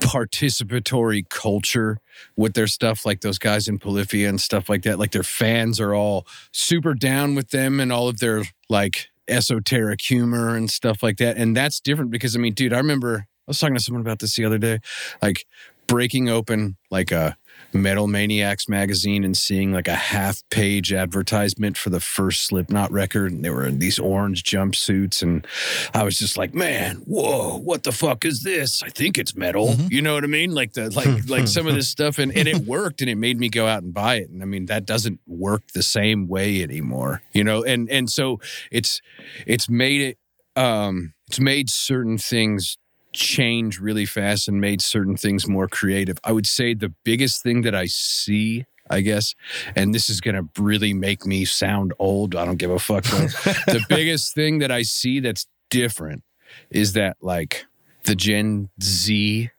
participatory 0.00 1.28
culture 1.28 1.98
with 2.36 2.54
their 2.54 2.66
stuff 2.66 3.06
like 3.06 3.20
those 3.20 3.38
guys 3.38 3.68
in 3.68 3.78
Polyphia 3.78 4.28
and 4.28 4.40
stuff 4.40 4.68
like 4.68 4.82
that. 4.82 4.98
Like 4.98 5.12
their 5.12 5.22
fans 5.22 5.80
are 5.80 5.94
all 5.94 6.26
super 6.52 6.94
down 6.94 7.34
with 7.34 7.50
them 7.50 7.80
and 7.80 7.92
all 7.92 8.08
of 8.08 8.18
their 8.18 8.44
like 8.68 9.08
esoteric 9.28 10.00
humor 10.00 10.54
and 10.54 10.70
stuff 10.70 11.02
like 11.02 11.16
that. 11.18 11.36
And 11.36 11.56
that's 11.56 11.80
different 11.80 12.10
because 12.10 12.36
I 12.36 12.38
mean 12.38 12.54
dude 12.54 12.72
I 12.72 12.78
remember 12.78 13.26
was 13.46 13.58
talking 13.58 13.76
to 13.76 13.82
someone 13.82 14.00
about 14.02 14.18
this 14.18 14.36
the 14.36 14.44
other 14.44 14.58
day 14.58 14.78
like 15.22 15.46
breaking 15.86 16.28
open 16.28 16.76
like 16.90 17.12
a 17.12 17.36
Metal 17.72 18.06
Maniacs 18.06 18.68
magazine 18.68 19.24
and 19.24 19.36
seeing 19.36 19.72
like 19.72 19.88
a 19.88 19.94
half 19.94 20.42
page 20.50 20.92
advertisement 20.92 21.76
for 21.76 21.90
the 21.90 22.00
first 22.00 22.46
Slipknot 22.46 22.90
record. 22.90 23.32
And 23.32 23.44
they 23.44 23.50
were 23.50 23.66
in 23.66 23.78
these 23.78 23.98
orange 23.98 24.44
jumpsuits. 24.44 25.22
And 25.22 25.46
I 25.94 26.02
was 26.04 26.18
just 26.18 26.36
like, 26.36 26.54
man, 26.54 26.96
whoa, 27.06 27.58
what 27.58 27.82
the 27.82 27.92
fuck 27.92 28.24
is 28.24 28.42
this? 28.42 28.82
I 28.82 28.88
think 28.88 29.18
it's 29.18 29.34
metal. 29.34 29.68
Mhm. 29.68 29.90
You 29.90 30.02
know 30.02 30.14
what 30.14 30.24
I 30.24 30.28
mean? 30.28 30.52
Like 30.52 30.72
the 30.74 30.90
like 30.90 31.28
like 31.28 31.48
some 31.48 31.66
of 31.66 31.74
this 31.74 31.88
stuff. 31.88 32.18
And, 32.18 32.34
and 32.36 32.48
it 32.48 32.58
worked 32.58 33.00
and 33.00 33.10
it 33.10 33.16
made 33.16 33.38
me 33.38 33.48
go 33.48 33.66
out 33.66 33.82
and 33.82 33.92
buy 33.92 34.16
it. 34.16 34.30
And 34.30 34.42
I 34.42 34.46
mean, 34.46 34.66
that 34.66 34.84
doesn't 34.86 35.20
work 35.26 35.62
the 35.72 35.82
same 35.82 36.28
way 36.28 36.62
anymore. 36.62 37.22
You 37.32 37.44
know, 37.44 37.62
and 37.64 37.90
and 37.90 38.10
so 38.10 38.40
it's 38.70 39.00
it's 39.46 39.68
made 39.68 40.00
it 40.02 40.18
um 40.60 41.14
it's 41.26 41.40
made 41.40 41.68
certain 41.70 42.18
things 42.18 42.78
change 43.16 43.80
really 43.80 44.06
fast 44.06 44.46
and 44.46 44.60
made 44.60 44.80
certain 44.80 45.16
things 45.16 45.48
more 45.48 45.66
creative. 45.66 46.18
I 46.22 46.32
would 46.32 46.46
say 46.46 46.74
the 46.74 46.92
biggest 47.04 47.42
thing 47.42 47.62
that 47.62 47.74
I 47.74 47.86
see, 47.86 48.66
I 48.88 49.00
guess, 49.00 49.34
and 49.74 49.94
this 49.94 50.08
is 50.08 50.20
going 50.20 50.36
to 50.36 50.62
really 50.62 50.92
make 50.92 51.26
me 51.26 51.44
sound 51.44 51.92
old. 51.98 52.36
I 52.36 52.44
don't 52.44 52.58
give 52.58 52.70
a 52.70 52.78
fuck. 52.78 53.04
the 53.04 53.84
biggest 53.88 54.34
thing 54.34 54.58
that 54.58 54.70
I 54.70 54.82
see 54.82 55.20
that's 55.20 55.46
different 55.70 56.22
is 56.70 56.92
that 56.92 57.16
like 57.20 57.66
the 58.04 58.14
Gen 58.14 58.68
Z 58.80 59.50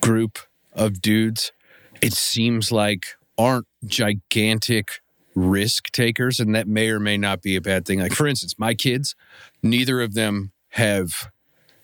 group 0.00 0.38
of 0.72 1.00
dudes, 1.00 1.52
it 2.00 2.14
seems 2.14 2.72
like 2.72 3.06
aren't 3.38 3.66
gigantic 3.84 5.00
risk 5.34 5.90
takers 5.92 6.40
and 6.40 6.54
that 6.54 6.66
may 6.66 6.88
or 6.88 6.98
may 6.98 7.18
not 7.18 7.42
be 7.42 7.56
a 7.56 7.60
bad 7.60 7.84
thing. 7.84 8.00
Like 8.00 8.14
for 8.14 8.26
instance, 8.26 8.54
my 8.58 8.74
kids, 8.74 9.14
neither 9.62 10.00
of 10.00 10.14
them 10.14 10.52
have 10.70 11.30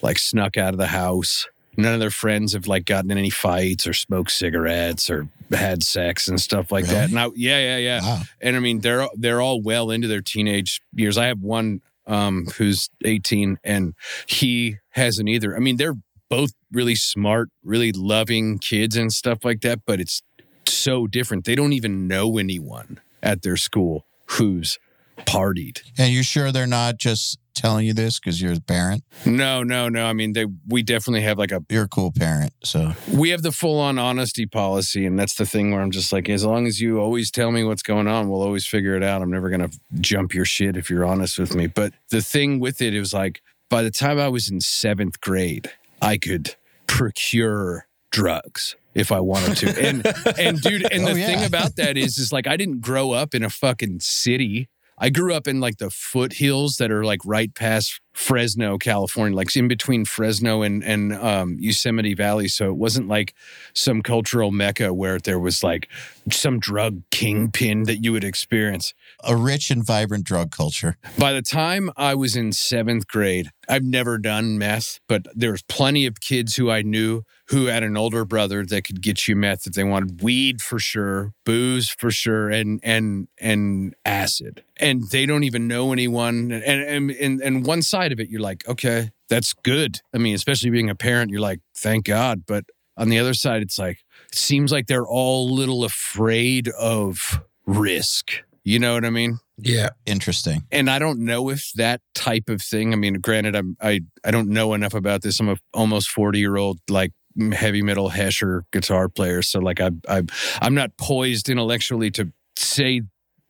like 0.02 0.18
snuck 0.18 0.56
out 0.56 0.74
of 0.74 0.78
the 0.78 0.88
house. 0.88 1.46
None 1.76 1.94
of 1.94 2.00
their 2.00 2.10
friends 2.10 2.52
have 2.52 2.66
like 2.66 2.84
gotten 2.84 3.10
in 3.10 3.16
any 3.16 3.30
fights 3.30 3.86
or 3.86 3.94
smoked 3.94 4.30
cigarettes 4.30 5.08
or 5.08 5.28
had 5.50 5.82
sex 5.82 6.28
and 6.28 6.40
stuff 6.40 6.70
like 6.70 6.86
that. 6.86 7.04
Really? 7.04 7.14
Now, 7.14 7.32
yeah, 7.34 7.58
yeah, 7.58 7.76
yeah. 7.78 8.00
Wow. 8.02 8.22
And 8.40 8.56
I 8.56 8.58
mean, 8.58 8.80
they're 8.80 9.06
they're 9.14 9.40
all 9.40 9.62
well 9.62 9.90
into 9.90 10.08
their 10.08 10.20
teenage 10.20 10.82
years. 10.94 11.16
I 11.16 11.26
have 11.26 11.40
one 11.40 11.80
um, 12.06 12.46
who's 12.58 12.90
18, 13.04 13.58
and 13.64 13.94
he 14.26 14.76
hasn't 14.90 15.28
either. 15.28 15.56
I 15.56 15.60
mean, 15.60 15.76
they're 15.76 15.96
both 16.28 16.52
really 16.70 16.94
smart, 16.94 17.50
really 17.62 17.92
loving 17.92 18.58
kids 18.58 18.96
and 18.96 19.12
stuff 19.12 19.44
like 19.44 19.60
that. 19.62 19.80
But 19.86 20.00
it's 20.00 20.22
so 20.66 21.06
different. 21.06 21.44
They 21.44 21.54
don't 21.54 21.72
even 21.72 22.06
know 22.06 22.38
anyone 22.38 23.00
at 23.22 23.42
their 23.42 23.56
school 23.56 24.04
who's 24.26 24.78
partied. 25.18 25.82
And 25.98 26.12
you 26.12 26.22
sure 26.22 26.52
they're 26.52 26.66
not 26.66 26.98
just 26.98 27.38
telling 27.54 27.86
you 27.86 27.92
this 27.92 28.18
because 28.18 28.40
you're 28.40 28.52
a 28.52 28.60
parent? 28.60 29.04
No, 29.24 29.62
no, 29.62 29.88
no. 29.88 30.06
I 30.06 30.12
mean, 30.12 30.32
they 30.32 30.46
we 30.68 30.82
definitely 30.82 31.22
have 31.22 31.38
like 31.38 31.52
a 31.52 31.62
You're 31.70 31.84
a 31.84 31.88
cool 31.88 32.12
parent. 32.12 32.52
So 32.64 32.92
we 33.12 33.30
have 33.30 33.42
the 33.42 33.52
full 33.52 33.78
on 33.78 33.98
honesty 33.98 34.46
policy, 34.46 35.06
and 35.06 35.18
that's 35.18 35.34
the 35.34 35.46
thing 35.46 35.70
where 35.72 35.80
I'm 35.80 35.90
just 35.90 36.12
like, 36.12 36.28
as 36.28 36.44
long 36.44 36.66
as 36.66 36.80
you 36.80 36.98
always 36.98 37.30
tell 37.30 37.50
me 37.52 37.64
what's 37.64 37.82
going 37.82 38.06
on, 38.08 38.28
we'll 38.28 38.42
always 38.42 38.66
figure 38.66 38.96
it 38.96 39.02
out. 39.02 39.22
I'm 39.22 39.30
never 39.30 39.50
gonna 39.50 39.70
jump 40.00 40.34
your 40.34 40.44
shit 40.44 40.76
if 40.76 40.90
you're 40.90 41.04
honest 41.04 41.38
with 41.38 41.54
me. 41.54 41.66
But 41.66 41.92
the 42.10 42.20
thing 42.22 42.60
with 42.60 42.80
it, 42.82 42.94
it 42.94 43.00
was 43.00 43.12
like 43.14 43.40
by 43.70 43.82
the 43.82 43.90
time 43.90 44.18
I 44.18 44.28
was 44.28 44.50
in 44.50 44.60
seventh 44.60 45.20
grade, 45.20 45.70
I 46.00 46.18
could 46.18 46.54
procure 46.86 47.86
drugs 48.10 48.76
if 48.94 49.10
I 49.10 49.20
wanted 49.20 49.56
to. 49.58 49.68
And 49.86 50.06
and 50.38 50.60
dude, 50.60 50.90
and 50.92 51.04
Oh, 51.08 51.12
the 51.14 51.20
yeah. 51.20 51.26
thing 51.26 51.44
about 51.44 51.76
that 51.76 51.96
is 51.96 52.18
is 52.18 52.32
like 52.32 52.46
I 52.46 52.56
didn't 52.56 52.80
grow 52.80 53.12
up 53.12 53.34
in 53.34 53.42
a 53.42 53.50
fucking 53.50 54.00
city. 54.00 54.68
I 55.02 55.10
grew 55.10 55.34
up 55.34 55.48
in 55.48 55.58
like 55.58 55.78
the 55.78 55.90
foothills 55.90 56.76
that 56.76 56.92
are 56.92 57.04
like 57.04 57.18
right 57.24 57.52
past 57.52 58.00
Fresno, 58.12 58.78
California, 58.78 59.36
like 59.36 59.54
in 59.56 59.68
between 59.68 60.04
Fresno 60.04 60.62
and 60.62 60.84
and 60.84 61.12
um, 61.14 61.56
Yosemite 61.58 62.14
Valley. 62.14 62.48
So 62.48 62.68
it 62.68 62.76
wasn't 62.76 63.08
like 63.08 63.34
some 63.74 64.02
cultural 64.02 64.50
mecca 64.50 64.92
where 64.92 65.18
there 65.18 65.38
was 65.38 65.62
like 65.62 65.88
some 66.30 66.58
drug 66.60 67.02
kingpin 67.10 67.84
that 67.84 68.04
you 68.04 68.12
would 68.12 68.24
experience. 68.24 68.94
a 69.24 69.36
rich 69.36 69.70
and 69.70 69.84
vibrant 69.84 70.24
drug 70.24 70.50
culture. 70.50 70.96
By 71.18 71.32
the 71.32 71.42
time 71.42 71.90
I 71.96 72.14
was 72.14 72.36
in 72.36 72.52
seventh 72.52 73.06
grade, 73.06 73.50
I've 73.68 73.84
never 73.84 74.18
done 74.18 74.58
meth, 74.58 74.98
but 75.08 75.26
there 75.34 75.52
was 75.52 75.62
plenty 75.62 76.06
of 76.06 76.20
kids 76.20 76.56
who 76.56 76.70
I 76.70 76.82
knew 76.82 77.22
who 77.52 77.66
had 77.66 77.82
an 77.82 77.98
older 77.98 78.24
brother 78.24 78.64
that 78.64 78.82
could 78.84 79.02
get 79.02 79.28
you 79.28 79.36
meth 79.36 79.66
if 79.66 79.74
they 79.74 79.84
wanted 79.84 80.22
weed 80.22 80.62
for 80.62 80.78
sure, 80.78 81.34
booze 81.44 81.90
for 81.90 82.10
sure, 82.10 82.48
and 82.48 82.80
and 82.82 83.28
and 83.38 83.94
acid. 84.06 84.64
And 84.78 85.08
they 85.10 85.26
don't 85.26 85.44
even 85.44 85.68
know 85.68 85.92
anyone. 85.92 86.50
And 86.50 86.64
and 86.64 87.10
and, 87.10 87.40
and 87.42 87.66
one 87.66 87.82
side 87.82 88.01
of 88.10 88.18
it, 88.18 88.28
you're 88.30 88.40
like, 88.40 88.66
okay, 88.66 89.10
that's 89.28 89.52
good. 89.52 90.00
I 90.12 90.18
mean, 90.18 90.34
especially 90.34 90.70
being 90.70 90.90
a 90.90 90.96
parent, 90.96 91.30
you're 91.30 91.40
like, 91.40 91.60
thank 91.76 92.06
God. 92.06 92.42
But 92.46 92.64
on 92.96 93.08
the 93.08 93.18
other 93.20 93.34
side, 93.34 93.62
it's 93.62 93.78
like 93.78 93.98
it 94.30 94.34
seems 94.34 94.72
like 94.72 94.88
they're 94.88 95.06
all 95.06 95.48
a 95.48 95.52
little 95.52 95.84
afraid 95.84 96.68
of 96.70 97.40
risk. 97.66 98.32
You 98.64 98.78
know 98.78 98.94
what 98.94 99.04
I 99.04 99.10
mean? 99.10 99.38
Yeah. 99.58 99.90
Interesting. 100.06 100.64
and 100.72 100.90
I 100.90 100.98
don't 100.98 101.20
know 101.20 101.48
if 101.50 101.72
that 101.74 102.00
type 102.14 102.48
of 102.48 102.60
thing. 102.62 102.92
I 102.92 102.96
mean, 102.96 103.14
granted, 103.14 103.54
I'm 103.54 103.76
I 103.80 104.00
I 104.24 104.30
don't 104.32 104.48
know 104.48 104.74
enough 104.74 104.94
about 104.94 105.22
this. 105.22 105.38
I'm 105.38 105.48
a 105.50 105.56
almost 105.72 106.10
forty 106.10 106.40
year 106.40 106.56
old 106.56 106.80
like 106.88 107.12
heavy 107.52 107.82
metal 107.82 108.10
Hesher 108.10 108.62
guitar 108.72 109.08
player, 109.08 109.42
so 109.42 109.60
like 109.60 109.80
I 109.80 109.90
I 110.08 110.22
I'm 110.60 110.74
not 110.74 110.96
poised 110.96 111.48
intellectually 111.48 112.10
to 112.12 112.32
say 112.56 113.02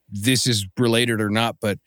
this 0.09 0.45
is 0.45 0.67
related 0.77 1.19
or 1.19 1.29
not, 1.29 1.57
but 1.59 1.79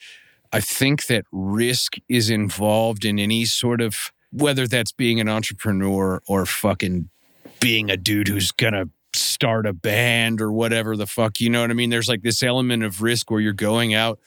I 0.56 0.60
think 0.60 1.06
that 1.06 1.24
risk 1.32 1.94
is 2.08 2.30
involved 2.30 3.04
in 3.04 3.18
any 3.18 3.44
sort 3.44 3.80
of 3.80 3.96
whether 4.32 4.66
that's 4.66 4.92
being 4.92 5.20
an 5.20 5.28
entrepreneur 5.28 6.20
or 6.26 6.46
fucking 6.46 7.08
being 7.60 7.90
a 7.90 7.96
dude 7.96 8.28
who's 8.28 8.52
gonna 8.52 8.86
start 9.14 9.66
a 9.66 9.72
band 9.72 10.40
or 10.42 10.52
whatever 10.52 10.94
the 10.96 11.06
fuck 11.06 11.40
you 11.40 11.48
know 11.48 11.62
what 11.62 11.70
i 11.70 11.74
mean 11.74 11.88
there's 11.88 12.08
like 12.08 12.20
this 12.22 12.42
element 12.42 12.82
of 12.82 13.00
risk 13.00 13.30
where 13.30 13.40
you're 13.40 13.52
going 13.54 13.94
out 13.94 14.18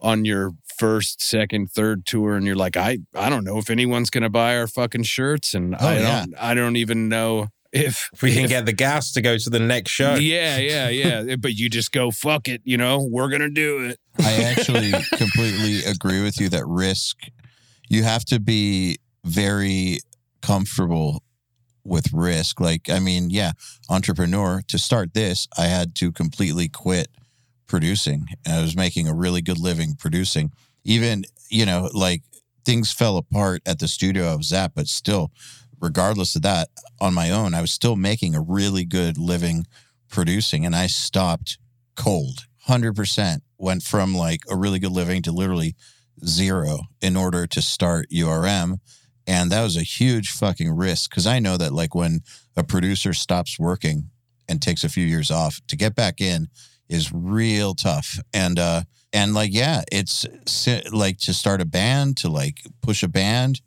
on 0.00 0.26
your 0.26 0.50
first 0.78 1.22
second 1.22 1.70
third 1.70 2.04
tour 2.04 2.36
and 2.36 2.44
you're 2.44 2.54
like 2.54 2.76
i 2.76 2.98
i 3.14 3.30
don't 3.30 3.44
know 3.44 3.56
if 3.56 3.70
anyone's 3.70 4.10
gonna 4.10 4.28
buy 4.28 4.58
our 4.58 4.66
fucking 4.66 5.02
shirts 5.04 5.54
and 5.54 5.74
Oh, 5.74 5.78
i 5.86 5.94
yeah. 5.94 6.20
don't 6.26 6.34
i 6.38 6.52
don't 6.52 6.76
even 6.76 7.08
know 7.08 7.46
if 7.72 8.08
If 8.12 8.22
we 8.22 8.32
can 8.34 8.44
if- 8.44 8.50
get 8.50 8.66
the 8.66 8.72
gas 8.72 9.12
to 9.12 9.20
go 9.22 9.36
to 9.38 9.50
the 9.50 9.58
next 9.58 9.90
show. 9.92 10.14
yeah 10.14 10.58
yeah 10.58 10.88
yeah 10.88 11.36
but 11.40 11.54
you 11.54 11.68
just 11.68 11.92
go 11.92 12.10
fuck 12.10 12.48
it 12.48 12.60
you 12.64 12.76
know 12.76 13.06
we're 13.10 13.28
gonna 13.28 13.50
do 13.50 13.86
it 13.86 13.98
I 14.18 14.32
actually 14.44 14.92
completely 15.16 15.84
agree 15.84 16.22
with 16.22 16.40
you 16.40 16.48
that 16.48 16.66
risk, 16.66 17.18
you 17.88 18.02
have 18.02 18.24
to 18.26 18.40
be 18.40 18.96
very 19.24 19.98
comfortable 20.40 21.22
with 21.84 22.12
risk. 22.12 22.58
Like, 22.60 22.88
I 22.88 22.98
mean, 22.98 23.28
yeah, 23.30 23.52
entrepreneur 23.90 24.62
to 24.68 24.78
start 24.78 25.12
this, 25.14 25.46
I 25.58 25.66
had 25.66 25.94
to 25.96 26.12
completely 26.12 26.68
quit 26.68 27.08
producing. 27.66 28.26
I 28.48 28.60
was 28.62 28.74
making 28.74 29.06
a 29.06 29.14
really 29.14 29.42
good 29.42 29.58
living 29.58 29.94
producing. 29.98 30.50
Even, 30.84 31.24
you 31.50 31.66
know, 31.66 31.90
like 31.92 32.22
things 32.64 32.92
fell 32.92 33.16
apart 33.18 33.60
at 33.66 33.78
the 33.80 33.88
studio 33.88 34.32
I 34.32 34.36
was 34.36 34.52
at, 34.52 34.74
but 34.74 34.88
still, 34.88 35.30
regardless 35.80 36.36
of 36.36 36.42
that, 36.42 36.68
on 37.00 37.14
my 37.14 37.30
own, 37.30 37.54
I 37.54 37.60
was 37.60 37.72
still 37.72 37.96
making 37.96 38.34
a 38.34 38.40
really 38.40 38.84
good 38.84 39.18
living 39.18 39.66
producing. 40.08 40.64
And 40.64 40.74
I 40.74 40.86
stopped 40.86 41.58
cold, 41.96 42.46
100%. 42.68 43.40
Went 43.58 43.82
from 43.82 44.14
like 44.14 44.40
a 44.50 44.56
really 44.56 44.78
good 44.78 44.92
living 44.92 45.22
to 45.22 45.32
literally 45.32 45.74
zero 46.24 46.80
in 47.00 47.16
order 47.16 47.46
to 47.46 47.62
start 47.62 48.10
URM. 48.10 48.80
And 49.26 49.50
that 49.50 49.62
was 49.62 49.76
a 49.76 49.82
huge 49.82 50.30
fucking 50.30 50.70
risk 50.70 51.10
because 51.10 51.26
I 51.26 51.38
know 51.38 51.56
that 51.56 51.72
like 51.72 51.94
when 51.94 52.20
a 52.56 52.62
producer 52.62 53.12
stops 53.12 53.58
working 53.58 54.10
and 54.48 54.62
takes 54.62 54.84
a 54.84 54.88
few 54.88 55.04
years 55.04 55.30
off 55.30 55.60
to 55.68 55.76
get 55.76 55.94
back 55.94 56.20
in 56.20 56.48
is 56.88 57.12
real 57.12 57.74
tough. 57.74 58.18
And, 58.32 58.58
uh, 58.58 58.82
and 59.12 59.34
like, 59.34 59.52
yeah, 59.52 59.82
it's 59.90 60.26
like 60.92 61.18
to 61.20 61.34
start 61.34 61.60
a 61.60 61.64
band, 61.64 62.18
to 62.18 62.28
like 62.28 62.60
push 62.82 63.02
a 63.02 63.08
band, 63.08 63.60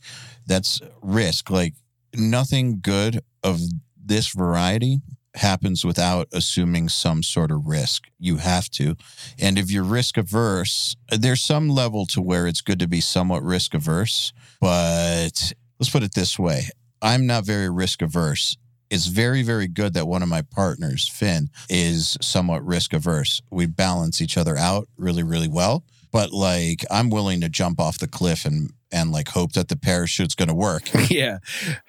that's 0.45 0.79
risk. 1.01 1.49
Like 1.49 1.73
nothing 2.15 2.79
good 2.81 3.21
of 3.43 3.59
this 4.03 4.29
variety 4.33 4.99
happens 5.35 5.85
without 5.85 6.27
assuming 6.33 6.89
some 6.89 7.23
sort 7.23 7.51
of 7.51 7.67
risk. 7.67 8.05
You 8.19 8.37
have 8.37 8.69
to. 8.71 8.95
And 9.39 9.57
if 9.57 9.71
you're 9.71 9.83
risk 9.83 10.17
averse, 10.17 10.95
there's 11.09 11.41
some 11.41 11.69
level 11.69 12.05
to 12.07 12.21
where 12.21 12.47
it's 12.47 12.61
good 12.61 12.79
to 12.79 12.87
be 12.87 13.01
somewhat 13.01 13.43
risk 13.43 13.73
averse. 13.73 14.33
But 14.59 15.53
let's 15.79 15.91
put 15.91 16.03
it 16.03 16.13
this 16.13 16.37
way 16.37 16.69
I'm 17.01 17.25
not 17.25 17.45
very 17.45 17.69
risk 17.69 18.01
averse. 18.01 18.57
It's 18.89 19.05
very, 19.05 19.43
very 19.43 19.67
good 19.67 19.93
that 19.93 20.07
one 20.07 20.23
of 20.23 20.29
my 20.29 20.41
partners, 20.41 21.07
Finn, 21.07 21.49
is 21.69 22.17
somewhat 22.21 22.65
risk 22.65 22.91
averse. 22.93 23.39
We 23.51 23.67
balance 23.67 24.19
each 24.21 24.35
other 24.35 24.57
out 24.57 24.87
really, 24.97 25.21
really 25.21 25.47
well. 25.47 25.83
But 26.11 26.31
like, 26.31 26.83
I'm 26.89 27.11
willing 27.11 27.41
to 27.41 27.49
jump 27.49 27.79
off 27.79 27.99
the 27.99 28.07
cliff 28.07 28.45
and 28.45 28.71
and 28.91 29.11
like 29.11 29.29
hope 29.29 29.53
that 29.53 29.67
the 29.67 29.75
parachute's 29.75 30.35
going 30.35 30.47
to 30.49 30.55
work. 30.55 30.83
yeah. 31.09 31.39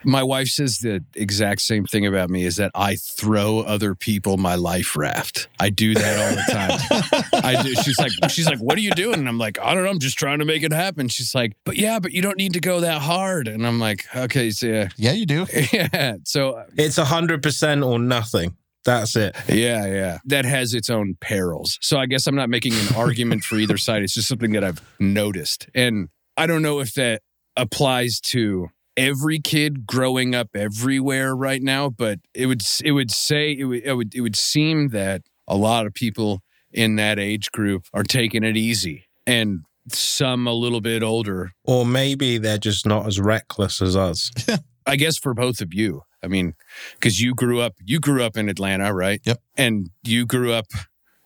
My 0.04 0.22
wife 0.22 0.48
says 0.48 0.78
the 0.78 1.04
exact 1.14 1.62
same 1.62 1.84
thing 1.86 2.06
about 2.06 2.30
me 2.30 2.44
is 2.44 2.56
that 2.56 2.70
I 2.74 2.96
throw 2.96 3.60
other 3.60 3.94
people 3.94 4.36
my 4.36 4.54
life 4.54 4.96
raft. 4.96 5.48
I 5.58 5.70
do 5.70 5.94
that 5.94 6.18
all 6.18 6.36
the 6.36 6.52
time. 6.52 7.44
I 7.44 7.62
do. 7.62 7.74
She's 7.74 7.98
like, 7.98 8.12
she's 8.30 8.46
like, 8.46 8.58
what 8.58 8.76
are 8.76 8.82
you 8.82 8.92
doing? 8.92 9.18
And 9.20 9.28
I'm 9.28 9.38
like, 9.38 9.58
I 9.60 9.74
don't 9.74 9.84
know. 9.84 9.90
I'm 9.90 9.98
just 9.98 10.18
trying 10.18 10.40
to 10.40 10.44
make 10.44 10.62
it 10.62 10.72
happen. 10.72 11.08
She's 11.08 11.34
like, 11.34 11.52
but 11.64 11.76
yeah, 11.76 11.98
but 12.00 12.12
you 12.12 12.22
don't 12.22 12.36
need 12.36 12.52
to 12.54 12.60
go 12.60 12.80
that 12.80 13.02
hard. 13.02 13.48
And 13.48 13.66
I'm 13.66 13.78
like, 13.80 14.04
okay, 14.14 14.50
so 14.50 14.66
yeah. 14.66 14.88
Yeah, 14.96 15.12
you 15.12 15.26
do. 15.26 15.46
Yeah. 15.72 16.14
So 16.24 16.52
uh, 16.52 16.64
It's 16.76 16.98
a 16.98 17.04
hundred 17.04 17.42
percent 17.42 17.82
or 17.82 17.98
nothing. 17.98 18.56
That's 18.84 19.14
it. 19.14 19.36
yeah, 19.48 19.86
yeah. 19.86 20.18
That 20.24 20.44
has 20.46 20.72
its 20.74 20.88
own 20.88 21.16
perils. 21.20 21.78
So 21.82 21.98
I 21.98 22.06
guess 22.06 22.26
I'm 22.26 22.34
not 22.34 22.48
making 22.48 22.72
an 22.72 22.94
argument 22.96 23.44
for 23.44 23.56
either 23.56 23.76
side. 23.76 24.02
It's 24.02 24.14
just 24.14 24.26
something 24.28 24.52
that 24.52 24.64
I've 24.64 24.80
noticed. 24.98 25.68
And 25.74 26.08
I 26.40 26.46
don't 26.46 26.62
know 26.62 26.80
if 26.80 26.94
that 26.94 27.20
applies 27.54 28.18
to 28.32 28.70
every 28.96 29.40
kid 29.40 29.86
growing 29.86 30.34
up 30.34 30.48
everywhere 30.54 31.36
right 31.36 31.62
now, 31.62 31.90
but 31.90 32.18
it 32.32 32.46
would 32.46 32.62
it 32.82 32.92
would 32.92 33.10
say 33.10 33.52
it 33.52 33.64
would 33.64 33.82
it 33.84 33.92
would, 33.92 34.14
it 34.14 34.22
would 34.22 34.36
seem 34.36 34.88
that 34.88 35.20
a 35.46 35.54
lot 35.54 35.84
of 35.84 35.92
people 35.92 36.40
in 36.72 36.96
that 36.96 37.18
age 37.18 37.52
group 37.52 37.84
are 37.92 38.02
taking 38.02 38.42
it 38.42 38.56
easy 38.56 39.04
and 39.26 39.64
some 39.88 40.46
a 40.46 40.54
little 40.54 40.80
bit 40.80 41.02
older. 41.02 41.52
Or 41.64 41.84
maybe 41.84 42.38
they're 42.38 42.56
just 42.56 42.86
not 42.86 43.06
as 43.06 43.20
reckless 43.20 43.82
as 43.82 43.94
us. 43.94 44.30
I 44.86 44.96
guess 44.96 45.18
for 45.18 45.34
both 45.34 45.60
of 45.60 45.74
you. 45.74 46.04
I 46.22 46.26
mean, 46.28 46.54
cuz 47.02 47.20
you 47.20 47.34
grew 47.34 47.60
up 47.60 47.74
you 47.84 48.00
grew 48.00 48.22
up 48.22 48.38
in 48.38 48.48
Atlanta, 48.48 48.94
right? 48.94 49.20
Yep. 49.26 49.42
And 49.58 49.90
you 50.04 50.24
grew 50.24 50.54
up 50.54 50.68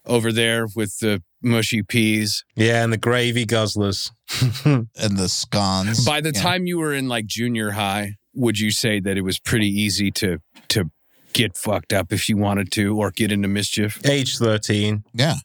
over 0.07 0.33
there 0.33 0.67
with 0.75 0.99
the 0.99 1.23
mushy 1.43 1.83
peas. 1.83 2.45
Yeah, 2.57 2.83
and 2.85 2.93
the 2.93 2.97
gravy 2.99 3.47
guzzlers. 3.47 4.11
And 4.65 5.19
the 5.19 5.29
scones. 5.29 6.05
By 6.05 6.21
the 6.21 6.33
Yeah. 6.35 6.41
time 6.43 6.67
you 6.67 6.79
were 6.79 6.95
in 6.95 7.09
like 7.09 7.27
junior 7.27 7.73
high, 7.73 8.15
would 8.35 8.59
you 8.59 8.71
say 8.71 9.01
that 9.01 9.17
it 9.17 9.23
was 9.23 9.39
pretty 9.39 9.69
easy 9.69 10.11
to 10.13 10.39
to 10.69 10.91
get 11.33 11.57
fucked 11.57 11.93
up 11.93 12.13
if 12.13 12.29
you 12.29 12.37
wanted 12.37 12.71
to 12.73 12.97
or 12.97 13.11
get 13.11 13.31
into 13.33 13.49
mischief? 13.49 14.01
Age 14.07 14.37
13. 14.39 15.05
Yeah, 15.15 15.37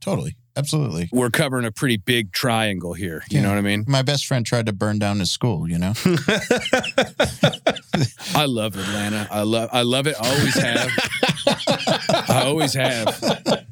totally. 0.00 0.36
Absolutely. 0.58 1.08
We're 1.12 1.30
covering 1.30 1.64
a 1.64 1.70
pretty 1.70 1.96
big 1.98 2.32
triangle 2.32 2.92
here. 2.92 3.22
You 3.30 3.36
Yeah. 3.38 3.44
know 3.44 3.50
what 3.50 3.58
I 3.58 3.62
mean? 3.62 3.84
My 3.86 4.02
best 4.02 4.26
friend 4.26 4.44
tried 4.44 4.66
to 4.66 4.72
burn 4.72 4.98
down 4.98 5.20
his 5.20 5.30
school, 5.30 5.70
you 5.70 5.78
know? 5.78 5.92
I 8.34 8.44
love 8.46 8.76
Atlanta. 8.76 9.28
I 9.30 9.42
love 9.42 9.70
I 9.72 9.82
love 9.82 10.06
it. 10.08 10.16
I 10.20 10.28
always 10.28 10.54
have. 10.54 10.90
I 12.28 12.42
always 12.44 12.74
have. 12.74 13.18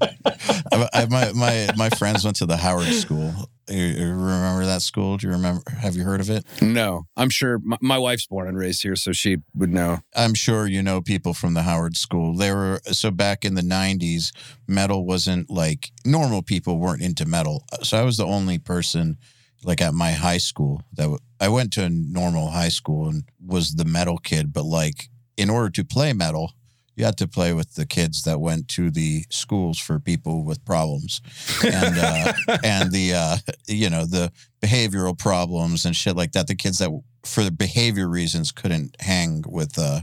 I, 0.73 0.89
I, 0.93 1.07
my, 1.07 1.33
my, 1.33 1.69
my 1.77 1.91
friends 1.91 2.25
went 2.25 2.37
to 2.37 2.47
the 2.47 2.57
Howard 2.57 2.87
School. 2.87 3.33
You, 3.69 3.83
you 3.85 4.07
remember 4.09 4.65
that 4.67 4.83
school? 4.83 5.17
Do 5.17 5.27
you 5.27 5.33
remember? 5.33 5.63
Have 5.71 5.97
you 5.97 6.05
heard 6.05 6.21
of 6.21 6.31
it? 6.31 6.45
No, 6.63 7.07
I'm 7.17 7.31
sure 7.31 7.59
my, 7.59 7.77
my 7.81 7.99
wife's 7.99 8.27
born 8.27 8.47
and 8.47 8.57
raised 8.57 8.83
here, 8.83 8.95
so 8.97 9.13
she 9.13 9.39
would 9.55 9.73
know. 9.73 9.99
I'm 10.15 10.35
sure 10.35 10.67
you 10.67 10.83
know 10.83 11.01
people 11.01 11.35
from 11.35 11.55
the 11.55 11.63
Howard 11.63 11.97
School. 11.97 12.35
They 12.37 12.53
were 12.53 12.81
so 12.93 13.11
back 13.11 13.45
in 13.45 13.55
the 13.55 13.63
90s, 13.63 14.31
metal 14.69 15.05
wasn't 15.05 15.51
like 15.51 15.91
normal 16.05 16.43
people 16.43 16.79
weren't 16.79 17.03
into 17.03 17.25
metal. 17.27 17.65
Uh, 17.73 17.83
so 17.83 17.99
I 17.99 18.03
was 18.03 18.17
the 18.19 18.27
only 18.27 18.59
person 18.59 19.17
like 19.65 19.81
at 19.81 19.95
my 19.95 20.13
high 20.13 20.39
school 20.39 20.83
that 20.93 21.03
w- 21.05 21.19
I 21.41 21.49
went 21.49 21.73
to 21.73 21.85
a 21.85 21.89
normal 21.91 22.51
high 22.51 22.69
school 22.69 23.09
and 23.09 23.25
was 23.45 23.75
the 23.75 23.85
metal 23.85 24.19
kid, 24.19 24.53
but 24.53 24.65
like 24.65 25.09
in 25.37 25.51
order 25.51 25.71
to 25.71 25.85
play 25.85 26.13
metal, 26.13 26.53
you 26.97 27.05
had 27.05 27.19
to 27.19 27.29
play 27.29 27.53
with 27.53 27.75
the 27.75 27.87
kids 27.87 28.23
that 28.23 28.41
went 28.41 28.69
to 28.69 28.91
the 28.91 29.25
schools 29.29 29.79
for 29.79 30.01
people 30.01 30.45
with 30.45 30.65
problems 30.65 31.21
and 31.63 31.99
uh, 31.99 32.33
and 32.65 32.91
the 32.91 33.13
uh, 33.15 33.37
you 33.69 33.91
know 33.91 34.05
the 34.05 34.33
behavioral 34.61 35.17
problems 35.17 35.85
and 35.85 35.95
shit 35.95 36.17
like 36.17 36.33
that. 36.33 36.47
The 36.47 36.55
kids 36.57 36.79
that 36.79 36.91
for 37.25 37.45
the 37.45 37.51
behavior 37.51 38.09
reasons 38.09 38.51
couldn't 38.51 38.97
hang 39.01 39.45
with 39.47 39.79
uh, 39.79 40.01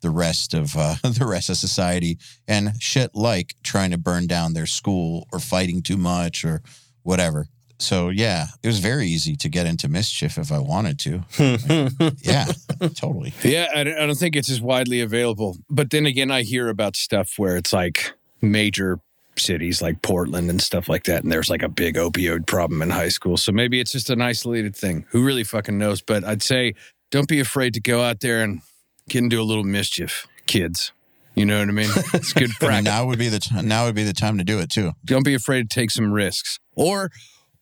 the 0.00 0.10
rest 0.10 0.52
of 0.52 0.76
uh, 0.76 0.96
the 1.02 1.26
rest 1.26 1.48
of 1.48 1.56
society 1.56 2.18
and 2.46 2.72
shit 2.80 3.14
like 3.14 3.54
trying 3.62 3.92
to 3.92 3.98
burn 3.98 4.26
down 4.26 4.52
their 4.52 4.66
school 4.66 5.26
or 5.32 5.38
fighting 5.38 5.80
too 5.80 5.96
much 5.96 6.44
or 6.44 6.60
whatever. 7.02 7.46
So 7.82 8.08
yeah, 8.10 8.46
it 8.62 8.66
was 8.66 8.78
very 8.78 9.08
easy 9.08 9.34
to 9.36 9.48
get 9.48 9.66
into 9.66 9.88
mischief 9.88 10.38
if 10.38 10.52
I 10.52 10.58
wanted 10.58 10.98
to. 11.00 11.24
Yeah, 12.22 12.46
totally. 12.94 13.32
Yeah, 13.42 13.68
I 13.74 13.84
don't, 13.84 13.98
I 13.98 14.06
don't 14.06 14.16
think 14.18 14.36
it's 14.36 14.50
as 14.50 14.60
widely 14.60 15.00
available. 15.00 15.56
But 15.68 15.90
then 15.90 16.06
again, 16.06 16.30
I 16.30 16.42
hear 16.42 16.68
about 16.68 16.96
stuff 16.96 17.34
where 17.36 17.56
it's 17.56 17.72
like 17.72 18.12
major 18.40 19.00
cities 19.36 19.80
like 19.82 20.02
Portland 20.02 20.50
and 20.50 20.60
stuff 20.62 20.88
like 20.88 21.04
that, 21.04 21.22
and 21.22 21.32
there's 21.32 21.50
like 21.50 21.62
a 21.62 21.68
big 21.68 21.96
opioid 21.96 22.46
problem 22.46 22.82
in 22.82 22.90
high 22.90 23.08
school. 23.08 23.36
So 23.36 23.50
maybe 23.52 23.80
it's 23.80 23.92
just 23.92 24.10
an 24.10 24.20
isolated 24.22 24.76
thing. 24.76 25.04
Who 25.10 25.24
really 25.24 25.44
fucking 25.44 25.76
knows? 25.78 26.00
But 26.02 26.24
I'd 26.24 26.42
say 26.42 26.74
don't 27.10 27.28
be 27.28 27.40
afraid 27.40 27.74
to 27.74 27.80
go 27.80 28.02
out 28.02 28.20
there 28.20 28.42
and 28.42 28.60
get 29.08 29.22
into 29.24 29.40
a 29.40 29.42
little 29.44 29.64
mischief, 29.64 30.26
kids. 30.46 30.92
You 31.34 31.46
know 31.46 31.58
what 31.60 31.68
I 31.68 31.72
mean? 31.72 31.90
It's 32.14 32.32
good 32.34 32.50
practice. 32.60 32.84
now 32.84 33.06
would 33.06 33.18
be 33.18 33.28
the 33.28 33.40
t- 33.40 33.62
now 33.62 33.86
would 33.86 33.94
be 33.94 34.04
the 34.04 34.12
time 34.12 34.38
to 34.38 34.44
do 34.44 34.58
it 34.60 34.70
too. 34.70 34.92
don't 35.04 35.24
be 35.24 35.34
afraid 35.34 35.70
to 35.70 35.74
take 35.74 35.90
some 35.90 36.12
risks, 36.12 36.58
or 36.76 37.10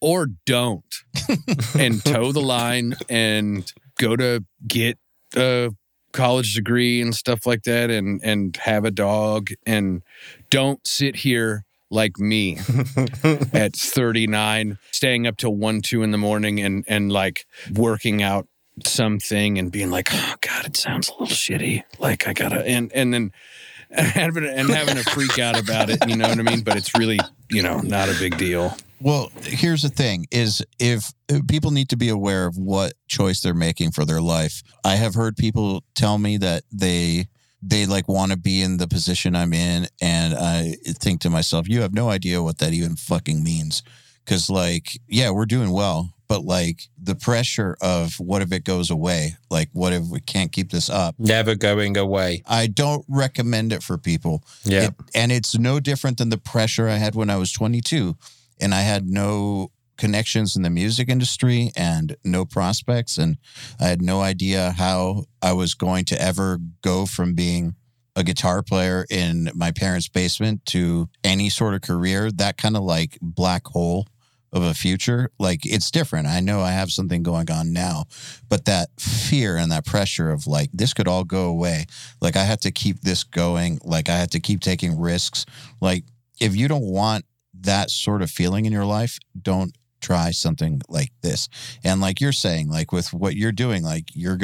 or 0.01 0.28
don't, 0.47 0.94
and 1.78 2.05
toe 2.05 2.32
the 2.32 2.40
line 2.40 2.97
and 3.09 3.72
go 3.98 4.16
to 4.16 4.44
get 4.66 4.98
a 5.36 5.70
college 6.12 6.55
degree 6.55 7.01
and 7.01 7.14
stuff 7.14 7.47
like 7.47 7.62
that, 7.64 7.90
and 7.90 8.20
and 8.22 8.56
have 8.59 8.85
a 8.85 8.90
dog, 8.90 9.51
and 9.66 10.02
don't 10.51 10.86
sit 10.86 11.16
here 11.16 11.64
like 11.90 12.18
me 12.18 12.56
at 13.52 13.74
39 13.74 14.78
staying 14.93 15.27
up 15.27 15.36
till 15.36 15.55
1 15.55 15.82
2 15.82 16.02
in 16.02 16.12
the 16.12 16.18
morning 16.18 16.60
and 16.60 16.85
and 16.86 17.10
like 17.10 17.47
working 17.72 18.22
out 18.22 18.47
something 18.86 19.59
and 19.59 19.72
being 19.72 19.90
like 19.90 20.09
oh 20.12 20.35
god 20.40 20.66
it 20.66 20.77
sounds 20.77 21.09
a 21.09 21.12
little 21.12 21.27
shitty. 21.27 21.82
Like 21.98 22.28
i 22.28 22.32
gotta 22.32 22.64
and 22.64 22.93
and 22.93 23.12
then 23.12 23.32
having 23.90 24.44
and 24.44 24.70
having 24.70 24.98
a 24.98 25.02
freak 25.02 25.39
out 25.40 25.59
about 25.59 25.90
it 25.90 25.98
you 26.09 26.16
know 26.16 26.28
what 26.28 26.39
i 26.39 26.43
mean? 26.43 26.60
But 26.60 26.77
it's 26.77 26.97
really 26.97 27.18
you 27.51 27.62
know 27.62 27.81
not 27.81 28.09
a 28.09 28.14
big 28.20 28.39
deal 28.39 28.74
Well, 29.01 29.31
here's 29.43 29.82
the 29.82 29.89
thing: 29.89 30.27
is 30.31 30.62
if 30.78 31.12
uh, 31.32 31.40
people 31.48 31.70
need 31.70 31.89
to 31.90 31.97
be 31.97 32.09
aware 32.09 32.47
of 32.47 32.56
what 32.56 32.94
choice 33.09 33.40
they're 33.40 33.55
making 33.55 33.93
for 33.93 34.05
their 34.05 34.20
life. 34.20 34.62
I 34.85 34.97
have 34.97 35.14
heard 35.14 35.36
people 35.36 35.85
tell 35.94 36.18
me 36.18 36.36
that 36.39 36.64
they 36.72 37.27
they 37.62 37.86
like 37.86 38.09
want 38.09 38.32
to 38.32 38.39
be 38.39 38.62
in 38.62 38.77
the 38.77 38.89
position 38.89 39.35
I'm 39.35 39.52
in, 39.52 39.86
and 40.01 40.35
I 40.35 40.74
think 40.85 41.20
to 41.22 41.31
myself, 41.31 41.68
you 41.68 41.81
have 41.82 41.94
no 41.94 42.10
idea 42.10 42.43
what 42.43 42.59
that 42.59 42.72
even 42.72 42.97
fucking 42.97 43.43
means. 43.43 43.82
Because 44.24 44.51
like, 44.51 44.98
yeah, 45.09 45.31
we're 45.31 45.47
doing 45.47 45.70
well, 45.72 46.12
but 46.28 46.44
like 46.44 46.82
the 47.02 47.14
pressure 47.14 47.77
of 47.81 48.20
what 48.20 48.43
if 48.43 48.52
it 48.52 48.64
goes 48.64 48.90
away? 48.90 49.36
Like, 49.51 49.70
what 49.72 49.93
if 49.94 50.05
we 50.05 50.20
can't 50.20 50.52
keep 50.52 50.70
this 50.70 50.89
up? 50.90 51.14
Never 51.18 51.55
going 51.55 51.97
away. 51.97 52.43
I 52.47 52.66
don't 52.66 53.05
recommend 53.09 53.72
it 53.72 53.82
for 53.82 53.97
people. 53.98 54.44
Yeah. 54.62 54.89
It- 54.89 54.94
and 55.14 55.32
it's 55.32 55.59
no 55.59 55.81
different 55.81 56.18
than 56.18 56.28
the 56.28 56.39
pressure 56.39 56.86
I 56.86 56.97
had 56.97 57.14
when 57.14 57.31
I 57.31 57.36
was 57.36 57.51
22 57.51 58.14
and 58.61 58.74
I 58.74 58.81
had 58.81 59.07
no 59.07 59.70
connections 59.97 60.57
in 60.57 60.62
the 60.62 60.70
music 60.70 61.09
industry 61.09 61.70
and 61.77 62.16
no 62.24 62.45
prospects. 62.47 63.19
And 63.19 63.37
I 63.78 63.85
had 63.85 64.01
no 64.01 64.23
idea 64.23 64.73
how 64.73 65.24
I 65.43 65.53
was 65.53 65.74
going 65.74 66.07
to 66.07 66.20
ever 66.20 66.59
go 66.82 67.05
from 67.05 67.35
being 67.35 67.74
a 68.16 68.24
guitar 68.24 68.62
player 68.62 69.07
in 69.11 69.51
my 69.55 69.70
parents' 69.70 70.09
basement 70.09 70.65
to 70.66 71.09
any 71.23 71.51
sort 71.51 71.74
of 71.74 71.82
career, 71.82 72.31
that 72.32 72.57
kind 72.57 72.77
of 72.77 72.82
like 72.82 73.19
black 73.20 73.66
hole 73.66 74.07
of 74.53 74.62
a 74.65 74.74
future, 74.74 75.31
like 75.39 75.61
it's 75.65 75.91
different. 75.93 76.27
I 76.27 76.41
know 76.41 76.61
I 76.61 76.73
have 76.73 76.91
something 76.91 77.23
going 77.23 77.51
on 77.51 77.73
now, 77.73 78.07
but 78.49 78.65
that 78.65 78.89
fear 78.99 79.57
and 79.57 79.70
that 79.70 79.87
pressure 79.87 80.31
of 80.31 80.47
like, 80.47 80.70
this 80.73 80.93
could 80.93 81.07
all 81.07 81.24
go 81.24 81.45
away. 81.45 81.87
Like, 82.20 82.37
I 82.37 82.45
have 82.45 82.61
to 82.61 82.73
keep 82.73 83.03
this 83.03 83.23
going. 83.23 83.78
Like, 83.85 84.09
I 84.09 84.16
have 84.16 84.31
to 84.31 84.41
keep 84.41 84.61
taking 84.61 84.99
risks. 84.99 85.47
Like, 85.81 86.05
if 86.41 86.57
you 86.57 86.66
don't 86.66 86.91
want 86.91 87.27
that 87.61 87.91
sort 87.91 88.23
of 88.23 88.31
feeling 88.31 88.65
in 88.65 88.73
your 88.73 88.87
life, 88.87 89.19
don't 89.41 89.77
try 90.01 90.31
something 90.31 90.81
like 90.89 91.12
this. 91.23 91.49
And 91.85 92.01
like 92.01 92.20
you're 92.20 92.32
saying, 92.32 92.69
like 92.70 92.93
with 92.93 93.12
what 93.12 93.37
you're 93.37 93.53
doing, 93.53 93.82
like 93.82 94.07
you're 94.15 94.39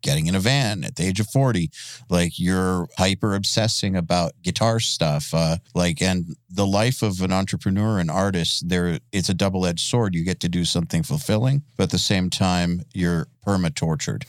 getting 0.00 0.26
in 0.26 0.34
a 0.34 0.40
van 0.40 0.84
at 0.84 0.96
the 0.96 1.04
age 1.04 1.18
of 1.18 1.28
40 1.28 1.70
like 2.08 2.38
you're 2.38 2.86
hyper 2.96 3.34
obsessing 3.34 3.96
about 3.96 4.32
guitar 4.42 4.78
stuff 4.78 5.34
uh 5.34 5.56
like 5.74 6.00
and 6.00 6.36
the 6.48 6.66
life 6.66 7.02
of 7.02 7.20
an 7.20 7.32
entrepreneur 7.32 7.98
and 7.98 8.08
artist 8.08 8.68
there 8.68 9.00
it's 9.10 9.28
a 9.28 9.34
double-edged 9.34 9.80
sword. 9.84 10.14
You 10.14 10.22
get 10.22 10.38
to 10.40 10.48
do 10.48 10.64
something 10.64 11.02
fulfilling 11.02 11.64
but 11.76 11.84
at 11.84 11.90
the 11.90 11.98
same 11.98 12.30
time 12.30 12.82
you're 12.94 13.26
perma 13.44 13.74
tortured 13.74 14.24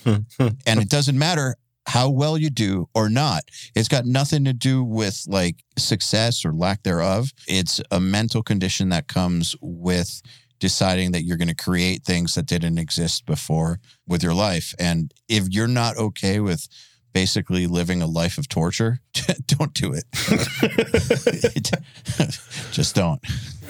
and 0.66 0.80
it 0.80 0.90
doesn't 0.90 1.18
matter 1.18 1.56
how 1.90 2.10
well 2.10 2.38
you 2.38 2.50
do 2.50 2.88
or 2.94 3.10
not 3.10 3.44
it's 3.76 3.88
got 3.88 4.06
nothing 4.06 4.46
to 4.46 4.54
do 4.54 4.84
with 4.84 5.26
like 5.28 5.64
success 5.78 6.46
or 6.46 6.54
lack 6.54 6.84
thereof 6.84 7.32
it's 7.48 7.82
a 7.92 8.00
mental 8.00 8.44
condition 8.44 8.90
that 8.90 9.08
comes 9.08 9.56
with 9.62 10.22
deciding 10.60 11.12
that 11.14 11.24
you're 11.24 11.38
going 11.38 11.48
to 11.48 11.56
create 11.56 12.04
things 12.04 12.36
that 12.36 12.46
didn't 12.46 12.78
exist 12.78 13.26
before 13.26 13.80
with 14.08 14.22
your 14.22 14.34
life. 14.34 14.76
And 14.78 15.14
if 15.28 15.48
you're 15.50 15.68
not 15.68 15.98
okay 15.98 16.40
with 16.40 16.68
basically 17.14 17.66
living 17.66 18.02
a 18.02 18.08
life 18.08 18.38
of 18.38 18.48
torture, 18.48 19.00
don't 19.48 19.74
do 19.74 19.94
it. 19.94 20.04
Just 22.72 22.96
don't. 22.96 23.22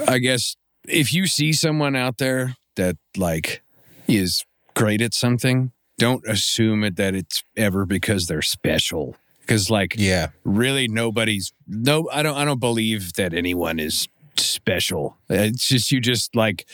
I 0.07 0.17
guess 0.17 0.55
if 0.87 1.13
you 1.13 1.27
see 1.27 1.53
someone 1.53 1.95
out 1.95 2.17
there 2.17 2.55
that 2.75 2.97
like 3.15 3.61
is 4.07 4.43
great 4.75 5.01
at 5.01 5.13
something, 5.13 5.71
don't 5.99 6.25
assume 6.27 6.83
it 6.83 6.95
that 6.95 7.13
it's 7.15 7.43
ever 7.55 7.85
because 7.85 8.25
they're 8.27 8.41
special. 8.41 9.15
Because 9.41 9.69
like 9.69 9.95
Yeah. 9.97 10.29
really 10.43 10.87
nobody's 10.87 11.51
no 11.67 12.09
I 12.11 12.23
don't 12.23 12.35
I 12.37 12.45
don't 12.45 12.59
believe 12.59 13.13
that 13.13 13.33
anyone 13.33 13.79
is 13.79 14.07
special. 14.37 15.17
It's 15.29 15.67
just 15.67 15.91
you 15.91 15.99
just 15.99 16.35
like 16.35 16.65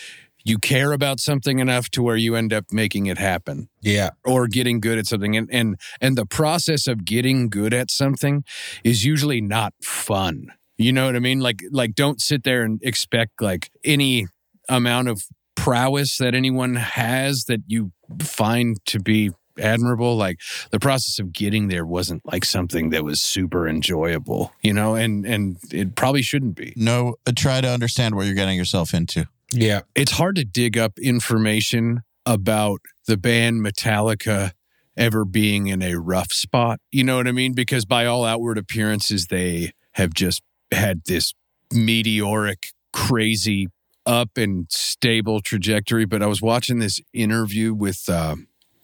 you 0.48 0.58
care 0.60 0.92
about 0.92 1.20
something 1.20 1.58
enough 1.60 1.90
to 1.90 2.04
where 2.04 2.16
you 2.16 2.36
end 2.36 2.54
up 2.54 2.66
making 2.72 3.08
it 3.08 3.18
happen 3.18 3.68
Yeah. 3.82 4.12
or 4.24 4.48
getting 4.48 4.80
good 4.80 4.98
at 5.00 5.08
something 5.08 5.36
and 5.36 5.50
and 5.52 5.78
and 6.00 6.16
the 6.18 6.26
process 6.26 6.86
of 6.88 7.04
getting 7.06 7.50
good 7.50 7.74
at 7.74 7.90
something 7.90 8.44
is 8.84 9.04
usually 9.06 9.42
not 9.42 9.74
fun. 9.82 10.52
You 10.78 10.92
know 10.92 11.06
what 11.06 11.16
I 11.16 11.20
mean? 11.20 11.40
Like 11.40 11.62
like 11.72 11.96
don't 11.96 12.22
sit 12.22 12.44
there 12.44 12.64
and 12.64 12.80
expect 12.84 13.42
like 13.42 13.72
any 13.84 14.28
amount 14.70 15.08
of 15.08 15.24
prowess 15.66 16.20
that 16.20 16.36
anyone 16.36 16.76
has 16.76 17.46
that 17.46 17.60
you 17.66 17.92
find 18.22 18.78
to 18.86 19.00
be 19.00 19.32
admirable 19.58 20.16
like 20.16 20.40
the 20.70 20.80
process 20.80 21.18
of 21.18 21.34
getting 21.34 21.70
there 21.70 21.84
wasn't 21.84 22.22
like 22.24 22.46
something 22.46 22.92
that 22.92 23.04
was 23.04 23.20
super 23.20 23.68
enjoyable 23.68 24.54
you 24.62 24.72
know 24.72 24.94
and 24.94 25.26
and 25.26 25.58
it 25.72 25.96
probably 25.96 26.22
shouldn't 26.22 26.56
be 26.56 26.72
No, 26.76 27.16
uh, 27.26 27.32
try 27.36 27.62
to 27.62 27.68
understand 27.68 28.14
what 28.14 28.28
you're 28.28 28.36
getting 28.36 28.58
yourself 28.58 28.94
into. 28.94 29.28
Yeah. 29.52 29.82
it's 29.96 30.12
hard 30.12 30.36
to 30.36 30.46
dig 30.46 30.78
up 30.78 31.00
information 31.00 32.04
about 32.28 32.82
the 33.08 33.18
band 33.18 33.66
Metallica 33.66 34.52
ever 34.96 35.26
being 35.26 35.66
in 35.66 35.82
a 35.82 35.96
rough 35.96 36.32
spot. 36.32 36.80
You 36.92 37.04
know 37.04 37.18
what 37.18 37.28
I 37.28 37.32
mean? 37.32 37.54
Because 37.54 37.86
by 37.86 38.06
all 38.06 38.24
outward 38.24 38.60
appearances, 38.60 39.28
they 39.28 39.72
have 39.94 40.14
just 40.14 40.44
had 40.72 41.02
this 41.06 41.34
meteoric, 41.74 42.68
crazy, 42.94 43.70
up 44.06 44.38
and 44.38 44.68
stable 44.70 45.42
trajectory. 45.42 46.06
But 46.06 46.22
I 46.22 46.28
was 46.28 46.42
watching 46.42 46.80
this 46.80 47.02
interview 47.14 47.74
with 47.74 48.08
uh, 48.08 48.36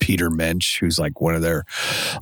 Peter 0.02 0.30
Mensch, 0.30 0.80
who's 0.80 0.99
like 0.99 1.22
one 1.22 1.35
of 1.35 1.41
their 1.41 1.64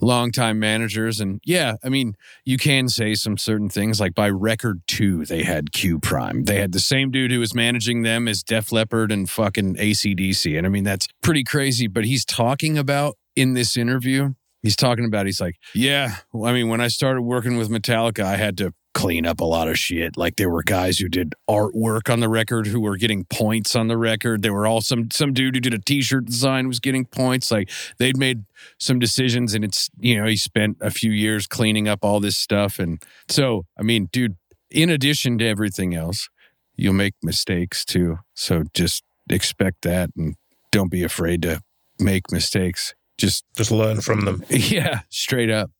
longtime 0.01 0.59
managers. 0.59 1.19
And 1.19 1.41
yeah, 1.43 1.75
I 1.83 1.89
mean, 1.89 2.15
you 2.45 2.57
can 2.57 2.89
say 2.89 3.15
some 3.15 3.37
certain 3.37 3.69
things. 3.69 3.99
Like 3.99 4.13
by 4.13 4.29
record 4.29 4.81
two, 4.85 5.25
they 5.25 5.43
had 5.43 5.71
Q 5.71 5.97
Prime. 5.97 6.43
They 6.43 6.59
had 6.59 6.73
the 6.73 6.79
same 6.79 7.09
dude 7.09 7.31
who 7.31 7.39
was 7.39 7.55
managing 7.55 8.03
them 8.03 8.27
as 8.27 8.43
Def 8.43 8.71
Leppard 8.71 9.11
and 9.11 9.27
fucking 9.29 9.75
ACDC. 9.75 10.57
And 10.57 10.67
I 10.67 10.69
mean, 10.69 10.83
that's 10.83 11.07
pretty 11.23 11.43
crazy. 11.43 11.87
But 11.87 12.05
he's 12.05 12.25
talking 12.25 12.77
about 12.77 13.15
in 13.35 13.53
this 13.53 13.77
interview, 13.77 14.33
he's 14.61 14.75
talking 14.75 15.05
about, 15.05 15.25
he's 15.25 15.39
like, 15.39 15.55
yeah, 15.73 16.17
I 16.35 16.51
mean, 16.51 16.67
when 16.67 16.81
I 16.81 16.89
started 16.89 17.21
working 17.21 17.57
with 17.57 17.69
Metallica, 17.69 18.23
I 18.23 18.35
had 18.35 18.57
to 18.57 18.73
clean 18.93 19.25
up 19.25 19.39
a 19.39 19.45
lot 19.45 19.67
of 19.67 19.77
shit. 19.77 20.17
Like 20.17 20.35
there 20.35 20.49
were 20.49 20.63
guys 20.63 20.97
who 20.97 21.07
did 21.09 21.35
artwork 21.49 22.11
on 22.11 22.19
the 22.19 22.29
record 22.29 22.67
who 22.67 22.81
were 22.81 22.97
getting 22.97 23.25
points 23.25 23.75
on 23.75 23.87
the 23.87 23.97
record. 23.97 24.41
There 24.41 24.53
were 24.53 24.67
all 24.67 24.81
some 24.81 25.11
some 25.11 25.33
dude 25.33 25.55
who 25.55 25.61
did 25.61 25.73
a 25.73 25.79
t-shirt 25.79 26.25
design 26.25 26.67
was 26.67 26.79
getting 26.79 27.05
points. 27.05 27.51
Like 27.51 27.69
they'd 27.97 28.17
made 28.17 28.45
some 28.77 28.99
decisions 28.99 29.53
and 29.53 29.63
it's 29.63 29.89
you 29.99 30.19
know, 30.19 30.27
he 30.27 30.37
spent 30.37 30.77
a 30.81 30.91
few 30.91 31.11
years 31.11 31.47
cleaning 31.47 31.87
up 31.87 31.99
all 32.03 32.19
this 32.19 32.37
stuff. 32.37 32.79
And 32.79 33.01
so 33.27 33.65
I 33.77 33.83
mean, 33.83 34.09
dude, 34.11 34.37
in 34.69 34.89
addition 34.89 35.37
to 35.39 35.47
everything 35.47 35.95
else, 35.95 36.29
you'll 36.75 36.93
make 36.93 37.13
mistakes 37.21 37.85
too. 37.85 38.19
So 38.33 38.63
just 38.73 39.03
expect 39.29 39.83
that 39.83 40.09
and 40.17 40.35
don't 40.71 40.91
be 40.91 41.03
afraid 41.03 41.41
to 41.43 41.61
make 41.99 42.31
mistakes. 42.31 42.95
Just 43.17 43.43
Just 43.55 43.71
learn 43.71 44.01
from 44.01 44.21
them. 44.21 44.43
yeah, 44.49 45.01
straight 45.09 45.49
up. 45.49 45.71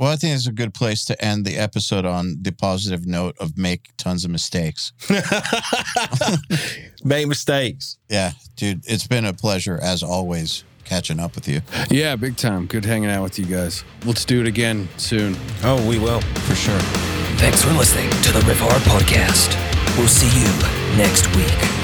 Yep. 0.00 0.06
Well, 0.06 0.12
I 0.12 0.16
think 0.16 0.34
it's 0.34 0.46
a 0.46 0.52
good 0.52 0.72
place 0.72 1.04
to 1.06 1.24
end 1.24 1.44
the 1.44 1.56
episode 1.58 2.06
on 2.06 2.36
the 2.42 2.52
positive 2.52 3.06
note 3.06 3.36
of 3.38 3.58
make 3.58 3.90
tons 3.98 4.24
of 4.24 4.30
mistakes. 4.30 4.92
Make 7.04 7.26
mistakes. 7.28 7.96
Yeah, 8.08 8.32
dude, 8.56 8.82
it's 8.86 9.06
been 9.06 9.24
a 9.24 9.32
pleasure 9.32 9.78
as 9.82 10.02
always 10.02 10.64
catching 10.84 11.20
up 11.20 11.34
with 11.34 11.46
you 11.48 11.60
Yeah, 11.88 12.16
big 12.16 12.36
time. 12.36 12.66
Good 12.66 12.84
hanging 12.84 13.10
out 13.10 13.22
with 13.22 13.38
you 13.38 13.46
guys. 13.46 13.84
Let's 14.04 14.24
do 14.24 14.40
it 14.40 14.46
again 14.46 14.88
soon. 14.96 15.36
Oh, 15.62 15.86
we 15.88 15.98
will. 15.98 16.20
for 16.20 16.54
sure. 16.54 16.78
Thanks 17.38 17.62
for 17.62 17.72
listening 17.72 18.10
to 18.10 18.32
the 18.32 18.40
Riffhard 18.40 18.80
Podcast. 18.80 19.56
We'll 19.96 20.08
see 20.08 20.28
you 20.40 20.96
next 20.96 21.26
week. 21.36 21.79